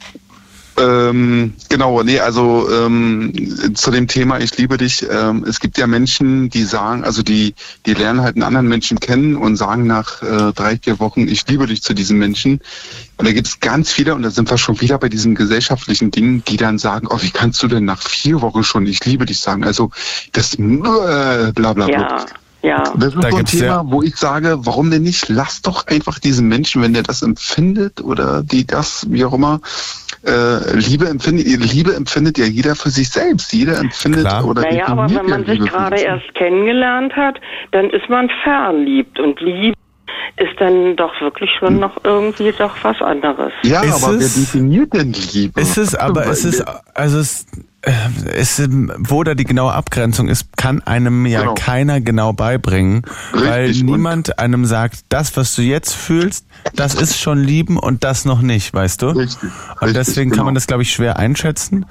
ähm, 0.83 1.55
genau, 1.69 2.03
nee, 2.03 2.19
also 2.21 2.69
ähm, 2.71 3.75
zu 3.75 3.91
dem 3.91 4.09
Thema 4.09 4.41
Ich 4.41 4.57
liebe 4.59 4.77
dich. 4.77 5.07
Ähm, 5.09 5.45
es 5.47 5.61
gibt 5.61 5.79
ja 5.79 5.87
Menschen, 5.87 6.51
die 6.51 6.65
sagen, 6.65 7.05
also 7.05 7.23
die, 7.23 7.55
die 7.87 7.95
lernen 7.95 8.23
halt 8.23 8.37
einen 8.37 8.43
anderen 8.43 8.69
Menschen 8.69 8.99
kennen 9.01 9.37
und 9.37 9.57
sagen 9.57 9.87
nach 9.87 10.23
äh, 10.23 10.53
drei, 10.53 10.79
vier 10.83 10.99
Wochen, 11.01 11.29
ich 11.29 11.47
liebe 11.49 11.67
dich 11.67 11.83
zu 11.83 11.95
diesem 11.95 12.19
Menschen. 12.19 12.61
Und 13.17 13.27
da 13.27 13.33
gibt 13.33 13.47
es 13.47 13.61
ganz 13.61 13.93
viele, 13.93 14.15
und 14.15 14.23
da 14.23 14.31
sind 14.31 14.51
wir 14.51 14.59
schon 14.59 14.81
wieder 14.81 14.99
bei 14.99 15.09
diesen 15.09 15.35
gesellschaftlichen 15.35 16.11
Dingen, 16.11 16.43
die 16.47 16.57
dann 16.57 16.79
sagen, 16.79 17.07
oh, 17.09 17.19
wie 17.21 17.31
kannst 17.31 17.63
du 17.63 17.69
denn 17.69 17.85
nach 17.85 18.03
vier 18.03 18.41
Wochen 18.43 18.65
schon 18.65 18.87
ich 18.87 19.05
liebe 19.05 19.27
dich 19.27 19.41
sagen? 19.41 19.65
Also 19.65 19.91
das 20.33 20.55
äh, 20.55 20.59
bla 20.59 21.53
bla 21.53 21.73
bla. 21.73 21.89
Ja, 21.89 22.27
ja. 22.63 22.83
Das 22.97 23.15
ist 23.15 23.17
Da 23.17 23.23
so 23.23 23.29
ein 23.29 23.37
gibt's 23.37 23.53
Thema, 23.53 23.67
ja- 23.67 23.85
wo 23.87 24.03
ich 24.03 24.17
sage, 24.17 24.59
warum 24.61 24.91
denn 24.91 25.03
nicht? 25.03 25.29
Lass 25.29 25.63
doch 25.63 25.87
einfach 25.87 26.19
diesen 26.19 26.49
Menschen, 26.49 26.83
wenn 26.83 26.95
der 26.95 27.03
das 27.03 27.23
empfindet 27.23 28.01
oder 28.03 28.43
die 28.43 28.67
das, 28.67 29.07
wie 29.11 29.25
auch 29.25 29.35
immer, 29.35 29.61
äh, 30.25 30.77
Liebe 30.77 31.09
empfindet, 31.09 31.47
Liebe 31.47 31.95
empfindet 31.95 32.39
ja 32.39 32.45
jeder 32.45 32.77
für 32.77 32.91
sich 32.91 33.11
selbst. 33.11 33.53
Jeder 33.53 33.79
empfindet 33.79 34.21
Klar. 34.21 34.47
oder 34.47 34.63
Naja, 34.63 34.87
aber 34.89 35.09
wenn 35.11 35.27
man 35.27 35.41
ja 35.41 35.47
sich 35.47 35.59
Liebe 35.59 35.67
gerade 35.67 35.97
erst 36.01 36.35
kennengelernt 36.35 37.15
hat, 37.17 37.41
dann 37.73 37.91
ist 37.91 38.09
man 38.09 38.31
verliebt. 38.45 39.19
Und 39.19 39.41
Liebe 39.41 39.75
ist 40.37 40.59
dann 40.59 40.97
doch 40.97 41.13
wirklich 41.21 41.51
schon 41.59 41.79
noch 41.79 41.97
irgendwie 42.05 42.53
doch 42.53 42.75
was 42.83 43.01
anderes. 43.01 43.53
Ja, 43.65 43.83
Ist 43.83 44.03
aber 44.03 44.19
wer 44.19 44.27
es- 44.27 44.35
definiert 44.35 44.93
denn 44.95 45.13
Liebe? 45.13 45.61
Ist 45.61 45.77
es, 45.79 45.95
aber 45.95 46.27
es 46.27 46.45
ist, 46.45 46.65
also 46.95 47.19
es, 47.19 47.47
äh, 47.83 47.91
es, 48.35 48.59
ähm, 48.61 48.93
wo 48.99 49.23
da 49.25 49.35
die 49.35 49.45
genaue 49.45 49.73
Abgrenzung 49.73 50.29
ist, 50.29 50.57
kann 50.57 50.81
einem 50.83 51.27
ja 51.27 51.41
Genau. 51.41 51.55
keiner 51.55 52.01
genau 52.01 52.33
beibringen, 52.33 53.03
weil 53.33 53.67
Richtig, 53.67 53.83
und- 53.83 53.91
niemand 53.91 54.39
einem 54.39 54.65
sagt, 54.65 55.01
das, 55.11 55.37
was 55.37 55.55
du 55.55 55.63
jetzt 55.63 55.93
fühlst, 55.93 56.47
das 56.77 56.95
ist 56.95 57.19
schon 57.19 57.43
lieben 57.43 57.77
und 57.79 58.05
das 58.05 58.25
noch 58.25 58.41
nicht, 58.41 58.73
weißt 58.73 59.03
du? 59.03 59.07
Richtig, 59.09 59.43
Und 59.43 59.51
richtig, 59.89 59.93
deswegen 59.95 60.31
kann 60.31 60.37
genau. 60.39 60.45
man 60.47 60.55
das, 60.55 60.67
glaube 60.67 60.83
ich, 60.83 60.93
schwer 60.93 61.19
einschätzen. 61.19 61.85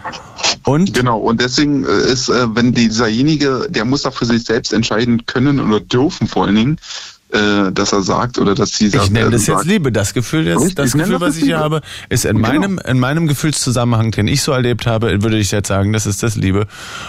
Und 0.63 0.93
Genau, 0.93 1.19
und 1.19 1.41
deswegen 1.41 1.83
äh, 1.83 1.87
ist, 2.11 2.29
äh, 2.29 2.55
wenn 2.55 2.71
dieserjenige, 2.73 3.67
der 3.69 3.85
muss 3.85 4.03
da 4.03 4.11
für 4.11 4.25
sich 4.25 4.43
selbst 4.45 4.73
entscheiden 4.73 5.25
können 5.25 5.59
oder 5.59 5.79
dürfen 5.79 6.27
vor 6.27 6.45
allen 6.45 6.55
Dingen, 6.55 6.77
äh, 7.33 7.71
dass 7.71 7.93
er 7.93 8.01
sagt 8.01 8.37
oder 8.39 8.55
dass 8.55 8.75
sie 8.77 8.89
sagt. 8.89 9.05
ich 9.05 9.11
nenne 9.11 9.27
äh, 9.27 9.31
das 9.31 9.47
jetzt 9.47 9.55
sagt, 9.57 9.67
Liebe. 9.67 9.91
Das 9.91 10.13
Gefühl, 10.13 10.45
das, 10.45 10.57
Richtig, 10.59 10.75
das 10.75 10.93
Gefühl, 10.93 11.11
das 11.13 11.21
was 11.21 11.35
ich 11.37 11.43
Liebe. 11.43 11.55
hier 11.55 11.59
habe, 11.63 11.81
ist 12.09 12.25
in 12.25 12.37
Genau. 12.37 12.47
meinem, 12.49 12.79
in 12.85 12.99
meinem 12.99 13.27
Gefühlszusammenhang, 13.27 14.11
den 14.11 14.27
ich 14.27 14.41
so 14.41 14.51
erlebt 14.51 14.85
habe, 14.87 15.21
würde 15.23 15.37
ich 15.37 15.51
jetzt 15.51 15.67
sagen, 15.67 15.93
das 15.93 16.05
ist 16.05 16.23
das 16.23 16.35
Liebe. 16.35 16.67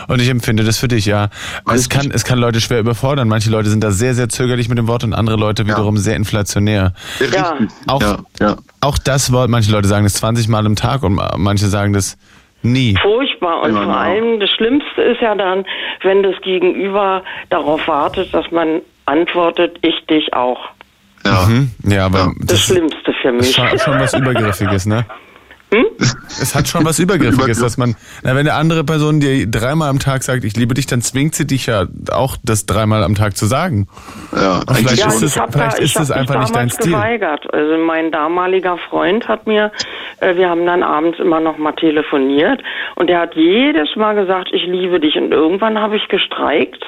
Und 0.08 0.20
ich 0.20 0.28
empfinde 0.28 0.64
das 0.64 0.78
für 0.78 0.88
dich, 0.88 1.06
ja. 1.06 1.28
Es 1.72 1.88
kann, 1.88 2.10
es 2.12 2.24
kann 2.24 2.38
Leute 2.38 2.60
schwer 2.60 2.80
überfordern. 2.80 3.28
Manche 3.28 3.50
Leute 3.50 3.68
sind 3.70 3.82
da 3.82 3.90
sehr, 3.90 4.14
sehr 4.14 4.28
zögerlich 4.28 4.68
mit 4.68 4.78
dem 4.78 4.86
Wort 4.88 5.04
und 5.04 5.12
andere 5.14 5.36
Leute 5.36 5.66
wiederum 5.66 5.96
sehr 5.96 6.16
inflationär. 6.16 6.94
Ja. 7.32 7.54
Auch- 7.86 8.00
ja, 8.02 8.18
ja. 8.40 8.56
Auch 8.80 8.98
das 8.98 9.32
Wort, 9.32 9.48
manche 9.50 9.70
Leute 9.70 9.88
sagen 9.88 10.04
das 10.04 10.14
20 10.14 10.48
Mal 10.48 10.66
im 10.66 10.76
Tag 10.76 11.02
und 11.02 11.20
manche 11.36 11.66
sagen 11.66 11.92
das 11.92 12.16
nie. 12.62 12.96
Furchtbar. 13.02 13.62
Und 13.62 13.74
Ja, 13.74 13.82
vor 13.84 13.96
allem 13.96 14.38
das 14.40 14.50
Schlimmste 14.50 15.02
ist 15.02 15.20
ja 15.20 15.34
dann, 15.34 15.64
wenn 16.02 16.22
das 16.22 16.34
Gegenüber 16.42 17.22
darauf 17.50 17.86
wartet, 17.88 18.32
dass 18.34 18.50
man 18.50 18.82
antwortet, 19.06 19.78
ich 19.82 20.04
dich 20.06 20.32
auch. 20.34 20.60
Ja. 21.24 21.46
Hm? 21.46 21.70
Ja, 21.84 22.06
aber 22.06 22.18
Ja. 22.18 22.32
Das 22.40 22.46
das 22.48 22.60
Schlimmste 22.60 23.12
für 23.22 23.32
mich. 23.32 23.54
schon, 23.54 23.78
schon 23.78 24.00
was 24.00 24.12
Übergriffiges, 24.14 24.86
ne? 24.86 25.06
Hm? 25.72 25.86
Es 25.98 26.54
hat 26.54 26.68
schon 26.68 26.84
was 26.84 26.98
Übergriffiges, 26.98 27.36
Übergriff. 27.38 27.60
dass 27.60 27.78
man, 27.78 27.94
na, 28.22 28.32
wenn 28.32 28.40
eine 28.40 28.52
andere 28.54 28.84
Person 28.84 29.20
dir 29.20 29.46
dreimal 29.50 29.88
am 29.88 29.98
Tag 30.00 30.22
sagt, 30.22 30.44
ich 30.44 30.54
liebe 30.54 30.74
dich, 30.74 30.84
dann 30.86 31.00
zwingt 31.00 31.34
sie 31.34 31.46
dich 31.46 31.64
ja 31.64 31.86
auch, 32.10 32.36
das 32.42 32.66
dreimal 32.66 33.02
am 33.04 33.14
Tag 33.14 33.38
zu 33.38 33.46
sagen. 33.46 33.86
Ja, 34.36 34.58
Und 34.58 34.76
vielleicht 34.76 34.98
Ja, 34.98 35.06
ist 35.08 35.22
es- 35.22 35.32
vielleicht 35.50 35.78
da, 35.78 35.82
ist 35.82 35.98
es 35.98 36.08
mich 36.10 36.18
einfach 36.18 36.40
nicht 36.40 36.54
dein 36.54 36.68
damals 36.68 36.74
Stil. 36.74 36.92
geweigert. 36.92 37.54
Also 37.54 37.78
mein 37.78 38.10
damaliger 38.12 38.76
Freund 38.90 39.28
hat 39.28 39.46
mir, 39.46 39.72
äh, 40.20 40.36
wir 40.36 40.50
haben 40.50 40.66
dann 40.66 40.82
abends 40.82 41.18
immer 41.18 41.40
noch 41.40 41.56
mal 41.56 41.72
telefoniert 41.72 42.60
und 42.96 43.08
er 43.08 43.20
hat 43.20 43.34
jedes 43.34 43.96
Mal 43.96 44.14
gesagt, 44.14 44.50
ich 44.52 44.66
liebe 44.66 45.00
dich. 45.00 45.16
Und 45.16 45.32
irgendwann 45.32 45.78
habe 45.78 45.96
ich 45.96 46.06
gestreikt 46.08 46.84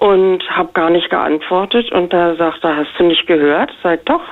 und 0.00 0.42
habe 0.50 0.72
gar 0.72 0.90
nicht 0.90 1.10
geantwortet 1.10 1.92
und 1.92 2.12
da 2.12 2.34
sagt 2.34 2.64
er, 2.64 2.76
hast 2.76 2.90
du 2.98 3.04
nicht 3.04 3.26
gehört? 3.26 3.70
Sag 3.82 4.04
doch. 4.06 4.22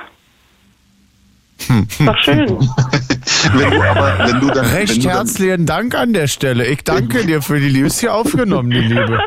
Ist 1.59 2.07
doch 2.07 2.17
schön. 2.17 2.47
wenn 3.53 3.71
du 3.71 3.83
aber, 3.83 4.17
wenn 4.19 4.39
du 4.39 4.47
dann, 4.47 4.65
wenn 4.65 4.71
Recht 4.73 4.97
du 4.97 5.01
dann, 5.01 5.11
herzlichen 5.11 5.65
Dank 5.67 5.93
an 5.93 6.13
der 6.13 6.27
Stelle. 6.27 6.65
Ich 6.65 6.83
danke 6.83 7.25
dir 7.25 7.41
für 7.41 7.59
die 7.59 7.69
Liebe. 7.69 7.87
Ist 7.87 7.99
hier 7.99 8.15
aufgenommen, 8.15 8.71
die 8.71 8.79
Liebe. 8.79 9.19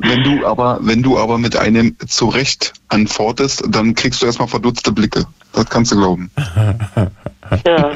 wenn 0.00 0.22
du 0.24 0.46
aber, 0.46 0.78
wenn 0.82 1.02
du 1.02 1.18
aber 1.18 1.38
mit 1.38 1.56
einem 1.56 1.96
zurecht 2.06 2.74
antwortest, 2.88 3.64
dann 3.68 3.94
kriegst 3.94 4.20
du 4.20 4.26
erstmal 4.26 4.48
verdutzte 4.48 4.92
Blicke. 4.92 5.24
Das 5.54 5.70
kannst 5.70 5.92
du 5.92 5.96
glauben. 5.96 6.30
Ja. 7.66 7.90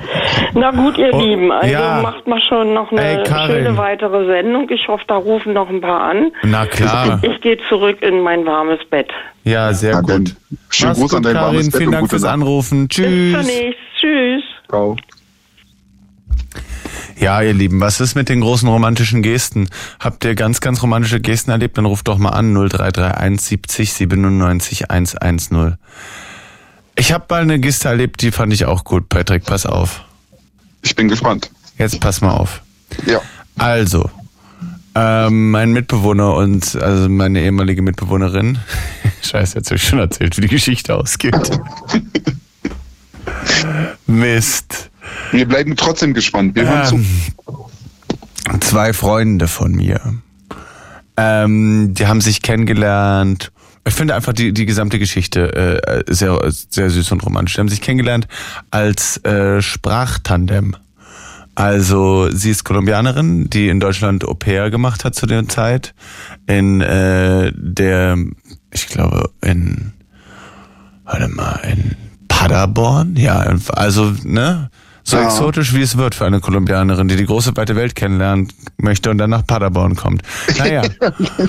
Na 0.54 0.70
gut, 0.70 0.98
ihr 0.98 1.10
Oh, 1.12 1.20
Lieben, 1.20 1.50
also 1.50 1.66
ja. 1.72 2.00
macht 2.02 2.26
mal 2.26 2.40
schon 2.48 2.74
noch 2.74 2.90
eine 2.92 3.22
Ey, 3.22 3.26
schöne 3.26 3.76
weitere 3.76 4.26
Sendung. 4.26 4.68
Ich 4.70 4.86
hoffe, 4.88 5.04
da 5.06 5.16
rufen 5.16 5.52
noch 5.54 5.68
ein 5.70 5.80
paar 5.80 6.00
an. 6.02 6.30
Na 6.42 6.66
klar. 6.66 7.18
Ich 7.22 7.40
gehe 7.40 7.58
zurück 7.68 8.02
in 8.02 8.20
mein 8.20 8.44
warmes 8.44 8.80
Bett. 8.90 9.08
Ja, 9.44 9.72
sehr 9.72 9.94
Na 9.94 10.00
gut. 10.02 10.34
schönen 10.70 10.94
Gruß 10.94 11.14
an 11.14 11.22
dein 11.22 11.34
warmes 11.36 11.52
Karin. 11.56 11.70
Bett 11.70 11.76
Vielen 11.80 11.92
Dank 11.92 12.10
fürs 12.10 12.22
Nacht. 12.22 12.34
Anrufen. 12.34 12.88
Bis 12.88 12.96
Tschüss. 12.96 13.40
zunächst. 13.40 13.78
Tschüss. 14.00 14.42
Ciao. 14.68 14.96
Ja, 17.18 17.42
ihr 17.42 17.52
Lieben, 17.54 17.80
was 17.80 18.00
ist 18.00 18.14
mit 18.14 18.28
den 18.28 18.40
großen 18.42 18.68
romantischen 18.68 19.22
Gesten? 19.22 19.68
Habt 19.98 20.24
ihr 20.24 20.36
ganz, 20.36 20.60
ganz 20.60 20.82
romantische 20.82 21.20
Gesten 21.20 21.50
erlebt? 21.50 21.76
Dann 21.76 21.84
ruft 21.84 22.06
doch 22.06 22.16
mal 22.18 22.28
an 22.30 22.52
0331 22.54 23.40
70 23.40 23.92
97 23.92 24.90
110. 24.90 25.76
Ich 26.98 27.12
habe 27.12 27.26
mal 27.30 27.42
eine 27.42 27.60
Geste 27.60 27.88
erlebt, 27.88 28.22
die 28.22 28.32
fand 28.32 28.52
ich 28.52 28.64
auch 28.64 28.82
gut. 28.82 29.08
Patrick, 29.08 29.44
pass 29.44 29.66
auf. 29.66 30.04
Ich 30.82 30.96
bin 30.96 31.08
gespannt. 31.08 31.48
Jetzt 31.78 32.00
pass 32.00 32.20
mal 32.20 32.32
auf. 32.32 32.60
Ja. 33.06 33.20
Also, 33.56 34.10
ähm, 34.96 35.52
mein 35.52 35.72
Mitbewohner 35.72 36.34
und 36.34 36.74
also 36.74 37.08
meine 37.08 37.40
ehemalige 37.40 37.82
Mitbewohnerin. 37.82 38.58
Scheiße, 39.22 39.58
jetzt 39.58 39.68
habe 39.68 39.76
ich 39.76 39.84
schon 39.84 40.00
erzählt, 40.00 40.36
wie 40.36 40.40
die 40.40 40.48
Geschichte 40.48 40.96
ausgeht. 40.96 41.36
Mist. 44.06 44.90
Wir 45.30 45.46
bleiben 45.46 45.76
trotzdem 45.76 46.14
gespannt. 46.14 46.56
Wir 46.56 46.66
hören 46.66 46.84
zu. 46.84 46.96
Ähm, 46.96 48.60
zwei 48.60 48.92
Freunde 48.92 49.46
von 49.46 49.70
mir. 49.70 50.00
Ähm, 51.16 51.94
die 51.94 52.08
haben 52.08 52.20
sich 52.20 52.42
kennengelernt. 52.42 53.52
Ich 53.88 53.94
finde 53.94 54.14
einfach 54.14 54.32
die, 54.34 54.52
die 54.52 54.66
gesamte 54.66 54.98
Geschichte 54.98 55.54
äh, 56.06 56.12
sehr, 56.12 56.38
sehr 56.50 56.90
süß 56.90 57.12
und 57.12 57.24
romantisch. 57.24 57.54
Die 57.54 57.60
haben 57.60 57.68
sich 57.68 57.80
kennengelernt 57.80 58.28
als 58.70 59.16
äh, 59.24 59.62
Sprachtandem. 59.62 60.76
Also 61.54 62.30
sie 62.30 62.50
ist 62.50 62.64
Kolumbianerin, 62.64 63.50
die 63.50 63.68
in 63.68 63.80
Deutschland 63.80 64.24
Au 64.24 64.34
pair 64.34 64.70
gemacht 64.70 65.04
hat 65.04 65.14
zu 65.14 65.26
der 65.26 65.48
Zeit. 65.48 65.94
In 66.46 66.80
äh, 66.80 67.50
der, 67.56 68.16
ich 68.70 68.86
glaube, 68.86 69.30
in, 69.42 69.92
warte 71.04 71.28
mal, 71.28 71.58
in 71.64 71.96
Paderborn? 72.28 73.16
Ja, 73.16 73.56
also, 73.70 74.12
ne? 74.22 74.70
So 75.02 75.16
Ja. 75.16 75.24
exotisch 75.24 75.74
wie 75.74 75.80
es 75.80 75.96
wird 75.96 76.14
für 76.14 76.26
eine 76.26 76.40
Kolumbianerin, 76.40 77.08
die 77.08 77.16
die 77.16 77.24
große 77.24 77.56
weite 77.56 77.74
Welt 77.74 77.96
kennenlernen 77.96 78.52
möchte 78.76 79.10
und 79.10 79.16
dann 79.18 79.30
nach 79.30 79.46
Paderborn 79.46 79.96
kommt. 79.96 80.22
Naja. 80.58 80.82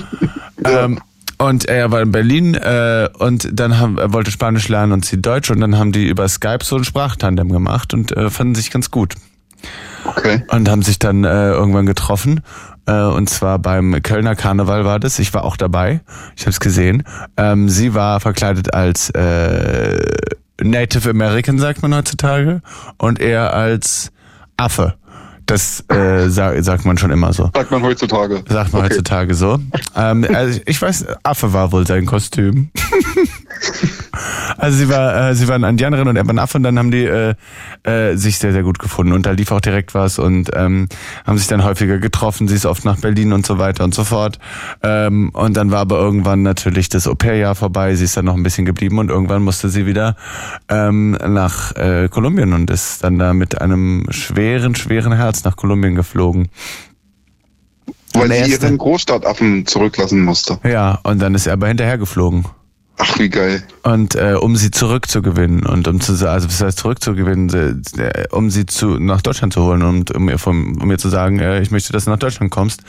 ähm, 0.64 0.98
und 1.40 1.64
er 1.64 1.90
war 1.90 2.02
in 2.02 2.12
Berlin 2.12 2.54
äh, 2.54 3.08
und 3.18 3.48
dann 3.52 3.78
haben, 3.78 3.96
er 3.98 4.12
wollte 4.12 4.30
Spanisch 4.30 4.68
lernen 4.68 4.92
und 4.92 5.06
sie 5.06 5.20
Deutsch 5.20 5.50
und 5.50 5.60
dann 5.60 5.78
haben 5.78 5.90
die 5.90 6.06
über 6.06 6.28
Skype 6.28 6.62
so 6.62 6.76
ein 6.76 6.84
Sprachtandem 6.84 7.50
gemacht 7.50 7.94
und 7.94 8.14
äh, 8.16 8.28
fanden 8.28 8.54
sich 8.54 8.70
ganz 8.70 8.90
gut 8.90 9.14
Okay. 10.04 10.42
und 10.48 10.68
haben 10.68 10.82
sich 10.82 10.98
dann 10.98 11.24
äh, 11.24 11.50
irgendwann 11.50 11.86
getroffen. 11.86 12.40
Äh, 12.86 13.02
und 13.02 13.30
zwar 13.30 13.58
beim 13.58 14.02
Kölner 14.02 14.34
Karneval 14.34 14.84
war 14.84 15.00
das. 15.00 15.18
Ich 15.18 15.32
war 15.32 15.44
auch 15.44 15.56
dabei. 15.56 16.00
Ich 16.36 16.42
habe 16.42 16.50
es 16.50 16.60
gesehen. 16.60 17.04
Ähm, 17.36 17.68
sie 17.68 17.94
war 17.94 18.20
verkleidet 18.20 18.74
als 18.74 19.10
äh, 19.10 19.98
Native 20.62 21.08
American, 21.08 21.58
sagt 21.58 21.80
man 21.82 21.94
heutzutage, 21.94 22.60
und 22.98 23.18
er 23.18 23.54
als 23.54 24.12
Affe. 24.56 24.94
Das 25.50 25.84
äh, 25.88 26.28
sa 26.28 26.62
sagt 26.62 26.84
man 26.84 26.96
schon 26.96 27.10
immer 27.10 27.32
so. 27.32 27.50
Sagt 27.52 27.70
man 27.72 27.82
heutzutage. 27.82 28.44
Sagt 28.48 28.72
man 28.72 28.82
Okay. 28.84 28.90
heutzutage 28.94 29.34
so. 29.34 29.58
Ähm, 29.96 30.24
also 30.32 30.60
ich 30.64 30.80
weiß, 30.80 31.06
Affe 31.24 31.52
war 31.52 31.72
wohl 31.72 31.84
sein 31.86 32.06
Kostüm. 32.06 32.70
also 34.58 34.76
sie 34.76 34.88
war, 34.88 35.30
äh, 35.30 35.34
sie 35.34 35.48
war 35.48 35.54
eine 35.54 35.68
Indianerin 35.68 36.08
und 36.08 36.16
er 36.16 36.26
war 36.26 36.34
ein 36.34 36.38
Affe 36.38 36.58
und 36.58 36.62
dann 36.62 36.78
haben 36.78 36.90
die 36.90 37.04
äh, 37.04 37.34
äh, 37.84 38.16
sich 38.16 38.38
sehr, 38.38 38.52
sehr 38.52 38.62
gut 38.62 38.78
gefunden 38.78 39.12
und 39.12 39.26
da 39.26 39.32
lief 39.32 39.52
auch 39.52 39.60
direkt 39.60 39.94
was 39.94 40.18
und 40.18 40.50
ähm, 40.54 40.88
haben 41.26 41.38
sich 41.38 41.46
dann 41.46 41.64
häufiger 41.64 41.98
getroffen. 41.98 42.48
Sie 42.48 42.54
ist 42.54 42.66
oft 42.66 42.84
nach 42.84 42.98
Berlin 42.98 43.32
und 43.32 43.46
so 43.46 43.58
weiter 43.58 43.84
und 43.84 43.94
so 43.94 44.04
fort. 44.04 44.38
Ähm, 44.82 45.30
und 45.30 45.56
dann 45.56 45.70
war 45.70 45.80
aber 45.80 45.98
irgendwann 45.98 46.42
natürlich 46.42 46.88
das 46.88 47.06
Au-pair-Jahr 47.06 47.54
vorbei. 47.54 47.94
Sie 47.94 48.04
ist 48.04 48.16
dann 48.16 48.24
noch 48.24 48.34
ein 48.34 48.42
bisschen 48.42 48.64
geblieben 48.64 48.98
und 48.98 49.10
irgendwann 49.10 49.42
musste 49.42 49.68
sie 49.68 49.86
wieder 49.86 50.16
ähm, 50.68 51.12
nach 51.12 51.74
äh, 51.76 52.08
Kolumbien 52.08 52.52
und 52.52 52.70
ist 52.70 53.04
dann 53.04 53.18
da 53.18 53.32
mit 53.32 53.60
einem 53.60 54.06
schweren, 54.10 54.74
schweren 54.74 55.12
Herz 55.12 55.44
nach 55.44 55.56
Kolumbien 55.56 55.94
geflogen. 55.94 56.48
Weil 58.12 58.44
sie 58.44 58.52
ihren 58.52 58.76
Großstadtaffen 58.76 59.66
zurücklassen 59.66 60.24
musste. 60.24 60.58
Ja, 60.64 60.98
und 61.04 61.20
dann 61.22 61.34
ist 61.34 61.46
er 61.46 61.52
aber 61.54 61.68
hinterher 61.68 61.98
geflogen. 61.98 62.44
Ach, 63.02 63.18
wie 63.18 63.30
geil. 63.30 63.62
Und 63.82 64.14
äh, 64.14 64.34
um 64.34 64.56
sie 64.56 64.70
zurückzugewinnen 64.70 65.64
und 65.64 65.88
um 65.88 66.00
zu 66.00 66.12
also 66.28 66.48
was 66.48 66.60
heißt 66.60 66.78
zurückzugewinnen, 66.78 67.82
äh, 67.98 68.02
äh, 68.02 68.28
um 68.30 68.50
sie 68.50 68.66
zu 68.66 68.98
nach 68.98 69.22
Deutschland 69.22 69.54
zu 69.54 69.62
holen 69.62 69.82
und 69.82 70.14
um 70.14 70.28
ihr 70.28 70.38
vom, 70.38 70.76
um 70.80 70.90
ihr 70.90 70.98
zu 70.98 71.08
sagen, 71.08 71.38
äh, 71.38 71.62
ich 71.62 71.70
möchte, 71.70 71.94
dass 71.94 72.04
du 72.04 72.10
nach 72.10 72.18
Deutschland 72.18 72.50
kommst, 72.50 72.82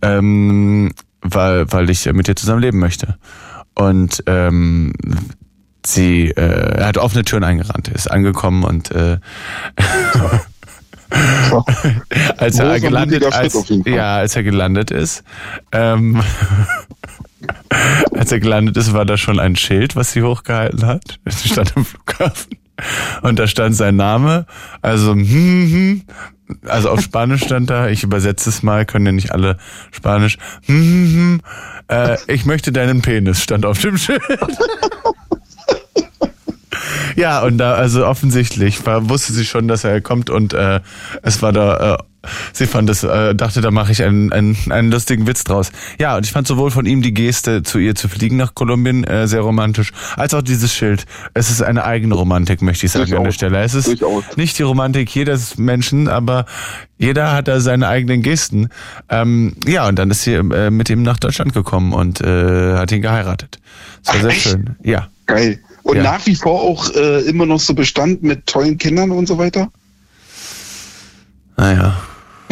ähm, 0.00 0.92
weil 1.20 1.70
weil 1.70 1.90
ich 1.90 2.10
mit 2.12 2.28
dir 2.28 2.34
zusammen 2.34 2.62
leben 2.62 2.78
möchte. 2.78 3.18
Und 3.74 4.22
ähm, 4.26 4.94
sie 5.84 6.30
äh, 6.30 6.78
er 6.78 6.86
hat 6.86 6.96
offene 6.96 7.24
Türen 7.24 7.44
eingerannt, 7.44 7.88
ist 7.88 8.10
angekommen 8.10 8.64
und 8.64 8.90
äh, 8.90 9.18
als 12.38 12.58
er 12.58 12.80
gelandet, 12.80 13.32
als, 13.32 13.70
ja, 13.84 14.16
als 14.16 14.34
er 14.34 14.42
gelandet 14.42 14.90
ist, 14.90 15.22
ähm, 15.72 16.22
als 18.12 18.32
er 18.32 18.40
gelandet 18.40 18.76
ist, 18.76 18.92
war 18.92 19.04
da 19.04 19.16
schon 19.16 19.40
ein 19.40 19.56
Schild, 19.56 19.96
was 19.96 20.12
sie 20.12 20.22
hochgehalten 20.22 20.86
hat. 20.86 21.18
Es 21.24 21.44
stand 21.46 21.76
am 21.76 21.84
Flughafen. 21.84 22.58
Und 23.22 23.38
da 23.38 23.46
stand 23.46 23.76
sein 23.76 23.96
Name. 23.96 24.46
Also, 24.80 25.12
hm, 25.12 25.26
hm, 25.26 26.02
also 26.66 26.90
auf 26.90 27.00
Spanisch 27.00 27.44
stand 27.44 27.70
da, 27.70 27.88
ich 27.88 28.02
übersetze 28.02 28.50
es 28.50 28.62
mal, 28.62 28.84
können 28.84 29.06
ja 29.06 29.12
nicht 29.12 29.32
alle 29.32 29.56
Spanisch. 29.90 30.38
Hm, 30.66 30.82
hm, 30.82 31.14
hm, 31.14 31.40
äh, 31.88 32.16
ich 32.26 32.44
möchte 32.44 32.72
deinen 32.72 33.02
Penis, 33.02 33.42
stand 33.42 33.64
auf 33.66 33.80
dem 33.80 33.98
Schild. 33.98 34.22
Ja, 37.16 37.42
und 37.42 37.58
da, 37.58 37.74
also 37.74 38.06
offensichtlich 38.06 38.84
war, 38.86 39.08
wusste 39.08 39.32
sie 39.32 39.44
schon, 39.44 39.68
dass 39.68 39.84
er 39.84 40.00
kommt 40.00 40.30
und 40.30 40.54
äh, 40.54 40.80
es 41.22 41.42
war 41.42 41.52
da, 41.52 41.94
äh, 41.94 41.98
sie 42.52 42.66
fand 42.66 42.88
es, 42.90 43.02
äh, 43.02 43.34
dachte, 43.34 43.60
da 43.60 43.70
mache 43.70 43.92
ich 43.92 44.02
einen, 44.02 44.32
einen, 44.32 44.56
einen 44.70 44.90
lustigen 44.90 45.26
Witz 45.26 45.44
draus. 45.44 45.72
Ja, 45.98 46.16
und 46.16 46.24
ich 46.26 46.32
fand 46.32 46.46
sowohl 46.46 46.70
von 46.70 46.86
ihm 46.86 47.02
die 47.02 47.14
Geste, 47.14 47.62
zu 47.62 47.78
ihr 47.78 47.94
zu 47.94 48.08
fliegen 48.08 48.36
nach 48.36 48.54
Kolumbien, 48.54 49.04
äh, 49.04 49.26
sehr 49.26 49.40
romantisch, 49.40 49.92
als 50.16 50.34
auch 50.34 50.42
dieses 50.42 50.72
Schild. 50.74 51.06
Es 51.34 51.50
ist 51.50 51.62
eine 51.62 51.84
eigene 51.84 52.14
Romantik, 52.14 52.62
möchte 52.62 52.86
ich 52.86 52.92
sagen 52.92 53.04
an 53.04 53.10
der 53.10 53.18
Durchaus. 53.18 53.34
Stelle. 53.34 53.58
Es 53.62 53.74
ist 53.74 53.88
Durchaus. 53.88 54.24
nicht 54.36 54.58
die 54.58 54.62
Romantik 54.62 55.14
jedes 55.14 55.58
Menschen, 55.58 56.08
aber 56.08 56.46
jeder 56.98 57.32
hat 57.32 57.48
da 57.48 57.60
seine 57.60 57.88
eigenen 57.88 58.22
Gesten. 58.22 58.68
Ähm, 59.08 59.54
ja, 59.66 59.88
und 59.88 59.98
dann 59.98 60.10
ist 60.10 60.22
sie 60.22 60.34
äh, 60.34 60.70
mit 60.70 60.88
ihm 60.90 61.02
nach 61.02 61.18
Deutschland 61.18 61.52
gekommen 61.52 61.92
und 61.92 62.20
äh, 62.20 62.74
hat 62.76 62.92
ihn 62.92 63.02
geheiratet. 63.02 63.58
Das 64.04 64.14
war 64.14 64.16
Ach, 64.16 64.20
sehr 64.22 64.30
echt? 64.30 64.42
schön. 64.42 64.76
Ja. 64.84 65.08
Geil. 65.26 65.58
Und 65.82 65.96
Ja. 65.96 66.04
nach 66.04 66.24
wie 66.26 66.36
vor 66.36 66.62
auch 66.62 66.90
äh, 66.94 67.22
immer 67.22 67.44
noch 67.44 67.58
so 67.58 67.74
Bestand 67.74 68.22
mit 68.22 68.46
tollen 68.46 68.78
Kindern 68.78 69.10
und 69.10 69.26
so 69.26 69.36
weiter? 69.38 69.68
Naja. 71.56 71.96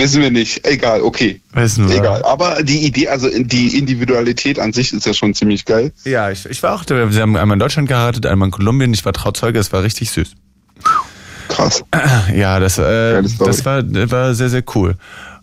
Wissen 0.01 0.23
wir 0.23 0.31
nicht. 0.31 0.67
Egal, 0.67 1.03
okay. 1.03 1.41
Wissen 1.53 1.89
wir. 1.89 1.97
Egal. 1.97 2.23
Aber 2.25 2.63
die 2.63 2.87
Idee, 2.87 3.09
also 3.09 3.29
die 3.29 3.77
Individualität 3.77 4.59
an 4.59 4.73
sich 4.73 4.93
ist 4.93 5.07
ja 5.07 5.15
schon 5.15 5.35
ziemlich 5.35 5.65
geil. 5.65 5.93
Ja, 6.05 6.31
ich, 6.31 6.47
ich 6.47 6.63
war 6.63 6.75
auch, 6.75 6.85
da. 6.85 7.11
sie 7.11 7.21
haben 7.21 7.37
einmal 7.37 7.57
in 7.57 7.61
Deutschland 7.61 7.89
geheiratet, 7.89 8.27
einmal 8.27 8.49
in 8.49 8.53
Kolumbien, 8.53 8.93
ich 8.95 9.05
war 9.05 9.13
Trauzeuge, 9.13 9.59
es 9.59 9.73
war 9.73 9.83
richtig 9.83 10.11
süß. 10.11 10.35
Krass. 11.49 11.85
Ja, 12.35 12.61
das, 12.61 12.79
äh, 12.79 13.23
das 13.23 13.65
war, 13.65 13.83
das 13.83 14.11
war 14.11 14.35
sehr, 14.35 14.49
sehr 14.49 14.63
cool. 14.75 14.97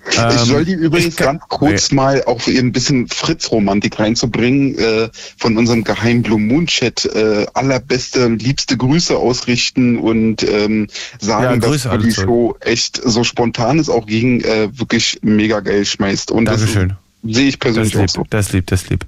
Ich 0.10 0.18
Ähm, 0.20 0.46
soll 0.46 0.66
die 0.66 0.74
übrigens 0.74 1.10
ich 1.10 1.16
kann- 1.18 1.38
ganz 1.40 1.44
kurz 1.50 1.92
mal 1.92 2.24
auch 2.26 2.46
ein 2.48 2.72
bisschen 2.72 3.08
Fritz-Romantik 3.08 4.00
reinzubringen, 4.00 4.78
äh, 4.78 5.10
von 5.38 5.58
unserem 5.58 5.84
geheimen 5.84 6.24
Blue 6.24 6.40
Moon 6.40 6.68
Chat 6.68 7.06
äh, 7.06 7.46
allerbeste, 7.54 8.28
liebste 8.28 8.78
Grüße 8.78 9.18
ausrichten 9.18 9.98
und 9.98 10.44
ähm, 10.44 10.88
sagen, 11.20 11.62
Ja, 11.62 11.70
dass 11.70 11.84
die. 12.04 12.12
Show 12.12 12.56
echt 12.62 13.02
so 13.04 13.24
spontan 13.24 13.80
ist, 13.80 13.90
auch 13.90 14.06
gegen 14.06 14.42
äh, 14.42 14.70
wirklich 14.78 15.20
mega 15.22 15.60
geil 15.60 15.86
schmeißt. 15.86 16.32
Und 16.32 16.46
Dankeschön. 16.46 16.90
das 16.90 16.98
sehe 17.24 17.48
ich 17.48 17.60
Das 17.60 17.74
persönlich 17.74 17.96
auch 17.98 18.02
lieb, 18.02 18.10
so. 18.10 18.24
das 18.30 18.52
lieb, 18.54 18.68
das 18.68 18.84
ist 18.84 18.90
lieb. 18.90 19.06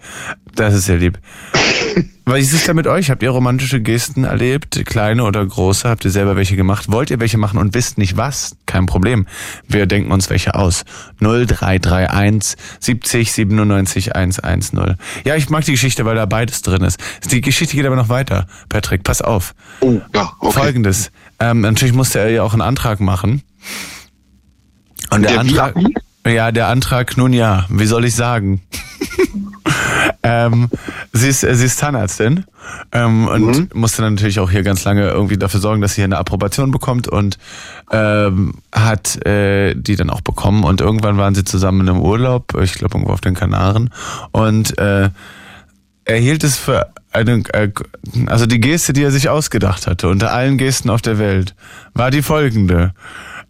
Das 0.55 0.73
ist 0.73 0.85
sehr 0.85 0.97
lieb. 0.97 1.19
Was 2.25 2.41
ist 2.41 2.53
es 2.53 2.63
da 2.65 2.75
mit 2.75 2.85
euch? 2.85 3.09
Habt 3.09 3.23
ihr 3.23 3.31
romantische 3.31 3.81
Gesten 3.81 4.23
erlebt? 4.23 4.79
Kleine 4.85 5.23
oder 5.23 5.43
große? 5.43 5.89
Habt 5.89 6.05
ihr 6.05 6.11
selber 6.11 6.35
welche 6.35 6.55
gemacht? 6.55 6.91
Wollt 6.91 7.09
ihr 7.09 7.19
welche 7.19 7.39
machen 7.39 7.57
und 7.57 7.73
wisst 7.73 7.97
nicht 7.97 8.17
was? 8.17 8.55
Kein 8.67 8.85
Problem. 8.85 9.25
Wir 9.67 9.87
denken 9.87 10.11
uns 10.11 10.29
welche 10.29 10.53
aus. 10.53 10.85
0331 11.21 12.55
70 12.79 13.31
97 13.31 14.15
110. 14.15 14.95
Ja, 15.25 15.35
ich 15.35 15.49
mag 15.49 15.65
die 15.65 15.71
Geschichte, 15.71 16.05
weil 16.05 16.15
da 16.15 16.27
beides 16.27 16.61
drin 16.61 16.83
ist. 16.83 16.99
Die 17.31 17.41
Geschichte 17.41 17.75
geht 17.75 17.87
aber 17.87 17.95
noch 17.95 18.09
weiter. 18.09 18.45
Patrick, 18.69 19.03
pass 19.03 19.23
auf. 19.23 19.55
Oh, 19.79 19.99
ja, 20.13 20.31
okay. 20.39 20.59
Folgendes. 20.59 21.11
Ähm, 21.39 21.61
natürlich 21.61 21.95
musste 21.95 22.19
er 22.19 22.29
ja 22.29 22.43
auch 22.43 22.53
einen 22.53 22.61
Antrag 22.61 22.99
machen. 22.99 23.41
Und 25.09 25.23
der, 25.23 25.31
Der 25.31 25.39
Antrag. 25.39 25.75
Viapi? 25.75 25.95
Ja, 26.29 26.51
der 26.51 26.67
Antrag, 26.67 27.17
nun 27.17 27.33
ja, 27.33 27.65
wie 27.69 27.87
soll 27.87 28.05
ich 28.05 28.13
sagen? 28.13 28.61
ähm, 30.23 30.69
sie, 31.11 31.29
ist, 31.29 31.41
sie 31.41 31.65
ist 31.65 31.79
Zahnärztin 31.79 32.45
ähm, 32.91 33.27
und 33.27 33.45
mhm. 33.45 33.69
musste 33.73 34.03
dann 34.03 34.13
natürlich 34.13 34.39
auch 34.39 34.51
hier 34.51 34.61
ganz 34.61 34.83
lange 34.83 35.09
irgendwie 35.09 35.37
dafür 35.37 35.59
sorgen, 35.59 35.81
dass 35.81 35.93
sie 35.95 36.01
hier 36.01 36.05
eine 36.05 36.19
Approbation 36.19 36.69
bekommt 36.69 37.07
und 37.07 37.39
ähm, 37.91 38.53
hat 38.71 39.25
äh, 39.25 39.73
die 39.73 39.95
dann 39.95 40.11
auch 40.11 40.21
bekommen 40.21 40.63
und 40.63 40.81
irgendwann 40.81 41.17
waren 41.17 41.33
sie 41.33 41.45
zusammen 41.45 41.87
im 41.87 41.99
Urlaub, 41.99 42.53
ich 42.61 42.73
glaube 42.73 42.95
irgendwo 42.95 43.13
auf 43.13 43.21
den 43.21 43.33
Kanaren 43.33 43.89
und 44.31 44.77
äh, 44.77 45.09
erhielt 46.05 46.43
es 46.43 46.57
für 46.57 46.89
eine, 47.11 47.43
äh, 47.53 47.71
also 48.27 48.45
die 48.45 48.59
Geste, 48.59 48.93
die 48.93 49.03
er 49.03 49.11
sich 49.11 49.29
ausgedacht 49.29 49.87
hatte, 49.87 50.09
unter 50.09 50.31
allen 50.31 50.59
Gesten 50.59 50.91
auf 50.91 51.01
der 51.01 51.17
Welt, 51.17 51.55
war 51.95 52.11
die 52.11 52.21
folgende. 52.21 52.93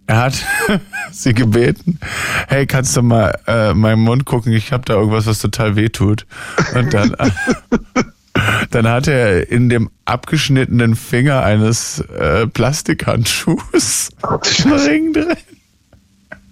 Er 0.09 0.17
hat 0.17 0.43
sie 1.11 1.35
gebeten, 1.35 1.99
hey, 2.47 2.65
kannst 2.65 2.97
du 2.97 3.03
mal 3.03 3.37
äh, 3.45 3.75
meinen 3.75 4.01
Mund 4.01 4.25
gucken, 4.25 4.51
ich 4.53 4.71
habe 4.71 4.83
da 4.83 4.95
irgendwas, 4.95 5.27
was 5.27 5.37
total 5.37 5.75
weh 5.75 5.89
tut. 5.89 6.25
Und 6.73 6.91
dann, 6.95 7.15
dann 8.71 8.87
hat 8.87 9.07
er 9.07 9.51
in 9.51 9.69
dem 9.69 9.91
abgeschnittenen 10.05 10.95
Finger 10.95 11.43
eines 11.43 11.99
äh, 11.99 12.47
Plastikhandschuhs 12.47 14.09
einen 14.23 14.73
Ring 14.73 15.13
drin. 15.13 15.37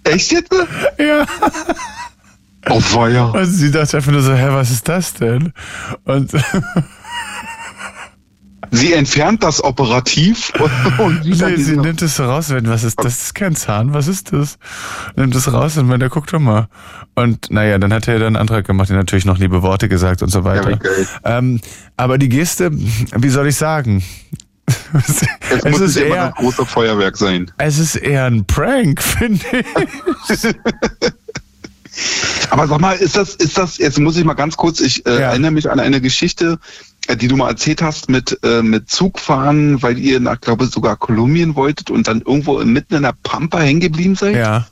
Echt 0.04 0.30
jetzt? 0.30 0.54
Ja. 0.96 1.26
Oh, 2.70 2.78
feuer. 2.78 3.34
Und 3.34 3.46
sie 3.46 3.72
dachte 3.72 3.96
einfach 3.96 4.12
nur 4.12 4.22
so, 4.22 4.34
hä, 4.34 4.50
was 4.50 4.70
ist 4.70 4.88
das 4.88 5.14
denn? 5.14 5.52
Und 6.04 6.30
Sie 8.70 8.92
entfernt 8.92 9.42
das 9.42 9.62
operativ 9.62 10.52
und, 10.58 10.98
und 10.98 11.24
nee, 11.24 11.56
sie 11.56 11.76
nimmt 11.76 12.02
es 12.02 12.20
raus, 12.20 12.50
wenn 12.50 12.68
was 12.68 12.84
ist 12.84 12.98
das? 12.98 13.06
Das 13.06 13.22
ist 13.22 13.34
kein 13.34 13.56
Zahn, 13.56 13.94
was 13.94 14.08
ist 14.08 14.32
das? 14.32 14.58
Nimmt 15.16 15.34
es 15.34 15.52
raus 15.52 15.76
und 15.78 15.88
wenn 15.90 16.00
der 16.00 16.08
guckt 16.08 16.32
doch 16.32 16.38
mal. 16.38 16.68
Und 17.14 17.50
naja, 17.50 17.78
dann 17.78 17.92
hat 17.92 18.08
er 18.08 18.18
dann 18.18 18.28
einen 18.28 18.36
Antrag 18.36 18.66
gemacht, 18.66 18.90
der 18.90 18.96
natürlich 18.96 19.24
noch 19.24 19.38
liebe 19.38 19.62
Worte 19.62 19.88
gesagt 19.88 20.22
und 20.22 20.30
so 20.30 20.44
weiter. 20.44 20.78
Ja, 21.24 21.38
ähm, 21.38 21.60
aber 21.96 22.18
die 22.18 22.28
Geste, 22.28 22.70
wie 22.72 23.28
soll 23.28 23.48
ich 23.48 23.56
sagen? 23.56 24.04
es, 24.92 25.22
es 25.50 25.64
muss 25.64 25.80
ist 25.80 25.96
eher 25.96 26.26
ein 26.26 26.32
großes 26.32 26.68
Feuerwerk 26.68 27.16
sein. 27.16 27.50
Es 27.56 27.78
ist 27.78 27.96
eher 27.96 28.26
ein 28.26 28.44
Prank, 28.44 29.02
finde 29.18 29.44
ich. 30.32 30.54
Aber 32.50 32.66
sag 32.66 32.80
mal, 32.80 32.92
ist 32.92 33.16
das, 33.16 33.34
ist 33.34 33.58
das, 33.58 33.78
jetzt 33.78 33.98
muss 33.98 34.16
ich 34.16 34.24
mal 34.24 34.34
ganz 34.34 34.56
kurz, 34.56 34.80
ich 34.80 35.04
äh, 35.06 35.14
ja. 35.14 35.18
erinnere 35.30 35.50
mich 35.50 35.70
an 35.70 35.80
eine 35.80 36.00
Geschichte, 36.00 36.58
die 37.16 37.28
du 37.28 37.36
mal 37.36 37.48
erzählt 37.48 37.82
hast 37.82 38.08
mit, 38.08 38.38
äh, 38.42 38.62
mit 38.62 38.90
Zugfahren, 38.90 39.82
weil 39.82 39.98
ihr 39.98 40.20
nach, 40.20 40.40
glaube 40.40 40.64
ich, 40.64 40.70
sogar 40.70 40.96
Kolumbien 40.96 41.56
wolltet 41.56 41.90
und 41.90 42.08
dann 42.08 42.20
irgendwo 42.20 42.62
mitten 42.64 42.94
in 42.94 43.02
der 43.02 43.14
Pampa 43.22 43.58
hängen 43.58 43.80
geblieben 43.80 44.14
seid? 44.14 44.36
Ja. 44.36 44.66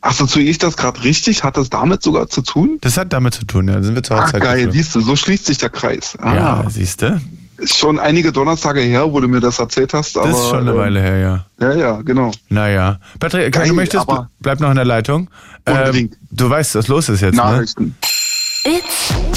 Ach 0.00 0.12
so, 0.12 0.40
ich 0.40 0.58
das 0.58 0.76
gerade 0.76 1.04
richtig? 1.04 1.44
Hat 1.44 1.56
das 1.56 1.70
damit 1.70 2.02
sogar 2.02 2.28
zu 2.28 2.42
tun? 2.42 2.78
Das 2.80 2.96
hat 2.96 3.12
damit 3.12 3.34
zu 3.34 3.44
tun, 3.44 3.68
ja. 3.68 3.80
Sind 3.82 3.94
wir 3.94 4.02
zur 4.02 4.16
Hochzeit. 4.16 4.42
Ach 4.42 4.46
geil, 4.46 4.68
siehst 4.72 4.94
du, 4.94 5.00
so 5.00 5.14
schließt 5.14 5.46
sich 5.46 5.58
der 5.58 5.70
Kreis. 5.70 6.16
Ah. 6.20 6.34
Ja, 6.34 6.64
siehst 6.68 7.02
du. 7.02 7.20
Ist 7.58 7.78
schon 7.78 8.00
einige 8.00 8.32
Donnerstage 8.32 8.80
her, 8.80 9.12
wo 9.12 9.20
du 9.20 9.28
mir 9.28 9.38
das 9.38 9.60
erzählt 9.60 9.94
hast. 9.94 10.18
Aber, 10.18 10.26
das 10.26 10.36
ist 10.36 10.48
schon 10.48 10.60
eine 10.60 10.72
ähm, 10.72 10.76
Weile 10.76 11.00
her, 11.00 11.18
ja. 11.18 11.46
Ja, 11.60 11.74
ja, 11.74 12.02
genau. 12.02 12.32
Naja. 12.48 12.98
Patrick, 13.20 13.52
Geil, 13.54 13.68
du 13.68 13.74
möchtest, 13.74 14.04
bleib 14.40 14.58
noch 14.58 14.70
in 14.70 14.76
der 14.76 14.84
Leitung. 14.84 15.30
Unbedingt. 15.68 16.14
Ähm, 16.14 16.18
du 16.32 16.50
weißt, 16.50 16.74
was 16.74 16.88
los 16.88 17.08
ist 17.08 17.20
jetzt, 17.20 17.36
ne? 17.36 17.42
Nachrichten. 17.42 17.84
Ne? 17.84 17.92
It's 18.64 19.31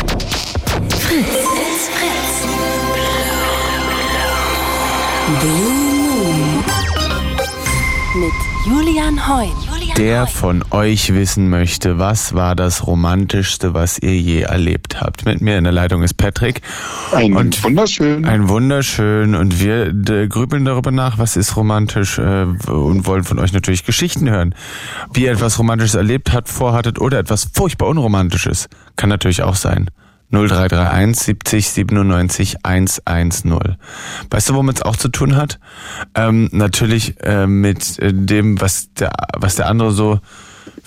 Mit 8.15 8.31
Julian 8.65 9.27
Heun. 9.27 9.51
Der 9.97 10.25
von 10.25 10.63
euch 10.71 11.13
wissen 11.13 11.49
möchte, 11.49 11.99
was 11.99 12.33
war 12.33 12.55
das 12.55 12.87
Romantischste, 12.87 13.73
was 13.73 13.99
ihr 13.99 14.17
je 14.17 14.41
erlebt 14.41 15.01
habt. 15.01 15.25
Mit 15.25 15.41
mir 15.41 15.57
in 15.57 15.65
der 15.65 15.73
Leitung 15.73 16.01
ist 16.01 16.13
Patrick. 16.13 16.61
Ein 17.11 17.35
und 17.35 17.61
wunderschön. 17.61 18.23
Ein 18.23 18.47
wunderschön. 18.47 19.35
Und 19.35 19.59
wir 19.59 19.91
grübeln 20.29 20.63
darüber 20.63 20.91
nach, 20.91 21.17
was 21.17 21.35
ist 21.35 21.57
romantisch 21.57 22.17
äh, 22.17 22.43
und 22.43 23.05
wollen 23.05 23.25
von 23.25 23.37
euch 23.37 23.51
natürlich 23.51 23.85
Geschichten 23.85 24.29
hören. 24.29 24.55
Wie 25.13 25.25
ihr 25.25 25.33
etwas 25.33 25.59
Romantisches 25.59 25.95
erlebt 25.95 26.31
habt, 26.31 26.47
vorhattet 26.47 26.99
oder 26.99 27.19
etwas 27.19 27.49
furchtbar 27.53 27.89
Unromantisches. 27.89 28.69
Kann 28.95 29.09
natürlich 29.09 29.43
auch 29.43 29.55
sein. 29.55 29.89
0331 30.35 31.15
70 31.15 31.69
97 31.69 32.57
110. 32.63 33.77
Weißt 34.29 34.49
du, 34.49 34.55
womit 34.55 34.77
es 34.77 34.81
auch 34.81 34.95
zu 34.95 35.09
tun 35.09 35.35
hat? 35.35 35.59
Ähm, 36.15 36.49
natürlich 36.51 37.21
äh, 37.21 37.47
mit 37.47 37.99
äh, 37.99 38.11
dem, 38.13 38.59
was 38.61 38.93
der, 38.93 39.11
was 39.37 39.55
der 39.55 39.67
andere 39.67 39.91
so 39.91 40.19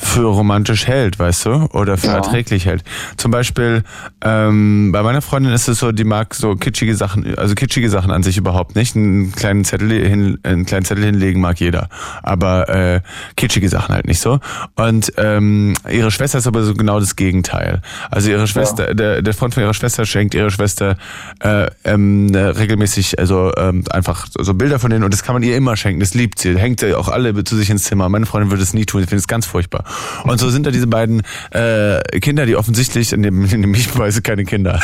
für 0.00 0.26
romantisch 0.26 0.86
hält, 0.86 1.18
weißt 1.18 1.46
du, 1.46 1.50
oder 1.72 1.96
für 1.98 2.06
ja. 2.06 2.14
erträglich 2.14 2.66
hält. 2.66 2.84
Zum 3.16 3.32
Beispiel 3.32 3.82
ähm, 4.24 4.92
bei 4.92 5.02
meiner 5.02 5.20
Freundin 5.20 5.52
ist 5.52 5.66
es 5.66 5.80
so, 5.80 5.90
die 5.90 6.04
mag 6.04 6.34
so 6.36 6.54
kitschige 6.54 6.94
Sachen, 6.94 7.36
also 7.36 7.56
kitschige 7.56 7.90
Sachen 7.90 8.12
an 8.12 8.22
sich 8.22 8.36
überhaupt 8.36 8.76
nicht. 8.76 8.94
Einen 8.94 9.32
kleinen 9.32 9.64
Zettel 9.64 9.90
hin, 9.90 10.38
einen 10.44 10.66
kleinen 10.66 10.84
Zettel 10.84 11.04
hinlegen 11.04 11.40
mag 11.40 11.58
jeder, 11.58 11.88
aber 12.22 12.68
äh, 12.68 13.00
kitschige 13.36 13.68
Sachen 13.68 13.92
halt 13.92 14.06
nicht 14.06 14.20
so. 14.20 14.38
Und 14.76 15.12
ähm, 15.16 15.74
ihre 15.90 16.12
Schwester 16.12 16.38
ist 16.38 16.46
aber 16.46 16.62
so 16.62 16.74
genau 16.74 17.00
das 17.00 17.16
Gegenteil. 17.16 17.82
Also 18.08 18.30
ihre 18.30 18.46
Schwester, 18.46 18.88
ja. 18.88 18.94
der, 18.94 19.22
der 19.22 19.34
Freund 19.34 19.52
von 19.52 19.64
ihrer 19.64 19.74
Schwester 19.74 20.06
schenkt 20.06 20.32
ihre 20.34 20.52
Schwester 20.52 20.96
äh, 21.40 21.66
ähm, 21.82 22.32
regelmäßig, 22.32 23.18
also 23.18 23.50
ähm, 23.56 23.82
einfach 23.90 24.28
so 24.38 24.54
Bilder 24.54 24.78
von 24.78 24.90
denen 24.90 25.02
und 25.02 25.12
das 25.12 25.24
kann 25.24 25.34
man 25.34 25.42
ihr 25.42 25.56
immer 25.56 25.76
schenken. 25.76 25.98
Das 25.98 26.14
liebt 26.14 26.38
sie, 26.38 26.56
hängt 26.56 26.78
sie 26.78 26.94
auch 26.94 27.08
alle 27.08 27.42
zu 27.42 27.56
sich 27.56 27.68
ins 27.68 27.82
Zimmer. 27.82 28.08
Meine 28.08 28.26
Freundin 28.26 28.50
würde 28.52 28.62
es 28.62 28.74
nie 28.74 28.86
tun, 28.86 29.02
ich 29.02 29.08
finde 29.08 29.20
es 29.20 29.26
ganz 29.26 29.44
furchtbar. 29.44 29.87
Und 30.24 30.38
so 30.38 30.50
sind 30.50 30.66
da 30.66 30.70
diese 30.70 30.86
beiden 30.86 31.22
äh, 31.50 32.00
Kinder, 32.20 32.46
die 32.46 32.56
offensichtlich, 32.56 33.12
in 33.12 33.22
dem, 33.22 33.44
in 33.44 33.62
dem 33.62 33.74
ich 33.74 33.96
weiß 33.96 34.22
keine 34.22 34.44
Kinder, 34.44 34.80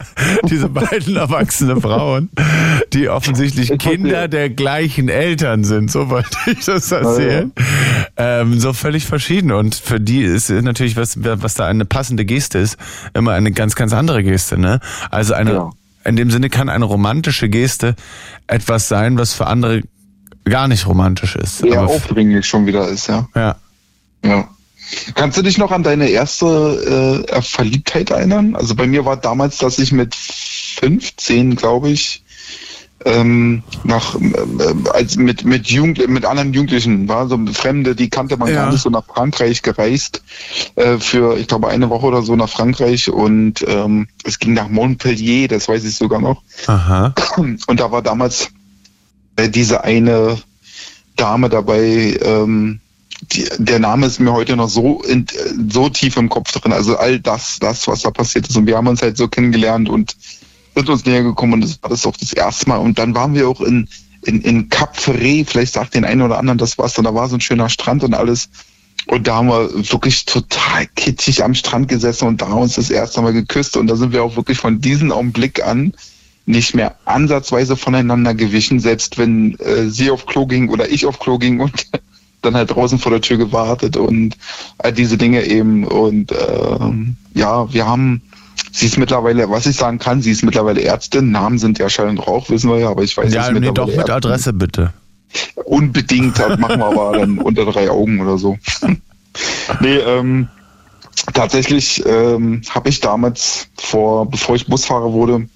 diese 0.50 0.68
beiden 0.68 1.16
erwachsene 1.16 1.80
Frauen, 1.80 2.30
die 2.92 3.08
offensichtlich 3.08 3.76
Kinder 3.78 4.28
der 4.28 4.50
gleichen 4.50 5.08
Eltern 5.08 5.64
sind, 5.64 5.90
so 5.90 6.10
wollte 6.10 6.36
ich 6.46 6.64
das 6.64 6.90
erzählen. 6.90 7.52
Ähm, 8.16 8.58
so 8.60 8.72
völlig 8.72 9.06
verschieden. 9.06 9.52
Und 9.52 9.74
für 9.74 10.00
die 10.00 10.22
ist 10.22 10.50
natürlich, 10.50 10.96
was, 10.96 11.18
was 11.22 11.54
da 11.54 11.66
eine 11.66 11.84
passende 11.84 12.24
Geste 12.24 12.58
ist, 12.58 12.76
immer 13.14 13.32
eine 13.32 13.52
ganz, 13.52 13.74
ganz 13.74 13.92
andere 13.92 14.22
Geste. 14.22 14.58
Ne? 14.58 14.80
Also 15.10 15.34
eine, 15.34 15.52
ja. 15.52 15.70
in 16.04 16.16
dem 16.16 16.30
Sinne 16.30 16.50
kann 16.50 16.68
eine 16.68 16.84
romantische 16.84 17.48
Geste 17.48 17.94
etwas 18.46 18.88
sein, 18.88 19.18
was 19.18 19.34
für 19.34 19.46
andere 19.46 19.82
gar 20.44 20.68
nicht 20.68 20.86
romantisch 20.86 21.36
ist. 21.36 21.64
Eher 21.64 21.82
aufdringlich 21.82 22.46
schon 22.46 22.66
wieder 22.66 22.88
ist, 22.88 23.06
ja. 23.08 23.28
Ja. 23.34 23.56
Ja. 24.24 24.48
Kannst 25.14 25.36
du 25.36 25.42
dich 25.42 25.58
noch 25.58 25.70
an 25.70 25.82
deine 25.82 26.08
erste 26.08 27.26
äh, 27.28 27.42
Verliebtheit 27.42 28.10
erinnern? 28.10 28.56
Also 28.56 28.74
bei 28.74 28.86
mir 28.86 29.04
war 29.04 29.16
damals, 29.16 29.58
dass 29.58 29.78
ich 29.78 29.92
mit 29.92 30.14
15, 30.14 31.56
glaube 31.56 31.90
ich, 31.90 32.22
ähm, 33.04 33.62
nach 33.84 34.16
äh, 34.16 34.90
als 34.90 35.16
mit 35.16 35.44
mit 35.44 35.68
Jugend 35.68 36.08
mit 36.08 36.24
anderen 36.24 36.52
Jugendlichen 36.52 37.08
war 37.08 37.28
so 37.28 37.38
Fremde, 37.52 37.94
die 37.94 38.10
kannte 38.10 38.36
man 38.36 38.48
ja. 38.48 38.64
gar 38.64 38.72
nicht 38.72 38.82
so 38.82 38.90
nach 38.90 39.04
Frankreich 39.06 39.62
gereist 39.62 40.22
äh, 40.74 40.98
für 40.98 41.38
ich 41.38 41.46
glaube 41.46 41.68
eine 41.68 41.90
Woche 41.90 42.06
oder 42.06 42.22
so 42.22 42.34
nach 42.34 42.48
Frankreich 42.48 43.08
und 43.08 43.64
ähm, 43.68 44.08
es 44.24 44.40
ging 44.40 44.52
nach 44.52 44.68
Montpellier, 44.68 45.46
das 45.46 45.68
weiß 45.68 45.84
ich 45.84 45.94
sogar 45.94 46.20
noch. 46.20 46.42
Aha. 46.66 47.14
Und 47.36 47.78
da 47.78 47.92
war 47.92 48.02
damals 48.02 48.48
äh, 49.36 49.48
diese 49.48 49.84
eine 49.84 50.38
Dame 51.16 51.48
dabei. 51.48 52.18
Ähm, 52.20 52.80
die, 53.20 53.48
der 53.58 53.78
Name 53.78 54.06
ist 54.06 54.20
mir 54.20 54.32
heute 54.32 54.56
noch 54.56 54.68
so 54.68 55.02
in, 55.02 55.26
so 55.70 55.88
tief 55.88 56.16
im 56.16 56.28
Kopf 56.28 56.52
drin. 56.52 56.72
Also 56.72 56.96
all 56.96 57.20
das, 57.20 57.58
das, 57.58 57.86
was 57.88 58.02
da 58.02 58.10
passiert 58.10 58.48
ist. 58.48 58.56
Und 58.56 58.66
wir 58.66 58.76
haben 58.76 58.86
uns 58.86 59.02
halt 59.02 59.16
so 59.16 59.28
kennengelernt 59.28 59.88
und 59.88 60.16
sind 60.74 60.88
uns 60.88 61.04
näher 61.04 61.22
gekommen 61.22 61.54
und 61.54 61.60
das 61.62 61.82
war 61.82 61.90
das 61.90 62.06
auch 62.06 62.16
das 62.16 62.32
erste 62.32 62.68
Mal. 62.68 62.78
Und 62.78 62.98
dann 62.98 63.14
waren 63.14 63.34
wir 63.34 63.48
auch 63.48 63.60
in, 63.60 63.88
in, 64.24 64.40
in 64.42 64.68
Cap 64.68 64.96
Ferré, 64.96 65.44
vielleicht 65.44 65.72
sagt 65.72 65.94
den 65.94 66.04
einen 66.04 66.22
oder 66.22 66.38
anderen 66.38 66.58
das 66.58 66.78
was, 66.78 66.98
und 66.98 67.04
da 67.04 67.14
war 67.14 67.28
so 67.28 67.36
ein 67.36 67.40
schöner 67.40 67.68
Strand 67.68 68.04
und 68.04 68.14
alles. 68.14 68.48
Und 69.06 69.26
da 69.26 69.36
haben 69.36 69.48
wir 69.48 69.70
wirklich 69.90 70.26
total 70.26 70.86
kitschig 70.94 71.42
am 71.42 71.54
Strand 71.54 71.88
gesessen 71.88 72.28
und 72.28 72.42
da 72.42 72.46
uns 72.46 72.74
das 72.74 72.90
erste 72.90 73.22
Mal 73.22 73.32
geküsst. 73.32 73.76
Und 73.76 73.86
da 73.86 73.96
sind 73.96 74.12
wir 74.12 74.22
auch 74.22 74.36
wirklich 74.36 74.58
von 74.58 74.80
diesem 74.80 75.12
Augenblick 75.12 75.64
an 75.64 75.94
nicht 76.44 76.74
mehr 76.74 76.96
ansatzweise 77.04 77.76
voneinander 77.76 78.34
gewichen, 78.34 78.80
selbst 78.80 79.18
wenn 79.18 79.58
äh, 79.60 79.88
sie 79.88 80.10
auf 80.10 80.26
Klo 80.26 80.46
ging 80.46 80.68
oder 80.68 80.90
ich 80.90 81.06
auf 81.06 81.18
Klo 81.18 81.38
ging 81.38 81.60
und 81.60 81.86
dann 82.42 82.56
halt 82.56 82.70
draußen 82.70 82.98
vor 82.98 83.10
der 83.10 83.20
Tür 83.20 83.36
gewartet 83.36 83.96
und 83.96 84.36
all 84.78 84.92
diese 84.92 85.16
Dinge 85.16 85.44
eben. 85.44 85.84
Und 85.84 86.32
ähm, 86.32 87.16
ja, 87.34 87.72
wir 87.72 87.86
haben, 87.86 88.22
sie 88.72 88.86
ist 88.86 88.98
mittlerweile, 88.98 89.50
was 89.50 89.66
ich 89.66 89.76
sagen 89.76 89.98
kann, 89.98 90.22
sie 90.22 90.30
ist 90.30 90.44
mittlerweile 90.44 90.82
Ärztin. 90.82 91.30
Namen 91.30 91.58
sind 91.58 91.78
ja 91.78 91.88
Schall 91.88 92.08
und 92.08 92.18
Rauch, 92.18 92.48
wissen 92.50 92.70
wir 92.70 92.78
ja, 92.78 92.90
aber 92.90 93.02
ich 93.02 93.16
weiß 93.16 93.26
nicht. 93.26 93.34
Ja, 93.34 93.50
nee, 93.50 93.70
doch 93.72 93.86
mit 93.86 94.10
Adresse 94.10 94.52
bitte. 94.52 94.92
Unbedingt, 95.56 96.38
das 96.38 96.58
machen 96.58 96.80
wir 96.80 96.86
aber 96.86 97.18
dann 97.18 97.38
unter 97.38 97.64
drei 97.64 97.90
Augen 97.90 98.20
oder 98.20 98.38
so. 98.38 98.58
nee, 99.80 99.96
ähm, 99.96 100.48
tatsächlich 101.34 102.04
ähm, 102.06 102.62
habe 102.70 102.88
ich 102.88 103.00
damals 103.00 103.68
vor, 103.76 104.30
bevor 104.30 104.56
ich 104.56 104.66
Busfahrer 104.66 105.12
wurde, 105.12 105.48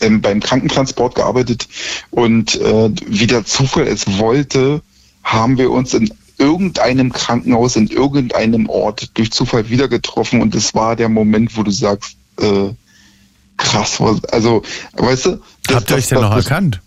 ähm, 0.00 0.20
beim 0.20 0.40
Krankentransport 0.40 1.14
gearbeitet 1.14 1.68
und 2.10 2.60
äh, 2.60 2.90
wie 3.06 3.26
der 3.26 3.44
Zufall 3.44 3.86
es 3.86 4.18
wollte, 4.18 4.82
haben 5.22 5.58
wir 5.58 5.70
uns 5.70 5.94
in 5.94 6.12
irgendeinem 6.38 7.12
Krankenhaus 7.12 7.76
in 7.76 7.88
irgendeinem 7.88 8.68
Ort 8.68 9.10
durch 9.14 9.30
Zufall 9.30 9.68
wieder 9.70 9.88
getroffen 9.88 10.42
und 10.42 10.54
das 10.54 10.74
war 10.74 10.96
der 10.96 11.08
Moment, 11.08 11.56
wo 11.56 11.62
du 11.62 11.70
sagst, 11.70 12.16
äh, 12.40 12.70
krass, 13.56 14.00
was, 14.00 14.24
also, 14.26 14.62
weißt 14.94 15.26
du? 15.26 15.40
das- 15.66 15.76
Habt 15.76 15.90
ihr 15.90 15.96
euch 15.96 16.08
denn 16.08 16.20
noch 16.20 16.34
das- 16.34 16.44
erkannt? 16.46 16.80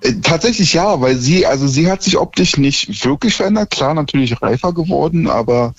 Äh, 0.00 0.12
Tatsächlich 0.22 0.74
ja, 0.74 1.00
weil 1.00 1.16
sie, 1.16 1.46
also 1.46 1.66
sie 1.66 1.90
hat 1.90 2.02
sich 2.02 2.18
optisch 2.18 2.56
nicht 2.56 3.04
wirklich 3.04 3.34
verändert, 3.34 3.70
klar 3.70 3.94
natürlich 3.94 4.40
reifer 4.42 4.72
geworden, 4.72 5.28
aber 5.28 5.74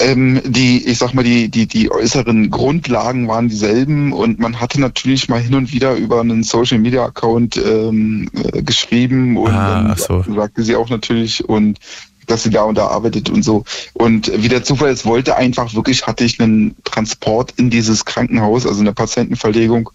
ähm, 0.00 0.40
die, 0.44 0.86
ich 0.86 0.98
sag 0.98 1.14
mal, 1.14 1.24
die, 1.24 1.48
die, 1.48 1.66
die 1.66 1.90
äußeren 1.90 2.50
Grundlagen 2.50 3.28
waren 3.28 3.48
dieselben 3.48 4.12
und 4.12 4.38
man 4.38 4.60
hatte 4.60 4.80
natürlich 4.80 5.28
mal 5.28 5.40
hin 5.40 5.54
und 5.54 5.72
wieder 5.72 5.94
über 5.94 6.20
einen 6.20 6.42
Social 6.42 6.78
Media 6.78 7.04
Account 7.04 7.56
ähm, 7.56 8.30
äh, 8.52 8.62
geschrieben 8.62 9.36
und 9.36 9.52
Ah, 9.52 9.94
so. 9.96 10.22
sagte 10.22 10.62
sie 10.62 10.76
auch 10.76 10.88
natürlich 10.90 11.48
und 11.48 11.78
dass 12.26 12.42
sie 12.42 12.50
da 12.50 12.62
und 12.62 12.76
da 12.76 12.88
arbeitet 12.88 13.30
und 13.30 13.42
so. 13.42 13.64
Und 13.94 14.30
wie 14.34 14.48
der 14.48 14.62
Zufall 14.62 14.90
es 14.90 15.06
wollte, 15.06 15.36
einfach 15.36 15.74
wirklich 15.74 16.06
hatte 16.06 16.24
ich 16.24 16.40
einen 16.40 16.76
Transport 16.84 17.54
in 17.56 17.70
dieses 17.70 18.04
Krankenhaus, 18.04 18.66
also 18.66 18.80
eine 18.80 18.92
Patientenverlegung. 18.92 19.90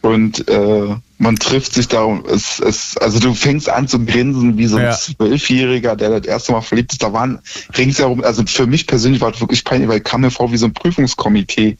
Und 0.00 0.46
äh, 0.48 0.94
man 1.18 1.36
trifft 1.36 1.74
sich 1.74 1.88
da 1.88 2.02
und 2.04 2.24
es, 2.28 2.60
es, 2.60 2.96
also 2.98 3.18
du 3.18 3.34
fängst 3.34 3.68
an 3.68 3.88
zu 3.88 4.04
grinsen 4.04 4.56
wie 4.56 4.66
so 4.66 4.76
ein 4.76 4.84
Ja. 4.84 4.92
Zwölfjähriger, 4.92 5.96
der 5.96 6.20
das 6.20 6.26
erste 6.28 6.52
Mal 6.52 6.60
verliebt 6.60 6.92
ist. 6.92 7.02
Da 7.02 7.12
waren 7.12 7.40
ringsherum, 7.76 8.22
also 8.22 8.44
für 8.46 8.66
mich 8.66 8.86
persönlich 8.86 9.20
war 9.20 9.34
es 9.34 9.40
wirklich 9.40 9.64
peinlich, 9.64 9.88
weil 9.88 9.98
ich 9.98 10.04
kam 10.04 10.20
mir 10.20 10.30
vor 10.30 10.52
wie 10.52 10.56
so 10.56 10.66
ein 10.66 10.72
Prüfungskomitee. 10.72 11.76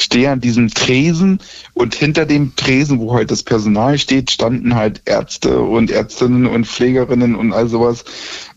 Stehe 0.00 0.32
an 0.32 0.40
diesem 0.40 0.68
Tresen 0.70 1.38
und 1.74 1.94
hinter 1.94 2.26
dem 2.26 2.56
Tresen, 2.56 2.98
wo 2.98 3.14
halt 3.14 3.30
das 3.30 3.44
Personal 3.44 3.98
steht, 3.98 4.32
standen 4.32 4.74
halt 4.74 5.02
Ärzte 5.04 5.60
und 5.60 5.92
Ärztinnen 5.92 6.46
und 6.46 6.66
Pflegerinnen 6.66 7.36
und 7.36 7.52
all 7.52 7.68
sowas. 7.68 8.04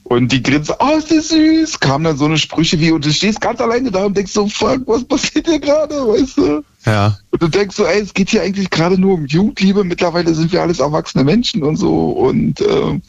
Und 0.04 0.32
die 0.32 0.42
grinsen, 0.42 0.76
oh, 0.80 0.98
ist 0.98 1.12
das 1.12 1.30
süß. 1.30 1.80
Kam 1.80 2.04
dann 2.04 2.18
so 2.18 2.26
eine 2.26 2.38
Sprüche 2.38 2.80
wie, 2.80 2.92
und 2.92 3.06
du 3.06 3.14
stehst 3.14 3.40
ganz 3.40 3.62
alleine 3.62 3.92
da 3.92 4.06
und 4.06 4.18
denkst 4.18 4.34
so, 4.34 4.48
fuck, 4.48 4.82
was 4.88 5.04
passiert 5.06 5.48
hier 5.48 5.60
gerade, 5.60 5.96
weißt 5.96 6.38
du? 6.38 6.64
Ja. 6.86 7.18
Und 7.32 7.42
du 7.42 7.48
denkst 7.48 7.76
so, 7.76 7.86
ey, 7.86 8.02
es 8.02 8.14
geht 8.14 8.30
hier 8.30 8.42
eigentlich 8.42 8.70
gerade 8.70 9.00
nur 9.00 9.14
um 9.14 9.26
Jugendliebe. 9.26 9.84
Mittlerweile 9.84 10.34
sind 10.36 10.52
wir 10.52 10.62
alles 10.62 10.80
erwachsene 10.80 11.24
Menschen 11.24 11.64
und 11.64 11.78
so. 11.78 12.10
Und 12.10 12.60
äh, 12.62 13.00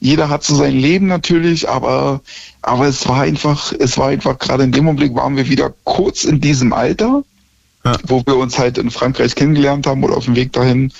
jeder 0.00 0.28
hat 0.28 0.44
so 0.44 0.54
sein 0.54 0.76
Leben 0.76 1.06
natürlich, 1.06 1.68
aber, 1.68 2.20
aber 2.62 2.86
es 2.86 3.08
war 3.08 3.22
einfach, 3.22 3.72
es 3.72 3.98
war 3.98 4.08
einfach 4.08 4.38
gerade 4.38 4.64
in 4.64 4.72
dem 4.72 4.86
Augenblick 4.86 5.14
waren 5.14 5.36
wir 5.36 5.48
wieder 5.48 5.74
kurz 5.84 6.24
in 6.24 6.40
diesem 6.40 6.72
Alter, 6.72 7.24
Ja. 7.84 7.96
wo 8.06 8.22
wir 8.24 8.36
uns 8.36 8.58
halt 8.58 8.78
in 8.78 8.90
Frankreich 8.90 9.34
kennengelernt 9.34 9.86
haben 9.86 10.04
oder 10.04 10.16
auf 10.16 10.26
dem 10.26 10.36
Weg 10.36 10.52
dahin. 10.52 10.92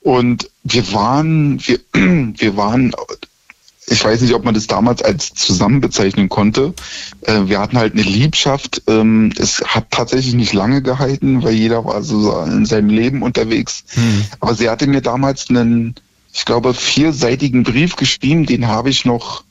Und 0.00 0.48
wir 0.64 0.92
waren, 0.92 1.60
wir, 1.66 1.80
wir 1.92 2.56
waren, 2.56 2.92
ich 3.88 4.04
weiß 4.04 4.20
nicht, 4.20 4.34
ob 4.34 4.44
man 4.44 4.54
das 4.54 4.66
damals 4.66 5.02
als 5.02 5.32
zusammen 5.34 5.80
bezeichnen 5.80 6.28
konnte. 6.28 6.74
Äh, 7.22 7.42
wir 7.46 7.60
hatten 7.60 7.78
halt 7.78 7.92
eine 7.92 8.02
Liebschaft. 8.02 8.82
Ähm, 8.88 9.32
es 9.38 9.62
hat 9.64 9.90
tatsächlich 9.90 10.34
nicht 10.34 10.52
lange 10.52 10.82
gehalten, 10.82 11.42
weil 11.42 11.54
jeder 11.54 11.84
war 11.84 12.02
so 12.02 12.36
in 12.42 12.66
seinem 12.66 12.90
Leben 12.90 13.22
unterwegs. 13.22 13.84
Hm. 13.90 14.24
Aber 14.40 14.54
sie 14.54 14.68
hatte 14.68 14.88
mir 14.88 15.02
damals 15.02 15.48
einen, 15.50 15.94
ich 16.32 16.44
glaube, 16.44 16.74
vierseitigen 16.74 17.62
Brief 17.62 17.94
geschrieben, 17.94 18.44
den 18.44 18.66
habe 18.66 18.90
ich 18.90 19.04
noch 19.04 19.44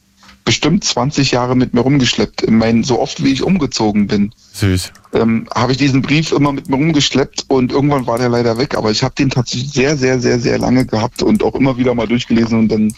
bestimmt 0.44 0.84
20 0.84 1.32
Jahre 1.32 1.56
mit 1.56 1.74
mir 1.74 1.82
rumgeschleppt. 1.82 2.44
Ich 2.44 2.52
meine, 2.52 2.84
so 2.84 3.00
oft 3.00 3.24
wie 3.24 3.32
ich 3.32 3.42
umgezogen 3.42 4.06
bin, 4.06 4.32
Süß. 4.54 4.92
ähm, 5.14 5.48
habe 5.54 5.72
ich 5.72 5.80
diesen 5.80 6.04
Brief 6.04 6.32
immer 6.32 6.54
mit 6.54 6.70
mir 6.70 6.76
rumgeschleppt 6.76 7.46
und 7.48 7.72
irgendwann 7.72 8.06
war 8.06 8.20
der 8.20 8.30
leider 8.30 8.58
weg. 8.58 8.78
Aber 8.78 8.92
ich 8.92 9.02
habe 9.02 9.16
den 9.16 9.32
tatsächlich 9.32 9.72
sehr, 9.72 9.98
sehr, 9.98 10.20
sehr, 10.20 10.40
sehr 10.40 10.60
lange 10.60 10.86
gehabt 10.86 11.24
und 11.24 11.42
auch 11.42 11.56
immer 11.56 11.78
wieder 11.78 11.96
mal 11.96 12.08
durchgelesen 12.08 12.60
und 12.60 12.68
dann 12.68 12.94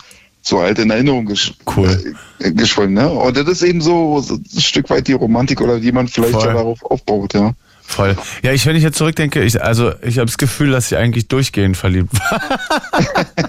so 0.47 0.59
alte 0.59 0.81
in 0.83 0.89
Erinnerung 0.89 1.25
gesch 1.25 1.53
Cool. 1.75 2.15
äh, 2.39 2.51
geschwollen. 2.51 2.93
Ne? 2.93 3.09
Und 3.09 3.35
das 3.37 3.47
ist 3.47 3.63
eben 3.63 3.81
so, 3.81 4.19
so 4.21 4.35
ein 4.35 4.61
Stück 4.61 4.89
weit 4.89 5.07
die 5.07 5.13
Romantik 5.13 5.61
oder 5.61 5.79
die 5.79 5.91
man 5.91 6.07
vielleicht 6.07 6.33
ja 6.33 6.53
darauf 6.53 6.83
aufbaut. 6.83 7.33
Ja. 7.33 7.53
Voll. 7.89 8.17
Ja, 8.43 8.51
ich, 8.51 8.65
wenn 8.65 8.75
ich 8.75 8.83
jetzt 8.83 8.97
zurückdenke, 8.97 9.41
ich, 9.43 9.63
also 9.63 9.93
ich 10.01 10.17
habe 10.17 10.25
das 10.25 10.37
Gefühl, 10.37 10.71
dass 10.71 10.91
ich 10.91 10.97
eigentlich 10.97 11.29
durchgehend 11.29 11.77
verliebt 11.77 12.11
war. 12.19 12.41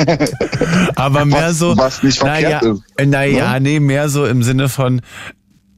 Aber 0.97 1.25
mehr 1.25 1.49
Was- 1.49 1.59
so. 1.59 1.77
was 1.77 2.03
nicht 2.03 2.23
naja, 2.23 2.61
verkehrt 2.61 2.79
ist, 2.99 3.07
naja, 3.09 3.59
nee, 3.61 3.81
mehr 3.81 4.09
so 4.09 4.27
im 4.27 4.43
Sinne 4.43 4.69
von. 4.69 5.01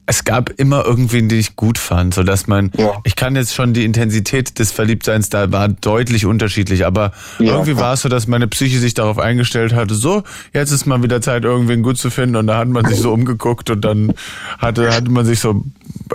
Es 0.07 0.25
gab 0.25 0.49
immer 0.57 0.83
irgendwen, 0.85 1.29
den 1.29 1.39
ich 1.39 1.55
gut 1.55 1.77
fand, 1.77 2.13
so 2.13 2.23
dass 2.23 2.47
man, 2.47 2.71
Ja. 2.77 2.93
ich 3.03 3.15
kann 3.15 3.35
jetzt 3.35 3.53
schon 3.53 3.73
die 3.73 3.85
Intensität 3.85 4.57
des 4.59 4.71
Verliebtseins 4.71 5.29
da 5.29 5.51
war 5.51 5.67
deutlich 5.69 6.25
unterschiedlich, 6.25 6.85
aber 6.85 7.11
Ja, 7.39 7.53
irgendwie 7.53 7.77
war 7.77 7.93
es 7.93 8.01
so, 8.01 8.09
dass 8.09 8.27
meine 8.27 8.47
Psyche 8.47 8.79
sich 8.79 8.93
darauf 8.93 9.19
eingestellt 9.19 9.73
hatte, 9.73 9.93
so, 9.95 10.23
jetzt 10.53 10.71
ist 10.71 10.85
mal 10.85 11.01
wieder 11.03 11.21
Zeit, 11.21 11.43
irgendwen 11.45 11.81
gut 11.83 11.97
zu 11.97 12.09
finden 12.09 12.35
und 12.35 12.47
da 12.47 12.57
hat 12.57 12.67
man 12.67 12.85
sich 12.85 12.99
so 12.99 13.13
umgeguckt 13.13 13.69
und 13.69 13.85
dann 13.85 14.13
hatte, 14.57 14.93
hatte 14.93 15.11
man 15.11 15.25
sich 15.25 15.39
so 15.39 15.63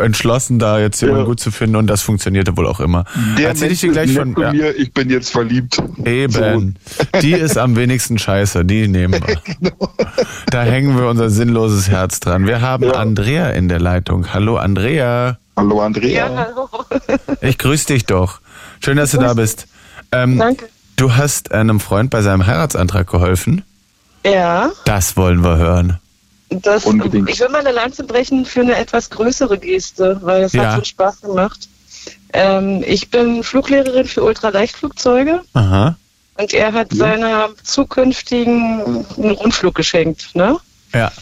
entschlossen, 0.00 0.58
da 0.58 0.78
jetzt 0.78 1.00
jemanden 1.00 1.22
Ja. 1.22 1.26
gut 1.26 1.40
zu 1.40 1.50
finden 1.50 1.76
und 1.76 1.86
das 1.86 2.02
funktionierte 2.02 2.56
wohl 2.56 2.66
auch 2.66 2.80
immer. 2.80 3.04
Erzähl 3.40 3.72
ich 3.72 3.80
dir 3.80 3.92
gleich 3.92 4.12
von, 4.12 4.34
ja. 4.38 4.52
mir, 4.52 4.76
ich 4.76 4.92
bin 4.92 5.08
jetzt 5.08 5.30
verliebt. 5.30 5.82
Eben. 6.04 6.74
Die 7.22 7.32
ist 7.32 7.56
am 7.56 7.76
wenigsten 7.76 8.18
scheiße, 8.18 8.64
die 8.64 8.88
nehmen 8.88 9.14
wir. 9.14 9.72
Da 10.50 10.62
hängen 10.62 10.96
wir 10.96 11.08
unser 11.08 11.28
sinnloses 11.28 11.88
Herz 11.88 12.20
dran. 12.20 12.46
Wir 12.46 12.60
haben. 12.60 12.90
Andrea 12.90 13.50
in 13.50 13.68
der 13.68 13.80
Leitung. 13.90 14.34
Hallo 14.34 14.56
Andrea. 14.56 15.38
Hallo 15.56 15.80
Andrea. 15.80 16.28
hallo. 16.36 16.68
Ich 17.40 17.56
grüße 17.56 17.86
dich 17.86 18.04
doch. 18.04 18.40
Schön, 18.84 18.96
dass 18.96 19.12
du 19.12 19.18
da 19.18 19.32
bist. 19.34 19.68
Ähm, 20.10 20.38
Danke. 20.38 20.68
Du 20.96 21.14
hast 21.14 21.52
einem 21.52 21.78
Freund 21.78 22.10
bei 22.10 22.20
seinem 22.20 22.44
Heiratsantrag 22.48 23.06
geholfen. 23.08 23.62
Ja, 24.24 24.70
Das 24.86 25.16
wollen 25.16 25.44
wir 25.44 25.56
hören. 25.58 26.00
das, 26.50 26.84
Unbedingt. 26.84 27.30
ich 27.30 27.38
will 27.38 27.48
mal 27.48 27.60
eine 27.60 27.70
Lanze 27.70 28.02
brechen 28.02 28.44
für 28.44 28.62
eine 28.62 28.74
etwas 28.76 29.08
größere 29.08 29.56
Geste, 29.56 30.18
weil 30.22 30.42
es 30.42 30.52
Ja. 30.52 30.72
hat 30.72 30.78
so 30.78 30.84
Spaß 30.84 31.20
gemacht. 31.20 31.68
Ähm, 32.32 32.82
ich 32.84 33.08
bin 33.10 33.44
Fluglehrerin 33.44 34.06
für 34.08 34.24
Ultraleichtflugzeuge 34.24 35.42
Aha. 35.54 35.96
und 36.38 36.52
er 36.52 36.72
hat 36.72 36.92
seiner 36.92 37.50
zukünftigen 37.62 39.04
einen 39.16 39.30
Rundflug 39.30 39.76
geschenkt. 39.76 40.34
Ne? 40.34 40.56
Ja. 40.92 41.12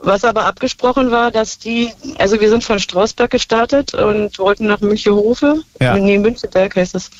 Was 0.00 0.24
aber 0.24 0.44
abgesprochen 0.44 1.10
war, 1.10 1.30
dass 1.30 1.58
die, 1.58 1.90
also 2.18 2.40
wir 2.40 2.48
sind 2.48 2.62
von 2.62 2.78
Strausberg 2.78 3.30
gestartet 3.30 3.94
und 3.94 4.38
wollten 4.38 4.66
nach 4.66 4.80
Münchehofe. 4.80 5.56
Ja. 5.80 5.96
Nee, 5.96 6.18
Münchenberg 6.18 6.76
heißt 6.76 6.94
es. 6.94 7.10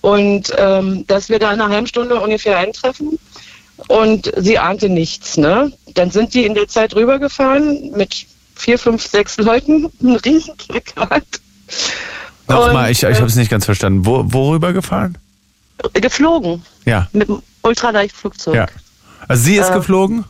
Und 0.00 0.52
ähm, 0.56 1.06
dass 1.06 1.28
wir 1.28 1.38
da 1.38 1.52
in 1.52 1.60
einer 1.60 1.72
halben 1.72 1.86
Stunde 1.86 2.16
ungefähr 2.20 2.58
eintreffen. 2.58 3.18
Und 3.86 4.32
sie 4.36 4.58
ahnte 4.58 4.88
nichts, 4.88 5.36
ne? 5.36 5.72
Dann 5.94 6.10
sind 6.10 6.34
die 6.34 6.44
in 6.44 6.54
der 6.54 6.66
Zeit 6.66 6.96
rübergefahren 6.96 7.92
mit 7.92 8.26
vier, 8.56 8.76
fünf, 8.78 9.06
sechs 9.06 9.36
Leuten, 9.36 9.88
ein 10.02 10.16
Riesenplakat. 10.16 11.22
Nochmal, 12.48 12.90
ich, 12.90 13.02
ich 13.02 13.08
äh, 13.08 13.14
habe 13.14 13.26
es 13.26 13.36
nicht 13.36 13.50
ganz 13.50 13.64
verstanden. 13.64 14.04
Wo, 14.04 14.24
worüber 14.26 14.72
gefahren? 14.72 15.16
Geflogen 15.92 16.64
Ja. 16.84 17.06
mit 17.12 17.28
einem 17.28 17.42
Ultraleichtflugzeug. 17.62 18.54
Ja. 18.56 18.66
Also 19.28 19.44
sie 19.44 19.56
ist 19.56 19.70
Äh, 19.70 19.74
geflogen? 19.74 20.24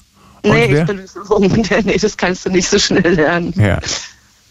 Nee, 0.52 0.66
wer? 0.70 0.80
ich 0.82 0.86
bin 0.86 0.96
geflogen. 1.14 1.66
nee, 1.84 1.96
das 1.98 2.16
kannst 2.16 2.46
du 2.46 2.50
nicht 2.50 2.68
so 2.68 2.78
schnell 2.78 3.14
lernen. 3.14 3.52
Ja. 3.56 3.78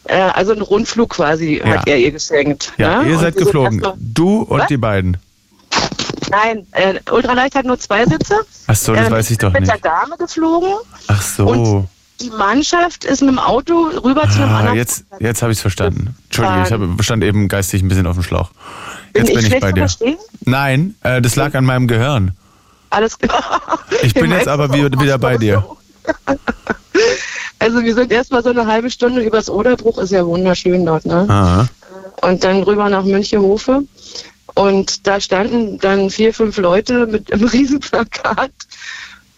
Äh, 0.05 0.21
also 0.33 0.53
ein 0.53 0.61
Rundflug 0.61 1.09
quasi 1.11 1.57
Ja. 1.63 1.79
hat 1.79 1.87
er 1.87 1.97
ihr 1.97 2.11
geschenkt. 2.11 2.73
Ja, 2.77 3.03
ne? 3.03 3.09
ihr 3.09 3.19
seid 3.19 3.35
geflogen. 3.35 3.81
erst 3.83 3.95
Du 3.99 4.41
und 4.43 4.59
Was? 4.59 4.67
die 4.67 4.77
beiden. 4.77 5.17
Nein, 6.29 6.65
äh, 6.71 6.95
Ultraleicht 7.11 7.55
hat 7.55 7.65
nur 7.65 7.79
zwei 7.79 8.05
Sitze. 8.05 8.35
Ach 8.67 8.75
so, 8.75 8.93
das 8.93 9.07
Ähm, 9.07 9.11
weiß 9.13 9.31
ich 9.31 9.37
doch 9.37 9.51
mit 9.53 9.61
nicht. 9.61 9.71
der 9.73 9.79
Dame 9.79 10.17
geflogen. 10.17 10.73
Ach 11.07 11.21
so. 11.21 11.47
Und 11.47 11.87
Die 12.19 12.29
Mannschaft 12.31 13.05
ist 13.05 13.21
mit 13.21 13.29
dem 13.29 13.39
Auto 13.39 13.89
rüber 14.03 14.23
zu 14.29 14.41
einem 14.41 14.49
Ah, 14.51 14.59
anderen. 14.59 14.77
jetzt, 14.77 15.05
jetzt 15.19 15.41
habe 15.43 15.51
ich 15.51 15.59
es 15.59 15.61
verstanden. 15.61 16.15
Entschuldige, 16.25 16.63
ich 16.65 16.71
habe, 16.71 17.03
stand 17.03 17.23
eben 17.23 17.47
geistig 17.47 17.81
ein 17.83 17.87
bisschen 17.87 18.07
auf 18.07 18.15
dem 18.15 18.23
Schlauch. 18.23 18.49
Bin 19.13 19.23
Jetzt 19.25 19.33
bin 19.35 19.39
ich 19.41 19.45
schlecht 19.47 19.61
bei 19.61 19.71
dir. 19.71 19.81
verstehen? 19.81 20.17
Nein, 20.41 20.95
äh, 21.03 21.21
das 21.21 21.35
lag 21.35 21.53
an 21.53 21.63
meinem 21.63 21.87
Gehirn. 21.87 22.31
Alles 22.89 23.19
klar. 23.19 23.61
Ich 24.01 24.13
bin 24.15 24.31
jetzt 24.31 24.47
aber 24.47 24.73
wieder, 24.73 24.99
wieder 24.99 25.17
bei 25.19 25.33
so. 25.33 25.39
dir. 25.39 25.63
Also 27.59 27.83
wir 27.83 27.95
sind 27.95 28.11
erstmal 28.11 28.43
so 28.43 28.49
eine 28.49 28.67
halbe 28.67 28.89
Stunde 28.91 29.21
übers 29.21 29.49
Oderbruch, 29.49 29.97
ist 29.97 30.11
ja 30.11 30.25
wunderschön 30.25 30.85
dort, 30.85 31.05
ne? 31.05 31.25
Ah, 31.27 31.67
und 32.21 32.43
dann 32.43 32.63
rüber 32.63 32.89
nach 32.89 33.03
Münchehofe. 33.03 33.83
Und 34.55 35.05
da 35.05 35.19
standen 35.19 35.77
dann 35.79 36.09
vier, 36.09 36.33
fünf 36.33 36.57
Leute 36.57 37.05
mit 37.05 37.31
einem 37.31 37.47
Riesenplakat. 37.47 38.51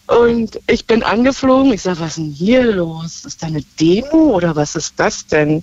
Und 0.06 0.58
ich 0.66 0.86
bin 0.86 1.02
angeflogen. 1.02 1.72
Ich 1.72 1.82
sag, 1.82 2.00
was 2.00 2.10
ist 2.10 2.18
denn 2.18 2.30
hier 2.30 2.64
los? 2.64 3.24
Ist 3.24 3.42
da 3.42 3.46
eine 3.46 3.62
Demo 3.78 4.34
oder 4.34 4.56
was 4.56 4.74
ist 4.74 4.94
das 4.96 5.26
denn? 5.26 5.62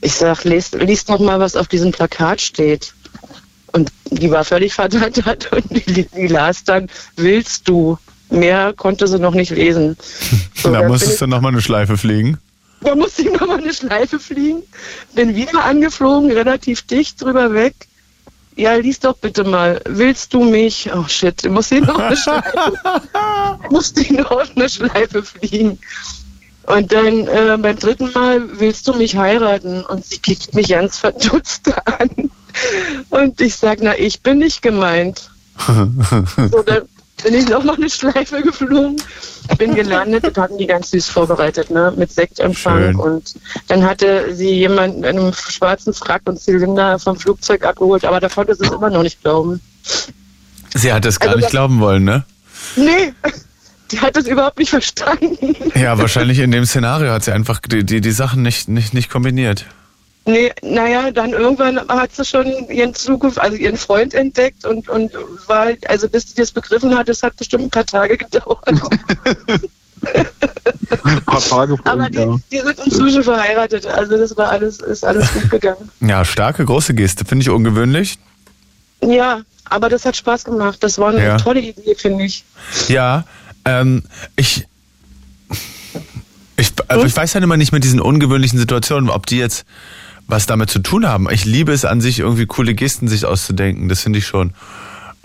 Ich 0.00 0.14
sag, 0.14 0.44
lies, 0.44 0.72
lies 0.72 1.04
doch 1.04 1.20
mal, 1.20 1.38
was 1.40 1.56
auf 1.56 1.68
diesem 1.68 1.92
Plakat 1.92 2.40
steht. 2.40 2.94
Und 3.72 3.92
die 4.10 4.30
war 4.30 4.44
völlig 4.44 4.74
verdattert 4.74 5.52
und 5.52 5.70
die, 5.70 6.06
die 6.06 6.26
las 6.26 6.64
dann, 6.64 6.88
willst 7.16 7.68
du? 7.68 7.98
Mehr 8.30 8.72
konnte 8.74 9.06
sie 9.06 9.18
noch 9.18 9.34
nicht 9.34 9.50
lesen. 9.50 9.96
So, 10.54 10.70
da 10.70 10.86
musstest 10.86 11.22
du 11.22 11.26
nochmal 11.26 11.52
eine 11.52 11.62
Schleife 11.62 11.96
fliegen. 11.96 12.36
da 12.82 12.94
musste 12.94 13.22
ich 13.22 13.32
nochmal 13.32 13.60
eine 13.62 13.72
Schleife 13.72 14.20
fliegen. 14.20 14.62
Bin 15.14 15.34
wieder 15.34 15.64
angeflogen, 15.64 16.30
relativ 16.30 16.82
dicht 16.82 17.22
drüber 17.22 17.54
weg. 17.54 17.74
Ja, 18.56 18.74
lies 18.74 19.00
doch 19.00 19.16
bitte 19.16 19.44
mal. 19.44 19.80
Willst 19.88 20.34
du 20.34 20.44
mich? 20.44 20.90
Oh 20.94 21.06
shit, 21.08 21.42
ich 21.44 21.50
muss 21.50 21.70
hier 21.70 21.80
noch 21.80 21.98
eine 21.98 22.14
Schleife. 22.18 22.72
musste 23.70 24.02
ich 24.02 24.10
noch 24.10 24.54
eine 24.54 24.68
Schleife 24.68 25.22
fliegen. 25.22 25.78
Und 26.66 26.92
dann 26.92 27.26
äh, 27.26 27.56
beim 27.58 27.78
dritten 27.78 28.12
Mal 28.12 28.60
willst 28.60 28.86
du 28.86 28.92
mich 28.92 29.16
heiraten 29.16 29.82
und 29.82 30.04
sie 30.04 30.18
kickt 30.18 30.54
mich 30.54 30.68
ganz 30.68 30.98
verdutzt 30.98 31.72
an. 31.86 32.30
Und 33.08 33.40
ich 33.40 33.56
sag, 33.56 33.78
na, 33.80 33.98
ich 33.98 34.20
bin 34.20 34.38
nicht 34.38 34.60
gemeint. 34.60 35.30
so, 35.66 36.62
dann 36.62 36.82
bin 37.22 37.34
ich 37.34 37.48
noch 37.48 37.62
mal 37.64 37.74
eine 37.76 37.90
Schleife 37.90 38.42
geflogen, 38.42 38.96
bin 39.58 39.74
gelandet 39.74 40.24
und 40.24 40.38
hatten 40.38 40.58
die 40.58 40.66
ganz 40.66 40.90
süß 40.90 41.08
vorbereitet, 41.08 41.70
ne, 41.70 41.92
mit 41.96 42.12
Sektempfang. 42.12 42.78
Schön. 42.78 42.96
Und 42.96 43.34
dann 43.68 43.84
hatte 43.84 44.34
sie 44.34 44.50
jemand 44.50 44.96
in 44.96 45.04
einem 45.04 45.32
schwarzen 45.32 45.92
Frack 45.94 46.22
und 46.26 46.40
Zylinder 46.40 46.98
vom 46.98 47.16
Flugzeug 47.18 47.64
abgeholt, 47.64 48.04
aber 48.04 48.20
da 48.20 48.28
konnte 48.28 48.54
sie 48.54 48.64
es 48.64 48.70
immer 48.72 48.90
noch 48.90 49.02
nicht 49.02 49.22
glauben. 49.22 49.60
Sie 50.74 50.92
hat 50.92 51.04
es 51.06 51.18
gar 51.18 51.30
Also 51.30 51.36
nicht 51.38 51.46
das- 51.46 51.50
glauben 51.52 51.80
wollen, 51.80 52.04
ne? 52.04 52.24
Nee, 52.76 53.12
die 53.90 54.00
hat 54.00 54.16
es 54.16 54.26
überhaupt 54.26 54.58
nicht 54.58 54.70
verstanden. 54.70 55.56
Ja, 55.74 55.98
wahrscheinlich 55.98 56.38
in 56.38 56.50
dem 56.52 56.64
Szenario 56.64 57.10
hat 57.10 57.24
sie 57.24 57.32
einfach 57.32 57.58
die, 57.60 57.84
die, 57.84 58.00
die 58.00 58.10
Sachen 58.12 58.42
nicht, 58.42 58.68
nicht, 58.68 58.94
nicht 58.94 59.10
kombiniert. 59.10 59.66
Nee, 60.26 60.52
naja, 60.62 61.10
dann 61.10 61.30
irgendwann 61.30 61.80
hat 61.88 62.14
sie 62.14 62.24
schon 62.24 62.46
ihren 62.68 62.94
Zugriff, 62.94 63.38
also 63.38 63.56
ihren 63.56 63.76
Freund 63.76 64.12
entdeckt 64.14 64.64
und, 64.66 64.88
und 64.88 65.12
war, 65.46 65.68
also 65.88 66.08
bis 66.08 66.28
sie 66.28 66.34
das 66.36 66.50
begriffen 66.52 66.96
hat, 66.96 67.08
das 67.08 67.22
hat 67.22 67.36
bestimmt 67.36 67.64
ein 67.64 67.70
paar 67.70 67.86
Tage 67.86 68.16
gedauert. 68.18 68.58
Ein 71.04 71.20
paar 71.24 71.40
Tage 71.40 71.76
vor 71.76 71.86
Aber 71.86 72.08
die, 72.10 72.18
ja. 72.18 72.36
die 72.52 72.58
sind 72.58 72.78
inzwischen 72.86 73.22
verheiratet, 73.22 73.86
also 73.86 74.16
das 74.16 74.36
war 74.36 74.50
alles, 74.50 74.78
ist 74.80 75.04
alles 75.04 75.32
gut 75.32 75.50
gegangen. 75.50 75.90
Ja, 76.00 76.24
starke, 76.24 76.64
große 76.64 76.94
Geste. 76.94 77.24
Finde 77.24 77.42
ich 77.42 77.50
ungewöhnlich. 77.50 78.18
Ja, 79.02 79.40
aber 79.64 79.88
das 79.88 80.04
hat 80.04 80.16
Spaß 80.16 80.44
gemacht. 80.44 80.78
Das 80.82 80.98
war 80.98 81.10
eine 81.10 81.24
Ja. 81.24 81.36
tolle 81.38 81.60
Idee, 81.60 81.94
finde 81.94 82.24
ich. 82.24 82.44
Ja, 82.88 83.24
ähm, 83.64 84.02
ich, 84.36 84.66
ich, 86.56 86.72
also 86.88 87.06
ich 87.06 87.16
weiß 87.16 87.32
ja 87.34 87.40
immer 87.40 87.56
nicht 87.56 87.72
mit 87.72 87.84
diesen 87.84 88.00
ungewöhnlichen 88.00 88.58
Situationen, 88.58 89.08
ob 89.10 89.26
die 89.26 89.38
jetzt 89.38 89.64
was 90.30 90.46
damit 90.46 90.70
zu 90.70 90.78
tun 90.80 91.06
haben. 91.08 91.28
Ich 91.30 91.44
liebe 91.44 91.72
es 91.72 91.84
an 91.84 92.00
sich, 92.00 92.18
irgendwie 92.20 92.46
coole 92.46 92.74
Gesten 92.74 93.08
sich 93.08 93.24
auszudenken. 93.26 93.88
Das 93.88 94.00
finde 94.00 94.18
ich 94.18 94.26
schon. 94.26 94.52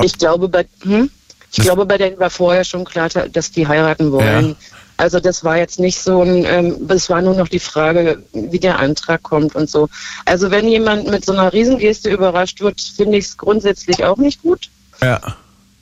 Ich 0.03 0.17
glaube, 0.17 0.49
bei, 0.49 0.65
hm? 0.81 1.09
ich 1.51 1.57
Das- 1.57 1.65
glaube, 1.65 1.85
bei 1.85 1.97
denen 1.97 2.19
war 2.19 2.29
vorher 2.29 2.63
schon 2.63 2.83
klar, 2.85 3.09
dass 3.09 3.51
die 3.51 3.67
heiraten 3.67 4.11
wollen. 4.11 4.49
Ja. 4.49 4.55
Also 4.97 5.19
das 5.19 5.43
war 5.43 5.57
jetzt 5.57 5.77
nicht 5.77 5.99
so 5.99 6.21
ein, 6.21 6.45
ähm, 6.45 6.77
es 6.87 7.09
war 7.09 7.21
nur 7.21 7.35
noch 7.35 7.49
die 7.49 7.59
Frage, 7.59 8.23
wie 8.31 8.59
der 8.59 8.79
Antrag 8.79 9.23
kommt 9.23 9.53
und 9.53 9.69
so. 9.69 9.89
Also 10.23 10.51
wenn 10.51 10.69
jemand 10.69 11.09
mit 11.09 11.25
so 11.25 11.33
einer 11.33 11.51
Riesengeste 11.51 12.09
überrascht 12.09 12.61
wird, 12.61 12.79
finde 12.79 13.17
ich 13.17 13.25
es 13.25 13.37
grundsätzlich 13.37 14.05
auch 14.05 14.15
nicht 14.15 14.41
gut. 14.41 14.69
Ja. 15.01 15.19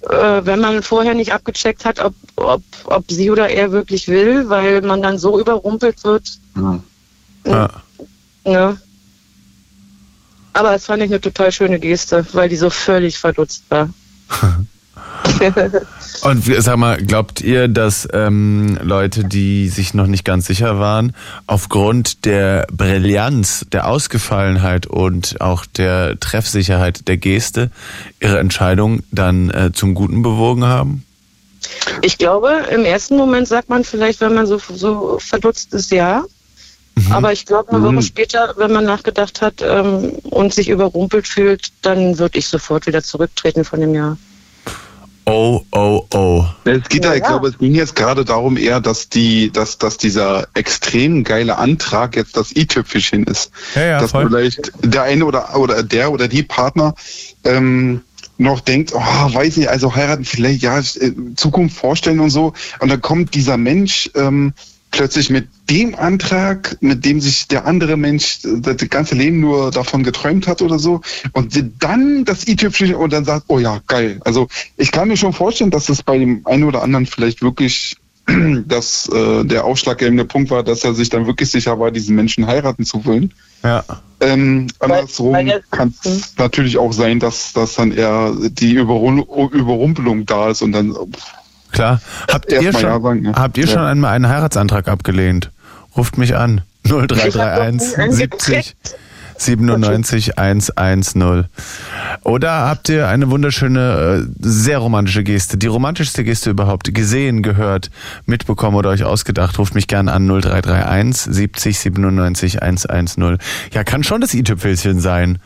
Äh, 0.10 0.46
wenn 0.46 0.60
man 0.60 0.82
vorher 0.82 1.14
nicht 1.14 1.32
abgecheckt 1.32 1.86
hat, 1.86 2.00
ob, 2.00 2.16
ob, 2.38 2.64
ob 2.86 3.06
sie 3.12 3.30
oder 3.30 3.50
er 3.50 3.72
wirklich 3.72 4.08
will, 4.08 4.50
weil 4.50 4.82
man 4.82 5.04
dann 5.04 5.20
so 5.20 5.40
überrumpelt 5.40 6.04
wird. 6.04 6.40
ja. 7.46 7.70
Ne? 8.46 8.78
Aber 10.54 10.74
es 10.76 10.86
fand 10.86 11.04
ich 11.04 11.10
eine 11.10 11.22
total 11.22 11.52
schöne 11.52 11.80
Geste, 11.80 12.26
weil 12.34 12.50
die 12.50 12.56
so 12.56 12.70
völlig 12.70 13.18
verdutzt 13.18 13.64
war. 13.70 13.90
Und 16.24 16.44
sag 16.44 16.78
mal, 16.78 16.98
glaubt 16.98 17.42
ihr, 17.42 17.68
dass 17.68 18.08
ähm, 18.14 18.78
Leute, 18.82 19.24
die 19.24 19.68
sich 19.70 19.94
noch 19.94 20.08
nicht 20.08 20.24
ganz 20.24 20.46
sicher 20.46 20.80
waren, 20.80 21.14
aufgrund 21.48 22.26
der 22.26 22.68
Brillanz, 22.72 23.66
der 23.72 23.88
Ausgefallenheit 23.88 24.88
und 24.88 25.42
auch 25.42 25.66
der 25.66 26.20
Treffsicherheit 26.20 27.08
der 27.08 27.18
Geste 27.18 27.72
ihre 28.20 28.40
Entscheidung 28.40 29.04
dann 29.12 29.50
äh, 29.50 29.72
zum 29.74 29.96
Guten 29.96 30.22
bewogen 30.22 30.66
haben? 30.66 31.04
Ich 32.02 32.18
glaube, 32.18 32.66
im 32.72 32.86
ersten 32.86 33.18
Moment 33.18 33.48
sagt 33.48 33.70
man 33.70 33.84
vielleicht, 33.84 34.22
wenn 34.22 34.34
man 34.34 34.46
so, 34.46 34.58
so 34.58 35.18
verdutzt 35.20 35.74
ist, 35.74 35.92
ja. 35.92 36.24
Aber 37.10 37.32
ich 37.34 37.46
glaube, 37.46 37.72
eine 37.72 37.84
Woche 37.84 38.02
später, 38.04 38.54
wenn 38.58 38.72
man 38.72 38.86
nachgedacht 38.86 39.42
hat 39.42 39.56
ähm, 39.62 40.12
und 40.24 40.54
sich 40.54 40.70
überrumpelt 40.70 41.28
fühlt, 41.28 41.72
dann 41.82 42.20
würde 42.20 42.38
ich 42.38 42.48
sofort 42.48 42.86
wieder 42.86 43.02
zurücktreten 43.02 43.66
von 43.66 43.80
dem 43.80 43.96
Jahr. 43.96 44.18
Oh, 45.26 45.62
oh, 45.72 46.06
oh. 46.14 46.46
Es 46.66 46.90
geht 46.90 47.06
ja, 47.06 47.14
ich 47.14 47.22
Ja. 47.22 47.30
glaube, 47.30 47.48
es 47.48 47.58
ging 47.58 47.74
jetzt 47.74 47.96
gerade 47.96 48.26
darum 48.26 48.58
eher, 48.58 48.82
dass 48.82 49.08
die, 49.08 49.52
dass, 49.52 49.78
dass 49.78 49.98
dieser 49.98 50.48
extrem 50.54 51.24
geile 51.24 51.58
Antrag 51.58 52.16
jetzt 52.18 52.36
das 52.36 52.54
i-Tüpfelchen 52.56 53.24
ist. 53.24 53.52
Ja, 53.74 53.84
ja, 53.86 54.00
dass 54.02 54.12
voll. 54.12 54.28
vielleicht 54.28 54.72
der 54.84 55.04
eine 55.04 55.26
oder, 55.26 55.56
oder 55.58 55.82
der 55.82 56.12
oder 56.12 56.28
die 56.28 56.44
Partner 56.44 56.94
ähm, 57.46 58.02
noch 58.38 58.60
denkt, 58.60 58.92
oh, 58.94 59.00
weiß 59.00 59.58
nicht, 59.58 59.70
also 59.70 59.96
heiraten 59.96 60.26
vielleicht, 60.26 60.62
ja, 60.62 60.80
äh, 60.80 61.14
Zukunft 61.36 61.78
vorstellen 61.78 62.20
und 62.20 62.30
so. 62.30 62.54
Und 62.80 62.90
dann 62.90 63.02
kommt 63.02 63.34
dieser 63.34 63.58
Mensch 63.58 64.10
ähm, 64.16 64.54
plötzlich 64.94 65.30
mit 65.30 65.50
dem 65.70 65.96
Antrag, 65.96 66.78
mit 66.80 67.04
dem 67.04 67.20
sich 67.20 67.48
der 67.48 67.66
andere 67.66 67.98
Mensch 67.98 68.40
das 68.44 68.78
ganze 68.90 69.16
Leben 69.16 69.42
nur 69.42 69.72
davon 69.72 70.04
geträumt 70.04 70.48
hat 70.48 70.62
oder 70.62 70.80
so. 70.80 71.02
Und 71.34 71.62
dann 71.80 72.24
das 72.24 72.48
i-Tüpfelchen 72.48 72.96
und 72.96 73.12
dann 73.12 73.26
sagt, 73.26 73.46
oh 73.50 73.60
ja, 73.60 73.82
geil. 73.88 74.22
Also 74.24 74.48
ich 74.78 74.92
kann 74.92 75.10
mir 75.10 75.18
schon 75.18 75.34
vorstellen, 75.34 75.72
dass 75.72 75.90
es 75.90 76.04
bei 76.04 76.18
dem 76.18 76.46
einen 76.46 76.64
oder 76.64 76.84
anderen 76.84 77.08
vielleicht 77.08 77.42
wirklich 77.42 77.98
dass 78.68 79.10
äh, 79.10 79.44
der 79.44 79.66
ausschlaggebende 79.66 80.24
Punkt 80.24 80.50
war, 80.50 80.64
dass 80.64 80.86
er 80.86 80.94
sich 80.94 81.10
dann 81.10 81.28
wirklich 81.28 81.52
sicher 81.52 81.78
war, 81.80 81.92
diesen 81.92 82.16
Menschen 82.16 82.48
heiraten 82.48 82.86
zu 82.86 83.04
wollen. 83.04 83.34
Ja. 83.64 83.84
Ähm, 84.22 84.68
andersrum 84.80 85.36
kann 85.72 85.94
es 86.06 86.36
natürlich 86.38 86.78
auch 86.78 86.94
sein, 86.94 87.20
dass, 87.20 87.52
dass 87.52 87.76
dann 87.76 87.92
eher 87.92 88.34
die 88.40 88.76
Überrun 88.76 89.20
Überrumpelung 89.20 90.26
da 90.26 90.52
ist 90.52 90.62
und 90.62 90.72
dann 90.72 90.96
Klar. 91.74 92.00
Habt 92.32 92.52
ihr 92.52 92.72
schon, 92.72 92.82
ja 92.82 93.00
sagen, 93.02 93.26
ja. 93.26 93.34
habt 93.34 93.58
ihr 93.58 93.68
schon 93.68 93.82
einmal 93.82 94.14
einen 94.14 94.30
Heiratsantrag 94.30 94.88
abgelehnt? 94.88 95.52
Ruft 95.98 96.18
mich 96.18 96.36
an. 96.38 96.62
0331 96.86 97.92
Ich 97.92 97.98
hab 97.98 97.98
noch 97.98 98.06
nie 98.08 98.14
70 98.14 98.76
97 99.38 100.38
110. 100.38 101.46
Oder 102.24 102.52
habt 102.68 102.90
ihr 102.90 103.08
eine 103.08 103.30
wunderschöne, 103.30 104.26
äh, 104.26 104.34
sehr 104.40 104.78
romantische 104.78 105.24
Geste, 105.24 105.58
die 105.58 105.68
romantischste 105.68 106.24
Geste 106.24 106.50
überhaupt 106.50 106.94
gesehen, 106.94 107.44
gehört, 107.44 107.90
mitbekommen 108.26 108.78
oder 108.78 108.92
euch 108.92 109.04
ausgedacht? 109.04 109.58
Ruft 109.60 109.76
mich 109.76 109.88
gern 109.88 110.08
an 110.08 110.28
0331 110.28 111.34
70 111.34 111.80
97 111.80 112.62
110. 112.62 113.38
Ja, 113.74 113.84
kann 113.84 114.04
schon 114.04 114.22
das 114.22 114.34
i-Tüpfelchen 114.34 115.00
sein. 115.00 115.40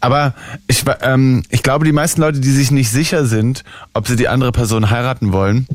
Aber 0.00 0.34
ich, 0.66 0.84
ähm, 1.02 1.42
ich 1.50 1.62
glaube, 1.62 1.84
die 1.84 1.92
meisten 1.92 2.20
Leute, 2.20 2.40
die 2.40 2.50
sich 2.50 2.70
nicht 2.70 2.90
sicher 2.90 3.26
sind, 3.26 3.64
ob 3.92 4.08
sie 4.08 4.16
die 4.16 4.28
andere 4.28 4.52
Person 4.52 4.90
heiraten 4.90 5.32
wollen, 5.32 5.66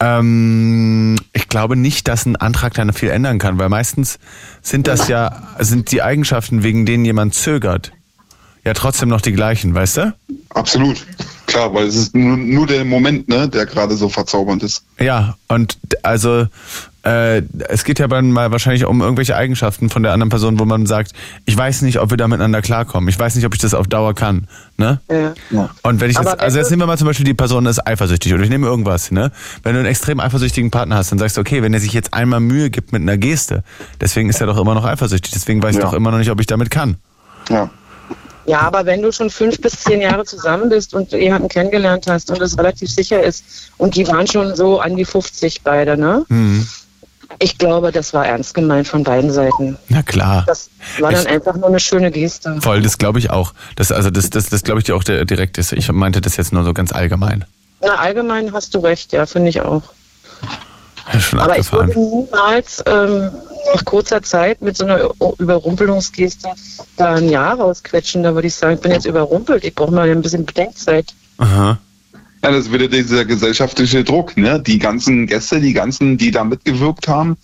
ähm, 0.00 1.16
ich 1.32 1.48
glaube 1.48 1.76
nicht, 1.76 2.06
dass 2.06 2.24
ein 2.24 2.36
Antrag 2.36 2.74
dann 2.74 2.92
viel 2.92 3.10
ändern 3.10 3.38
kann, 3.38 3.58
weil 3.58 3.68
meistens 3.68 4.18
sind 4.62 4.86
das 4.86 5.08
ja, 5.08 5.42
sind 5.58 5.90
die 5.90 6.02
Eigenschaften, 6.02 6.62
wegen 6.62 6.86
denen 6.86 7.04
jemand 7.04 7.34
zögert, 7.34 7.92
ja 8.64 8.74
trotzdem 8.74 9.08
noch 9.08 9.20
die 9.20 9.32
gleichen, 9.32 9.74
weißt 9.74 9.96
du? 9.96 10.14
absolut. 10.50 11.04
Klar, 11.46 11.72
weil 11.72 11.86
es 11.86 11.96
ist 11.96 12.14
nur, 12.14 12.36
nur 12.36 12.66
der 12.66 12.84
Moment, 12.84 13.28
ne, 13.28 13.48
der 13.48 13.64
gerade 13.64 13.96
so 13.96 14.08
verzaubernd 14.08 14.62
ist. 14.62 14.84
Ja, 15.00 15.36
und 15.48 15.78
also 16.02 16.46
äh, 17.08 17.42
es 17.68 17.84
geht 17.84 17.98
ja 17.98 18.06
dann 18.08 18.30
mal 18.32 18.50
wahrscheinlich 18.50 18.84
um 18.84 19.00
irgendwelche 19.00 19.34
Eigenschaften 19.36 19.88
von 19.88 20.02
der 20.02 20.12
anderen 20.12 20.28
Person, 20.30 20.58
wo 20.58 20.64
man 20.64 20.84
sagt, 20.86 21.12
ich 21.46 21.56
weiß 21.56 21.82
nicht, 21.82 21.98
ob 22.00 22.10
wir 22.10 22.16
da 22.16 22.28
miteinander 22.28 22.60
klarkommen. 22.60 23.08
Ich 23.08 23.18
weiß 23.18 23.34
nicht, 23.36 23.46
ob 23.46 23.54
ich 23.54 23.60
das 23.60 23.72
auf 23.74 23.86
Dauer 23.86 24.14
kann. 24.14 24.46
Ne? 24.76 25.00
Ja. 25.10 25.34
Und 25.82 26.00
wenn 26.00 26.10
ich 26.10 26.18
jetzt, 26.18 26.40
also 26.40 26.58
jetzt 26.58 26.68
du- 26.68 26.72
nehmen 26.72 26.82
wir 26.82 26.86
mal 26.86 26.98
zum 26.98 27.06
Beispiel 27.06 27.24
die 27.24 27.34
Person 27.34 27.66
ist 27.66 27.86
eifersüchtig 27.86 28.34
oder 28.34 28.42
ich 28.42 28.50
nehme 28.50 28.66
irgendwas, 28.66 29.10
ne? 29.10 29.32
Wenn 29.62 29.72
du 29.74 29.78
einen 29.80 29.88
extrem 29.88 30.20
eifersüchtigen 30.20 30.70
Partner 30.70 30.96
hast, 30.96 31.10
dann 31.12 31.18
sagst 31.18 31.36
du, 31.36 31.40
okay, 31.40 31.62
wenn 31.62 31.72
er 31.74 31.80
sich 31.80 31.92
jetzt 31.92 32.12
einmal 32.14 32.40
Mühe 32.40 32.70
gibt 32.70 32.92
mit 32.92 33.02
einer 33.02 33.16
Geste, 33.16 33.64
deswegen 34.00 34.28
ist 34.28 34.40
er 34.40 34.46
doch 34.46 34.58
immer 34.58 34.74
noch 34.74 34.84
eifersüchtig, 34.84 35.32
deswegen 35.32 35.62
weiß 35.62 35.76
ich 35.76 35.80
Ja. 35.82 35.86
doch 35.86 35.94
immer 35.94 36.10
noch 36.10 36.18
nicht, 36.18 36.30
ob 36.30 36.40
ich 36.40 36.46
damit 36.46 36.70
kann. 36.70 36.96
Ja. 37.48 37.70
Ja, 38.46 38.60
aber 38.62 38.86
wenn 38.86 39.02
du 39.02 39.12
schon 39.12 39.28
fünf 39.28 39.60
bis 39.60 39.72
zehn 39.80 40.00
Jahre 40.00 40.24
zusammen 40.24 40.70
bist 40.70 40.94
und 40.94 41.12
jemanden 41.12 41.48
kennengelernt 41.48 42.06
hast 42.08 42.30
und 42.30 42.40
es 42.40 42.56
relativ 42.56 42.90
sicher 42.90 43.22
ist 43.22 43.44
und 43.76 43.94
die 43.94 44.06
waren 44.08 44.26
schon 44.26 44.56
so 44.56 44.80
an 44.80 44.96
die 44.96 45.04
50 45.04 45.60
beide, 45.62 45.98
ne? 45.98 46.24
Hm. 46.28 46.66
Ich 47.40 47.56
glaube, 47.58 47.92
das 47.92 48.12
war 48.14 48.26
ernst 48.26 48.54
gemeint 48.54 48.88
von 48.88 49.04
beiden 49.04 49.30
Seiten. 49.30 49.76
Na 49.88 50.02
klar. 50.02 50.44
Das 50.46 50.70
war 50.98 51.12
dann 51.12 51.22
Ich- 51.22 51.28
einfach 51.28 51.54
nur 51.56 51.68
eine 51.68 51.78
schöne 51.80 52.10
Geste. 52.10 52.60
Voll, 52.60 52.82
das 52.82 52.98
glaube 52.98 53.18
ich 53.20 53.30
auch. 53.30 53.54
Das, 53.76 53.92
also 53.92 54.10
das, 54.10 54.30
das, 54.30 54.48
das 54.48 54.62
glaube 54.64 54.80
ich 54.80 54.86
dir 54.86 54.96
auch 54.96 55.04
direkt 55.04 55.56
ist. 55.58 55.72
Ich 55.72 55.90
meinte 55.92 56.20
das 56.20 56.36
jetzt 56.36 56.52
nur 56.52 56.64
so 56.64 56.72
ganz 56.74 56.92
allgemein. 56.92 57.44
Na, 57.80 57.94
allgemein 57.94 58.52
hast 58.52 58.74
du 58.74 58.80
recht, 58.80 59.12
ja, 59.12 59.24
finde 59.26 59.50
ich 59.50 59.60
auch. 59.60 59.82
Ja, 61.12 61.20
Schon 61.20 61.38
Aber 61.38 61.52
ich 61.58 61.60
abgefahren. 61.72 61.88
würde 61.94 62.00
niemals 62.00 62.82
ähm, 62.86 63.30
nach 63.74 63.84
kurzer 63.84 64.22
Zeit 64.22 64.60
mit 64.60 64.76
so 64.76 64.84
einer 64.84 65.08
Überrumpelungsgeste 65.38 66.48
da 66.96 67.14
ein 67.14 67.28
Jahr 67.28 67.54
rausquetschen. 67.58 68.22
Da 68.22 68.34
würde 68.34 68.48
ich 68.48 68.54
sagen, 68.54 68.74
ich 68.74 68.80
bin 68.80 68.92
jetzt 68.92 69.06
überrumpelt, 69.06 69.64
ich 69.64 69.74
brauche 69.74 69.92
mal 69.92 70.08
ein 70.10 70.22
bisschen 70.22 70.44
Bedenkzeit. 70.44 71.14
Aha. 71.38 71.78
Ja, 72.48 72.54
das 72.54 72.64
ist 72.64 72.72
wieder 72.72 72.88
dieser 72.88 73.26
gesellschaftliche 73.26 74.04
Druck, 74.04 74.34
ne? 74.38 74.58
Die 74.58 74.78
ganzen 74.78 75.26
Gäste, 75.26 75.60
die 75.60 75.74
ganzen, 75.74 76.16
die 76.16 76.30
da 76.30 76.44
mitgewirkt 76.44 77.06
haben, 77.06 77.36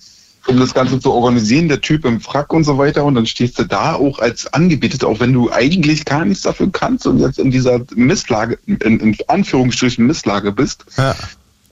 um 0.47 0.59
das 0.59 0.73
Ganze 0.73 0.99
zu 0.99 1.13
organisieren, 1.13 1.69
der 1.69 1.83
Typ 1.83 2.07
im 2.07 2.23
Frack 2.23 2.55
und 2.55 2.65
so 2.65 2.79
weiter, 2.79 3.05
und 3.05 3.15
dann 3.15 3.27
stehst 3.27 3.59
du 3.59 3.65
da 3.65 3.97
auch 3.97 4.19
als 4.19 4.47
Angebetet, 4.55 5.05
auch 5.05 5.21
wenn 5.21 5.35
du 5.35 5.53
eigentlich 5.53 6.07
gar 6.07 6.25
nichts 6.25 6.45
dafür 6.45 6.71
kannst 6.73 7.07
und 7.07 7.19
jetzt 7.19 7.39
in 7.39 7.51
dieser 7.51 7.83
Misslage, 7.95 8.59
in, 8.65 8.79
in 8.79 9.17
Anführungsstrichen 9.29 10.07
Misslage 10.07 10.53
bist, 10.53 10.87
Ja. 10.97 11.15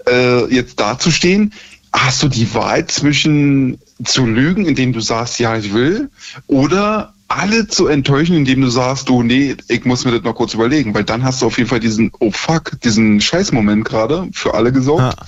äh, 0.06 0.54
jetzt 0.54 0.78
dazustehen. 0.78 1.54
hast 1.90 2.22
du 2.22 2.28
die 2.28 2.52
Wahl 2.54 2.86
zwischen 2.86 3.78
zu 4.04 4.26
lügen, 4.26 4.66
indem 4.66 4.92
du 4.92 5.00
sagst, 5.00 5.38
ja, 5.38 5.56
ich 5.56 5.72
will, 5.72 6.10
oder 6.48 7.14
alle 7.38 7.66
zu 7.66 7.86
enttäuschen, 7.86 8.36
indem 8.36 8.60
du 8.60 8.68
sagst, 8.68 9.08
du, 9.08 9.22
nee, 9.22 9.56
ich 9.68 9.84
muss 9.84 10.04
mir 10.04 10.12
das 10.12 10.22
noch 10.22 10.34
kurz 10.34 10.54
überlegen, 10.54 10.94
weil 10.94 11.04
dann 11.04 11.24
hast 11.24 11.42
du 11.42 11.46
auf 11.46 11.58
jeden 11.58 11.68
Fall 11.68 11.80
diesen, 11.80 12.10
oh 12.20 12.30
fuck, 12.30 12.80
diesen 12.82 13.20
Scheißmoment 13.20 13.84
gerade 13.84 14.28
für 14.32 14.54
alle 14.54 14.72
gesorgt. 14.72 15.16
Ah. 15.18 15.26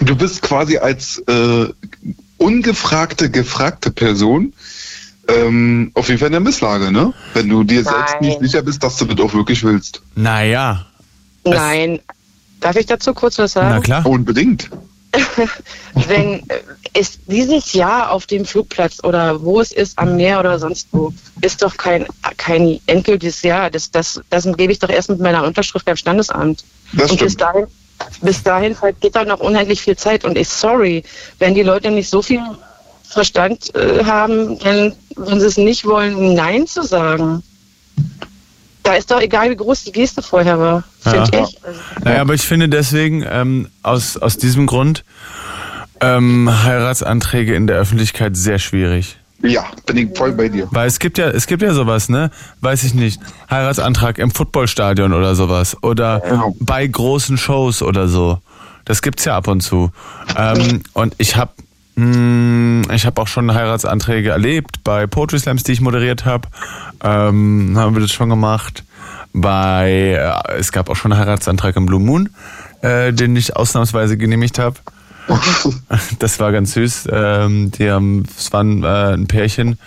Du 0.00 0.16
bist 0.16 0.42
quasi 0.42 0.78
als 0.78 1.18
äh, 1.26 1.68
ungefragte, 2.38 3.30
gefragte 3.30 3.90
Person 3.90 4.52
ähm, 5.28 5.92
auf 5.94 6.08
jeden 6.08 6.18
Fall 6.18 6.26
in 6.26 6.32
der 6.32 6.40
Misslage, 6.40 6.90
ne? 6.90 7.12
Wenn 7.34 7.48
du 7.48 7.62
dir 7.62 7.84
selbst 7.84 8.16
Nein. 8.20 8.30
nicht 8.30 8.40
sicher 8.40 8.62
bist, 8.62 8.82
dass 8.82 8.96
du 8.96 9.04
das 9.04 9.20
auch 9.20 9.34
wirklich 9.34 9.62
willst. 9.62 10.02
Naja, 10.16 10.86
Nein. 11.44 12.00
Darf 12.60 12.76
ich 12.76 12.86
dazu 12.86 13.12
kurz 13.12 13.38
was 13.38 13.52
sagen? 13.52 13.70
na 13.70 13.80
klar. 13.80 14.06
Unbedingt. 14.06 14.70
wenn 15.94 16.48
äh, 16.48 16.60
ist 16.98 17.20
dieses 17.26 17.72
Jahr 17.72 18.10
auf 18.10 18.26
dem 18.26 18.44
Flugplatz 18.44 19.02
oder 19.04 19.42
wo 19.42 19.60
es 19.60 19.72
ist, 19.72 19.98
am 19.98 20.16
Meer 20.16 20.40
oder 20.40 20.58
sonst 20.58 20.88
wo, 20.92 21.12
ist 21.40 21.62
doch 21.62 21.76
kein, 21.76 22.06
kein 22.38 22.80
endgültiges 22.86 23.42
Jahr. 23.42 23.70
Das, 23.70 23.90
das, 23.90 24.20
das 24.30 24.44
gebe 24.56 24.72
ich 24.72 24.78
doch 24.78 24.88
erst 24.88 25.10
mit 25.10 25.20
meiner 25.20 25.44
Unterschrift 25.44 25.84
beim 25.84 25.96
Standesamt. 25.96 26.64
Das 26.94 27.10
und 27.10 27.20
bis 27.20 27.36
dahin, 27.36 27.66
bis 28.22 28.42
dahin 28.42 28.76
geht 29.00 29.14
da 29.14 29.24
noch 29.24 29.40
unheimlich 29.40 29.82
viel 29.82 29.96
Zeit. 29.96 30.24
Und 30.24 30.36
ich 30.36 30.48
sorry, 30.48 31.02
wenn 31.38 31.54
die 31.54 31.62
Leute 31.62 31.90
nicht 31.90 32.08
so 32.08 32.22
viel 32.22 32.40
Verstand 33.02 33.74
äh, 33.74 34.04
haben, 34.04 34.58
dann, 34.60 34.94
wenn 35.16 35.40
sie 35.40 35.46
es 35.46 35.58
nicht 35.58 35.84
wollen, 35.84 36.34
Nein 36.34 36.66
zu 36.66 36.82
sagen. 36.82 37.42
Da 38.82 38.94
ist 38.94 39.10
doch 39.10 39.20
egal, 39.20 39.50
wie 39.50 39.56
groß 39.56 39.84
die 39.84 39.92
Geste 39.92 40.22
vorher 40.22 40.58
war, 40.58 40.84
Ja. 41.04 41.24
finde 41.24 41.46
ich. 41.48 41.58
Also, 41.64 41.80
Naja, 42.04 42.20
aber 42.20 42.34
ich 42.34 42.42
finde 42.42 42.68
deswegen, 42.68 43.24
ähm, 43.28 43.68
aus, 43.82 44.16
aus 44.16 44.36
diesem 44.38 44.66
Grund, 44.66 45.04
ähm, 46.00 46.50
Heiratsanträge 46.64 47.54
in 47.54 47.66
der 47.66 47.76
Öffentlichkeit 47.76 48.36
sehr 48.36 48.58
schwierig. 48.58 49.18
Ja, 49.44 49.64
bin 49.86 49.96
ich 49.98 50.16
voll 50.16 50.32
bei 50.32 50.48
dir. 50.48 50.68
Weil 50.70 50.86
es 50.86 50.98
gibt 51.00 51.18
ja, 51.18 51.28
es 51.28 51.46
gibt 51.46 51.62
ja 51.62 51.74
sowas, 51.74 52.08
ne? 52.08 52.30
Weiß 52.60 52.84
ich 52.84 52.94
nicht. 52.94 53.20
Heiratsantrag 53.50 54.18
im 54.18 54.30
Footballstadion 54.30 55.12
oder 55.12 55.34
sowas. 55.34 55.76
Oder 55.82 56.22
Ja. 56.24 56.44
bei 56.60 56.86
großen 56.86 57.38
Shows 57.38 57.82
oder 57.82 58.06
so. 58.08 58.38
Das 58.84 59.02
gibt's 59.02 59.24
ja 59.24 59.36
ab 59.36 59.48
und 59.48 59.60
zu. 59.60 59.90
Ähm, 60.36 60.82
und 60.92 61.14
ich 61.18 61.36
habe 61.36 61.52
ich 61.94 63.04
habe 63.04 63.20
auch 63.20 63.28
schon 63.28 63.52
Heiratsanträge 63.52 64.30
erlebt 64.30 64.82
bei 64.82 65.06
Poetry 65.06 65.38
Slams, 65.38 65.62
die 65.62 65.72
ich 65.72 65.82
moderiert 65.82 66.24
habe. 66.24 66.48
Ähm, 67.02 67.74
haben 67.76 67.94
wir 67.94 68.00
das 68.00 68.12
schon 68.12 68.28
gemacht. 68.28 68.84
Bei 69.32 70.42
äh, 70.48 70.58
es 70.58 70.72
gab 70.72 70.88
auch 70.88 70.96
schon 70.96 71.12
einen 71.12 71.20
Heiratsantrag 71.20 71.76
im 71.76 71.86
Blue 71.86 72.00
Moon, 72.00 72.30
äh, 72.82 73.12
den 73.12 73.34
ich 73.36 73.56
ausnahmsweise 73.56 74.16
genehmigt 74.16 74.58
habe. 74.58 74.76
Das 76.18 76.40
war 76.40 76.52
ganz 76.52 76.72
süß. 76.72 77.08
Ähm, 77.12 77.70
die 77.72 77.90
haben, 77.90 78.24
es 78.36 78.52
waren 78.52 78.82
äh, 78.82 79.14
ein 79.14 79.26
Pärchen 79.28 79.78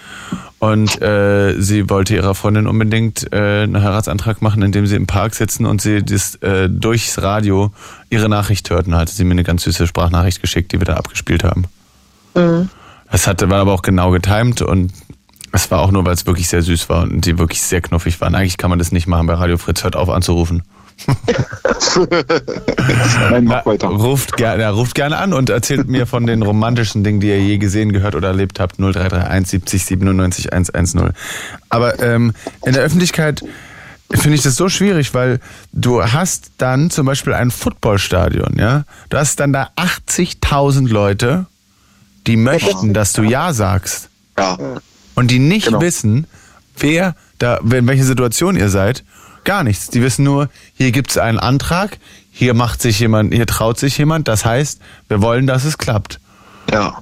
und 0.59 1.01
äh, 1.01 1.59
sie 1.59 1.89
wollte 1.89 2.15
ihrer 2.15 2.35
Freundin 2.35 2.67
unbedingt 2.67 3.31
äh, 3.33 3.63
einen 3.63 3.81
Heiratsantrag 3.81 4.41
machen, 4.41 4.61
indem 4.61 4.87
sie 4.87 4.95
im 4.95 5.07
Park 5.07 5.35
sitzen 5.35 5.65
und 5.65 5.81
sie 5.81 6.03
das, 6.03 6.35
äh, 6.35 6.69
durchs 6.69 7.21
Radio 7.21 7.71
ihre 8.09 8.29
Nachricht 8.29 8.69
hörten. 8.69 8.95
Hatte 8.95 9.11
sie 9.11 9.25
mir 9.25 9.31
eine 9.31 9.43
ganz 9.43 9.63
süße 9.63 9.87
Sprachnachricht 9.87 10.41
geschickt, 10.41 10.71
die 10.71 10.79
wir 10.79 10.85
da 10.85 10.95
abgespielt 10.95 11.43
haben. 11.43 11.65
Das 13.11 13.27
hatte, 13.27 13.49
war 13.49 13.59
aber 13.59 13.73
auch 13.73 13.81
genau 13.81 14.11
getimt 14.11 14.61
und 14.61 14.91
es 15.55 15.71
war 15.71 15.79
auch 15.79 15.91
nur, 15.91 16.05
weil 16.05 16.13
es 16.13 16.25
wirklich 16.25 16.47
sehr 16.47 16.61
süß 16.61 16.89
war 16.89 17.03
und 17.03 17.25
die 17.25 17.37
wirklich 17.37 17.61
sehr 17.61 17.81
knuffig 17.81 18.19
waren. 18.21 18.35
Eigentlich 18.35 18.57
kann 18.57 18.69
man 18.69 18.79
das 18.79 18.91
nicht 18.91 19.07
machen 19.07 19.27
bei 19.27 19.33
Radio 19.33 19.57
Fritz. 19.57 19.83
Hört 19.83 19.95
auf 19.95 20.09
anzurufen. 20.09 20.63
Nein, 23.29 23.45
mach 23.45 23.65
weiter. 23.65 23.87
Ruft, 23.87 24.37
gerne, 24.37 24.69
ruft 24.71 24.95
gerne 24.95 25.17
an 25.17 25.33
und 25.33 25.49
erzählt 25.49 25.89
mir 25.89 26.05
von 26.05 26.25
den 26.25 26.41
romantischen 26.41 27.03
Dingen, 27.03 27.19
die 27.19 27.27
ihr 27.27 27.41
je 27.41 27.57
gesehen, 27.57 27.91
gehört 27.91 28.15
oder 28.15 28.29
erlebt 28.29 28.59
habt. 28.59 28.77
0331 28.77 29.49
70 29.49 29.85
97 29.85 30.53
110. 30.53 31.11
Aber 31.69 32.01
ähm, 32.01 32.33
in 32.65 32.73
der 32.73 32.83
Öffentlichkeit 32.83 33.43
finde 34.11 34.35
ich 34.35 34.43
das 34.43 34.55
so 34.55 34.69
schwierig, 34.69 35.13
weil 35.13 35.39
du 35.73 36.01
hast 36.03 36.51
dann 36.57 36.89
zum 36.89 37.05
Beispiel 37.05 37.33
ein 37.33 37.51
Footballstadion, 37.51 38.57
ja. 38.57 38.83
Du 39.09 39.17
hast 39.17 39.39
dann 39.39 39.51
da 39.51 39.69
80.000 39.75 40.87
Leute, 40.89 41.45
die 42.27 42.37
möchten, 42.37 42.93
dass 42.93 43.13
du 43.13 43.23
Ja 43.23 43.53
sagst 43.53 44.09
Ja. 44.37 44.57
Und 45.15 45.31
die 45.31 45.39
nicht 45.39 45.67
Genau. 45.67 45.81
wissen, 45.81 46.27
wer 46.77 47.15
da, 47.39 47.57
in 47.57 47.87
welcher 47.87 48.03
Situation 48.03 48.55
ihr 48.55 48.69
seid. 48.69 49.03
Gar 49.43 49.63
nichts. 49.63 49.89
Die 49.89 50.01
wissen 50.01 50.23
nur, 50.23 50.49
hier 50.75 50.91
gibt's 50.91 51.17
einen 51.17 51.39
Antrag, 51.39 51.97
hier 52.31 52.53
macht 52.53 52.81
sich 52.81 52.99
jemand, 52.99 53.33
hier 53.33 53.45
traut 53.45 53.79
sich 53.79 53.97
jemand. 53.97 54.27
Das 54.27 54.43
heißt, 54.45 54.79
wir 55.07 55.21
wollen, 55.21 55.45
dass 55.47 55.65
es 55.65 55.77
klappt. 55.77 56.19
Ja. 56.71 57.01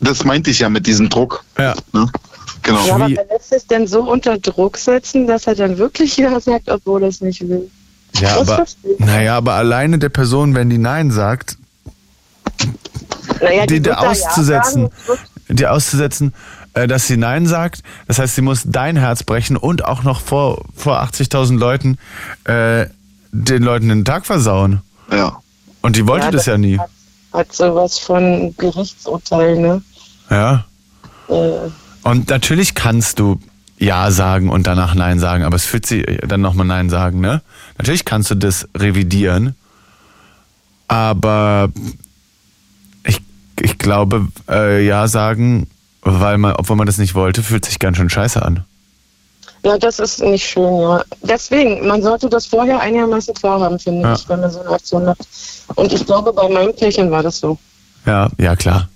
Das 0.00 0.24
meinte 0.24 0.50
ich 0.50 0.58
ja 0.60 0.68
mit 0.68 0.86
diesem 0.86 1.08
Druck. 1.08 1.44
Ja. 1.58 1.74
Ne? 1.92 2.10
Genau. 2.62 2.86
Ja, 2.86 2.94
aber 2.94 3.08
Wie- 3.08 3.16
wer 3.16 3.26
lässt 3.26 3.50
sich 3.50 3.66
denn 3.66 3.86
so 3.86 4.02
unter 4.10 4.38
Druck 4.38 4.76
setzen, 4.78 5.26
dass 5.26 5.46
er 5.46 5.54
dann 5.54 5.76
wirklich 5.78 6.16
Ja 6.16 6.40
sagt, 6.40 6.68
obwohl 6.70 7.02
er 7.02 7.08
es 7.10 7.20
nicht 7.20 7.46
will? 7.48 7.70
Ja, 8.18 8.38
Das 8.38 8.48
aber, 8.48 8.64
naja, 8.98 9.36
aber 9.36 9.54
alleine 9.54 9.98
der 9.98 10.08
Person, 10.08 10.54
wenn 10.54 10.70
die 10.70 10.78
Nein 10.78 11.10
sagt, 11.10 11.58
Naja, 13.40 13.66
die, 13.66 13.74
wird 13.74 13.86
die 13.86 13.90
da 13.90 13.90
Ja 14.02 14.10
auszusetzen, 14.10 14.90
sagen, 15.06 15.20
die 15.48 15.66
auszusetzen, 15.66 16.34
dass 16.74 17.06
sie 17.06 17.16
Nein 17.16 17.46
sagt. 17.46 17.82
Das 18.06 18.18
heißt, 18.18 18.34
sie 18.34 18.42
muss 18.42 18.64
dein 18.66 18.96
Herz 18.96 19.22
brechen 19.22 19.56
und 19.56 19.84
auch 19.84 20.02
noch 20.02 20.20
vor, 20.20 20.64
vor 20.74 21.00
80.000 21.02 21.58
Leuten 21.58 21.98
äh, 22.44 22.86
den 23.32 23.62
Leuten 23.62 23.88
den 23.88 24.04
Tag 24.04 24.26
versauen. 24.26 24.80
Ja. 25.10 25.38
Und 25.82 25.96
die 25.96 26.06
wollte 26.06 26.26
Ja, 26.26 26.30
das 26.32 26.40
das 26.42 26.46
ja 26.46 26.58
nie. 26.58 26.78
Hat, 26.78 26.90
hat 27.32 27.52
sowas 27.52 27.98
von 27.98 28.54
Gerichtsurteil, 28.58 29.58
ne? 29.58 29.82
Ja. 30.30 30.64
Äh, 31.28 31.70
Und 32.02 32.28
natürlich 32.30 32.74
kannst 32.74 33.18
du 33.18 33.38
Ja 33.78 34.10
sagen 34.10 34.48
und 34.50 34.66
danach 34.66 34.94
Nein 34.94 35.18
sagen, 35.18 35.44
aber 35.44 35.56
es 35.56 35.64
fühlt 35.64 35.86
sich 35.86 36.04
dann 36.26 36.40
nochmal 36.40 36.66
Nein 36.66 36.90
sagen, 36.90 37.20
ne? 37.20 37.42
Natürlich 37.78 38.04
kannst 38.04 38.30
du 38.30 38.34
das 38.34 38.68
revidieren, 38.76 39.54
aber 40.88 41.70
ich, 43.04 43.20
ich 43.60 43.78
glaube, 43.78 44.28
äh, 44.48 44.84
Ja 44.86 45.08
sagen, 45.08 45.66
weil 46.04 46.38
man, 46.38 46.54
obwohl 46.56 46.76
man 46.76 46.86
das 46.86 46.98
nicht 46.98 47.14
wollte, 47.14 47.42
fühlt 47.42 47.64
sich 47.64 47.78
ganz 47.78 47.96
schön 47.96 48.10
scheiße 48.10 48.40
an. 48.42 48.64
ja, 49.64 49.78
das 49.78 49.98
ist 49.98 50.20
nicht 50.22 50.46
schön, 50.46 50.80
ja. 50.80 51.02
Deswegen, 51.22 51.86
man 51.86 52.02
sollte 52.02 52.28
das 52.28 52.46
vorher 52.46 52.80
einigermaßen 52.80 53.34
klar 53.34 53.60
haben, 53.60 53.78
finde 53.78 54.02
Ja. 54.02 54.14
ich, 54.14 54.28
wenn 54.28 54.40
man 54.40 54.50
so 54.50 54.60
eine 54.60 54.70
Aktion 54.70 55.04
macht. 55.06 55.26
Und 55.74 55.92
ich 55.92 56.04
glaube, 56.04 56.32
bei 56.32 56.48
meinem 56.48 56.74
Pärchen 56.76 57.10
war 57.10 57.22
das 57.22 57.38
so. 57.40 57.58
Ja, 58.06 58.28
ja 58.38 58.54
klar. 58.54 58.88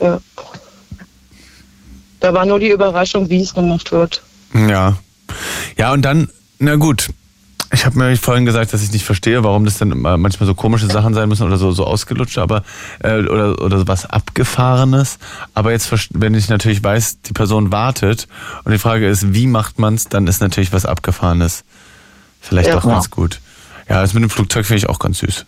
Ja. 0.00 0.20
Da 2.20 2.32
war 2.34 2.44
nur 2.44 2.60
die 2.60 2.68
Überraschung, 2.70 3.28
wie 3.30 3.42
es 3.42 3.52
gemacht 3.54 3.90
wird. 3.90 4.22
Ja. 4.54 4.96
Ja, 5.76 5.92
und 5.92 6.02
dann, 6.02 6.28
na 6.58 6.76
gut. 6.76 7.08
Ich 7.74 7.86
habe 7.86 7.98
mir 7.98 8.14
vorhin 8.18 8.44
gesagt, 8.44 8.72
dass 8.74 8.82
ich 8.82 8.92
nicht 8.92 9.04
verstehe, 9.04 9.42
warum 9.44 9.64
das 9.64 9.78
dann 9.78 9.98
manchmal 9.98 10.46
so 10.46 10.54
komische 10.54 10.86
Sachen 10.88 11.14
sein 11.14 11.28
müssen 11.28 11.44
oder 11.46 11.56
so, 11.56 11.72
so 11.72 11.86
ausgelutscht, 11.86 12.36
aber 12.36 12.64
äh, 13.02 13.20
oder, 13.20 13.62
oder 13.62 13.88
was 13.88 14.04
Abgefahrenes. 14.04 15.18
Aber 15.54 15.72
jetzt, 15.72 15.90
wenn 16.10 16.34
ich 16.34 16.48
natürlich 16.50 16.84
weiß, 16.84 17.22
die 17.22 17.32
Person 17.32 17.72
wartet 17.72 18.28
und 18.64 18.72
die 18.72 18.78
Frage 18.78 19.08
ist, 19.08 19.32
wie 19.32 19.46
macht 19.46 19.78
man's, 19.78 20.08
dann 20.08 20.26
ist 20.26 20.42
natürlich 20.42 20.72
was 20.72 20.84
Abgefahrenes 20.84 21.64
vielleicht 22.42 22.68
Ja. 22.68 22.78
auch 22.78 22.84
ganz 22.84 23.10
gut. 23.10 23.40
Ja, 23.88 24.02
das 24.02 24.12
mit 24.12 24.22
dem 24.22 24.30
Flugzeug 24.30 24.66
finde 24.66 24.78
ich 24.78 24.88
auch 24.88 24.98
ganz 24.98 25.18
süß. 25.18 25.46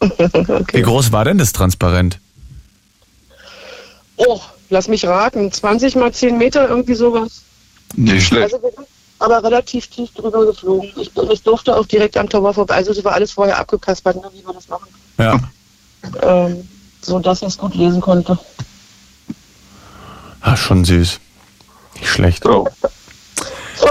Wie 0.00 0.52
okay. 0.52 0.82
groß 0.82 1.12
war 1.12 1.24
denn 1.24 1.38
das 1.38 1.52
transparent? 1.52 2.18
Oh, 4.16 4.40
lass 4.68 4.88
mich 4.88 5.06
raten. 5.06 5.50
20 5.52 5.96
mal 5.96 6.12
10 6.12 6.38
Meter, 6.38 6.68
irgendwie 6.68 6.94
sowas. 6.94 7.42
Nicht 7.94 8.26
schlecht. 8.26 8.54
Also 8.54 8.72
aber 9.18 9.42
relativ 9.42 9.88
tief 9.88 10.12
drüber 10.14 10.46
geflogen. 10.46 10.90
Ich, 10.96 11.10
ich 11.16 11.42
durfte 11.42 11.76
auch 11.76 11.86
direkt 11.86 12.16
am 12.16 12.28
Tower 12.28 12.52
vorbei. 12.52 12.74
Also 12.74 12.92
es 12.92 13.04
war 13.04 13.12
alles 13.12 13.32
vorher 13.32 13.58
abgekaspert, 13.58 14.16
ne, 14.16 14.30
wie 14.34 14.46
wir 14.46 14.52
das 14.52 14.68
machen. 14.68 14.88
Ja. 15.18 15.40
Ähm, 16.22 16.68
so 17.02 17.18
dass 17.18 17.42
ich 17.42 17.48
es 17.48 17.58
gut 17.58 17.74
lesen 17.74 18.00
konnte. 18.00 18.38
Ah, 20.40 20.56
schon 20.56 20.84
süß. 20.84 21.18
Nicht 21.94 22.08
schlecht. 22.08 22.42
So. 22.44 22.68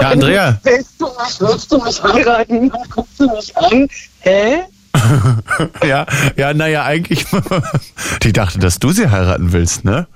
Ja, 0.00 0.10
Andrea. 0.10 0.60
Willst 0.62 0.92
du 0.98 1.06
mich, 1.06 1.40
willst 1.40 1.72
du 1.72 1.78
mich 1.78 2.02
heiraten? 2.02 2.70
Dann 2.70 2.82
guckst 2.90 3.20
du 3.20 3.30
mich 3.30 3.56
an. 3.56 3.88
Hä? 4.20 4.62
Ja, 5.84 6.06
ja, 6.36 6.54
naja, 6.54 6.84
eigentlich. 6.84 7.26
Die 8.22 8.32
dachte, 8.32 8.58
dass 8.58 8.78
du 8.78 8.92
sie 8.92 9.10
heiraten 9.10 9.52
willst, 9.52 9.84
ne? 9.84 10.06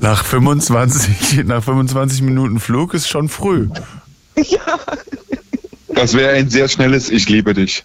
Nach 0.00 0.24
25, 0.24 1.44
nach 1.44 1.62
25 1.62 2.22
Minuten 2.22 2.60
Flug 2.60 2.94
ist 2.94 3.08
schon 3.08 3.28
früh. 3.28 3.68
Ja. 4.36 4.78
Das 5.94 6.14
wäre 6.14 6.32
ein 6.32 6.50
sehr 6.50 6.68
schnelles 6.68 7.08
Ich 7.10 7.28
liebe 7.28 7.54
dich. 7.54 7.84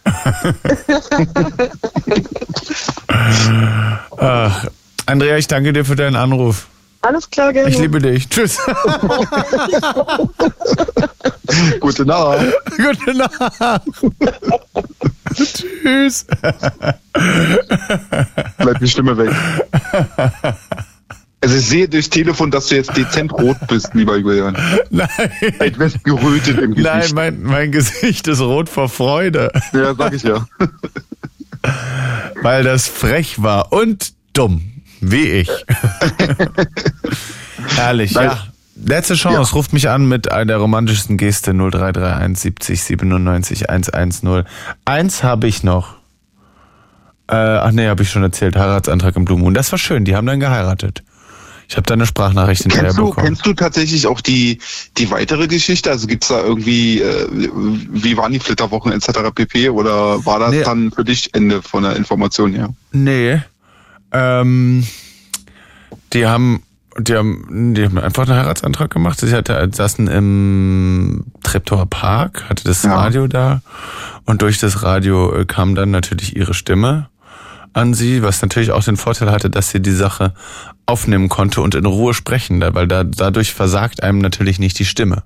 Ach, 4.17 4.67
Andrea, 5.05 5.37
ich 5.37 5.47
danke 5.47 5.73
dir 5.73 5.85
für 5.85 5.95
deinen 5.95 6.15
Anruf. 6.15 6.67
Alles 7.01 7.29
klar, 7.29 7.53
gerne. 7.53 7.69
Ich 7.69 7.77
liebe 7.77 7.99
dich. 7.99 8.27
Tschüss. 8.27 8.57
Gute 11.79 12.05
Nacht. 12.05 12.45
Gute 12.77 13.13
Nacht. 13.17 13.81
Tschüss. 15.35 16.25
Bleibt 18.57 18.81
die 18.81 18.87
Stimme 18.87 19.17
weg. 19.17 19.31
Also 21.41 21.55
ich 21.55 21.65
sehe 21.67 21.87
durchs 21.87 22.09
Telefon, 22.09 22.51
dass 22.51 22.67
du 22.67 22.75
jetzt 22.75 22.95
dezent 22.97 23.31
rot 23.31 23.55
bist, 23.69 23.93
lieber 23.93 24.17
Julian. 24.17 24.57
Nein. 24.89 25.07
Etwas 25.59 25.93
gerötet 26.03 26.59
im 26.59 26.75
Gesicht. 26.75 27.13
Nein, 27.15 27.37
mein, 27.39 27.41
mein 27.43 27.71
Gesicht 27.71 28.27
ist 28.27 28.41
rot 28.41 28.67
vor 28.67 28.89
Freude, 28.89 29.49
Ja, 29.71 29.95
sag 29.95 30.13
ich 30.13 30.23
ja. 30.23 30.45
weil 32.41 32.63
das 32.65 32.87
frech 32.89 33.41
war 33.41 33.71
und 33.71 34.11
dumm, 34.33 34.78
wie 35.01 35.27
ich. 35.41 35.49
Herrlich, 37.75 38.11
ja. 38.11 38.37
Letzte 38.81 39.15
Chance, 39.15 39.51
Ja. 39.51 39.55
ruft 39.55 39.73
mich 39.73 39.89
an 39.89 40.07
mit 40.07 40.31
einer 40.31 40.45
der 40.45 40.57
romantischsten 40.57 41.17
Geste 41.17 41.51
0331 41.53 42.39
70 42.41 42.83
97 42.83 43.69
110. 43.69 44.45
Eins 44.85 45.23
habe 45.23 45.47
ich 45.47 45.63
noch. 45.63 45.95
Äh, 47.27 47.35
ach 47.35 47.71
nee, 47.71 47.87
habe 47.87 48.03
ich 48.03 48.09
schon 48.09 48.23
erzählt, 48.23 48.55
Heiratsantrag 48.55 49.15
im 49.17 49.25
Blue 49.25 49.37
Moon. 49.37 49.53
Das 49.53 49.71
war 49.71 49.79
schön, 49.79 50.05
die 50.05 50.15
haben 50.15 50.25
dann 50.25 50.39
geheiratet. 50.39 51.03
Ich 51.67 51.75
habe 51.75 51.85
da 51.85 51.93
eine 51.93 52.07
Sprachnachricht 52.07 52.63
hinterher 52.63 52.85
Kennst 52.85 52.97
du, 52.97 53.09
bekommen. 53.09 53.25
kennst 53.27 53.45
du 53.45 53.53
tatsächlich 53.53 54.07
auch 54.07 54.21
die, 54.21 54.57
die 54.97 55.11
weitere 55.11 55.47
Geschichte? 55.47 55.91
Also 55.91 56.07
gibt's 56.07 56.29
da 56.29 56.41
irgendwie, 56.41 57.01
äh, 57.01 57.27
wie 57.91 58.17
waren 58.17 58.31
die 58.31 58.39
Flitterwochen 58.39 58.91
etc. 58.91 59.09
pp. 59.35 59.69
Oder 59.69 60.25
war 60.25 60.39
das 60.39 60.51
Nee. 60.51 60.63
dann 60.63 60.91
für 60.91 61.03
dich 61.03 61.31
Ende 61.35 61.61
von 61.61 61.83
der 61.83 61.95
Information 61.97 62.53
her? 62.53 62.69
Nee. 62.91 63.41
Ähm, 64.11 64.85
die 66.13 66.25
haben, 66.25 66.63
die 66.97 67.15
haben, 67.15 67.73
die 67.75 67.85
haben 67.85 67.97
einfach 67.97 68.27
einen 68.27 68.37
Heiratsantrag 68.37 68.89
gemacht. 68.89 69.19
Sie 69.19 69.33
hatte, 69.33 69.69
saßen 69.71 70.07
im 70.07 71.25
Treptower 71.43 71.85
Park, 71.85 72.49
hatte 72.49 72.63
das 72.63 72.83
Ja. 72.83 72.95
Radio 72.95 73.27
da 73.27 73.61
und 74.25 74.41
durch 74.41 74.59
das 74.59 74.83
Radio 74.83 75.33
äh, 75.33 75.45
kam 75.45 75.75
dann 75.75 75.91
natürlich 75.91 76.35
ihre 76.35 76.53
Stimme 76.53 77.09
an 77.73 77.93
sie, 77.93 78.23
was 78.23 78.41
natürlich 78.41 78.71
auch 78.71 78.83
den 78.83 78.97
Vorteil 78.97 79.31
hatte, 79.31 79.49
dass 79.49 79.69
sie 79.69 79.79
die 79.79 79.91
Sache 79.91 80.33
aufnehmen 80.85 81.29
konnte 81.29 81.61
und 81.61 81.75
in 81.75 81.85
Ruhe 81.85 82.13
sprechen, 82.13 82.61
weil 82.61 82.87
da, 82.87 83.03
dadurch 83.03 83.53
versagt 83.53 84.01
einem 84.01 84.19
natürlich 84.19 84.59
nicht 84.59 84.79
die 84.79 84.85
Stimme. 84.85 85.23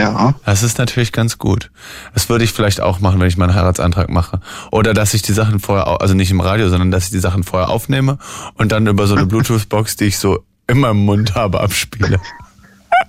Ja. 0.00 0.34
Das 0.44 0.62
ist 0.62 0.78
natürlich 0.78 1.12
ganz 1.12 1.38
gut. 1.38 1.70
Das 2.14 2.28
würde 2.28 2.44
ich 2.44 2.52
vielleicht 2.52 2.80
auch 2.80 3.00
machen, 3.00 3.20
wenn 3.20 3.28
ich 3.28 3.36
meinen 3.36 3.54
Heiratsantrag 3.54 4.08
mache. 4.10 4.40
Oder 4.70 4.94
dass 4.94 5.14
ich 5.14 5.22
die 5.22 5.32
Sachen 5.32 5.60
vorher, 5.60 6.00
also 6.00 6.14
nicht 6.14 6.30
im 6.30 6.40
Radio, 6.40 6.68
sondern 6.68 6.90
dass 6.90 7.04
ich 7.04 7.10
die 7.10 7.18
Sachen 7.20 7.44
vorher 7.44 7.68
aufnehme 7.68 8.18
und 8.54 8.72
dann 8.72 8.86
über 8.86 9.06
so 9.06 9.14
eine 9.14 9.26
Bluetooth-Box, 9.30 9.96
die 9.96 10.04
ich 10.06 10.18
so 10.18 10.44
in 10.66 10.80
meinem 10.80 11.04
Mund 11.04 11.34
habe, 11.34 11.60
abspiele. 11.60 12.20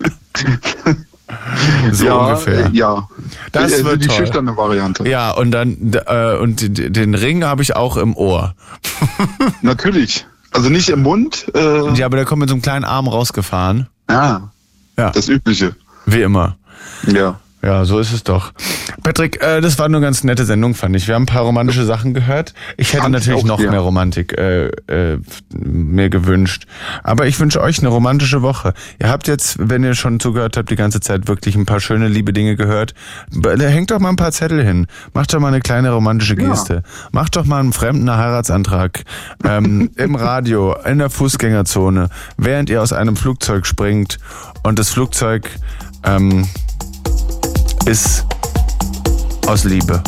so 1.91 2.05
ja, 2.05 2.13
ungefähr. 2.15 2.65
äh, 2.65 2.69
ja. 2.73 3.07
Das 3.51 3.72
also 3.73 3.85
wird 3.85 4.03
die 4.03 4.07
toll. 4.07 4.18
schüchterne 4.18 4.57
Variante. 4.57 5.07
Ja, 5.07 5.31
und 5.31 5.51
dann 5.51 5.93
äh, 6.05 6.35
und 6.38 6.61
den 6.77 7.15
Ring 7.15 7.43
habe 7.43 7.61
ich 7.61 7.76
auch 7.76 7.97
im 7.97 8.15
Ohr. 8.15 8.53
Natürlich. 9.61 10.26
Also 10.51 10.69
nicht 10.69 10.89
im 10.89 11.03
Mund. 11.03 11.45
Äh, 11.55 11.93
Ja, 11.93 12.05
aber 12.07 12.18
der 12.18 12.26
kommt 12.26 12.41
mit 12.41 12.49
so 12.49 12.55
einem 12.55 12.61
kleinen 12.61 12.84
Arm 12.85 13.07
rausgefahren. 13.07 13.88
ja. 14.09 14.51
Ja. 14.97 15.09
Das 15.11 15.30
Übliche. 15.30 15.73
Wie 16.05 16.22
immer. 16.22 16.57
Ja. 17.07 17.39
Ja, 17.63 17.85
so 17.85 17.99
ist 17.99 18.11
es 18.11 18.23
doch. 18.23 18.53
Patrick, 19.03 19.41
äh, 19.43 19.61
das 19.61 19.77
war 19.77 19.85
eine 19.85 20.01
ganz 20.01 20.23
nette 20.23 20.45
Sendung, 20.45 20.73
fand 20.73 20.95
ich. 20.95 21.07
Wir 21.07 21.13
haben 21.13 21.23
ein 21.23 21.27
paar 21.27 21.43
romantische 21.43 21.85
Sachen 21.85 22.15
gehört. 22.15 22.55
Ich 22.75 22.93
hätte 22.93 23.03
Fand 23.03 23.15
ich 23.15 23.21
natürlich 23.21 23.43
auch, 23.43 23.47
noch 23.47 23.59
ja. 23.59 23.69
mehr 23.69 23.81
Romantik 23.81 24.35
äh, 24.35 24.67
äh, 24.87 25.19
mir 25.53 26.09
gewünscht. 26.09 26.65
Aber 27.03 27.27
ich 27.27 27.39
wünsche 27.39 27.61
euch 27.61 27.79
eine 27.79 27.89
romantische 27.89 28.41
Woche. 28.41 28.73
Ihr 28.99 29.09
habt 29.09 29.27
jetzt, 29.27 29.57
wenn 29.59 29.83
ihr 29.83 29.93
schon 29.93 30.19
zugehört 30.19 30.57
habt, 30.57 30.71
die 30.71 30.75
ganze 30.75 31.01
Zeit 31.01 31.27
wirklich 31.27 31.55
ein 31.55 31.67
paar 31.67 31.79
schöne, 31.79 32.07
liebe 32.07 32.33
Dinge 32.33 32.55
gehört. 32.55 32.95
Hängt 33.45 33.91
doch 33.91 33.99
mal 33.99 34.09
ein 34.09 34.15
paar 34.15 34.31
Zettel 34.31 34.63
hin. 34.63 34.87
Macht 35.13 35.31
doch 35.33 35.39
mal 35.39 35.49
eine 35.49 35.59
kleine 35.59 35.91
romantische 35.91 36.35
Geste. 36.35 36.81
Macht 37.11 37.35
doch 37.35 37.45
mal 37.45 37.59
einem 37.59 37.73
Fremden 37.73 38.09
einen 38.09 38.19
Heiratsantrag. 38.19 39.03
Ähm, 39.43 39.91
Im 39.97 40.15
Radio, 40.15 40.75
in 40.83 40.97
der 40.97 41.11
Fußgängerzone, 41.11 42.09
während 42.37 42.71
ihr 42.71 42.81
aus 42.81 42.91
einem 42.91 43.15
Flugzeug 43.15 43.67
springt 43.67 44.17
und 44.63 44.79
das 44.79 44.89
Flugzeug 44.89 45.47
ähm, 46.03 46.47
ist 47.85 48.25
aus 49.47 49.63
Liebe. 49.63 50.01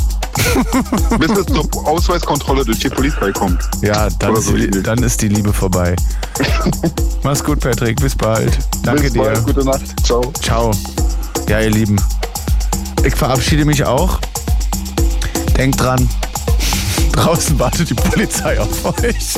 Bis 1.19 1.31
es 1.31 1.45
zur 1.45 1.87
Ausweiskontrolle 1.87 2.65
durch 2.65 2.79
die 2.79 2.89
Polizei 2.89 3.31
kommt. 3.31 3.61
Ja, 3.81 4.09
dann, 4.19 4.31
Oder 4.31 4.39
ist, 4.39 4.45
so 4.47 4.55
die, 4.55 4.69
dann 4.69 5.01
ist 5.03 5.21
die 5.21 5.27
Liebe 5.27 5.53
vorbei. 5.53 5.95
Mach's 7.23 7.43
gut, 7.43 7.59
Patrick. 7.59 7.99
Bis 7.99 8.15
bald. 8.15 8.57
Danke 8.83 9.03
Bis 9.03 9.13
dir. 9.13 9.23
bald. 9.23 9.45
Gute 9.45 9.63
Nacht. 9.65 10.05
Ciao. 10.05 10.21
Ciao. 10.41 10.71
Ja, 11.47 11.59
ihr 11.59 11.71
Lieben. 11.71 11.95
Ich 13.03 13.15
verabschiede 13.15 13.65
mich 13.65 13.83
auch. 13.83 14.19
Denkt 15.57 15.79
dran, 15.79 16.09
draußen 17.11 17.59
wartet 17.59 17.89
die 17.89 17.93
Polizei 17.93 18.59
auf 18.59 18.85
euch. 18.85 19.35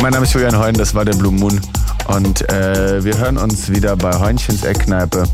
mein 0.00 0.12
Name 0.12 0.24
ist 0.24 0.32
Julian 0.32 0.58
Heun, 0.58 0.74
das 0.74 0.94
war 0.94 1.04
der 1.04 1.14
Blue 1.14 1.32
Moon. 1.32 1.60
Und 2.08 2.48
äh, 2.50 3.04
wir 3.04 3.16
hören 3.18 3.38
uns 3.38 3.70
wieder 3.70 3.96
bei 3.96 4.12
Heunchens 4.18 4.64
Eckkneipe. 4.64 5.24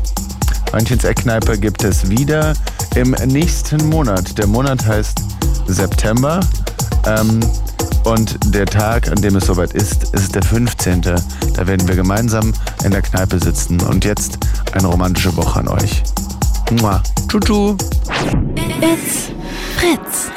Heunchens 0.73 1.03
Eckkneipe 1.03 1.57
gibt 1.57 1.83
es 1.83 2.09
wieder 2.09 2.53
im 2.95 3.11
nächsten 3.25 3.89
Monat. 3.89 4.37
Der 4.37 4.47
Monat 4.47 4.85
heißt 4.85 5.19
September. 5.67 6.39
Ähm, 7.05 7.39
und 8.03 8.37
der 8.53 8.65
Tag, 8.65 9.09
an 9.09 9.21
dem 9.21 9.35
es 9.35 9.47
soweit 9.47 9.73
ist, 9.73 10.13
ist 10.13 10.33
der 10.33 10.43
15. 10.43 11.01
Da 11.01 11.67
werden 11.67 11.87
wir 11.87 11.95
gemeinsam 11.95 12.53
in 12.83 12.91
der 12.91 13.01
Kneipe 13.01 13.39
sitzen. 13.39 13.81
Und 13.81 14.05
jetzt 14.05 14.37
eine 14.71 14.87
romantische 14.87 15.35
Woche 15.35 15.59
an 15.59 15.67
euch. 15.67 16.03
Mua. 16.81 17.01
Tschu, 17.27 17.39
tschu. 17.39 17.77
It's 18.81 19.31
Fritz. 19.77 20.29